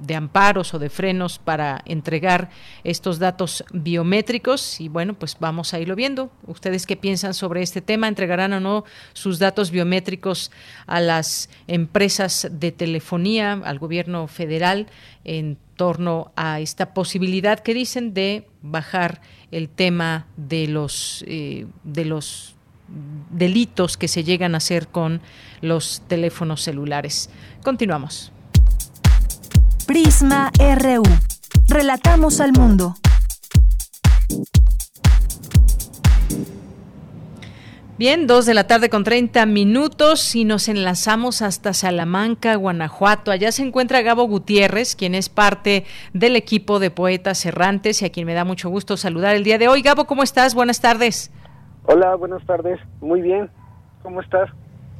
de 0.00 0.14
amparos 0.14 0.74
o 0.74 0.78
de 0.78 0.90
frenos 0.90 1.38
para 1.38 1.82
entregar 1.84 2.50
estos 2.84 3.18
datos 3.18 3.64
biométricos 3.72 4.80
y 4.80 4.88
bueno, 4.88 5.14
pues 5.14 5.36
vamos 5.38 5.74
a 5.74 5.80
irlo 5.80 5.94
viendo. 5.94 6.30
¿Ustedes 6.46 6.86
qué 6.86 6.96
piensan 6.96 7.34
sobre 7.34 7.62
este 7.62 7.80
tema? 7.80 8.08
¿Entregarán 8.08 8.52
o 8.52 8.60
no 8.60 8.84
sus 9.12 9.38
datos 9.38 9.70
biométricos 9.70 10.50
a 10.86 11.00
las 11.00 11.50
empresas 11.66 12.48
de 12.50 12.72
telefonía, 12.72 13.52
al 13.52 13.78
gobierno 13.78 14.26
federal 14.26 14.86
en 15.24 15.58
torno 15.76 16.32
a 16.36 16.60
esta 16.60 16.92
posibilidad 16.92 17.60
que 17.60 17.74
dicen 17.74 18.12
de 18.12 18.46
bajar 18.62 19.20
el 19.50 19.68
tema 19.68 20.26
de 20.36 20.66
los 20.66 21.24
eh, 21.26 21.66
de 21.84 22.04
los 22.04 22.56
delitos 23.30 23.96
que 23.96 24.08
se 24.08 24.24
llegan 24.24 24.54
a 24.54 24.58
hacer 24.58 24.88
con 24.88 25.20
los 25.60 26.02
teléfonos 26.08 26.62
celulares. 26.62 27.30
Continuamos. 27.62 28.32
Prisma 29.90 30.52
RU. 30.56 31.02
Relatamos 31.66 32.40
al 32.40 32.52
mundo. 32.52 32.94
Bien, 37.98 38.28
dos 38.28 38.46
de 38.46 38.54
la 38.54 38.68
tarde 38.68 38.88
con 38.88 39.02
30 39.02 39.46
minutos 39.46 40.36
y 40.36 40.44
nos 40.44 40.68
enlazamos 40.68 41.42
hasta 41.42 41.72
Salamanca, 41.72 42.54
Guanajuato. 42.54 43.32
Allá 43.32 43.50
se 43.50 43.64
encuentra 43.64 44.00
Gabo 44.02 44.28
Gutiérrez, 44.28 44.94
quien 44.94 45.16
es 45.16 45.28
parte 45.28 45.84
del 46.12 46.36
equipo 46.36 46.78
de 46.78 46.92
poetas 46.92 47.44
errantes 47.44 48.00
y 48.02 48.04
a 48.04 48.12
quien 48.12 48.28
me 48.28 48.34
da 48.34 48.44
mucho 48.44 48.70
gusto 48.70 48.96
saludar 48.96 49.34
el 49.34 49.42
día 49.42 49.58
de 49.58 49.66
hoy. 49.66 49.82
Gabo, 49.82 50.04
¿cómo 50.04 50.22
estás? 50.22 50.54
Buenas 50.54 50.80
tardes. 50.80 51.32
Hola, 51.86 52.14
buenas 52.14 52.46
tardes. 52.46 52.78
Muy 53.00 53.22
bien. 53.22 53.50
¿Cómo 54.04 54.20
estás? 54.20 54.50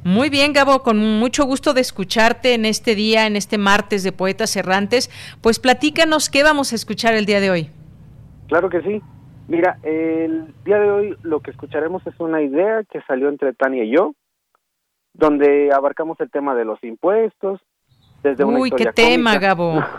Muy 0.03 0.29
bien, 0.29 0.51
Gabo, 0.51 0.81
con 0.81 0.97
mucho 1.19 1.45
gusto 1.45 1.73
de 1.73 1.81
escucharte 1.81 2.55
en 2.55 2.65
este 2.65 2.95
día, 2.95 3.27
en 3.27 3.35
este 3.35 3.59
martes 3.59 4.03
de 4.03 4.11
Poetas 4.11 4.55
Errantes. 4.55 5.11
Pues 5.41 5.59
platícanos 5.59 6.29
qué 6.29 6.43
vamos 6.43 6.71
a 6.71 6.75
escuchar 6.75 7.13
el 7.13 7.27
día 7.27 7.39
de 7.39 7.51
hoy. 7.51 7.69
Claro 8.47 8.69
que 8.69 8.81
sí. 8.81 9.01
Mira, 9.47 9.77
el 9.83 10.53
día 10.65 10.79
de 10.79 10.89
hoy 10.89 11.17
lo 11.21 11.41
que 11.41 11.51
escucharemos 11.51 12.05
es 12.07 12.13
una 12.19 12.41
idea 12.41 12.83
que 12.91 13.01
salió 13.01 13.29
entre 13.29 13.53
Tania 13.53 13.83
y 13.83 13.91
yo, 13.95 14.15
donde 15.13 15.71
abarcamos 15.71 16.19
el 16.19 16.31
tema 16.31 16.55
de 16.55 16.65
los 16.65 16.83
impuestos. 16.83 17.59
Desde 18.23 18.43
Uy, 18.43 18.71
qué 18.71 18.85
tema, 18.87 19.37
Gabo. 19.37 19.83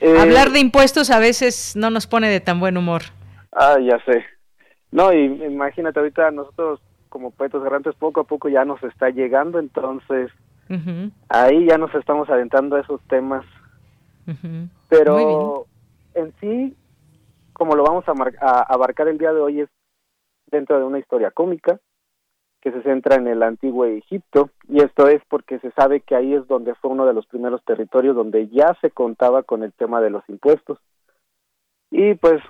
Eh, 0.00 0.18
Hablar 0.18 0.50
de 0.50 0.58
impuestos 0.58 1.10
a 1.10 1.20
veces 1.20 1.76
no 1.76 1.90
nos 1.90 2.08
pone 2.08 2.28
de 2.28 2.40
tan 2.40 2.58
buen 2.58 2.76
humor. 2.76 3.02
Ah, 3.52 3.76
ya 3.80 4.00
sé. 4.04 4.24
No, 4.90 5.12
y 5.12 5.26
imagínate 5.44 6.00
ahorita 6.00 6.32
nosotros 6.32 6.80
como 7.08 7.30
poetas 7.30 7.64
errantes 7.64 7.94
poco 7.94 8.20
a 8.20 8.24
poco 8.24 8.48
ya 8.48 8.64
nos 8.64 8.82
está 8.82 9.10
llegando, 9.10 9.58
entonces 9.58 10.30
ahí 11.28 11.66
ya 11.66 11.78
nos 11.78 11.94
estamos 11.94 12.28
adentrando 12.28 12.76
a 12.76 12.80
esos 12.80 13.00
temas. 13.08 13.44
Pero 14.88 15.66
en 16.14 16.32
sí, 16.40 16.76
como 17.52 17.76
lo 17.76 17.84
vamos 17.84 18.04
a, 18.08 18.12
a, 18.40 18.62
abarcar 18.62 19.08
el 19.08 19.18
día 19.18 19.32
de 19.32 19.40
hoy, 19.40 19.60
es 19.60 19.68
dentro 20.46 20.78
de 20.78 20.84
una 20.84 20.98
historia 20.98 21.30
cómica 21.30 21.78
que 22.60 22.72
se 22.72 22.82
centra 22.82 23.16
en 23.16 23.28
el 23.28 23.44
antiguo 23.44 23.84
Egipto, 23.84 24.50
y 24.68 24.82
esto 24.82 25.06
es 25.06 25.22
porque 25.28 25.60
se 25.60 25.70
sabe 25.72 26.00
que 26.00 26.16
ahí 26.16 26.34
es 26.34 26.48
donde 26.48 26.74
fue 26.74 26.90
uno 26.90 27.06
de 27.06 27.14
los 27.14 27.26
primeros 27.26 27.62
territorios 27.64 28.16
donde 28.16 28.48
ya 28.48 28.76
se 28.80 28.90
contaba 28.90 29.44
con 29.44 29.62
el 29.62 29.72
tema 29.72 30.00
de 30.00 30.10
los 30.10 30.28
impuestos. 30.28 30.78
Y 31.92 32.14
pues 32.14 32.42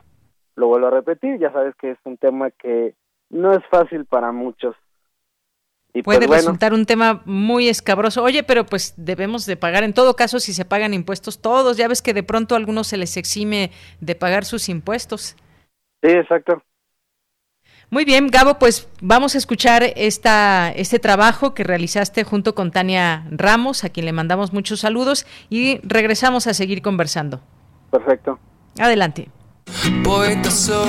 lo 0.54 0.68
vuelvo 0.68 0.86
a 0.86 0.90
repetir, 0.90 1.38
ya 1.38 1.52
sabes 1.52 1.74
que 1.76 1.90
es 1.90 1.98
un 2.04 2.16
tema 2.16 2.50
que 2.50 2.94
no 3.30 3.52
es 3.52 3.64
fácil 3.70 4.04
para 4.04 4.32
muchos. 4.32 4.74
Y 5.92 6.02
Puede 6.02 6.26
pues, 6.26 6.42
resultar 6.42 6.74
un 6.74 6.84
tema 6.84 7.22
muy 7.24 7.68
escabroso. 7.68 8.22
Oye, 8.22 8.42
pero 8.42 8.66
pues 8.66 8.92
debemos 8.98 9.46
de 9.46 9.56
pagar, 9.56 9.82
en 9.82 9.94
todo 9.94 10.14
caso, 10.14 10.40
si 10.40 10.52
se 10.52 10.66
pagan 10.66 10.92
impuestos 10.92 11.40
todos, 11.40 11.78
ya 11.78 11.88
ves 11.88 12.02
que 12.02 12.12
de 12.12 12.22
pronto 12.22 12.54
a 12.54 12.58
algunos 12.58 12.86
se 12.88 12.98
les 12.98 13.16
exime 13.16 13.70
de 14.00 14.14
pagar 14.14 14.44
sus 14.44 14.68
impuestos. 14.68 15.36
Sí, 16.02 16.10
exacto. 16.10 16.62
Muy 17.88 18.04
bien, 18.04 18.26
Gabo, 18.26 18.58
pues 18.58 18.90
vamos 19.00 19.36
a 19.36 19.38
escuchar 19.38 19.84
esta, 19.96 20.72
este 20.72 20.98
trabajo 20.98 21.54
que 21.54 21.62
realizaste 21.62 22.24
junto 22.24 22.54
con 22.54 22.72
Tania 22.72 23.24
Ramos, 23.30 23.84
a 23.84 23.90
quien 23.90 24.06
le 24.06 24.12
mandamos 24.12 24.52
muchos 24.52 24.80
saludos, 24.80 25.24
y 25.50 25.78
regresamos 25.82 26.46
a 26.46 26.54
seguir 26.54 26.82
conversando. 26.82 27.40
Perfecto. 27.90 28.38
Adelante. 28.78 29.28
Poeta 30.02 30.50
soy, 30.50 30.88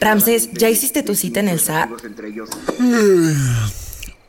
Ramses, 0.00 0.52
¿ya 0.52 0.68
hiciste 0.68 1.02
tu 1.02 1.14
cita 1.14 1.40
en 1.40 1.48
el 1.48 1.60
SAT? 1.60 1.90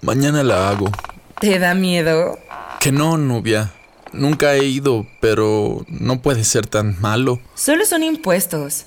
Mañana 0.02 0.44
la 0.44 0.70
hago. 0.70 0.92
¿Te 1.40 1.60
da 1.60 1.74
miedo? 1.74 2.38
Que 2.80 2.92
no, 2.92 3.18
novia. 3.18 3.72
Nunca 4.14 4.54
he 4.56 4.66
ido, 4.66 5.06
pero 5.20 5.86
no 5.88 6.22
puede 6.22 6.44
ser 6.44 6.68
tan 6.68 7.00
malo. 7.02 7.40
Solo 7.56 7.86
son 7.86 8.04
impuestos. 8.04 8.86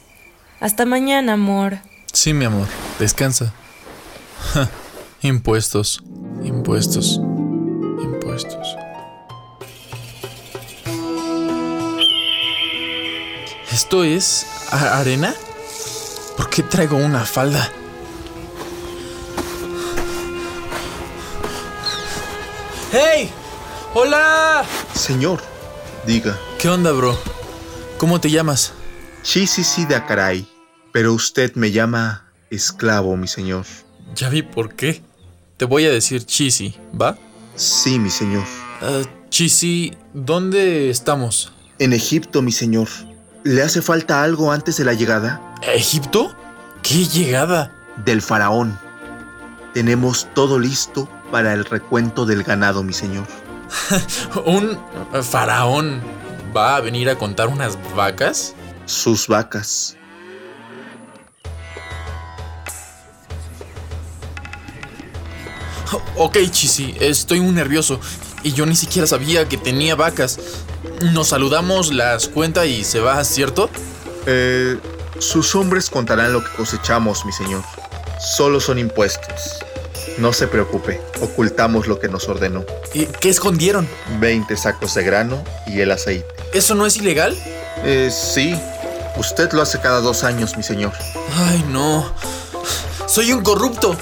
Hasta 0.61 0.87
mañana, 0.87 1.35
amor. 1.35 1.79
Sí, 2.13 2.33
mi 2.33 2.45
amor. 2.45 2.67
Descansa. 2.99 3.53
impuestos. 5.23 6.03
Impuestos. 6.43 7.21
Impuestos. 8.03 8.77
¿Esto 13.73 14.03
es 14.03 14.47
arena? 14.71 15.35
¿Por 16.39 16.49
qué 16.51 16.63
traigo 16.63 16.97
una 16.97 17.25
falda? 17.25 17.69
¡Hey! 22.93 23.29
¡Hola! 23.93 24.65
Señor, 24.95 25.43
diga. 26.07 26.39
¿Qué 26.61 26.69
onda, 26.69 26.93
bro? 26.93 27.19
¿Cómo 27.99 28.21
te 28.21 28.31
llamas? 28.31 28.73
Sí, 29.23 29.49
sí, 29.49 29.65
sí, 29.65 29.85
Dakarai. 29.85 30.47
Pero 30.93 31.13
usted 31.13 31.57
me 31.57 31.73
llama 31.73 32.31
esclavo, 32.51 33.17
mi 33.17 33.27
señor. 33.27 33.67
Ya 34.15 34.29
vi 34.29 34.43
por 34.43 34.77
qué. 34.77 35.03
te 35.57 35.65
voy 35.65 35.87
a 35.87 35.91
decir 35.91 36.25
Chisi, 36.25 36.77
¿va? 36.99 37.19
Sí, 37.57 37.99
mi 37.99 38.11
señor. 38.11 38.45
Uh, 38.81 39.05
Chisi, 39.29 39.93
¿dónde 40.15 40.89
estamos? 40.89 41.53
En 41.81 41.93
Egipto, 41.93 42.43
mi 42.43 42.53
señor. 42.53 42.87
¿Le 43.43 43.61
hace 43.63 43.83
falta 43.83 44.23
algo 44.23 44.53
antes 44.53 44.77
de 44.77 44.85
la 44.85 44.95
llegada? 44.95 45.48
¿Egipto? 45.63 46.35
¿Qué 46.83 47.05
llegada? 47.05 47.71
Del 48.05 48.23
faraón. 48.23 48.79
Tenemos 49.75 50.29
todo 50.35 50.59
listo 50.59 51.09
para 51.31 51.53
el 51.53 51.65
recuento 51.65 52.27
del 52.27 52.43
ganado, 52.43 52.83
mi 52.83 52.93
señor. 52.93 53.27
¿Un 54.47 54.79
faraón 55.23 56.01
va 56.57 56.77
a 56.77 56.81
venir 56.81 57.11
a 57.11 57.17
contar 57.17 57.49
unas 57.49 57.79
vacas? 57.95 58.55
Sus 58.87 59.27
vacas. 59.29 59.97
Ok, 66.17 66.39
Chisi, 66.51 66.95
estoy 67.01 67.41
muy 67.41 67.53
nervioso. 67.53 68.01
Y 68.43 68.53
yo 68.53 68.67
ni 68.67 68.77
siquiera 68.77 69.07
sabía 69.07 69.49
que 69.49 69.57
tenía 69.57 69.95
vacas. 69.95 70.39
Nos 71.13 71.29
saludamos, 71.29 71.93
las 71.93 72.29
cuenta 72.29 72.67
y 72.67 72.85
se 72.85 73.01
va, 73.01 73.23
¿cierto? 73.25 73.69
Eh, 74.27 74.79
sus 75.19 75.55
hombres 75.55 75.91
contarán 75.91 76.33
lo 76.33 76.43
que 76.43 76.51
cosechamos, 76.51 77.25
mi 77.25 77.33
señor. 77.33 77.63
Solo 78.21 78.61
son 78.61 78.79
impuestos. 78.79 79.59
No 80.19 80.33
se 80.33 80.49
preocupe, 80.49 81.01
ocultamos 81.21 81.87
lo 81.87 82.01
que 82.01 82.09
nos 82.09 82.29
ordenó. 82.29 82.65
¿Y 82.93 83.07
qué 83.07 83.29
escondieron? 83.29 83.89
20 84.19 84.57
sacos 84.57 84.95
de 84.95 85.05
grano 85.05 85.43
y 85.67 85.81
el 85.81 85.93
aceite. 85.93 86.27
¿Eso 86.53 86.75
no 86.75 86.87
es 86.87 86.97
ilegal? 86.97 87.37
Eh, 87.85 88.11
sí. 88.11 88.59
Usted 89.17 89.53
lo 89.53 89.63
hace 89.63 89.81
cada 89.81 90.01
dos 90.01 90.25
años, 90.25 90.57
mi 90.57 90.63
señor. 90.63 90.93
Ay, 91.35 91.65
no. 91.69 92.13
Soy 93.07 93.33
un 93.33 93.43
corrupto. 93.43 93.97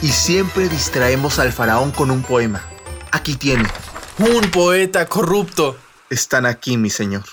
Y 0.00 0.08
siempre 0.08 0.68
distraemos 0.68 1.40
al 1.40 1.52
faraón 1.52 1.90
con 1.90 2.10
un 2.10 2.22
poema. 2.22 2.62
Aquí 3.10 3.34
tiene. 3.34 3.68
Un 4.18 4.50
poeta 4.50 5.06
corrupto. 5.06 5.76
Están 6.08 6.46
aquí, 6.46 6.76
mi 6.76 6.90
señor. 6.90 7.24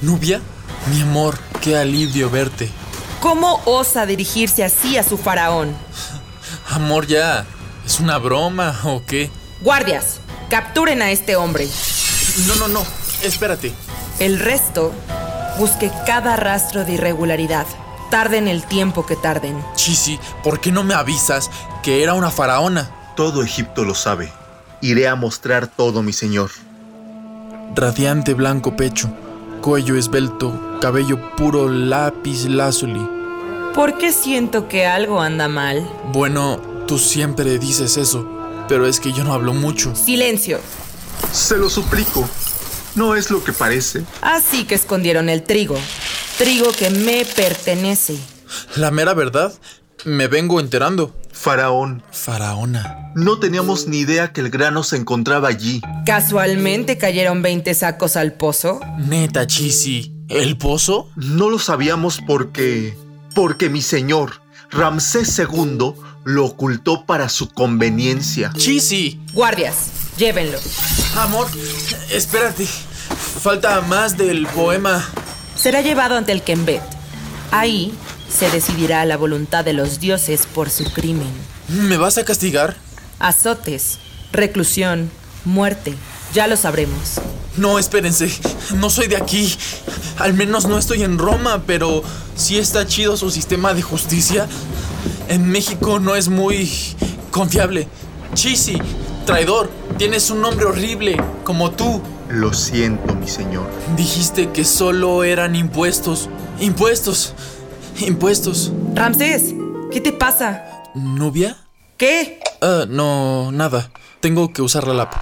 Nubia, 0.00 0.40
mi 0.92 1.00
amor, 1.00 1.38
qué 1.60 1.76
alivio 1.76 2.30
verte. 2.30 2.70
¿Cómo 3.20 3.60
osa 3.64 4.06
dirigirse 4.06 4.62
así 4.62 4.96
a 4.96 5.02
su 5.02 5.18
faraón? 5.18 5.74
Amor, 6.70 7.06
ya. 7.06 7.44
¿Es 7.84 7.98
una 7.98 8.18
broma 8.18 8.78
o 8.84 9.02
qué? 9.04 9.30
Guardias, 9.60 10.20
capturen 10.50 11.02
a 11.02 11.10
este 11.10 11.34
hombre. 11.34 11.68
No, 12.46 12.54
no, 12.56 12.68
no. 12.68 12.84
Espérate. 13.22 13.72
El 14.20 14.38
resto, 14.38 14.92
busque 15.58 15.90
cada 16.06 16.36
rastro 16.36 16.84
de 16.84 16.92
irregularidad. 16.92 17.66
Tarden 18.10 18.46
el 18.46 18.64
tiempo 18.64 19.04
que 19.04 19.16
tarden. 19.16 19.60
Chisi, 19.74 20.20
¿por 20.44 20.60
qué 20.60 20.70
no 20.70 20.84
me 20.84 20.94
avisas 20.94 21.50
que 21.82 22.02
era 22.02 22.14
una 22.14 22.30
faraona? 22.30 22.90
Todo 23.16 23.42
Egipto 23.42 23.84
lo 23.84 23.94
sabe. 23.94 24.32
Iré 24.80 25.08
a 25.08 25.16
mostrar 25.16 25.66
todo, 25.66 26.02
mi 26.02 26.12
señor. 26.12 26.50
Radiante 27.74 28.34
blanco 28.34 28.76
pecho, 28.76 29.10
cuello 29.60 29.96
esbelto, 29.96 30.78
cabello 30.80 31.18
puro 31.36 31.68
lápiz 31.68 32.44
lazuli. 32.46 33.06
¿Por 33.74 33.98
qué 33.98 34.12
siento 34.12 34.68
que 34.68 34.86
algo 34.86 35.20
anda 35.20 35.48
mal? 35.48 35.88
Bueno, 36.12 36.60
tú 36.86 36.98
siempre 36.98 37.58
dices 37.58 37.96
eso, 37.96 38.26
pero 38.68 38.86
es 38.86 39.00
que 39.00 39.12
yo 39.12 39.24
no 39.24 39.32
hablo 39.32 39.52
mucho. 39.52 39.94
Silencio. 39.94 40.60
Se 41.32 41.56
lo 41.56 41.68
suplico. 41.68 42.28
No 42.94 43.14
es 43.14 43.30
lo 43.30 43.44
que 43.44 43.52
parece. 43.52 44.04
Así 44.20 44.64
que 44.64 44.74
escondieron 44.74 45.28
el 45.28 45.42
trigo. 45.42 45.76
Trigo 46.38 46.72
que 46.72 46.90
me 46.90 47.24
pertenece. 47.24 48.18
La 48.76 48.90
mera 48.90 49.14
verdad, 49.14 49.52
me 50.04 50.26
vengo 50.26 50.58
enterando. 50.58 51.14
Faraón. 51.48 52.02
Faraona. 52.12 53.10
No 53.14 53.38
teníamos 53.38 53.88
ni 53.88 54.00
idea 54.00 54.34
que 54.34 54.42
el 54.42 54.50
grano 54.50 54.82
se 54.82 54.96
encontraba 54.96 55.48
allí. 55.48 55.80
¿Casualmente 56.04 56.98
cayeron 56.98 57.40
20 57.40 57.72
sacos 57.72 58.16
al 58.16 58.34
pozo? 58.34 58.80
Neta, 58.98 59.46
Chisi. 59.46 60.12
¿El 60.28 60.58
pozo? 60.58 61.08
No 61.16 61.48
lo 61.48 61.58
sabíamos 61.58 62.20
porque... 62.26 62.94
Porque 63.34 63.70
mi 63.70 63.80
señor, 63.80 64.42
Ramsés 64.70 65.38
II, 65.38 65.94
lo 66.24 66.44
ocultó 66.44 67.06
para 67.06 67.30
su 67.30 67.48
conveniencia. 67.48 68.52
Chisi. 68.54 69.18
Guardias, 69.32 69.86
llévenlo. 70.18 70.58
Amor, 71.16 71.46
espérate. 72.10 72.66
Falta 72.66 73.80
más 73.80 74.18
del 74.18 74.46
poema. 74.48 75.02
Será 75.56 75.80
llevado 75.80 76.14
ante 76.14 76.32
el 76.32 76.42
Kembet. 76.42 76.82
Ahí 77.50 77.94
se 78.28 78.50
decidirá 78.50 79.04
la 79.04 79.16
voluntad 79.16 79.64
de 79.64 79.72
los 79.72 80.00
dioses 80.00 80.46
por 80.46 80.70
su 80.70 80.84
crimen. 80.92 81.30
¿Me 81.68 81.96
vas 81.96 82.18
a 82.18 82.24
castigar? 82.24 82.76
Azotes, 83.18 83.98
reclusión, 84.32 85.10
muerte. 85.44 85.94
Ya 86.34 86.46
lo 86.46 86.56
sabremos. 86.56 87.20
No, 87.56 87.78
espérense. 87.78 88.30
No 88.76 88.90
soy 88.90 89.08
de 89.08 89.16
aquí. 89.16 89.56
Al 90.18 90.34
menos 90.34 90.66
no 90.66 90.78
estoy 90.78 91.02
en 91.02 91.18
Roma, 91.18 91.62
pero 91.66 92.02
sí 92.36 92.58
está 92.58 92.86
chido 92.86 93.16
su 93.16 93.30
sistema 93.30 93.74
de 93.74 93.82
justicia. 93.82 94.46
En 95.28 95.48
México 95.48 95.98
no 95.98 96.14
es 96.14 96.28
muy 96.28 96.70
confiable. 97.30 97.88
Chisi, 98.34 98.78
traidor, 99.26 99.70
tienes 99.96 100.30
un 100.30 100.40
nombre 100.40 100.66
horrible, 100.66 101.16
como 101.44 101.70
tú. 101.70 102.00
Lo 102.28 102.52
siento, 102.52 103.14
mi 103.14 103.26
señor. 103.26 103.66
Dijiste 103.96 104.50
que 104.50 104.64
solo 104.64 105.24
eran 105.24 105.56
impuestos. 105.56 106.28
Impuestos. 106.60 107.34
Impuestos. 108.00 108.72
Ramsés, 108.94 109.54
¿qué 109.90 110.00
te 110.00 110.12
pasa? 110.12 110.64
¿Nubia? 110.94 111.56
¿Qué? 111.96 112.40
Ah, 112.60 112.84
no, 112.88 113.50
nada. 113.50 113.90
Tengo 114.20 114.52
que 114.52 114.62
usar 114.62 114.86
la 114.86 114.94
lap. 114.94 115.12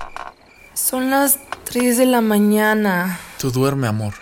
Son 0.75 1.11
las 1.11 1.39
3 1.65 1.97
de 1.97 2.07
la 2.07 2.21
mañana. 2.21 3.19
Tú 3.39 3.51
duerme, 3.51 3.87
amor. 3.87 4.15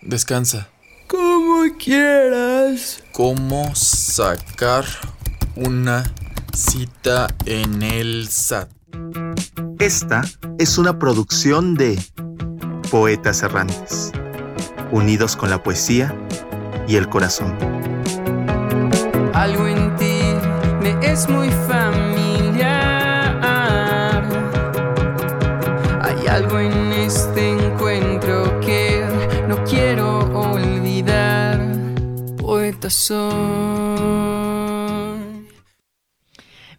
Descansa. 0.00 0.68
Como 1.06 1.64
quieras. 1.78 3.02
¿Cómo 3.12 3.74
sacar 3.74 4.86
una 5.56 6.12
cita 6.54 7.28
en 7.44 7.82
el 7.82 8.28
SAT? 8.28 8.70
Esta 9.78 10.22
es 10.58 10.78
una 10.78 10.98
producción 10.98 11.74
de 11.74 12.02
Poetas 12.90 13.42
Errantes, 13.42 14.12
unidos 14.90 15.36
con 15.36 15.50
la 15.50 15.62
poesía 15.62 16.16
y 16.86 16.96
el 16.96 17.08
corazón. 17.08 17.56
Algo 19.32 19.66
en 19.66 19.96
ti 19.96 20.20
me 20.82 20.96
es 21.04 21.28
muy 21.28 21.50
familiar. 21.66 22.64
Hay 26.02 26.26
algo 26.26 26.58
en 26.60 26.92
este 26.92 27.50
encuentro 27.50 28.60
que 28.60 29.04
no 29.48 29.62
quiero 29.64 30.18
olvidar. 30.34 31.60
Poeta 32.36 32.90
soy. 32.90 34.43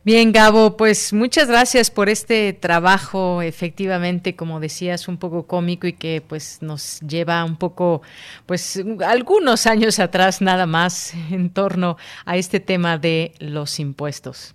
Bien, 0.06 0.32
Gabo, 0.32 0.77
pues 0.77 1.14
muchas 1.14 1.48
gracias 1.48 1.90
por 1.90 2.10
este 2.10 2.53
trabajo, 2.53 3.41
efectivamente, 3.41 4.36
como 4.36 4.60
decías, 4.60 5.07
un 5.07 5.18
poco 5.18 5.48
cómico 5.48 5.88
y 5.88 5.94
que 5.94 6.22
pues 6.22 6.61
nos 6.61 6.99
lleva 6.99 7.44
un 7.44 7.57
poco, 7.57 8.03
pues 8.45 8.86
algunos 9.03 9.65
años 9.65 9.99
atrás 9.99 10.44
nada 10.44 10.68
más 10.68 11.15
en 11.32 11.49
torno 11.49 11.98
a 12.23 12.38
este 12.38 12.60
tema 12.60 12.99
de 12.99 13.34
los 13.40 13.80
impuestos 13.80 14.53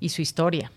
y 0.00 0.10
su 0.10 0.20
historia. 0.20 0.70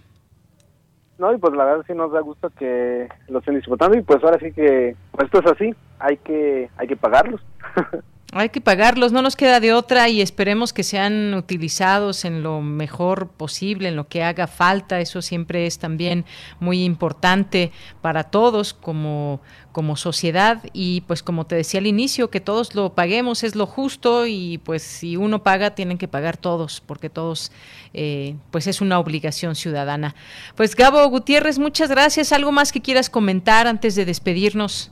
No, 1.17 1.33
y 1.33 1.37
pues 1.37 1.53
la 1.53 1.65
verdad 1.65 1.83
sí 1.85 1.93
nos 1.93 2.13
da 2.13 2.21
gusto 2.21 2.49
que 2.51 3.09
lo 3.27 3.39
estén 3.39 3.55
disfrutando 3.55 3.97
y 3.97 4.03
pues 4.03 4.23
ahora 4.23 4.39
sí 4.39 4.53
que 4.53 4.95
pues 5.11 5.25
esto 5.25 5.39
es 5.39 5.51
así, 5.51 5.75
hay 5.99 6.15
que 6.15 6.69
hay 6.77 6.87
que 6.87 6.95
pagarlos. 6.95 7.41
Hay 8.35 8.49
que 8.49 8.61
pagarlos, 8.61 9.11
no 9.11 9.21
nos 9.21 9.35
queda 9.35 9.59
de 9.59 9.73
otra 9.73 10.09
y 10.09 10.19
esperemos 10.19 10.73
que 10.73 10.81
sean 10.81 11.35
utilizados 11.35 12.25
en 12.25 12.41
lo 12.41 12.61
mejor 12.61 13.27
posible, 13.27 13.89
en 13.89 13.95
lo 13.95 14.07
que 14.07 14.23
haga 14.23 14.47
falta. 14.47 14.99
Eso 14.99 15.21
siempre 15.21 15.67
es 15.67 15.77
también 15.77 16.25
muy 16.59 16.83
importante 16.83 17.71
para 18.01 18.23
todos 18.23 18.73
como, 18.73 19.39
como 19.71 19.95
sociedad 19.95 20.63
y 20.73 21.01
pues 21.01 21.21
como 21.21 21.45
te 21.45 21.55
decía 21.55 21.79
al 21.79 21.85
inicio, 21.85 22.31
que 22.31 22.39
todos 22.39 22.73
lo 22.73 22.95
paguemos 22.95 23.43
es 23.43 23.55
lo 23.55 23.67
justo 23.67 24.25
y 24.25 24.57
pues 24.63 24.81
si 24.81 25.15
uno 25.15 25.43
paga 25.43 25.75
tienen 25.75 25.99
que 25.99 26.07
pagar 26.07 26.35
todos 26.35 26.81
porque 26.81 27.11
todos 27.11 27.51
eh, 27.93 28.35
pues 28.49 28.65
es 28.65 28.81
una 28.81 28.97
obligación 28.97 29.53
ciudadana. 29.53 30.15
Pues 30.55 30.75
Gabo 30.75 31.07
Gutiérrez, 31.07 31.59
muchas 31.59 31.91
gracias. 31.91 32.33
¿Algo 32.33 32.51
más 32.51 32.71
que 32.71 32.81
quieras 32.81 33.11
comentar 33.11 33.67
antes 33.67 33.93
de 33.93 34.05
despedirnos? 34.05 34.91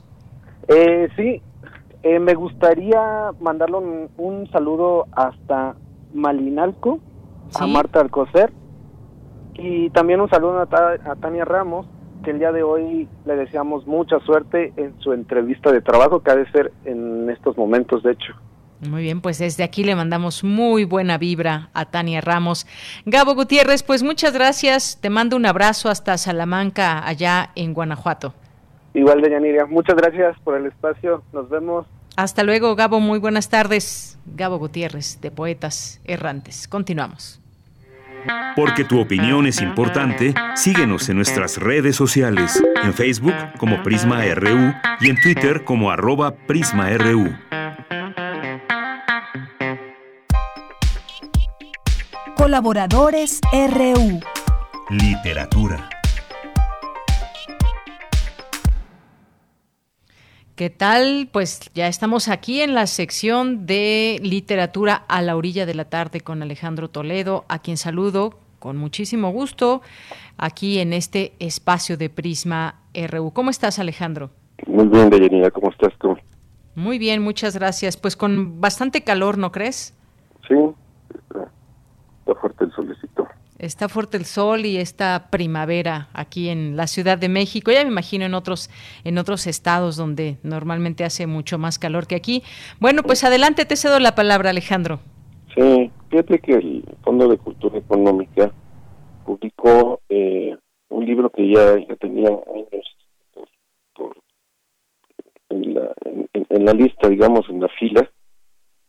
Eh, 0.68 1.08
sí, 1.16 1.42
eh, 2.02 2.18
me 2.18 2.34
gustaría 2.34 3.30
mandarle 3.40 3.76
un, 3.78 4.08
un 4.16 4.50
saludo 4.50 5.06
hasta 5.12 5.74
Malinalco, 6.14 6.98
a 7.54 7.66
Marta 7.66 8.00
Alcocer, 8.00 8.52
y 9.54 9.90
también 9.90 10.20
un 10.20 10.28
saludo 10.30 10.60
a, 10.60 10.66
Ta- 10.66 10.96
a 11.04 11.16
Tania 11.16 11.44
Ramos, 11.44 11.86
que 12.24 12.30
el 12.30 12.38
día 12.38 12.52
de 12.52 12.62
hoy 12.62 13.08
le 13.26 13.36
deseamos 13.36 13.86
mucha 13.86 14.18
suerte 14.20 14.72
en 14.76 14.94
su 15.00 15.12
entrevista 15.12 15.72
de 15.72 15.80
trabajo, 15.80 16.20
que 16.20 16.30
ha 16.30 16.36
de 16.36 16.50
ser 16.52 16.72
en 16.84 17.28
estos 17.30 17.56
momentos, 17.56 18.02
de 18.02 18.12
hecho. 18.12 18.32
Muy 18.88 19.02
bien, 19.02 19.20
pues 19.20 19.38
desde 19.38 19.62
aquí 19.62 19.84
le 19.84 19.94
mandamos 19.94 20.42
muy 20.42 20.84
buena 20.84 21.16
vibra 21.18 21.70
a 21.72 21.84
Tania 21.84 22.20
Ramos. 22.20 22.66
Gabo 23.06 23.34
Gutiérrez, 23.34 23.82
pues 23.84 24.02
muchas 24.02 24.32
gracias. 24.32 24.98
Te 25.00 25.08
mando 25.08 25.36
un 25.36 25.46
abrazo 25.46 25.88
hasta 25.88 26.18
Salamanca, 26.18 27.06
allá 27.06 27.50
en 27.54 27.74
Guanajuato. 27.74 28.34
Igual, 28.94 29.22
Deyanira. 29.22 29.66
Muchas 29.66 29.96
gracias 29.96 30.38
por 30.40 30.56
el 30.56 30.66
espacio. 30.66 31.22
Nos 31.32 31.48
vemos. 31.48 31.86
Hasta 32.16 32.42
luego, 32.42 32.74
Gabo. 32.76 33.00
Muy 33.00 33.18
buenas 33.18 33.48
tardes. 33.48 34.18
Gabo 34.26 34.58
Gutiérrez, 34.58 35.20
de 35.20 35.30
Poetas 35.30 36.00
Errantes. 36.04 36.68
Continuamos. 36.68 37.40
Porque 38.54 38.84
tu 38.84 39.00
opinión 39.00 39.46
es 39.46 39.60
importante, 39.60 40.34
síguenos 40.54 41.08
en 41.08 41.16
nuestras 41.16 41.58
redes 41.58 41.96
sociales, 41.96 42.62
en 42.84 42.92
Facebook 42.92 43.34
como 43.58 43.82
Prisma 43.82 44.22
RU 44.34 44.72
y 45.00 45.10
en 45.10 45.20
Twitter 45.20 45.64
como 45.64 45.90
arroba 45.90 46.32
PrismaRU. 46.46 47.34
Colaboradores 52.36 53.40
RU. 53.52 54.20
Literatura. 54.90 55.88
¿Qué 60.62 60.70
tal? 60.70 61.28
Pues 61.32 61.72
ya 61.74 61.88
estamos 61.88 62.28
aquí 62.28 62.60
en 62.60 62.72
la 62.72 62.86
sección 62.86 63.66
de 63.66 64.20
literatura 64.22 64.94
a 65.08 65.20
la 65.20 65.34
orilla 65.34 65.66
de 65.66 65.74
la 65.74 65.86
tarde 65.86 66.20
con 66.20 66.40
Alejandro 66.40 66.88
Toledo, 66.88 67.44
a 67.48 67.58
quien 67.58 67.76
saludo 67.76 68.38
con 68.60 68.76
muchísimo 68.76 69.32
gusto 69.32 69.82
aquí 70.38 70.78
en 70.78 70.92
este 70.92 71.32
espacio 71.40 71.96
de 71.96 72.10
Prisma 72.10 72.76
RU. 72.94 73.32
¿Cómo 73.32 73.50
estás, 73.50 73.80
Alejandro? 73.80 74.30
Muy 74.68 74.86
bien, 74.86 75.10
Deyanira, 75.10 75.50
¿cómo 75.50 75.68
estás 75.68 75.98
tú? 75.98 76.16
Muy 76.76 76.96
bien, 76.96 77.22
muchas 77.22 77.56
gracias. 77.56 77.96
Pues 77.96 78.14
con 78.14 78.60
bastante 78.60 79.02
calor, 79.02 79.38
¿no 79.38 79.50
crees? 79.50 79.98
Sí, 80.46 80.54
está 82.20 82.40
fuerte 82.40 82.66
el 82.66 82.70
solecito. 82.70 83.11
Está 83.62 83.88
fuerte 83.88 84.16
el 84.16 84.24
sol 84.24 84.66
y 84.66 84.78
esta 84.78 85.28
primavera 85.30 86.08
aquí 86.14 86.48
en 86.48 86.76
la 86.76 86.88
Ciudad 86.88 87.16
de 87.16 87.28
México. 87.28 87.70
Ya 87.70 87.84
me 87.84 87.90
imagino 87.90 88.24
en 88.24 88.34
otros 88.34 88.68
en 89.04 89.18
otros 89.18 89.46
estados 89.46 89.96
donde 89.96 90.38
normalmente 90.42 91.04
hace 91.04 91.28
mucho 91.28 91.58
más 91.58 91.78
calor 91.78 92.08
que 92.08 92.16
aquí. 92.16 92.42
Bueno, 92.80 93.04
pues 93.04 93.22
adelante 93.22 93.64
te 93.64 93.76
cedo 93.76 94.00
la 94.00 94.16
palabra, 94.16 94.50
Alejandro. 94.50 94.98
Sí, 95.54 95.92
fíjate 96.10 96.40
que 96.40 96.54
el 96.54 96.84
Fondo 97.04 97.28
de 97.28 97.38
Cultura 97.38 97.78
Económica 97.78 98.50
publicó 99.24 100.00
eh, 100.08 100.56
un 100.88 101.06
libro 101.06 101.30
que 101.30 101.48
ya, 101.48 101.78
ya 101.88 101.94
tenía 102.00 102.30
años 102.30 102.96
por, 103.94 104.16
en, 105.50 105.74
la, 105.74 105.92
en 106.32 106.64
la 106.64 106.72
lista, 106.72 107.08
digamos, 107.08 107.48
en 107.48 107.60
la 107.60 107.68
fila, 107.78 108.10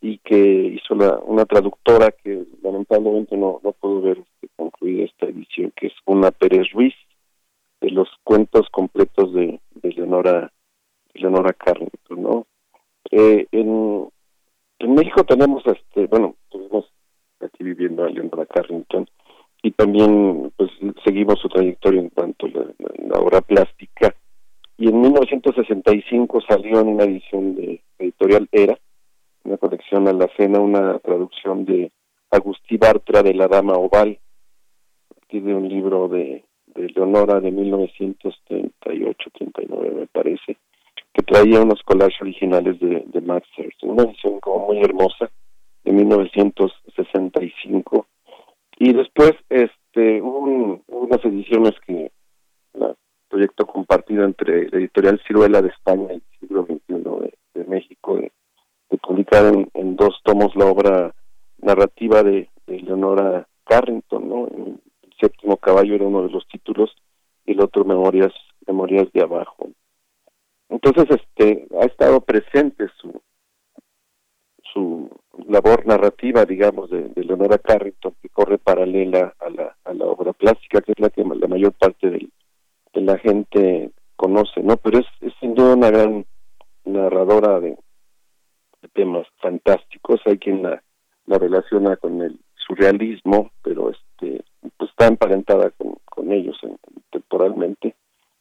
y 0.04 0.18
que 0.18 0.38
hizo 0.38 0.96
la, 0.96 1.18
una 1.20 1.46
traductora 1.46 2.12
que 2.12 2.44
lamentablemente 2.62 3.38
no, 3.38 3.62
no 3.64 3.72
pudo 3.72 4.02
ver 4.02 4.18
este, 4.18 4.50
concluida 4.58 5.06
esta 5.06 5.28
edición, 5.28 5.72
que 5.78 5.88
es 5.88 5.94
una 6.06 6.30
Pérez 6.32 6.70
Ruiz, 6.74 6.94
de 7.80 7.90
los 7.90 8.10
cuentos 8.26 8.68
completos 8.70 9.34
de, 9.34 9.62
de 9.76 9.94
Leonora, 9.94 10.52
Leonora 11.14 11.54
Carrington, 11.54 12.22
¿no? 12.22 12.48
Eh, 13.12 13.48
en, 13.54 14.10
en 14.80 14.94
México 14.94 15.24
tenemos, 15.24 15.66
este 15.68 16.08
bueno, 16.08 16.36
estuvimos 16.44 16.86
aquí 17.40 17.64
viviendo 17.64 18.04
a 18.04 18.10
Leonora 18.10 18.46
Carrington 18.46 19.08
y 19.62 19.72
también 19.72 20.52
pues 20.58 20.70
seguimos 21.06 21.40
su 21.40 21.48
trayectoria 21.48 22.02
en 22.02 22.10
cuanto 22.10 22.48
a 22.48 22.50
la, 22.50 22.66
la 23.08 23.20
obra 23.22 23.40
plástica 23.40 24.14
y 24.78 24.90
en 24.90 25.00
1965 25.00 26.42
salió 26.42 26.82
en 26.82 26.90
una 26.90 27.06
edición 27.06 27.56
de 27.56 27.82
editorial 28.00 28.50
Era 28.52 28.78
una 29.44 29.58
colección 29.58 30.08
a 30.08 30.14
la 30.14 30.28
cena, 30.38 30.60
una 30.60 31.00
traducción 31.00 31.66
de 31.66 31.92
Agustí 32.32 32.78
Bartra 32.78 33.24
de 33.24 33.34
La 33.34 33.48
Dama 33.48 33.74
Oval, 33.74 34.20
de 35.40 35.56
un 35.56 35.68
libro 35.68 36.08
de, 36.08 36.46
de 36.68 36.88
Leonora 36.90 37.40
de 37.40 37.52
1938-39 37.52 39.94
me 39.94 40.06
parece, 40.08 40.58
que 41.14 41.24
traía 41.24 41.62
unos 41.62 41.82
collages 41.84 42.22
originales 42.22 42.80
de, 42.80 43.04
de 43.06 43.22
Max 43.22 43.48
Herz, 43.58 43.76
una 43.84 44.04
edición 44.04 44.40
como 44.40 44.68
muy 44.68 44.80
hermosa 44.80 45.30
de 45.84 45.92
1965 45.92 48.08
y 48.78 48.94
después 48.94 49.34
este 49.50 50.22
hubo 50.22 50.80
unas 50.88 51.26
ediciones 51.26 51.74
que 51.86 52.12
un 52.74 52.96
proyecto 53.30 53.66
compartido 53.66 54.24
entre 54.26 54.70
la 54.70 54.78
editorial 54.78 55.20
Ciruela 55.26 55.62
de 55.62 55.70
España 55.70 56.08
y 56.10 56.16
el 56.16 56.24
siglo 56.40 56.66
XXI 56.66 56.82
de, 56.88 57.34
de 57.56 57.64
México 57.66 58.18
de 58.18 58.32
de 58.94 59.00
publicar 59.00 59.44
en, 59.74 59.96
dos 59.96 60.22
tomos 60.24 60.56
la 60.56 60.68
obra 60.68 61.16
narrativa 61.58 62.22
de, 62.22 62.48
Leonora 62.68 63.48
Carrington, 63.66 64.30
¿no? 64.30 64.48
El 64.48 64.80
séptimo 65.20 65.58
caballo 65.58 65.96
era 65.96 66.06
uno 66.06 66.24
de 66.24 66.30
los 66.30 66.48
títulos 66.48 66.96
y 67.46 67.52
el 67.52 67.62
otro 67.62 67.84
Memorias, 67.84 68.34
Memorias 68.66 69.12
de 69.14 69.22
Abajo. 69.22 69.70
Entonces, 70.70 71.06
este, 71.10 71.68
ha 71.82 71.86
estado 71.86 72.22
presente 72.22 72.88
su 73.02 73.22
su 74.72 75.10
labor 75.48 75.86
narrativa, 75.86 76.46
digamos, 76.46 76.90
de, 76.90 77.12
Leonora 77.16 77.60
Carrington, 77.60 78.16
que 78.22 78.30
corre 78.30 78.58
paralela 78.58 79.36
a 79.40 79.50
la, 79.50 79.76
a 79.86 79.94
la 79.94 80.06
obra 80.06 80.34
plástica, 80.34 80.82
que 80.82 80.94
es 80.94 81.00
la 81.00 81.10
que 81.10 81.24
la 81.24 81.48
mayor 81.48 81.74
parte 81.74 82.10
de, 82.10 82.30
la 82.94 83.18
gente 83.20 83.92
conoce, 84.16 84.64
¿no? 84.64 84.78
Pero 84.78 85.00
es 85.00 85.34
sin 85.40 85.54
duda 85.54 85.76
una 85.76 85.92
gran 85.92 86.26
narradora 86.86 87.60
de, 87.60 87.78
temas 88.94 89.28
fantásticos, 89.38 90.22
hay 90.26 90.38
quien 90.38 90.64
la, 90.64 90.82
la 91.26 91.38
relaciona 91.38 91.96
con 91.98 92.22
el 92.22 92.40
surrealismo, 92.68 93.52
pero 93.64 93.90
este 93.90 94.44
pues 94.78 94.90
está 94.90 95.08
emparentada 95.08 95.70
con, 95.72 95.98
con 96.06 96.32
ellos 96.32 96.58
temporalmente, 97.12 97.96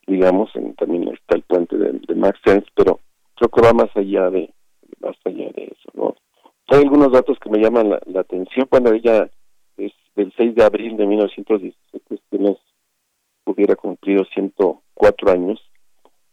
digamos, 0.06 0.54
en, 0.54 0.74
también 0.74 1.08
está 1.08 1.36
el 1.36 1.42
puente 1.42 1.76
de, 1.76 2.14
Max 2.14 2.38
Sense, 2.44 2.66
pero 2.74 3.00
creo 3.34 3.48
que 3.48 3.60
va 3.60 3.72
más 3.72 3.96
allá 3.96 4.30
de 4.30 4.52
más 5.00 5.16
allá 5.24 5.50
de 5.54 5.64
eso, 5.64 5.90
¿no? 5.94 6.14
Hay 6.68 6.82
algunos 6.82 7.12
datos 7.12 7.38
que 7.38 7.50
me 7.50 7.58
llaman 7.58 7.90
la, 7.90 8.20
atención 8.20 8.66
cuando 8.70 8.92
ella 8.92 9.28
es 9.76 9.92
del 10.14 10.32
6 10.36 10.54
de 10.54 10.64
abril 10.64 10.96
de 10.96 11.06
1917, 11.06 12.14
este 12.14 12.38
mes 12.38 12.56
hubiera 13.44 13.74
cumplido 13.74 14.24
104 14.32 15.30
años 15.30 15.60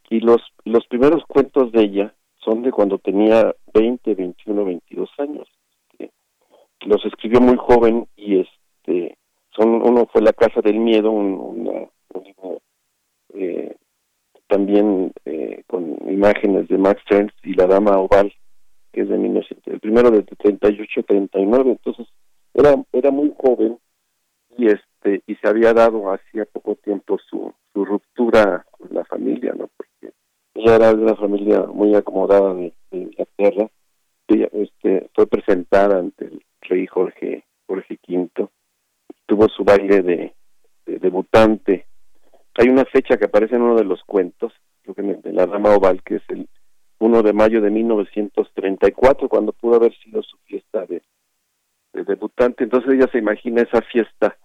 y 0.09 0.19
los 0.19 0.41
los 0.65 0.85
primeros 0.87 1.23
cuentos 1.25 1.71
de 1.71 1.81
ella 1.81 2.13
son 2.39 2.61
de 2.61 2.71
cuando 2.71 2.97
tenía 2.97 3.53
20, 3.73 4.15
21, 4.15 4.65
22 4.65 5.09
años. 5.19 5.47
Este, 5.91 6.11
los 6.81 7.03
escribió 7.05 7.41
muy 7.41 7.57
joven 7.57 8.07
y 8.15 8.39
este 8.39 9.17
son 9.55 9.81
uno 9.81 10.07
fue 10.11 10.21
La 10.21 10.33
Casa 10.33 10.61
del 10.61 10.79
Miedo, 10.79 11.11
un, 11.11 11.89
libro 12.23 12.61
eh, 13.33 13.75
también 14.47 15.11
eh, 15.25 15.63
con 15.67 15.97
imágenes 16.09 16.67
de 16.67 16.77
Max 16.77 17.01
Ernst 17.09 17.35
y 17.43 17.53
La 17.53 17.67
Dama 17.67 17.97
Oval, 17.97 18.33
que 18.91 19.01
es 19.01 19.09
de 19.09 19.17
1900, 19.17 19.73
el 19.73 19.79
primero 19.79 20.11
de 20.11 20.23
38 20.23 21.03
39, 21.03 21.71
entonces 21.71 22.07
era 22.53 22.75
era 22.93 23.11
muy 23.11 23.33
joven 23.37 23.77
y 24.57 24.67
este 24.67 25.21
y 25.27 25.35
se 25.35 25.47
había 25.47 25.73
dado 25.73 26.11
hacía 26.11 26.45
poco 26.45 26.75
tiempo 26.75 27.17
su 27.29 27.53
su 27.73 27.85
ruptura 27.85 28.65
con 28.71 28.89
la 28.91 29.05
familia, 29.05 29.53
¿no? 29.57 29.69
Porque 29.75 29.88
ella 30.59 30.75
era 30.75 30.93
de 30.93 31.01
una 31.01 31.15
familia 31.15 31.61
muy 31.61 31.95
acomodada 31.95 32.53
de, 32.53 32.73
Inglaterra. 32.91 33.69
Ella 34.27 34.49
este, 34.51 35.09
fue 35.15 35.25
presentada 35.25 35.99
ante 35.99 36.25
el 36.25 36.43
rey 36.61 36.85
Jorge, 36.85 37.45
Jorge 37.65 37.97
V. 38.07 38.49
Tuvo 39.25 39.47
su 39.47 39.63
baile 39.63 40.01
de, 40.01 40.35
debutante. 40.85 41.85
Hay 42.55 42.67
una 42.67 42.83
fecha 42.83 43.15
que 43.15 43.25
aparece 43.25 43.55
en 43.55 43.61
uno 43.61 43.75
de 43.75 43.85
los 43.85 44.03
cuentos, 44.03 44.51
creo 44.81 44.95
que 44.95 45.01
de 45.01 45.31
la 45.31 45.45
Dama 45.45 45.75
Oval, 45.75 46.03
que 46.03 46.15
es 46.15 46.23
el 46.27 46.49
1 46.99 47.23
de 47.23 47.31
mayo 47.31 47.61
de 47.61 47.69
1934, 47.69 49.29
cuando 49.29 49.53
pudo 49.53 49.75
haber 49.75 49.95
sido 49.99 50.21
su 50.23 50.37
fiesta 50.39 50.85
de, 50.87 51.01
de 51.93 52.03
debutante. 52.03 52.65
Entonces 52.65 52.91
ella 52.93 53.07
se 53.11 53.19
imagina 53.19 53.61
esa 53.61 53.81
fiesta 53.83 54.37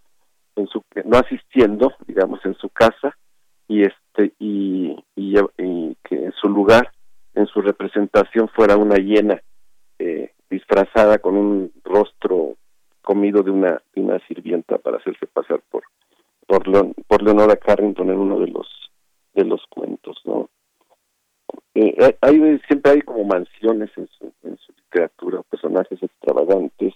en 0.54 0.68
su 0.68 0.80
no 1.06 1.18
asistiendo, 1.18 1.92
digamos, 2.06 2.38
en 2.44 2.54
su 2.54 2.68
casa 2.68 3.16
y 3.68 3.82
este 3.82 4.32
y, 4.38 4.96
y, 5.16 5.34
que 6.04 6.24
en 6.24 6.32
su 6.32 6.48
lugar 6.48 6.92
en 7.34 7.46
su 7.46 7.60
representación 7.60 8.48
fuera 8.48 8.76
una 8.76 8.96
hiena 8.96 9.40
eh, 9.98 10.32
disfrazada 10.50 11.18
con 11.18 11.36
un 11.36 11.72
rostro 11.82 12.56
comido 13.02 13.42
de 13.42 13.50
una 13.50 13.82
de 13.94 14.00
una 14.00 14.18
sirvienta 14.26 14.78
para 14.78 14.98
hacerse 14.98 15.26
pasar 15.26 15.60
por 15.70 15.84
por, 16.46 16.62
por 17.06 17.22
Leonora 17.22 17.56
Carrington 17.56 18.10
en 18.10 18.18
uno 18.18 18.38
de 18.38 18.48
los 18.48 18.68
de 19.34 19.44
los 19.44 19.64
cuentos 19.68 20.20
no 20.24 20.48
eh, 21.74 22.16
hay 22.20 22.58
siempre 22.68 22.92
hay 22.92 23.00
como 23.02 23.24
mansiones 23.24 23.90
en 23.96 24.08
su 24.08 24.32
en 24.44 24.56
su 24.58 24.72
literatura 24.72 25.42
personajes 25.42 26.02
extravagantes. 26.02 26.94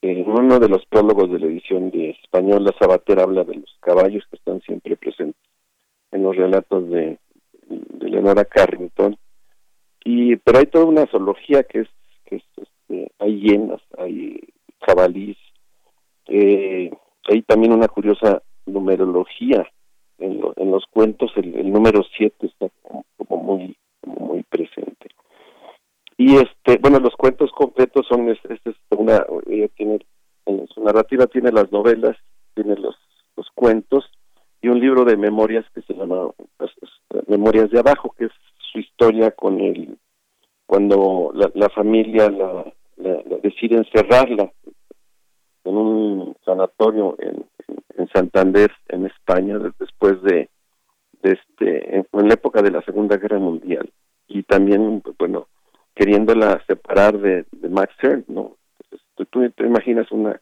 En 0.00 0.30
uno 0.30 0.60
de 0.60 0.68
los 0.68 0.84
prólogos 0.86 1.30
de 1.30 1.40
la 1.40 1.46
edición 1.46 1.90
de 1.90 2.10
español, 2.10 2.64
la 2.64 2.72
Sabatera 2.78 3.24
habla 3.24 3.42
de 3.44 3.56
los 3.56 3.76
caballos 3.80 4.24
que 4.30 4.36
están 4.36 4.60
siempre 4.60 4.87
relatos 6.48 6.88
de, 6.88 7.18
de 7.68 8.08
Leonora 8.08 8.44
Carrington. 8.44 9.16
Y, 10.04 10.36
pero 10.36 10.58
hay 10.58 10.66
toda 10.66 10.86
una 10.86 11.06
zoología 11.06 11.62
que 11.64 11.80
es, 11.80 11.88
que 12.24 12.36
este, 12.36 13.12
hay 13.18 13.40
hienas, 13.40 13.80
hay 13.98 14.40
jabalís, 14.80 15.36
eh, 16.26 16.90
hay 17.24 17.42
también 17.42 17.72
una 17.72 17.88
curiosa 17.88 18.42
numerología 18.66 19.66
en, 20.18 20.40
los 20.40 20.84
cuentos, 20.90 21.30
el, 21.36 21.70
número 21.70 22.02
7 22.16 22.46
está 22.46 22.68
como, 22.82 23.42
muy 23.42 23.76
muy 24.04 24.42
presente. 24.44 25.08
Y 26.16 26.36
este, 26.36 26.78
bueno, 26.80 26.98
los 26.98 27.14
cuentos 27.14 27.50
completos 27.52 28.06
son 28.08 28.28
es, 28.28 28.38
es, 28.48 28.74
una 28.90 29.24
ella 29.46 29.68
tiene 29.76 30.00
en 30.46 30.66
su 30.68 30.82
narrativa 30.82 31.26
tiene 31.26 31.52
las 31.52 31.70
novelas, 31.70 32.16
tiene 32.54 32.76
los 32.76 32.96
los 33.36 33.48
cuentos 33.54 34.10
y 34.60 34.68
un 34.68 34.80
libro 34.80 35.04
de 35.04 35.16
memorias 35.16 35.64
que 35.74 35.82
se 35.82 35.94
llama 35.94 36.30
pues, 36.56 36.72
Memorias 37.26 37.70
de 37.70 37.78
abajo, 37.78 38.14
que 38.16 38.26
es 38.26 38.32
su 38.72 38.78
historia 38.78 39.30
con 39.30 39.60
el 39.60 39.98
cuando 40.66 41.30
la, 41.58 41.68
familia 41.70 42.30
la, 42.30 42.72
decide 43.42 43.76
encerrarla 43.76 44.50
en 45.64 45.76
un 45.76 46.36
sanatorio 46.44 47.16
en, 47.18 47.44
en, 47.96 48.08
Santander, 48.08 48.70
en 48.88 49.06
España, 49.06 49.58
después 49.78 50.22
de, 50.22 50.48
este 51.22 51.96
en, 51.96 52.06
la 52.12 52.34
época 52.34 52.62
de 52.62 52.70
la 52.70 52.82
Segunda 52.82 53.16
Guerra 53.16 53.38
Mundial 53.38 53.90
y 54.28 54.42
también 54.44 55.02
bueno 55.18 55.48
queriéndola 55.94 56.62
separar 56.66 57.18
de, 57.18 57.44
de 57.50 57.68
Max 57.68 57.92
Stern, 57.96 58.24
¿no? 58.28 58.56
tú 59.16 59.50
te 59.50 59.66
imaginas 59.66 60.10
una 60.12 60.40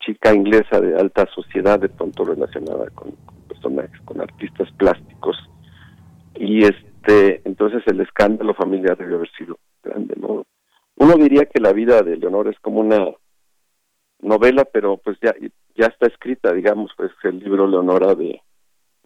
chica 0.00 0.32
inglesa 0.32 0.80
de 0.80 0.98
alta 0.98 1.26
sociedad 1.34 1.78
de 1.78 1.88
pronto 1.88 2.24
relacionada 2.24 2.88
con, 2.90 3.14
personajes, 3.48 4.00
con 4.04 4.20
artistas 4.20 4.70
plásticos. 4.72 5.36
Y 6.34 6.64
este, 6.64 7.42
entonces 7.44 7.82
el 7.86 8.00
escándalo 8.00 8.54
familiar 8.54 8.96
debe 8.96 9.16
haber 9.16 9.30
sido 9.32 9.58
grande, 9.88 10.14
¿no? 10.16 10.44
Uno 10.96 11.14
diría 11.16 11.46
que 11.46 11.60
la 11.60 11.72
vida 11.72 12.02
de 12.02 12.16
Leonor 12.16 12.48
es 12.48 12.58
como 12.60 12.80
una 12.80 13.14
novela, 14.20 14.64
pero 14.64 14.96
pues 14.96 15.18
ya 15.22 15.34
ya 15.76 15.86
está 15.86 16.08
escrita, 16.08 16.52
digamos, 16.52 16.90
pues 16.96 17.12
el 17.22 17.38
libro 17.38 17.68
Leonora 17.68 18.14
de, 18.14 18.42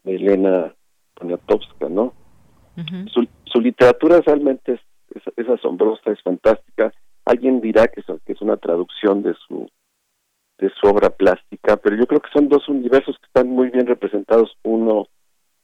Elena 0.04 0.74
Poniatowska, 1.14 1.88
¿no? 1.88 2.14
su, 3.12 3.28
su, 3.44 3.60
literatura 3.60 4.20
realmente 4.20 4.72
es, 4.72 5.22
es, 5.36 5.48
asombrosa, 5.48 6.10
es 6.10 6.22
fantástica. 6.22 6.92
Alguien 7.26 7.60
dirá 7.60 7.86
que 7.88 8.02
que 8.24 8.32
es 8.32 8.40
una 8.40 8.56
traducción 8.56 9.22
de 9.22 9.34
su 9.46 9.68
de 10.58 10.70
su 10.80 10.86
obra 10.86 11.10
plástica, 11.10 11.76
pero 11.76 11.96
yo 11.96 12.06
creo 12.06 12.20
que 12.20 12.30
son 12.32 12.48
dos 12.48 12.68
universos 12.68 13.16
que 13.18 13.26
están 13.26 13.48
muy 13.48 13.68
bien 13.68 13.86
representados 13.86 14.56
uno 14.62 15.08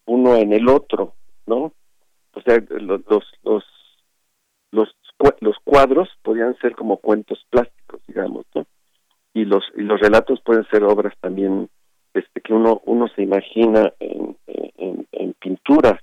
uno 0.05 0.37
en 0.37 0.53
el 0.53 0.69
otro, 0.69 1.15
¿no? 1.47 1.73
O 2.35 2.41
sea, 2.45 2.63
los 2.69 3.01
los 3.43 3.65
los 4.71 4.89
los, 5.41 5.57
cuadros 5.65 6.09
podrían 6.23 6.57
ser 6.59 6.75
como 6.75 6.99
cuentos 6.99 7.45
plásticos, 7.51 8.01
digamos, 8.07 8.47
¿no? 8.55 8.67
Y 9.35 9.45
los 9.45 9.65
y 9.77 9.83
los 9.83 10.01
relatos 10.01 10.41
pueden 10.43 10.67
ser 10.71 10.85
obras 10.85 11.15
también 11.21 11.69
este 12.15 12.41
que 12.41 12.53
uno 12.53 12.81
uno 12.87 13.09
se 13.09 13.23
imagina 13.23 13.93
en, 14.01 14.37
en, 14.47 15.35
pintura. 15.35 16.01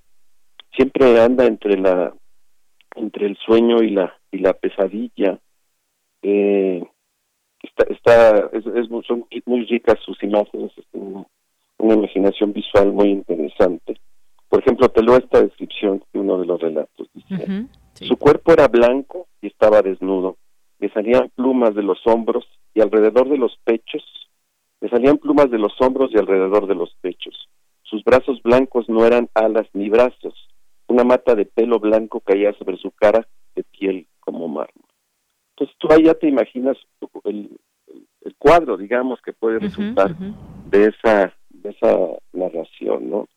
Siempre 0.76 1.20
anda 1.22 1.46
entre 1.46 1.78
la 1.78 2.14
entre 2.96 3.26
el 3.28 3.38
sueño 3.38 3.82
y 3.82 3.90
la 3.90 4.14
y 4.32 4.40
la 4.40 4.54
pesadilla. 4.54 5.40
Eh, 6.22 6.84
está, 7.62 8.50
es, 8.54 8.64
son 9.08 9.26
muy 9.46 9.66
ricas 9.66 9.98
sus 10.06 10.22
imágenes, 10.24 10.72
una 10.94 11.94
imaginación 11.94 12.54
visual 12.54 12.92
muy 12.94 13.10
interesante. 13.10 14.00
Por 14.48 14.62
ejemplo, 14.62 14.88
te 14.90 15.04
leo 15.04 15.18
esta 15.18 15.42
descripción 15.42 16.04
de 16.14 16.20
uno 16.20 16.38
de 16.38 16.46
los 16.46 16.62
relatos. 16.62 17.10
Su 18.02 18.18
cuerpo 18.18 18.52
era 18.52 18.68
blanco 18.68 19.28
y 19.42 19.48
estaba 19.48 19.82
desnudo. 19.82 20.38
Le 20.80 20.90
salían 20.90 21.32
plumas 21.36 21.74
de 21.76 21.84
los 21.84 22.06
hombros 22.06 22.46
y 22.74 22.82
alrededor 22.82 23.30
de 23.30 23.38
los 23.38 23.58
pechos. 23.64 24.04
Le 24.82 24.90
salían 24.90 25.18
plumas 25.18 25.50
de 25.50 25.58
los 25.58 25.74
hombros 25.80 26.12
y 26.14 26.18
alrededor 26.18 26.68
de 26.68 26.76
los 26.76 26.94
pechos. 27.02 27.50
Sus 27.84 28.04
brazos 28.04 28.42
blancos 28.44 28.90
no 28.90 29.06
eran 29.06 29.30
alas 29.34 29.68
ni 29.74 29.90
brazos. 29.90 30.34
Una 30.88 31.04
mata 31.04 31.36
de 31.36 31.46
pelo 31.46 31.80
blanco 31.80 32.20
caía 32.20 32.54
sobre 32.54 32.78
su 32.78 32.92
cara 32.92 33.26
de 33.56 33.64
piel 33.64 34.08
como 34.20 34.48
mármol. 34.48 34.90
Entonces 35.52 35.76
tú 35.80 35.88
ahí 35.92 36.04
ya 36.04 36.14
te 36.16 36.28
imaginas 36.28 36.78
el, 37.24 37.58
el 38.22 38.36
cuadro, 38.38 38.76
digamos, 38.76 39.22
que 39.22 39.32
puede 39.32 39.60
resultar 39.60 40.16
de 40.70 40.88
esa 40.88 41.34
de 41.50 41.70
esa 41.70 41.98
narración, 42.34 43.10
¿no? 43.10 43.28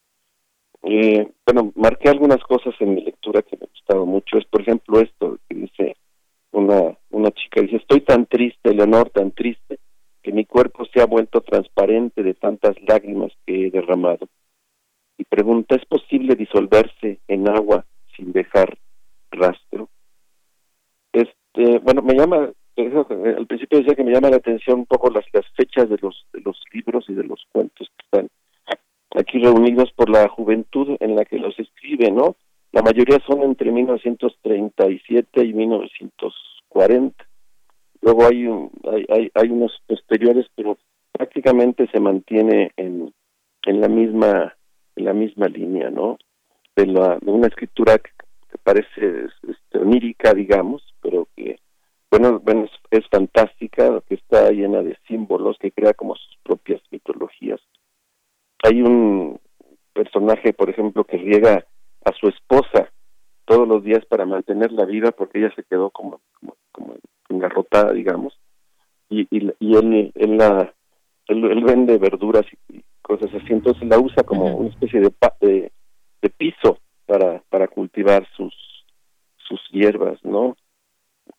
Eh, 0.83 1.29
bueno, 1.45 1.73
marqué 1.75 2.09
algunas 2.09 2.43
cosas 2.45 2.75
en 2.81 2.95
mi 2.95 3.03
lectura 3.03 3.43
que 3.43 3.57
me 3.57 3.67
gustaron 3.67 4.09
mucho. 4.09 4.39
Es, 4.39 4.45
por 4.47 4.63
ejemplo, 4.63 5.01
esto 5.01 5.39
que 5.49 5.55
dice 5.55 5.97
una, 6.53 6.97
una 7.11 7.31
chica, 7.33 7.61
dice, 7.61 7.77
estoy 7.77 8.01
tan 8.01 8.27
triste, 8.27 8.75
Leonor, 8.75 9.11
tan 9.11 9.33
triste, 9.33 9.79
que 10.23 10.33
mi 10.33 10.45
cuerpo 10.45 10.85
se 10.87 11.01
ha 11.01 11.07
vuelto 11.07 11.41
transparente 11.41 12.23
de 12.23 12.35
tantas 12.35 12.77
lágrimas 12.87 13.33
que 13.47 13.67
he 13.67 13.71
derramado. 13.71 14.29
Y 15.17 15.25
pregunta, 15.25 15.75
¿es 15.75 15.85
posible 15.87 16.37
disolverse 16.37 17.19
en 17.27 17.49
agua 17.49 17.85
sin 18.17 18.33
dejar 18.33 18.79
rastro? 19.31 19.89
Este, 21.13 21.79
bueno, 21.81 22.03
me 22.03 22.15
llama 22.15 22.53
al 22.79 23.47
principio 23.47 23.79
decía 23.79 23.95
que 23.95 24.05
me 24.05 24.13
llama 24.13 24.31
la 24.31 24.37
atención 24.37 24.81
un 24.81 24.87
poco 24.87 25.11
las, 25.11 25.25
las 25.33 25.45
fechas 25.57 25.89
de 25.89 25.99
los, 26.01 26.27
de 26.33 26.41
los 26.41 26.63
libros 26.73 27.05
y 27.09 27.15
de 27.15 27.25
los 27.25 27.45
cuentos 27.51 27.89
que 27.97 28.05
están 28.05 28.29
aquí 29.15 29.39
reunidos 29.39 29.93
por 29.93 30.11
la 30.11 30.29
juventud 30.29 30.97
en 31.01 31.17
la 31.17 31.25
que 31.25 31.39
los 31.39 31.59
escribe, 31.59 32.11
¿no? 32.11 32.37
La 32.73 32.83
mayoría 32.83 33.19
son 33.27 33.43
entre 33.43 33.73
1937 33.73 35.45
y 35.45 35.53
1940. 35.53 37.27
Luego 38.03 38.27
hay, 38.27 38.47
hay, 38.93 39.07
hay, 39.09 39.31
hay 39.35 39.51
unos 39.51 39.73
posteriores, 39.87 40.47
pero 40.55 40.79
prácticamente 41.13 41.89
se 41.91 42.01
mantiene 42.01 42.73
en, 42.77 43.13
en 43.63 43.81
la 43.81 43.89
misma 43.89 44.55
en 44.99 45.05
la 45.05 45.13
misma 45.13 45.47
línea, 45.47 45.91
¿no? 45.91 46.19
De, 46.77 46.87
la, 46.87 47.19
una 47.25 47.47
escritura 47.47 47.99
que, 47.99 48.11
parece 48.63 49.27
este, 49.49 49.79
onírica, 49.79 50.35
digamos, 50.35 50.83
pero 51.01 51.29
que 51.37 51.59
bueno, 52.11 52.41
bueno 52.41 52.67
es, 52.91 53.07
fantástica, 53.09 54.01
que 54.09 54.15
está 54.15 54.51
llena 54.51 54.83
de 54.83 54.97
símbolos, 55.07 55.59
que 55.59 55.71
crea 55.71 55.93
como 55.93 56.17
sus 56.17 56.37
propias. 56.43 56.78
Hay 58.63 58.83
un 58.83 59.41
personaje, 59.93 60.53
por 60.53 60.71
ejemplo, 60.71 61.05
que 61.05 61.17
riega 61.17 61.65
a 62.05 62.13
su 62.13 62.29
esposa 62.29 62.91
todos 63.45 63.67
los 63.67 63.83
días 63.83 64.05
para 64.07 64.27
mantenerla 64.27 64.85
viva 64.85 65.11
porque 65.11 65.39
ella 65.39 65.53
se 65.55 65.65
quedó 65.65 65.91
como, 65.91 66.21
como, 66.39 66.57
como 66.73 66.95
engarrotada, 67.29 67.93
digamos, 67.93 68.39
y, 69.09 69.23
y, 69.31 69.51
y 69.59 69.77
él, 69.77 70.13
él, 70.15 70.37
la, 70.37 70.73
él, 71.29 71.65
vende 71.65 71.99
verduras 71.99 72.45
y, 72.69 72.83
cosas 73.01 73.33
así, 73.35 73.53
entonces 73.53 73.89
la 73.89 73.99
usa 73.99 74.23
como 74.23 74.55
una 74.55 74.69
especie 74.69 75.01
de, 75.01 75.11
de, 75.41 75.73
de 76.21 76.31
piso 76.31 76.79
para, 77.07 77.43
para 77.49 77.67
cultivar 77.69 78.29
sus, 78.37 78.55
sus 79.39 79.61
hierbas, 79.71 80.23
¿no? 80.25 80.57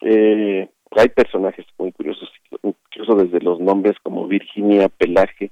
Eh, 0.02 0.68
hay 0.92 1.10
personajes 1.10 1.66
muy 1.78 1.92
curiosos, 1.92 2.28
incluso 2.64 3.16
desde 3.16 3.40
los 3.42 3.60
nombres 3.60 3.98
como 4.02 4.28
Virginia 4.28 4.90
Pelaje, 4.90 5.52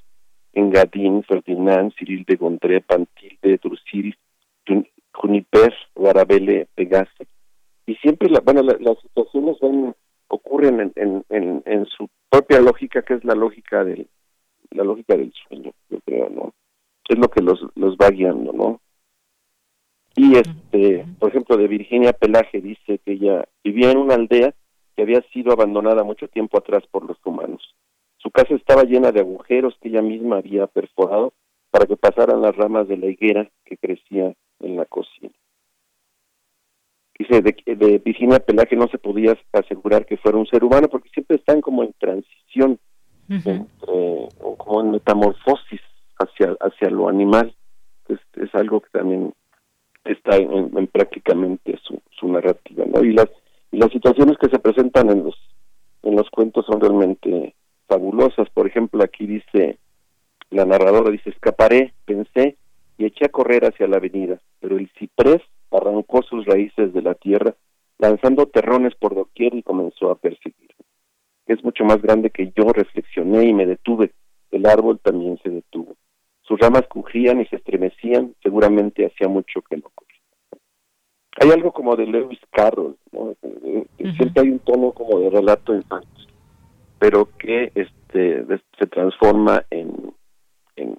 Engadín, 0.57 1.23
Ferdinand, 1.23 1.93
Cyril 1.97 2.25
de 2.25 2.35
Gondré, 2.35 2.81
Pantilde, 2.81 3.59
Drusil, 3.61 4.17
Juniper, 5.13 5.73
Guarabele, 5.95 6.67
Pegase. 6.75 7.27
Y 7.85 7.95
siempre 7.95 8.29
la, 8.29 8.41
bueno, 8.41 8.63
las 8.63 8.99
situaciones 9.01 9.57
ocurren 10.27 10.91
en, 10.95 11.23
en, 11.29 11.63
en, 11.65 11.85
su 11.85 12.09
propia 12.29 12.59
lógica, 12.59 13.01
que 13.01 13.13
es 13.13 13.23
la 13.23 13.35
lógica 13.35 13.83
del, 13.83 14.07
la 14.71 14.83
lógica 14.83 15.15
del 15.15 15.31
sueño, 15.47 15.71
yo 15.89 15.99
creo, 16.05 16.29
¿no? 16.29 16.53
Es 17.07 17.17
lo 17.17 17.29
que 17.29 17.41
los, 17.41 17.65
los 17.75 17.95
va 17.95 18.09
guiando, 18.09 18.51
¿no? 18.51 18.81
Y 20.15 20.35
este, 20.35 21.05
por 21.19 21.29
ejemplo, 21.29 21.55
de 21.55 21.67
Virginia 21.67 22.11
Pelaje 22.11 22.59
dice 22.59 22.99
que 23.05 23.13
ella 23.13 23.47
vivía 23.63 23.91
en 23.91 23.99
una 23.99 24.15
aldea 24.15 24.53
que 24.95 25.03
había 25.03 25.21
sido 25.31 25.53
abandonada 25.53 26.03
mucho 26.03 26.27
tiempo 26.27 26.57
atrás 26.57 26.83
por 26.91 27.05
los 27.07 27.17
humanos. 27.23 27.75
Su 28.27 28.31
casa 28.31 28.55
estaba 28.55 28.83
llena 28.83 29.13
de 29.13 29.21
agujeros 29.21 29.77
que 29.81 29.87
ella 29.87 30.01
misma 30.01 30.39
había 30.39 30.67
perforado 30.67 31.31
para 31.71 31.85
que 31.85 31.95
pasaran 31.95 32.41
las 32.41 32.53
ramas 32.57 32.85
de 32.89 32.97
la 32.97 33.05
higuera 33.05 33.49
que 33.63 33.77
crecía 33.77 34.35
en 34.59 34.75
la 34.75 34.83
cocina. 34.83 35.31
Dice, 37.17 37.41
de, 37.41 37.55
de 37.77 37.99
Virginia 37.99 38.39
Pelaje 38.39 38.75
no 38.75 38.89
se 38.89 38.97
podía 38.97 39.37
asegurar 39.53 40.05
que 40.05 40.17
fuera 40.17 40.37
un 40.37 40.45
ser 40.45 40.65
humano 40.65 40.89
porque 40.89 41.07
siempre 41.11 41.37
están 41.37 41.61
como 41.61 41.83
en 41.83 41.93
transición, 41.93 42.77
o 43.95 44.57
como 44.57 44.81
en 44.81 44.91
metamorfosis 44.91 45.79
hacia, 46.19 46.57
hacia 46.59 46.89
lo 46.89 47.07
animal. 47.07 47.55
Es, 48.09 48.19
es 48.33 48.53
algo 48.55 48.81
que 48.81 48.89
también 48.89 49.33
está 50.03 50.35
en, 50.35 50.87
prácticamente 50.87 51.79
su, 51.81 52.01
su 52.11 52.27
narrativa, 52.27 52.83
¿no? 52.93 53.01
Y 53.05 53.13
las, 53.13 53.29
y 53.71 53.77
las 53.77 53.89
situaciones 53.89 54.37
que 54.37 54.49
se 54.49 54.59
presentan 54.59 55.11
en 55.11 55.23
los, 55.23 55.37
en 56.03 56.17
los 56.17 56.29
cuentos 56.29 56.65
son 56.65 56.81
realmente 56.81 57.55
fabulosas. 57.87 58.49
Por 58.49 58.67
ejemplo, 58.67 59.03
aquí 59.03 59.25
dice, 59.25 59.77
la 60.49 60.65
narradora 60.65 61.11
dice, 61.11 61.29
escaparé, 61.29 61.93
pensé, 62.05 62.57
y 62.97 63.05
eché 63.05 63.25
a 63.25 63.29
correr 63.29 63.65
hacia 63.65 63.87
la 63.87 63.97
avenida, 63.97 64.39
pero 64.59 64.77
el 64.77 64.89
ciprés 64.97 65.41
arrancó 65.71 66.23
sus 66.23 66.45
raíces 66.45 66.93
de 66.93 67.01
la 67.01 67.13
tierra 67.13 67.55
lanzando 67.99 68.45
terrones 68.47 68.95
por 68.95 69.15
doquier 69.15 69.55
y 69.55 69.63
comenzó 69.63 70.11
a 70.11 70.15
perseguir. 70.15 70.71
Es 71.45 71.63
mucho 71.63 71.83
más 71.83 72.01
grande 72.01 72.29
que 72.29 72.51
yo, 72.55 72.71
reflexioné 72.73 73.45
y 73.45 73.53
me 73.53 73.65
detuve. 73.65 74.11
El 74.51 74.65
árbol 74.65 74.99
también 74.99 75.39
se 75.43 75.49
detuvo. 75.49 75.95
Sus 76.41 76.59
ramas 76.59 76.83
crujían 76.87 77.41
y 77.41 77.45
se 77.47 77.57
estremecían, 77.57 78.35
seguramente 78.41 79.05
hacía 79.05 79.27
mucho 79.27 79.61
que 79.61 79.77
no 79.77 79.87
ocurría. 79.87 80.21
Hay 81.39 81.51
algo 81.51 81.71
como 81.71 81.95
de 81.95 82.05
Lewis 82.05 82.39
Carroll, 82.51 82.97
¿no? 83.11 83.35
siempre 84.15 84.41
hay 84.41 84.49
un 84.49 84.59
tono 84.59 84.91
como 84.91 85.19
de 85.19 85.29
relato 85.29 85.73
infantil, 85.75 86.26
pero 86.99 87.29
que 87.37 87.71
este 87.75 88.45
se 88.77 88.87
transforma 88.87 89.63
en, 89.69 90.13
en, 90.75 90.97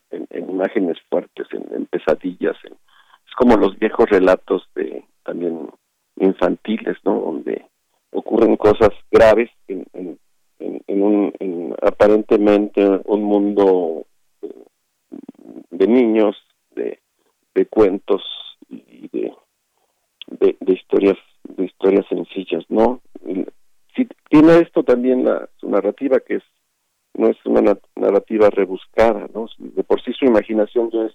imágenes 0.48 0.98
fuertes, 1.08 1.46
en, 1.52 1.86
pesadillas, 1.86 2.56
es 2.64 3.34
como 3.36 3.56
los 3.56 3.78
viejos 3.78 4.08
relatos 4.10 4.68
de 4.74 5.04
también 5.24 5.68
infantiles, 6.16 6.96
¿no? 7.04 7.20
Donde 7.20 7.66
ocurren 8.10 8.56
cosas 8.56 8.90
graves 9.10 9.50
en, 9.68 9.86
en, 9.92 10.18
en 10.58 11.02
un 11.02 11.32
aparentemente 11.82 12.84
un 13.04 13.22
mundo 13.22 14.06
de 15.70 15.86
niños, 15.86 16.36
de, 16.74 16.98
de 17.54 17.66
cuentos 17.66 18.22
y 18.68 19.08
de, 19.08 19.32
de, 20.28 20.72
historias 20.72 21.16
de 21.44 21.64
historias 21.64 22.06
sencillas, 22.08 22.64
¿no? 22.68 23.00
Tiene 24.28 24.58
esto 24.58 24.82
también 24.82 25.24
la, 25.24 25.48
su 25.56 25.68
narrativa 25.68 26.20
que 26.20 26.36
es 26.36 26.42
no 27.14 27.28
es 27.28 27.36
una 27.44 27.76
narrativa 27.96 28.48
rebuscada, 28.50 29.26
¿no? 29.34 29.48
De 29.58 29.82
por 29.82 30.02
sí 30.02 30.12
su 30.12 30.24
imaginación 30.24 30.90
ya 30.90 31.06
es 31.06 31.14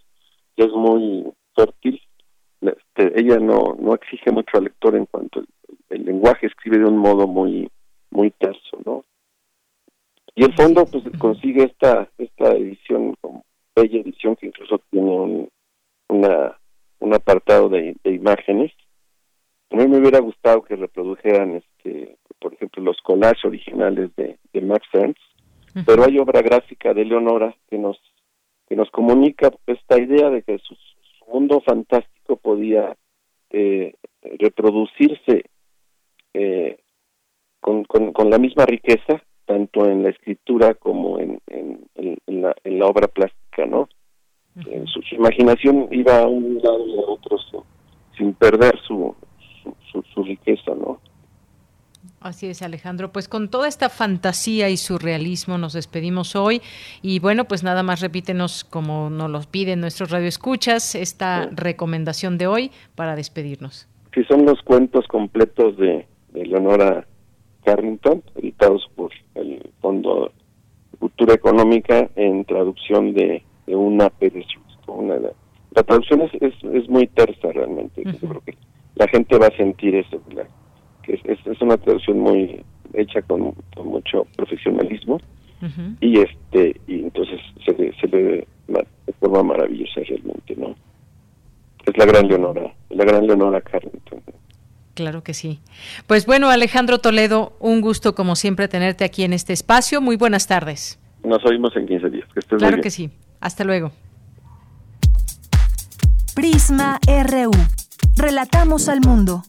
ya 0.57 0.65
es 0.65 0.71
muy 0.71 1.31
fértil. 1.55 2.01
Este, 2.61 3.19
ella 3.19 3.39
no 3.39 3.75
no 3.79 3.93
exige 3.93 4.31
mucho 4.31 4.57
al 4.57 4.65
lector 4.65 4.95
en 4.95 5.05
cuanto 5.05 5.39
el, 5.39 5.47
el 5.89 6.05
lenguaje 6.05 6.47
escribe 6.47 6.79
de 6.79 6.85
un 6.85 6.97
modo 6.97 7.27
muy 7.27 7.69
muy 8.09 8.31
terso, 8.31 8.77
¿no? 8.85 9.03
Y 10.35 10.43
el 10.43 10.53
fondo 10.55 10.85
pues 10.85 11.03
consigue 11.19 11.63
esta 11.63 12.09
esta 12.17 12.51
edición 12.53 13.15
como 13.21 13.43
bella 13.75 13.99
edición 13.99 14.35
que 14.35 14.47
incluso 14.47 14.79
tiene 14.89 15.09
un, 15.09 15.49
una, 16.09 16.59
un 16.99 17.13
apartado 17.13 17.69
de, 17.69 17.95
imágenes. 18.03 18.71
A 19.71 19.75
mí 19.75 19.87
me 19.87 19.97
hubiera 19.97 20.19
gustado 20.19 20.61
que 20.61 20.75
reprodujeran, 20.75 21.55
este, 21.55 22.17
por 22.43 22.53
ejemplo, 22.53 22.83
los 22.83 23.01
collages 23.01 23.43
originales 23.45 24.13
de, 24.17 24.37
de 24.51 24.61
Max 24.61 24.85
Ernst, 24.91 25.17
pero 25.85 26.03
hay 26.03 26.19
obra 26.19 26.41
gráfica 26.41 26.93
de 26.93 27.05
Leonora 27.05 27.55
que 27.69 27.77
nos 27.77 27.97
que 28.67 28.75
nos 28.75 28.89
comunica 28.91 29.51
esta 29.65 29.99
idea 29.99 30.29
de 30.29 30.43
que 30.43 30.57
su, 30.59 30.75
mundo 31.31 31.61
fantástico 31.61 32.35
podía 32.35 32.95
eh, 33.49 33.95
reproducirse 34.21 35.45
eh, 36.33 36.77
con, 37.59 37.85
con, 37.85 38.11
con, 38.11 38.29
la 38.29 38.37
misma 38.37 38.65
riqueza 38.65 39.23
tanto 39.45 39.85
en 39.89 40.03
la 40.03 40.09
escritura 40.09 40.75
como 40.75 41.19
en, 41.19 41.39
en, 41.47 41.87
la, 42.27 42.55
en 42.63 42.79
la, 42.79 42.85
obra 42.85 43.07
plástica, 43.07 43.65
¿no? 43.65 43.89
su, 44.85 45.15
imaginación 45.15 45.87
iba 45.91 46.19
a 46.19 46.27
un 46.27 46.59
lado 46.61 46.85
y 46.87 46.97
a 46.99 47.01
otro 47.01 47.37
sin, 48.17 48.33
perder 48.35 48.77
su, 48.85 49.15
su, 50.13 50.23
riqueza, 50.23 50.75
¿no? 50.75 50.99
Así 52.23 52.47
es, 52.47 52.61
Alejandro. 52.61 53.11
Pues 53.11 53.27
con 53.27 53.49
toda 53.49 53.67
esta 53.67 53.89
fantasía 53.89 54.69
y 54.69 54.77
surrealismo 54.77 55.57
nos 55.57 55.73
despedimos 55.73 56.37
hoy. 56.37 56.61
Y 57.01 57.19
bueno, 57.19 57.45
pues 57.45 57.63
nada 57.63 57.83
más 57.83 57.99
repítenos, 57.99 58.63
como 58.63 59.09
nos 59.09 59.29
lo 59.29 59.41
piden 59.41 59.81
nuestros 59.81 60.09
radioescuchas, 60.09 60.95
esta 60.95 61.49
recomendación 61.51 62.37
de 62.37 62.47
hoy 62.47 62.71
para 62.95 63.17
despedirnos. 63.17 63.89
Sí, 64.13 64.23
son 64.23 64.45
los 64.45 64.61
cuentos 64.61 65.05
completos 65.07 65.75
de, 65.77 66.07
de 66.31 66.45
Leonora 66.45 67.05
Carrington, 67.65 68.23
editados 68.35 68.89
por 68.95 69.11
el 69.35 69.69
Fondo 69.81 70.31
de 70.91 70.97
Cultura 70.99 71.33
Económica 71.33 72.09
en 72.15 72.45
traducción 72.45 73.13
de, 73.13 73.43
una 73.67 74.09
Pérez 74.09 74.45
una, 74.87 75.15
la 75.15 75.83
traducción 75.83 76.21
es, 76.21 76.31
es, 76.41 76.89
muy 76.89 77.07
tersa 77.07 77.51
realmente. 77.51 78.03
Yo 78.05 78.29
creo 78.29 78.41
que 78.41 78.55
la 78.95 79.07
gente 79.07 79.37
va 79.37 79.47
a 79.47 79.57
sentir 79.57 79.95
eso. 79.95 80.21
Que 81.03 81.13
es, 81.13 81.21
es, 81.25 81.61
una 81.61 81.77
traducción 81.77 82.19
muy 82.19 82.63
hecha 82.93 83.21
con, 83.21 83.53
mucho 83.83 84.25
profesionalismo 84.35 85.19
y 86.01 86.19
este 86.19 86.81
y 86.87 87.03
entonces 87.03 87.39
se 87.65 87.71
le, 87.73 87.93
se 87.97 88.07
le 88.07 88.47
de 88.67 89.13
forma 89.19 89.43
maravillosa 89.43 90.01
realmente, 90.07 90.55
¿no? 90.57 90.75
Es 91.85 91.97
la 91.97 92.05
gran 92.05 92.27
Leonora, 92.27 92.73
la 92.89 93.05
gran 93.05 93.27
Leonora 93.27 93.61
Carrington. 93.61 94.21
Claro 94.93 95.23
que 95.23 95.33
sí. 95.33 95.59
Pues 96.05 96.25
bueno, 96.25 96.49
Alejandro 96.49 96.99
Toledo, 96.99 97.53
un 97.59 97.81
gusto 97.81 98.13
como 98.13 98.35
siempre 98.35 98.67
tenerte 98.67 99.03
aquí 99.03 99.23
en 99.23 99.33
este 99.33 99.53
espacio. 99.53 100.01
Muy 100.01 100.17
buenas 100.17 100.47
tardes. 100.47 100.99
Nos 101.23 101.43
oímos 101.45 101.75
en 101.75 101.87
15 101.87 102.09
días. 102.09 102.27
claro 102.47 102.81
que 102.81 102.91
sí. 102.91 103.09
Hasta 103.39 103.63
luego. 103.63 103.91
Prisma 106.35 106.99
RU. 107.07 107.51
Relatamos 108.15 108.87
al 108.87 109.01
mundo. 109.01 109.43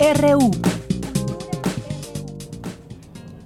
RU. 0.00 0.50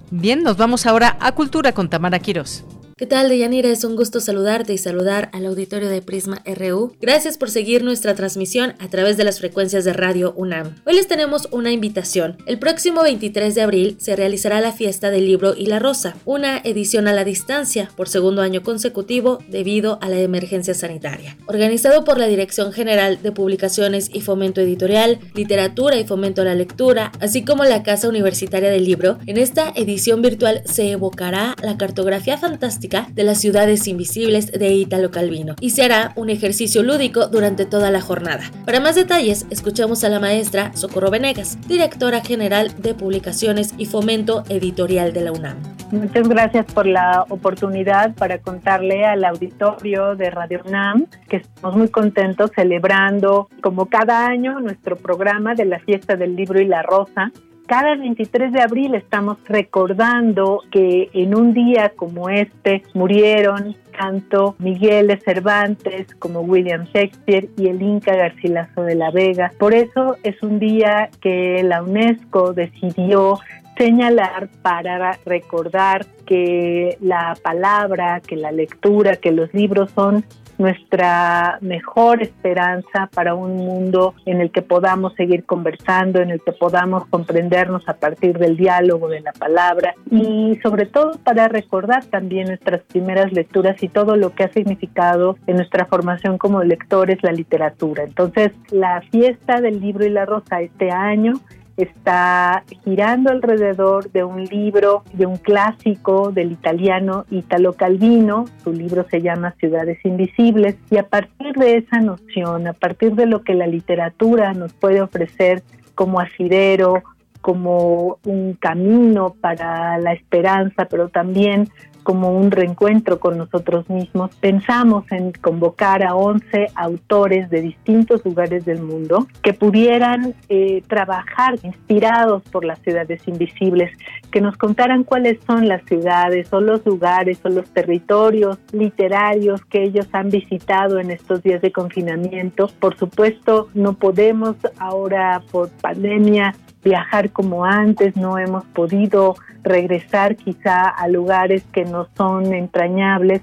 Bien, 0.09 0.41
nos 0.41 0.55
vamos 0.55 0.85
ahora 0.85 1.17
a 1.19 1.33
Cultura 1.33 1.73
con 1.73 1.89
Tamara 1.89 2.19
Quiros. 2.19 2.63
¿Qué 2.97 3.05
tal, 3.05 3.27
Deyanira? 3.27 3.67
Es 3.67 3.83
un 3.83 3.97
gusto 3.97 4.21
saludarte 4.21 4.71
y 4.71 4.77
saludar 4.77 5.29
al 5.33 5.45
auditorio 5.45 5.89
de 5.89 6.01
Prisma 6.01 6.41
RU. 6.45 6.95
Gracias 7.01 7.37
por 7.37 7.49
seguir 7.49 7.83
nuestra 7.83 8.15
transmisión 8.15 8.73
a 8.79 8.87
través 8.87 9.17
de 9.17 9.25
las 9.25 9.39
frecuencias 9.39 9.83
de 9.83 9.91
Radio 9.91 10.33
UNAM. 10.37 10.75
Hoy 10.85 10.93
les 10.93 11.09
tenemos 11.09 11.49
una 11.51 11.73
invitación. 11.73 12.37
El 12.45 12.57
próximo 12.57 13.03
23 13.03 13.53
de 13.53 13.61
abril 13.61 13.97
se 13.99 14.15
realizará 14.15 14.61
la 14.61 14.71
fiesta 14.71 15.11
del 15.11 15.25
libro 15.25 15.55
y 15.57 15.65
la 15.65 15.79
rosa, 15.79 16.15
una 16.23 16.59
edición 16.59 17.09
a 17.09 17.13
la 17.13 17.25
distancia 17.25 17.91
por 17.97 18.07
segundo 18.07 18.41
año 18.41 18.63
consecutivo 18.63 19.39
debido 19.49 19.99
a 20.01 20.07
la 20.07 20.19
emergencia 20.19 20.73
sanitaria. 20.73 21.35
Organizado 21.47 22.05
por 22.05 22.17
la 22.17 22.27
Dirección 22.27 22.71
General 22.71 23.21
de 23.21 23.33
Publicaciones 23.33 24.09
y 24.13 24.21
Fomento 24.21 24.61
Editorial, 24.61 25.19
Literatura 25.33 25.97
y 25.97 26.07
Fomento 26.07 26.43
a 26.43 26.45
la 26.45 26.55
Lectura, 26.55 27.11
así 27.19 27.43
como 27.43 27.65
la 27.65 27.83
Casa 27.83 28.07
Universitaria 28.07 28.69
del 28.69 28.85
Libro, 28.85 29.17
en 29.25 29.35
esta 29.35 29.73
edición 29.75 30.21
virtual 30.21 30.61
se 30.63 30.91
evocará 30.91 31.57
la 31.61 31.77
cartografía 31.77 32.37
fantástica 32.37 32.84
de 32.87 33.23
las 33.23 33.39
ciudades 33.39 33.87
invisibles 33.87 34.51
de 34.51 34.69
Italo 34.69 35.09
Calvino 35.09 35.55
y 35.59 35.71
se 35.71 35.83
hará 35.83 36.11
un 36.15 36.29
ejercicio 36.29 36.83
lúdico 36.83 37.27
durante 37.27 37.65
toda 37.65 37.89
la 37.89 37.99
jornada. 37.99 38.43
Para 38.65 38.79
más 38.79 38.95
detalles, 38.95 39.47
escuchamos 39.49 40.03
a 40.03 40.09
la 40.09 40.19
maestra 40.19 40.71
Socorro 40.75 41.09
Venegas, 41.09 41.57
directora 41.67 42.21
general 42.21 42.71
de 42.77 42.93
Publicaciones 42.93 43.73
y 43.79 43.87
Fomento 43.87 44.43
Editorial 44.49 45.13
de 45.13 45.21
la 45.21 45.31
UNAM. 45.31 45.57
Muchas 45.91 46.27
gracias 46.27 46.65
por 46.73 46.85
la 46.85 47.25
oportunidad 47.29 48.13
para 48.15 48.37
contarle 48.37 49.03
al 49.03 49.23
auditorio 49.23 50.15
de 50.15 50.29
Radio 50.29 50.61
UNAM 50.65 51.07
que 51.27 51.37
estamos 51.37 51.75
muy 51.75 51.87
contentos 51.87 52.51
celebrando 52.55 53.49
como 53.61 53.87
cada 53.87 54.27
año 54.27 54.59
nuestro 54.59 54.95
programa 54.95 55.55
de 55.55 55.65
la 55.65 55.79
fiesta 55.79 56.15
del 56.15 56.35
libro 56.35 56.61
y 56.61 56.65
la 56.65 56.83
rosa 56.83 57.31
cada 57.65 57.95
23 57.95 58.51
de 58.51 58.61
abril 58.61 58.95
estamos 58.95 59.37
recordando 59.45 60.61
que 60.71 61.09
en 61.13 61.35
un 61.35 61.53
día 61.53 61.93
como 61.95 62.29
este 62.29 62.83
murieron 62.93 63.75
tanto 63.97 64.55
Miguel 64.59 65.07
de 65.07 65.17
Cervantes 65.17 66.13
como 66.19 66.41
William 66.41 66.85
Shakespeare 66.93 67.49
y 67.57 67.67
el 67.67 67.81
Inca 67.81 68.15
Garcilaso 68.15 68.83
de 68.83 68.95
la 68.95 69.09
Vega. 69.11 69.51
Por 69.57 69.73
eso 69.73 70.17
es 70.23 70.41
un 70.43 70.59
día 70.59 71.09
que 71.21 71.63
la 71.63 71.81
UNESCO 71.81 72.53
decidió 72.53 73.39
señalar 73.77 74.49
para 74.61 75.17
recordar 75.25 76.05
que 76.25 76.97
la 77.01 77.35
palabra, 77.41 78.21
que 78.21 78.35
la 78.35 78.51
lectura, 78.51 79.17
que 79.17 79.31
los 79.31 79.53
libros 79.53 79.91
son 79.91 80.25
nuestra 80.57 81.57
mejor 81.61 82.21
esperanza 82.21 83.09
para 83.13 83.35
un 83.35 83.57
mundo 83.57 84.13
en 84.25 84.41
el 84.41 84.51
que 84.51 84.61
podamos 84.61 85.13
seguir 85.15 85.45
conversando, 85.45 86.21
en 86.21 86.29
el 86.29 86.41
que 86.41 86.51
podamos 86.51 87.05
comprendernos 87.07 87.87
a 87.87 87.95
partir 87.95 88.37
del 88.37 88.57
diálogo, 88.57 89.09
de 89.09 89.21
la 89.21 89.33
palabra 89.33 89.95
y 90.11 90.57
sobre 90.63 90.85
todo 90.85 91.13
para 91.23 91.47
recordar 91.47 92.05
también 92.05 92.47
nuestras 92.47 92.81
primeras 92.83 93.31
lecturas 93.33 93.81
y 93.81 93.89
todo 93.89 94.15
lo 94.15 94.31
que 94.31 94.43
ha 94.43 94.51
significado 94.51 95.37
en 95.47 95.57
nuestra 95.57 95.85
formación 95.85 96.37
como 96.37 96.63
lectores 96.63 97.21
la 97.21 97.31
literatura. 97.31 98.03
Entonces, 98.03 98.51
la 98.71 99.01
fiesta 99.11 99.61
del 99.61 99.79
libro 99.79 100.05
y 100.05 100.09
la 100.09 100.25
rosa 100.25 100.61
este 100.61 100.91
año 100.91 101.33
está 101.77 102.63
girando 102.83 103.31
alrededor 103.31 104.11
de 104.11 104.23
un 104.23 104.45
libro, 104.45 105.03
de 105.13 105.25
un 105.25 105.37
clásico 105.37 106.31
del 106.31 106.51
italiano 106.51 107.25
Italo 107.29 107.73
Calvino. 107.73 108.45
Su 108.63 108.71
libro 108.71 109.05
se 109.09 109.21
llama 109.21 109.55
Ciudades 109.59 109.99
Invisibles 110.05 110.77
y 110.89 110.97
a 110.97 111.07
partir 111.07 111.53
de 111.53 111.77
esa 111.77 111.99
noción, 111.99 112.67
a 112.67 112.73
partir 112.73 113.15
de 113.15 113.25
lo 113.25 113.43
que 113.43 113.55
la 113.55 113.67
literatura 113.67 114.53
nos 114.53 114.73
puede 114.73 115.01
ofrecer 115.01 115.63
como 115.95 116.19
asidero, 116.19 117.03
como 117.41 118.17
un 118.25 118.53
camino 118.53 119.35
para 119.39 119.97
la 119.99 120.13
esperanza, 120.13 120.85
pero 120.85 121.09
también 121.09 121.69
como 122.05 122.31
un 122.31 122.51
reencuentro 122.51 123.19
con 123.19 123.37
nosotros 123.37 123.89
mismos, 123.89 124.33
pensamos 124.39 125.03
en 125.11 125.31
convocar 125.33 126.03
a 126.03 126.15
11 126.15 126.67
autores 126.75 127.49
de 127.49 127.61
distintos 127.61 128.23
lugares 128.23 128.63
del 128.63 128.81
mundo 128.81 129.27
que 129.41 129.53
pudieran 129.53 130.35
eh, 130.47 130.83
trabajar 130.87 131.55
inspirados 131.63 132.43
por 132.43 132.63
las 132.63 132.79
ciudades 132.79 133.27
invisibles, 133.27 133.91
que 134.31 134.39
nos 134.39 134.55
contaran 134.55 135.03
cuáles 135.03 135.39
son 135.47 135.67
las 135.67 135.83
ciudades 135.85 136.53
o 136.53 136.61
los 136.61 136.85
lugares 136.85 137.39
o 137.43 137.49
los 137.49 137.67
territorios 137.71 138.59
literarios 138.71 139.65
que 139.65 139.83
ellos 139.83 140.07
han 140.11 140.29
visitado 140.29 140.99
en 140.99 141.09
estos 141.09 141.41
días 141.41 141.61
de 141.61 141.71
confinamiento. 141.71 142.69
Por 142.79 142.95
supuesto, 142.97 143.67
no 143.73 143.93
podemos 143.93 144.55
ahora 144.77 145.41
por 145.51 145.69
pandemia 145.81 146.53
viajar 146.85 147.31
como 147.31 147.65
antes, 147.65 148.15
no 148.15 148.37
hemos 148.37 148.63
podido 148.65 149.35
regresar 149.63 150.35
quizá 150.35 150.87
a 150.87 151.07
lugares 151.07 151.63
que 151.73 151.83
no 151.83 152.07
son 152.15 152.53
entrañables, 152.53 153.41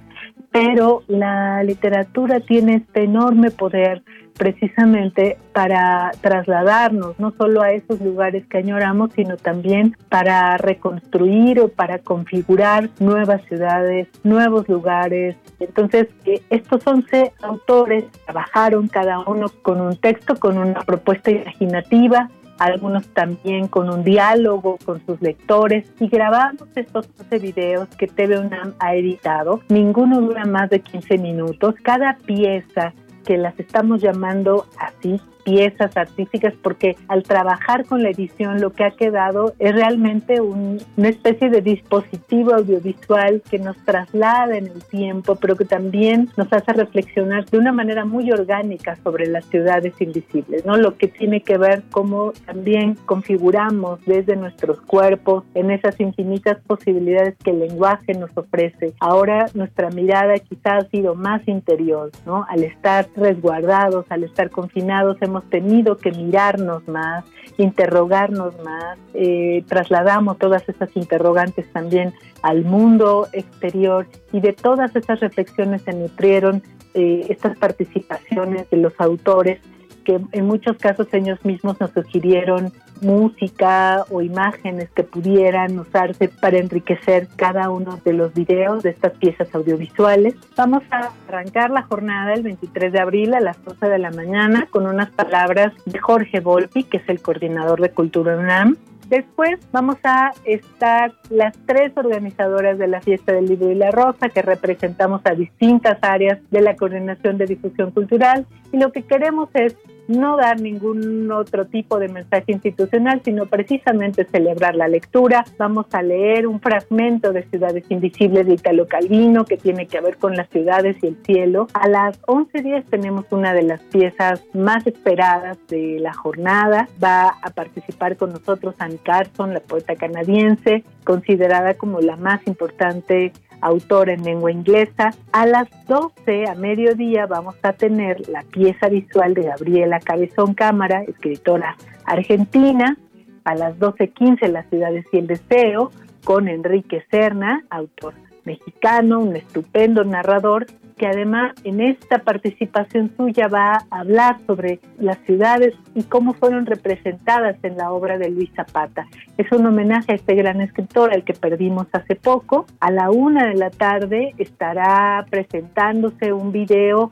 pero 0.52 1.02
la 1.08 1.62
literatura 1.64 2.40
tiene 2.40 2.76
este 2.76 3.04
enorme 3.04 3.50
poder 3.50 4.02
precisamente 4.38 5.38
para 5.52 6.10
trasladarnos 6.20 7.18
no 7.18 7.32
solo 7.32 7.62
a 7.62 7.72
esos 7.72 8.00
lugares 8.00 8.46
que 8.46 8.58
añoramos, 8.58 9.10
sino 9.14 9.36
también 9.36 9.96
para 10.08 10.56
reconstruir 10.56 11.60
o 11.60 11.68
para 11.68 11.98
configurar 11.98 12.90
nuevas 12.98 13.42
ciudades, 13.46 14.08
nuevos 14.22 14.68
lugares. 14.68 15.36
Entonces, 15.58 16.08
eh, 16.24 16.42
estos 16.48 16.86
11 16.86 17.32
autores 17.42 18.04
trabajaron 18.24 18.88
cada 18.88 19.18
uno 19.20 19.46
con 19.62 19.80
un 19.80 19.96
texto, 19.96 20.36
con 20.36 20.58
una 20.58 20.80
propuesta 20.80 21.30
imaginativa, 21.30 22.30
algunos 22.64 23.08
también 23.08 23.68
con 23.68 23.90
un 23.90 24.04
diálogo 24.04 24.78
con 24.84 25.04
sus 25.04 25.20
lectores 25.20 25.90
y 25.98 26.08
grabamos 26.08 26.68
estos 26.74 27.08
12 27.16 27.38
videos 27.38 27.88
que 27.96 28.06
TV 28.06 28.38
UNAM 28.38 28.74
ha 28.78 28.94
editado. 28.94 29.60
Ninguno 29.68 30.20
dura 30.20 30.44
más 30.44 30.70
de 30.70 30.80
15 30.80 31.18
minutos. 31.18 31.74
Cada 31.82 32.16
pieza 32.18 32.94
que 33.24 33.36
las 33.36 33.58
estamos 33.58 34.00
llamando 34.00 34.66
así 34.78 35.20
piezas 35.44 35.96
artísticas 35.96 36.54
porque 36.62 36.96
al 37.08 37.22
trabajar 37.22 37.84
con 37.86 38.02
la 38.02 38.10
edición 38.10 38.60
lo 38.60 38.72
que 38.72 38.84
ha 38.84 38.90
quedado 38.90 39.54
es 39.58 39.74
realmente 39.74 40.40
una 40.40 41.08
especie 41.08 41.50
de 41.50 41.60
dispositivo 41.60 42.54
audiovisual 42.54 43.42
que 43.50 43.58
nos 43.58 43.76
traslada 43.84 44.56
en 44.56 44.66
el 44.66 44.84
tiempo, 44.84 45.36
pero 45.36 45.56
que 45.56 45.64
también 45.64 46.28
nos 46.36 46.52
hace 46.52 46.72
reflexionar 46.72 47.44
de 47.46 47.58
una 47.58 47.72
manera 47.72 48.04
muy 48.04 48.30
orgánica 48.30 48.96
sobre 49.02 49.26
las 49.26 49.44
ciudades 49.46 49.94
invisibles, 50.00 50.64
¿no? 50.64 50.76
Lo 50.76 50.96
que 50.96 51.08
tiene 51.08 51.42
que 51.42 51.58
ver 51.58 51.82
cómo 51.90 52.32
también 52.46 52.94
configuramos 53.06 54.04
desde 54.06 54.36
nuestros 54.36 54.80
cuerpos 54.80 55.44
en 55.54 55.70
esas 55.70 55.98
infinitas 56.00 56.58
posibilidades 56.66 57.36
que 57.42 57.50
el 57.50 57.60
lenguaje 57.60 58.14
nos 58.14 58.30
ofrece. 58.36 58.94
Ahora 59.00 59.46
nuestra 59.54 59.90
mirada 59.90 60.34
quizás 60.38 60.84
ha 60.84 60.88
sido 60.88 61.14
más 61.14 61.46
interior, 61.48 62.10
¿no? 62.26 62.46
Al 62.48 62.64
estar 62.64 63.08
resguardados, 63.16 64.06
al 64.08 64.24
estar 64.24 64.50
confinados, 64.50 65.16
hemos 65.20 65.31
tenido 65.40 65.96
que 65.96 66.10
mirarnos 66.10 66.86
más, 66.88 67.24
interrogarnos 67.58 68.54
más, 68.62 68.98
eh, 69.14 69.64
trasladamos 69.68 70.38
todas 70.38 70.68
esas 70.68 70.94
interrogantes 70.96 71.70
también 71.72 72.12
al 72.42 72.64
mundo 72.64 73.28
exterior 73.32 74.06
y 74.32 74.40
de 74.40 74.52
todas 74.52 74.94
esas 74.96 75.20
reflexiones 75.20 75.82
se 75.82 75.92
nutrieron 75.92 76.62
eh, 76.94 77.26
estas 77.28 77.56
participaciones 77.56 78.68
de 78.70 78.76
los 78.76 78.92
autores 78.98 79.60
que 80.04 80.20
en 80.32 80.46
muchos 80.46 80.76
casos 80.76 81.08
ellos 81.12 81.44
mismos 81.44 81.80
nos 81.80 81.90
sugirieron 81.90 82.72
música 83.02 84.04
o 84.10 84.22
imágenes 84.22 84.88
que 84.90 85.02
pudieran 85.02 85.78
usarse 85.78 86.28
para 86.28 86.58
enriquecer 86.58 87.28
cada 87.36 87.70
uno 87.70 87.98
de 88.04 88.12
los 88.12 88.32
videos 88.32 88.82
de 88.82 88.90
estas 88.90 89.12
piezas 89.12 89.52
audiovisuales. 89.54 90.34
Vamos 90.56 90.82
a 90.90 91.10
arrancar 91.28 91.70
la 91.70 91.82
jornada 91.82 92.32
el 92.34 92.42
23 92.42 92.92
de 92.92 93.00
abril 93.00 93.34
a 93.34 93.40
las 93.40 93.62
12 93.64 93.86
de 93.88 93.98
la 93.98 94.10
mañana 94.10 94.68
con 94.70 94.86
unas 94.86 95.10
palabras 95.10 95.72
de 95.84 95.98
Jorge 95.98 96.40
Volpi, 96.40 96.84
que 96.84 96.98
es 96.98 97.08
el 97.08 97.20
coordinador 97.20 97.80
de 97.80 97.90
Cultura 97.90 98.36
UNAM, 98.36 98.76
Después 99.08 99.58
vamos 99.72 99.96
a 100.04 100.32
estar 100.44 101.12
las 101.30 101.56
tres 101.66 101.92
organizadoras 101.96 102.78
de 102.78 102.88
la 102.88 103.00
Fiesta 103.00 103.32
del 103.32 103.46
Libro 103.46 103.70
y 103.70 103.74
la 103.74 103.90
Rosa, 103.90 104.28
que 104.28 104.42
representamos 104.42 105.20
a 105.24 105.34
distintas 105.34 105.98
áreas 106.02 106.38
de 106.50 106.62
la 106.62 106.76
coordinación 106.76 107.38
de 107.38 107.46
difusión 107.46 107.90
cultural. 107.90 108.46
Y 108.72 108.78
lo 108.78 108.92
que 108.92 109.02
queremos 109.02 109.48
es 109.54 109.76
no 110.12 110.36
dar 110.36 110.60
ningún 110.60 111.30
otro 111.30 111.66
tipo 111.66 111.98
de 111.98 112.08
mensaje 112.08 112.52
institucional, 112.52 113.20
sino 113.24 113.46
precisamente 113.46 114.24
celebrar 114.24 114.74
la 114.74 114.88
lectura. 114.88 115.44
Vamos 115.58 115.86
a 115.92 116.02
leer 116.02 116.46
un 116.46 116.60
fragmento 116.60 117.32
de 117.32 117.42
Ciudades 117.44 117.84
Invisibles 117.88 118.46
de 118.46 118.54
Italo 118.54 118.86
Calvino 118.86 119.44
que 119.44 119.56
tiene 119.56 119.86
que 119.86 120.00
ver 120.00 120.16
con 120.16 120.36
las 120.36 120.48
ciudades 120.50 120.96
y 121.02 121.08
el 121.08 121.16
cielo. 121.24 121.66
A 121.74 121.88
las 121.88 122.20
11.10 122.22 122.84
tenemos 122.90 123.26
una 123.30 123.54
de 123.54 123.62
las 123.62 123.80
piezas 123.82 124.42
más 124.52 124.86
esperadas 124.86 125.58
de 125.68 125.98
la 126.00 126.12
jornada. 126.12 126.88
Va 127.02 127.28
a 127.42 127.50
participar 127.50 128.16
con 128.16 128.32
nosotros 128.32 128.74
Anne 128.78 128.98
Carson, 129.02 129.54
la 129.54 129.60
poeta 129.60 129.96
canadiense, 129.96 130.84
considerada 131.04 131.74
como 131.74 132.00
la 132.00 132.16
más 132.16 132.46
importante 132.46 133.32
autora 133.62 134.12
en 134.12 134.24
lengua 134.24 134.52
inglesa. 134.52 135.14
A 135.32 135.46
las 135.46 135.68
12, 135.86 136.48
a 136.48 136.54
mediodía, 136.54 137.26
vamos 137.26 137.54
a 137.62 137.72
tener 137.72 138.28
la 138.28 138.42
pieza 138.42 138.88
visual 138.88 139.32
de 139.32 139.44
Gabriela 139.44 140.00
Cabezón 140.00 140.52
Cámara, 140.52 141.02
escritora 141.04 141.76
argentina. 142.04 142.98
A 143.44 143.54
las 143.54 143.78
12.15, 143.78 144.46
Las 144.48 144.68
ciudades 144.68 145.06
y 145.12 145.18
el 145.18 145.26
deseo, 145.26 145.90
con 146.22 146.48
Enrique 146.48 147.04
Serna, 147.10 147.64
autor 147.70 148.14
mexicano, 148.44 149.20
un 149.20 149.34
estupendo 149.36 150.04
narrador 150.04 150.66
que 151.02 151.08
además 151.08 151.52
en 151.64 151.80
esta 151.80 152.18
participación 152.18 153.10
suya 153.16 153.48
va 153.48 153.84
a 153.90 154.00
hablar 154.02 154.38
sobre 154.46 154.78
las 155.00 155.18
ciudades 155.26 155.74
y 155.96 156.04
cómo 156.04 156.32
fueron 156.32 156.64
representadas 156.64 157.56
en 157.64 157.76
la 157.76 157.90
obra 157.90 158.18
de 158.18 158.30
Luis 158.30 158.50
Zapata. 158.54 159.08
Es 159.36 159.50
un 159.50 159.66
homenaje 159.66 160.12
a 160.12 160.14
este 160.14 160.36
gran 160.36 160.60
escritor 160.60 161.12
al 161.12 161.24
que 161.24 161.32
perdimos 161.32 161.88
hace 161.92 162.14
poco. 162.14 162.66
A 162.78 162.92
la 162.92 163.10
una 163.10 163.48
de 163.48 163.56
la 163.56 163.70
tarde 163.70 164.32
estará 164.38 165.26
presentándose 165.28 166.32
un 166.32 166.52
video 166.52 167.10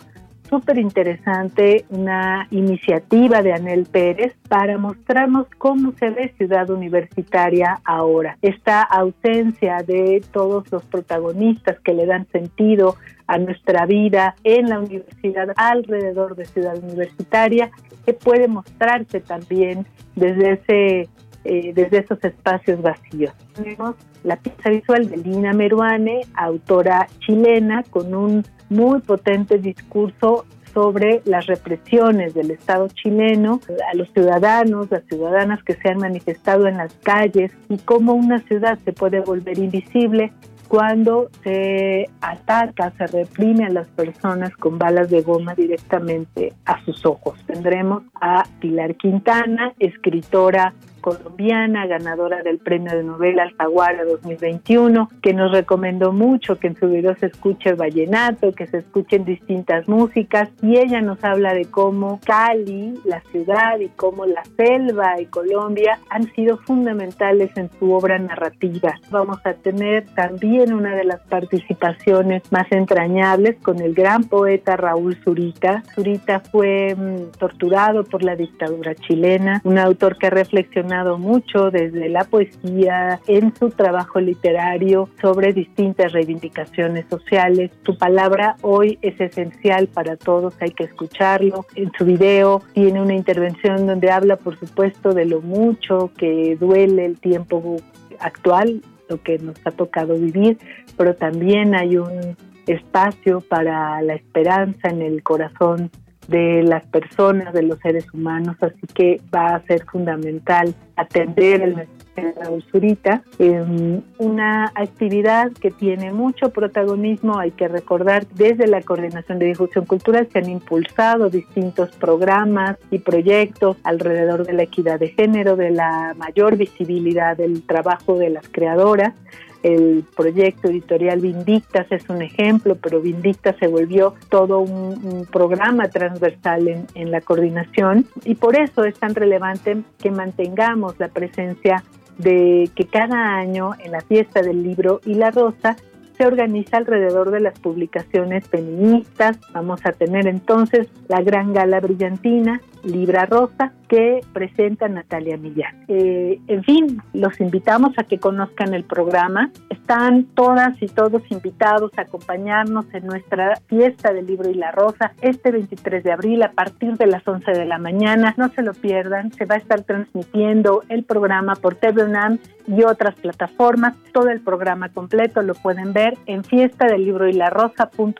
súper 0.50 0.78
interesante, 0.78 1.84
una 1.90 2.48
iniciativa 2.50 3.40
de 3.40 3.52
Anel 3.52 3.86
Pérez 3.86 4.34
para 4.48 4.76
mostrarnos 4.76 5.46
cómo 5.56 5.92
se 5.92 6.10
ve 6.10 6.34
ciudad 6.36 6.68
universitaria 6.68 7.80
ahora. 7.84 8.36
Esta 8.42 8.82
ausencia 8.82 9.78
de 9.86 10.22
todos 10.32 10.70
los 10.72 10.82
protagonistas 10.82 11.78
que 11.80 11.94
le 11.94 12.04
dan 12.04 12.26
sentido 12.32 12.96
a 13.28 13.38
nuestra 13.38 13.86
vida 13.86 14.34
en 14.42 14.68
la 14.68 14.80
universidad, 14.80 15.50
alrededor 15.54 16.34
de 16.34 16.46
ciudad 16.46 16.76
universitaria, 16.82 17.70
que 18.04 18.12
puede 18.12 18.48
mostrarse 18.48 19.20
también 19.20 19.86
desde 20.16 20.52
ese 20.54 21.08
eh, 21.44 21.72
desde 21.74 21.98
esos 21.98 22.22
espacios 22.22 22.82
vacíos. 22.82 23.32
Tenemos 23.54 23.94
la 24.24 24.36
pieza 24.36 24.70
visual 24.70 25.08
de 25.08 25.16
Lina 25.16 25.52
Meruane, 25.52 26.20
autora 26.34 27.06
chilena, 27.20 27.82
con 27.84 28.14
un 28.14 28.44
muy 28.68 29.00
potente 29.00 29.58
discurso 29.58 30.44
sobre 30.72 31.22
las 31.24 31.46
represiones 31.46 32.34
del 32.34 32.50
Estado 32.50 32.88
chileno 32.88 33.60
a 33.90 33.96
los 33.96 34.08
ciudadanos, 34.12 34.90
las 34.90 35.04
ciudadanas 35.06 35.62
que 35.64 35.74
se 35.74 35.88
han 35.88 35.98
manifestado 35.98 36.66
en 36.68 36.76
las 36.76 36.94
calles 37.02 37.52
y 37.68 37.78
cómo 37.78 38.14
una 38.14 38.38
ciudad 38.40 38.78
se 38.84 38.92
puede 38.92 39.20
volver 39.20 39.58
invisible 39.58 40.32
cuando 40.70 41.28
se 41.42 42.08
ataca, 42.20 42.92
se 42.96 43.04
reprime 43.08 43.66
a 43.66 43.70
las 43.70 43.88
personas 43.88 44.54
con 44.54 44.78
balas 44.78 45.10
de 45.10 45.20
goma 45.20 45.56
directamente 45.56 46.52
a 46.64 46.80
sus 46.84 47.04
ojos. 47.04 47.44
Tendremos 47.44 48.04
a 48.20 48.44
Pilar 48.60 48.94
Quintana, 48.94 49.74
escritora 49.80 50.72
colombiana, 51.00 51.86
ganadora 51.86 52.42
del 52.42 52.58
premio 52.58 52.94
de 52.94 53.02
novela 53.02 53.44
Alfaguara 53.44 54.04
2021, 54.04 55.08
que 55.22 55.32
nos 55.32 55.52
recomendó 55.52 56.12
mucho 56.12 56.58
que 56.58 56.68
en 56.68 56.76
su 56.76 56.88
video 56.88 57.16
se 57.16 57.26
escuche 57.26 57.74
vallenato, 57.74 58.52
que 58.52 58.66
se 58.66 58.78
escuchen 58.78 59.24
distintas 59.24 59.88
músicas 59.88 60.48
y 60.62 60.76
ella 60.76 61.00
nos 61.00 61.22
habla 61.24 61.54
de 61.54 61.64
cómo 61.64 62.20
Cali, 62.24 62.94
la 63.04 63.20
ciudad 63.30 63.78
y 63.80 63.88
cómo 63.88 64.26
la 64.26 64.42
selva 64.56 65.20
y 65.20 65.26
Colombia 65.26 65.98
han 66.10 66.24
sido 66.34 66.58
fundamentales 66.58 67.56
en 67.56 67.70
su 67.78 67.92
obra 67.92 68.18
narrativa. 68.18 68.94
Vamos 69.10 69.38
a 69.44 69.54
tener 69.54 70.06
también 70.14 70.72
una 70.72 70.94
de 70.94 71.04
las 71.04 71.20
participaciones 71.22 72.42
más 72.50 72.70
entrañables 72.70 73.56
con 73.62 73.80
el 73.80 73.94
gran 73.94 74.24
poeta 74.24 74.76
Raúl 74.76 75.16
Zurita. 75.24 75.82
Zurita 75.94 76.40
fue 76.40 76.94
mm, 76.94 77.38
torturado 77.38 78.04
por 78.04 78.22
la 78.22 78.36
dictadura 78.36 78.94
chilena, 78.94 79.60
un 79.64 79.78
autor 79.78 80.18
que 80.18 80.30
reflexionó 80.30 80.89
mucho 81.18 81.70
desde 81.70 82.08
la 82.08 82.24
poesía 82.24 83.20
en 83.26 83.54
su 83.54 83.70
trabajo 83.70 84.20
literario 84.20 85.08
sobre 85.20 85.52
distintas 85.52 86.12
reivindicaciones 86.12 87.06
sociales. 87.08 87.70
Su 87.84 87.96
palabra 87.96 88.56
hoy 88.62 88.98
es 89.00 89.20
esencial 89.20 89.86
para 89.86 90.16
todos, 90.16 90.54
hay 90.60 90.70
que 90.70 90.84
escucharlo. 90.84 91.64
En 91.76 91.92
su 91.96 92.04
video 92.04 92.62
tiene 92.74 93.00
una 93.00 93.14
intervención 93.14 93.86
donde 93.86 94.10
habla, 94.10 94.36
por 94.36 94.58
supuesto, 94.58 95.12
de 95.14 95.26
lo 95.26 95.40
mucho 95.40 96.10
que 96.16 96.56
duele 96.58 97.06
el 97.06 97.20
tiempo 97.20 97.76
actual 98.18 98.82
lo 99.08 99.20
que 99.22 99.38
nos 99.38 99.56
ha 99.64 99.72
tocado 99.72 100.14
vivir, 100.14 100.56
pero 100.96 101.16
también 101.16 101.74
hay 101.74 101.96
un 101.96 102.36
espacio 102.66 103.40
para 103.40 104.00
la 104.02 104.14
esperanza 104.14 104.88
en 104.88 105.02
el 105.02 105.24
corazón 105.24 105.90
de 106.28 106.62
las 106.62 106.84
personas, 106.84 107.52
de 107.52 107.62
los 107.62 107.78
seres 107.80 108.12
humanos, 108.12 108.56
así 108.60 108.86
que 108.94 109.20
va 109.34 109.56
a 109.56 109.62
ser 109.62 109.84
fundamental 109.84 110.74
atender 110.96 111.62
el 111.62 111.74
de 112.16 112.34
la 112.38 112.48
dulzurita, 112.48 113.22
eh, 113.38 114.00
una 114.18 114.72
actividad 114.74 115.52
que 115.52 115.70
tiene 115.70 116.12
mucho 116.12 116.50
protagonismo, 116.50 117.38
hay 117.38 117.52
que 117.52 117.68
recordar, 117.68 118.26
desde 118.34 118.66
la 118.66 118.82
Coordinación 118.82 119.38
de 119.38 119.46
Difusión 119.46 119.86
Cultural 119.86 120.28
se 120.32 120.38
han 120.38 120.48
impulsado 120.48 121.30
distintos 121.30 121.90
programas 121.96 122.76
y 122.90 122.98
proyectos 122.98 123.76
alrededor 123.84 124.46
de 124.46 124.52
la 124.52 124.64
equidad 124.64 124.98
de 124.98 125.08
género, 125.08 125.56
de 125.56 125.70
la 125.70 126.14
mayor 126.16 126.56
visibilidad 126.56 127.36
del 127.36 127.62
trabajo 127.62 128.18
de 128.18 128.30
las 128.30 128.48
creadoras, 128.48 129.14
el 129.62 130.04
proyecto 130.16 130.68
editorial 130.68 131.20
Vindictas 131.20 131.86
es 131.90 132.08
un 132.08 132.22
ejemplo, 132.22 132.76
pero 132.76 133.00
Vindictas 133.00 133.56
se 133.58 133.68
volvió 133.68 134.14
todo 134.28 134.60
un, 134.60 135.26
programa 135.30 135.88
transversal 135.88 136.68
en, 136.68 136.86
en 136.94 137.10
la 137.10 137.20
coordinación 137.20 138.06
y 138.24 138.34
por 138.34 138.58
eso 138.58 138.84
es 138.84 138.98
tan 138.98 139.14
relevante 139.14 139.82
que 139.98 140.10
mantengamos 140.10 140.98
la 140.98 141.08
presencia 141.08 141.84
de 142.18 142.70
que 142.74 142.86
cada 142.86 143.36
año 143.36 143.72
en 143.78 143.92
la 143.92 144.00
fiesta 144.00 144.42
del 144.42 144.62
libro 144.62 145.00
y 145.04 145.14
la 145.14 145.30
rosa 145.30 145.76
se 146.20 146.26
organiza 146.26 146.76
alrededor 146.76 147.30
de 147.30 147.40
las 147.40 147.58
publicaciones 147.58 148.46
feministas. 148.46 149.38
Vamos 149.54 149.80
a 149.86 149.92
tener 149.92 150.26
entonces 150.26 150.88
la 151.08 151.22
gran 151.22 151.54
gala 151.54 151.80
brillantina, 151.80 152.60
Libra 152.84 153.26
Rosa, 153.26 153.72
que 153.88 154.20
presenta 154.32 154.88
Natalia 154.88 155.36
Millán. 155.36 155.84
Eh, 155.88 156.40
en 156.46 156.62
fin, 156.62 157.02
los 157.12 157.40
invitamos 157.40 157.98
a 157.98 158.04
que 158.04 158.18
conozcan 158.18 158.72
el 158.72 158.84
programa. 158.84 159.50
Están 159.68 160.26
todas 160.34 160.80
y 160.80 160.86
todos 160.86 161.22
invitados 161.30 161.90
a 161.96 162.02
acompañarnos 162.02 162.86
en 162.94 163.06
nuestra 163.06 163.56
fiesta 163.66 164.12
del 164.12 164.26
libro 164.26 164.48
y 164.48 164.54
la 164.54 164.70
rosa 164.70 165.12
este 165.20 165.50
23 165.50 166.04
de 166.04 166.12
abril 166.12 166.42
a 166.42 166.52
partir 166.52 166.96
de 166.96 167.06
las 167.06 167.26
11 167.26 167.50
de 167.50 167.64
la 167.64 167.78
mañana. 167.78 168.34
No 168.36 168.48
se 168.50 168.62
lo 168.62 168.74
pierdan, 168.74 169.32
se 169.32 169.44
va 169.44 169.56
a 169.56 169.58
estar 169.58 169.82
transmitiendo 169.82 170.82
el 170.88 171.02
programa 171.04 171.56
por 171.56 171.74
TV 171.74 172.04
UNAM 172.04 172.38
y 172.68 172.84
otras 172.84 173.16
plataformas. 173.16 173.96
Todo 174.12 174.28
el 174.28 174.40
programa 174.40 174.90
completo 174.90 175.42
lo 175.42 175.54
pueden 175.54 175.92
ver 175.92 176.16
en 176.26 176.44
fiesta 176.44 176.86
del 176.86 177.04
libro 177.04 177.28
y 177.28 177.32
la 177.32 177.50
rosa.unam.mx. 177.50 178.10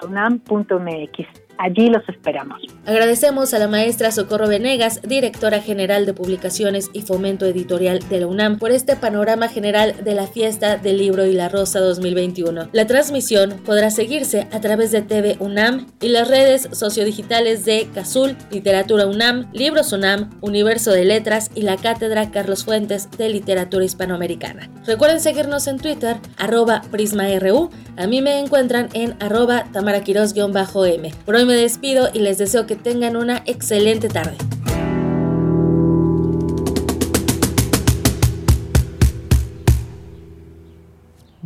Allí 1.63 1.91
los 1.91 2.03
esperamos. 2.09 2.59
Agradecemos 2.87 3.53
a 3.53 3.59
la 3.59 3.69
maestra 3.69 4.11
Socorro 4.13 4.49
Venegas, 4.49 5.03
directora 5.03 5.61
general 5.61 6.07
de 6.07 6.15
Publicaciones 6.15 6.89
y 6.95 7.03
Fomento 7.03 7.45
Editorial 7.45 7.99
de 8.09 8.21
la 8.21 8.29
UNAM, 8.29 8.59
por 8.59 8.71
este 8.71 8.97
panorama 8.97 9.47
general 9.47 9.95
de 10.03 10.15
la 10.15 10.27
fiesta 10.27 10.79
del 10.79 10.97
libro 10.97 11.27
y 11.27 11.35
la 11.35 11.51
rosa 11.51 11.81
2021. 11.81 12.71
La 12.73 12.87
transmisión 12.87 13.61
podrá 13.67 13.91
seguirse 13.91 14.49
a 14.53 14.61
través 14.63 14.91
de 14.91 15.03
TV 15.03 15.37
UNAM 15.39 15.87
y 16.01 16.09
las 16.09 16.29
redes 16.29 16.67
sociodigitales 16.73 17.67
de 17.67 17.91
Cazul, 17.95 18.39
Literatura 18.51 19.07
UNAM, 19.07 19.51
Libros 19.53 19.93
UNAM, 19.93 20.31
Universo 20.41 20.93
de 20.93 21.05
Letras 21.05 21.51
y 21.55 21.61
la 21.61 21.77
Cátedra 21.77 22.31
Carlos 22.31 22.65
Fuentes 22.65 23.11
de 23.19 23.29
Literatura 23.29 23.85
Hispanoamericana. 23.85 24.71
Recuerden 24.87 25.21
seguirnos 25.21 25.67
en 25.67 25.79
Twitter, 25.79 26.17
arroba 26.39 26.81
PrismaRU. 26.91 27.69
A 27.99 28.07
mí 28.07 28.23
me 28.23 28.39
encuentran 28.39 28.89
en 28.95 29.15
arroba 29.21 29.67
tamaraquiros-m. 29.73 31.13
Por 31.27 31.35
hoy 31.35 31.50
me 31.51 31.57
despido 31.57 32.11
y 32.15 32.21
les 32.21 32.39
deseo 32.39 32.67
que 32.67 32.77
tengan 32.77 33.17
una 33.17 33.43
excelente 33.45 34.09
tarde. 34.09 34.37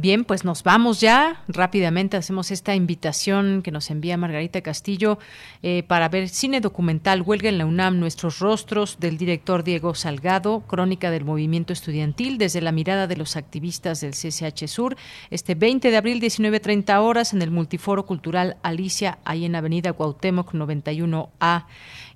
Bien, 0.05 0.27
pues 0.27 0.45
nos 0.45 0.63
vamos 0.65 1.01
ya. 1.01 1.43
Rápidamente 1.49 2.19
hacemos 2.19 2.51
esta 2.51 2.75
invitación 2.75 3.63
que 3.63 3.71
nos 3.71 3.89
envía 3.89 4.19
Margarita 4.19 4.61
Castillo 4.61 5.19
eh, 5.63 5.83
para 5.83 6.11
ver 6.11 6.29
cine 6.29 6.61
documental 6.61 7.23
Huelga 7.23 7.49
en 7.49 7.57
la 7.57 7.65
UNAM, 7.65 8.01
Nuestros 8.01 8.39
Rostros, 8.39 8.99
del 9.01 9.17
director 9.17 9.65
Diego 9.65 9.95
Salgado, 9.95 10.61
Crónica 10.67 11.11
del 11.11 11.25
Movimiento 11.25 11.73
Estudiantil, 11.73 12.37
desde 12.37 12.61
la 12.61 12.71
mirada 12.71 13.07
de 13.07 13.17
los 13.17 13.37
activistas 13.37 14.03
del 14.03 14.11
CCH 14.11 14.67
Sur, 14.69 14.95
este 15.31 15.55
20 15.55 15.91
de 15.91 15.97
abril, 15.97 16.21
19.30 16.21 17.01
horas, 17.01 17.33
en 17.33 17.41
el 17.41 17.51
Multiforo 17.51 18.05
Cultural 18.05 18.59
Alicia, 18.63 19.21
ahí 19.25 19.47
en 19.47 19.57
Avenida 19.57 19.95
Cuauhtémoc 19.95 20.53
91A. 20.53 21.65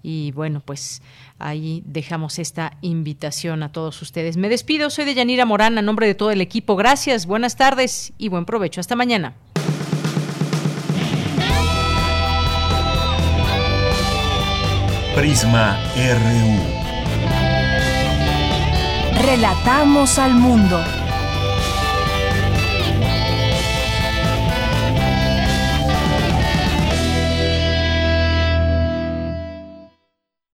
Y 0.03 0.33
bueno, 0.33 0.61
pues 0.65 1.03
ahí 1.39 1.83
dejamos 1.87 2.39
esta 2.39 2.77
invitación 2.83 3.63
a 3.63 3.73
todos 3.73 4.01
ustedes. 4.03 4.37
Me 4.37 4.49
despido, 4.49 4.91
soy 4.91 5.05
de 5.05 5.15
Yanira 5.15 5.45
Morán, 5.45 5.79
a 5.79 5.83
nombre 5.83 6.07
de 6.07 6.15
todo 6.15 6.31
el 6.31 6.41
equipo. 6.41 6.77
Gracias, 6.77 7.27
buenas 7.27 7.57
tardes 7.57 8.13
y 8.19 8.29
buen 8.29 8.45
provecho. 8.45 8.81
Hasta 8.81 8.97
mañana. 8.97 9.35
Prisma 15.15 15.77
RU. 15.97 16.79
Relatamos 19.21 20.19
al 20.19 20.35
mundo. 20.35 20.81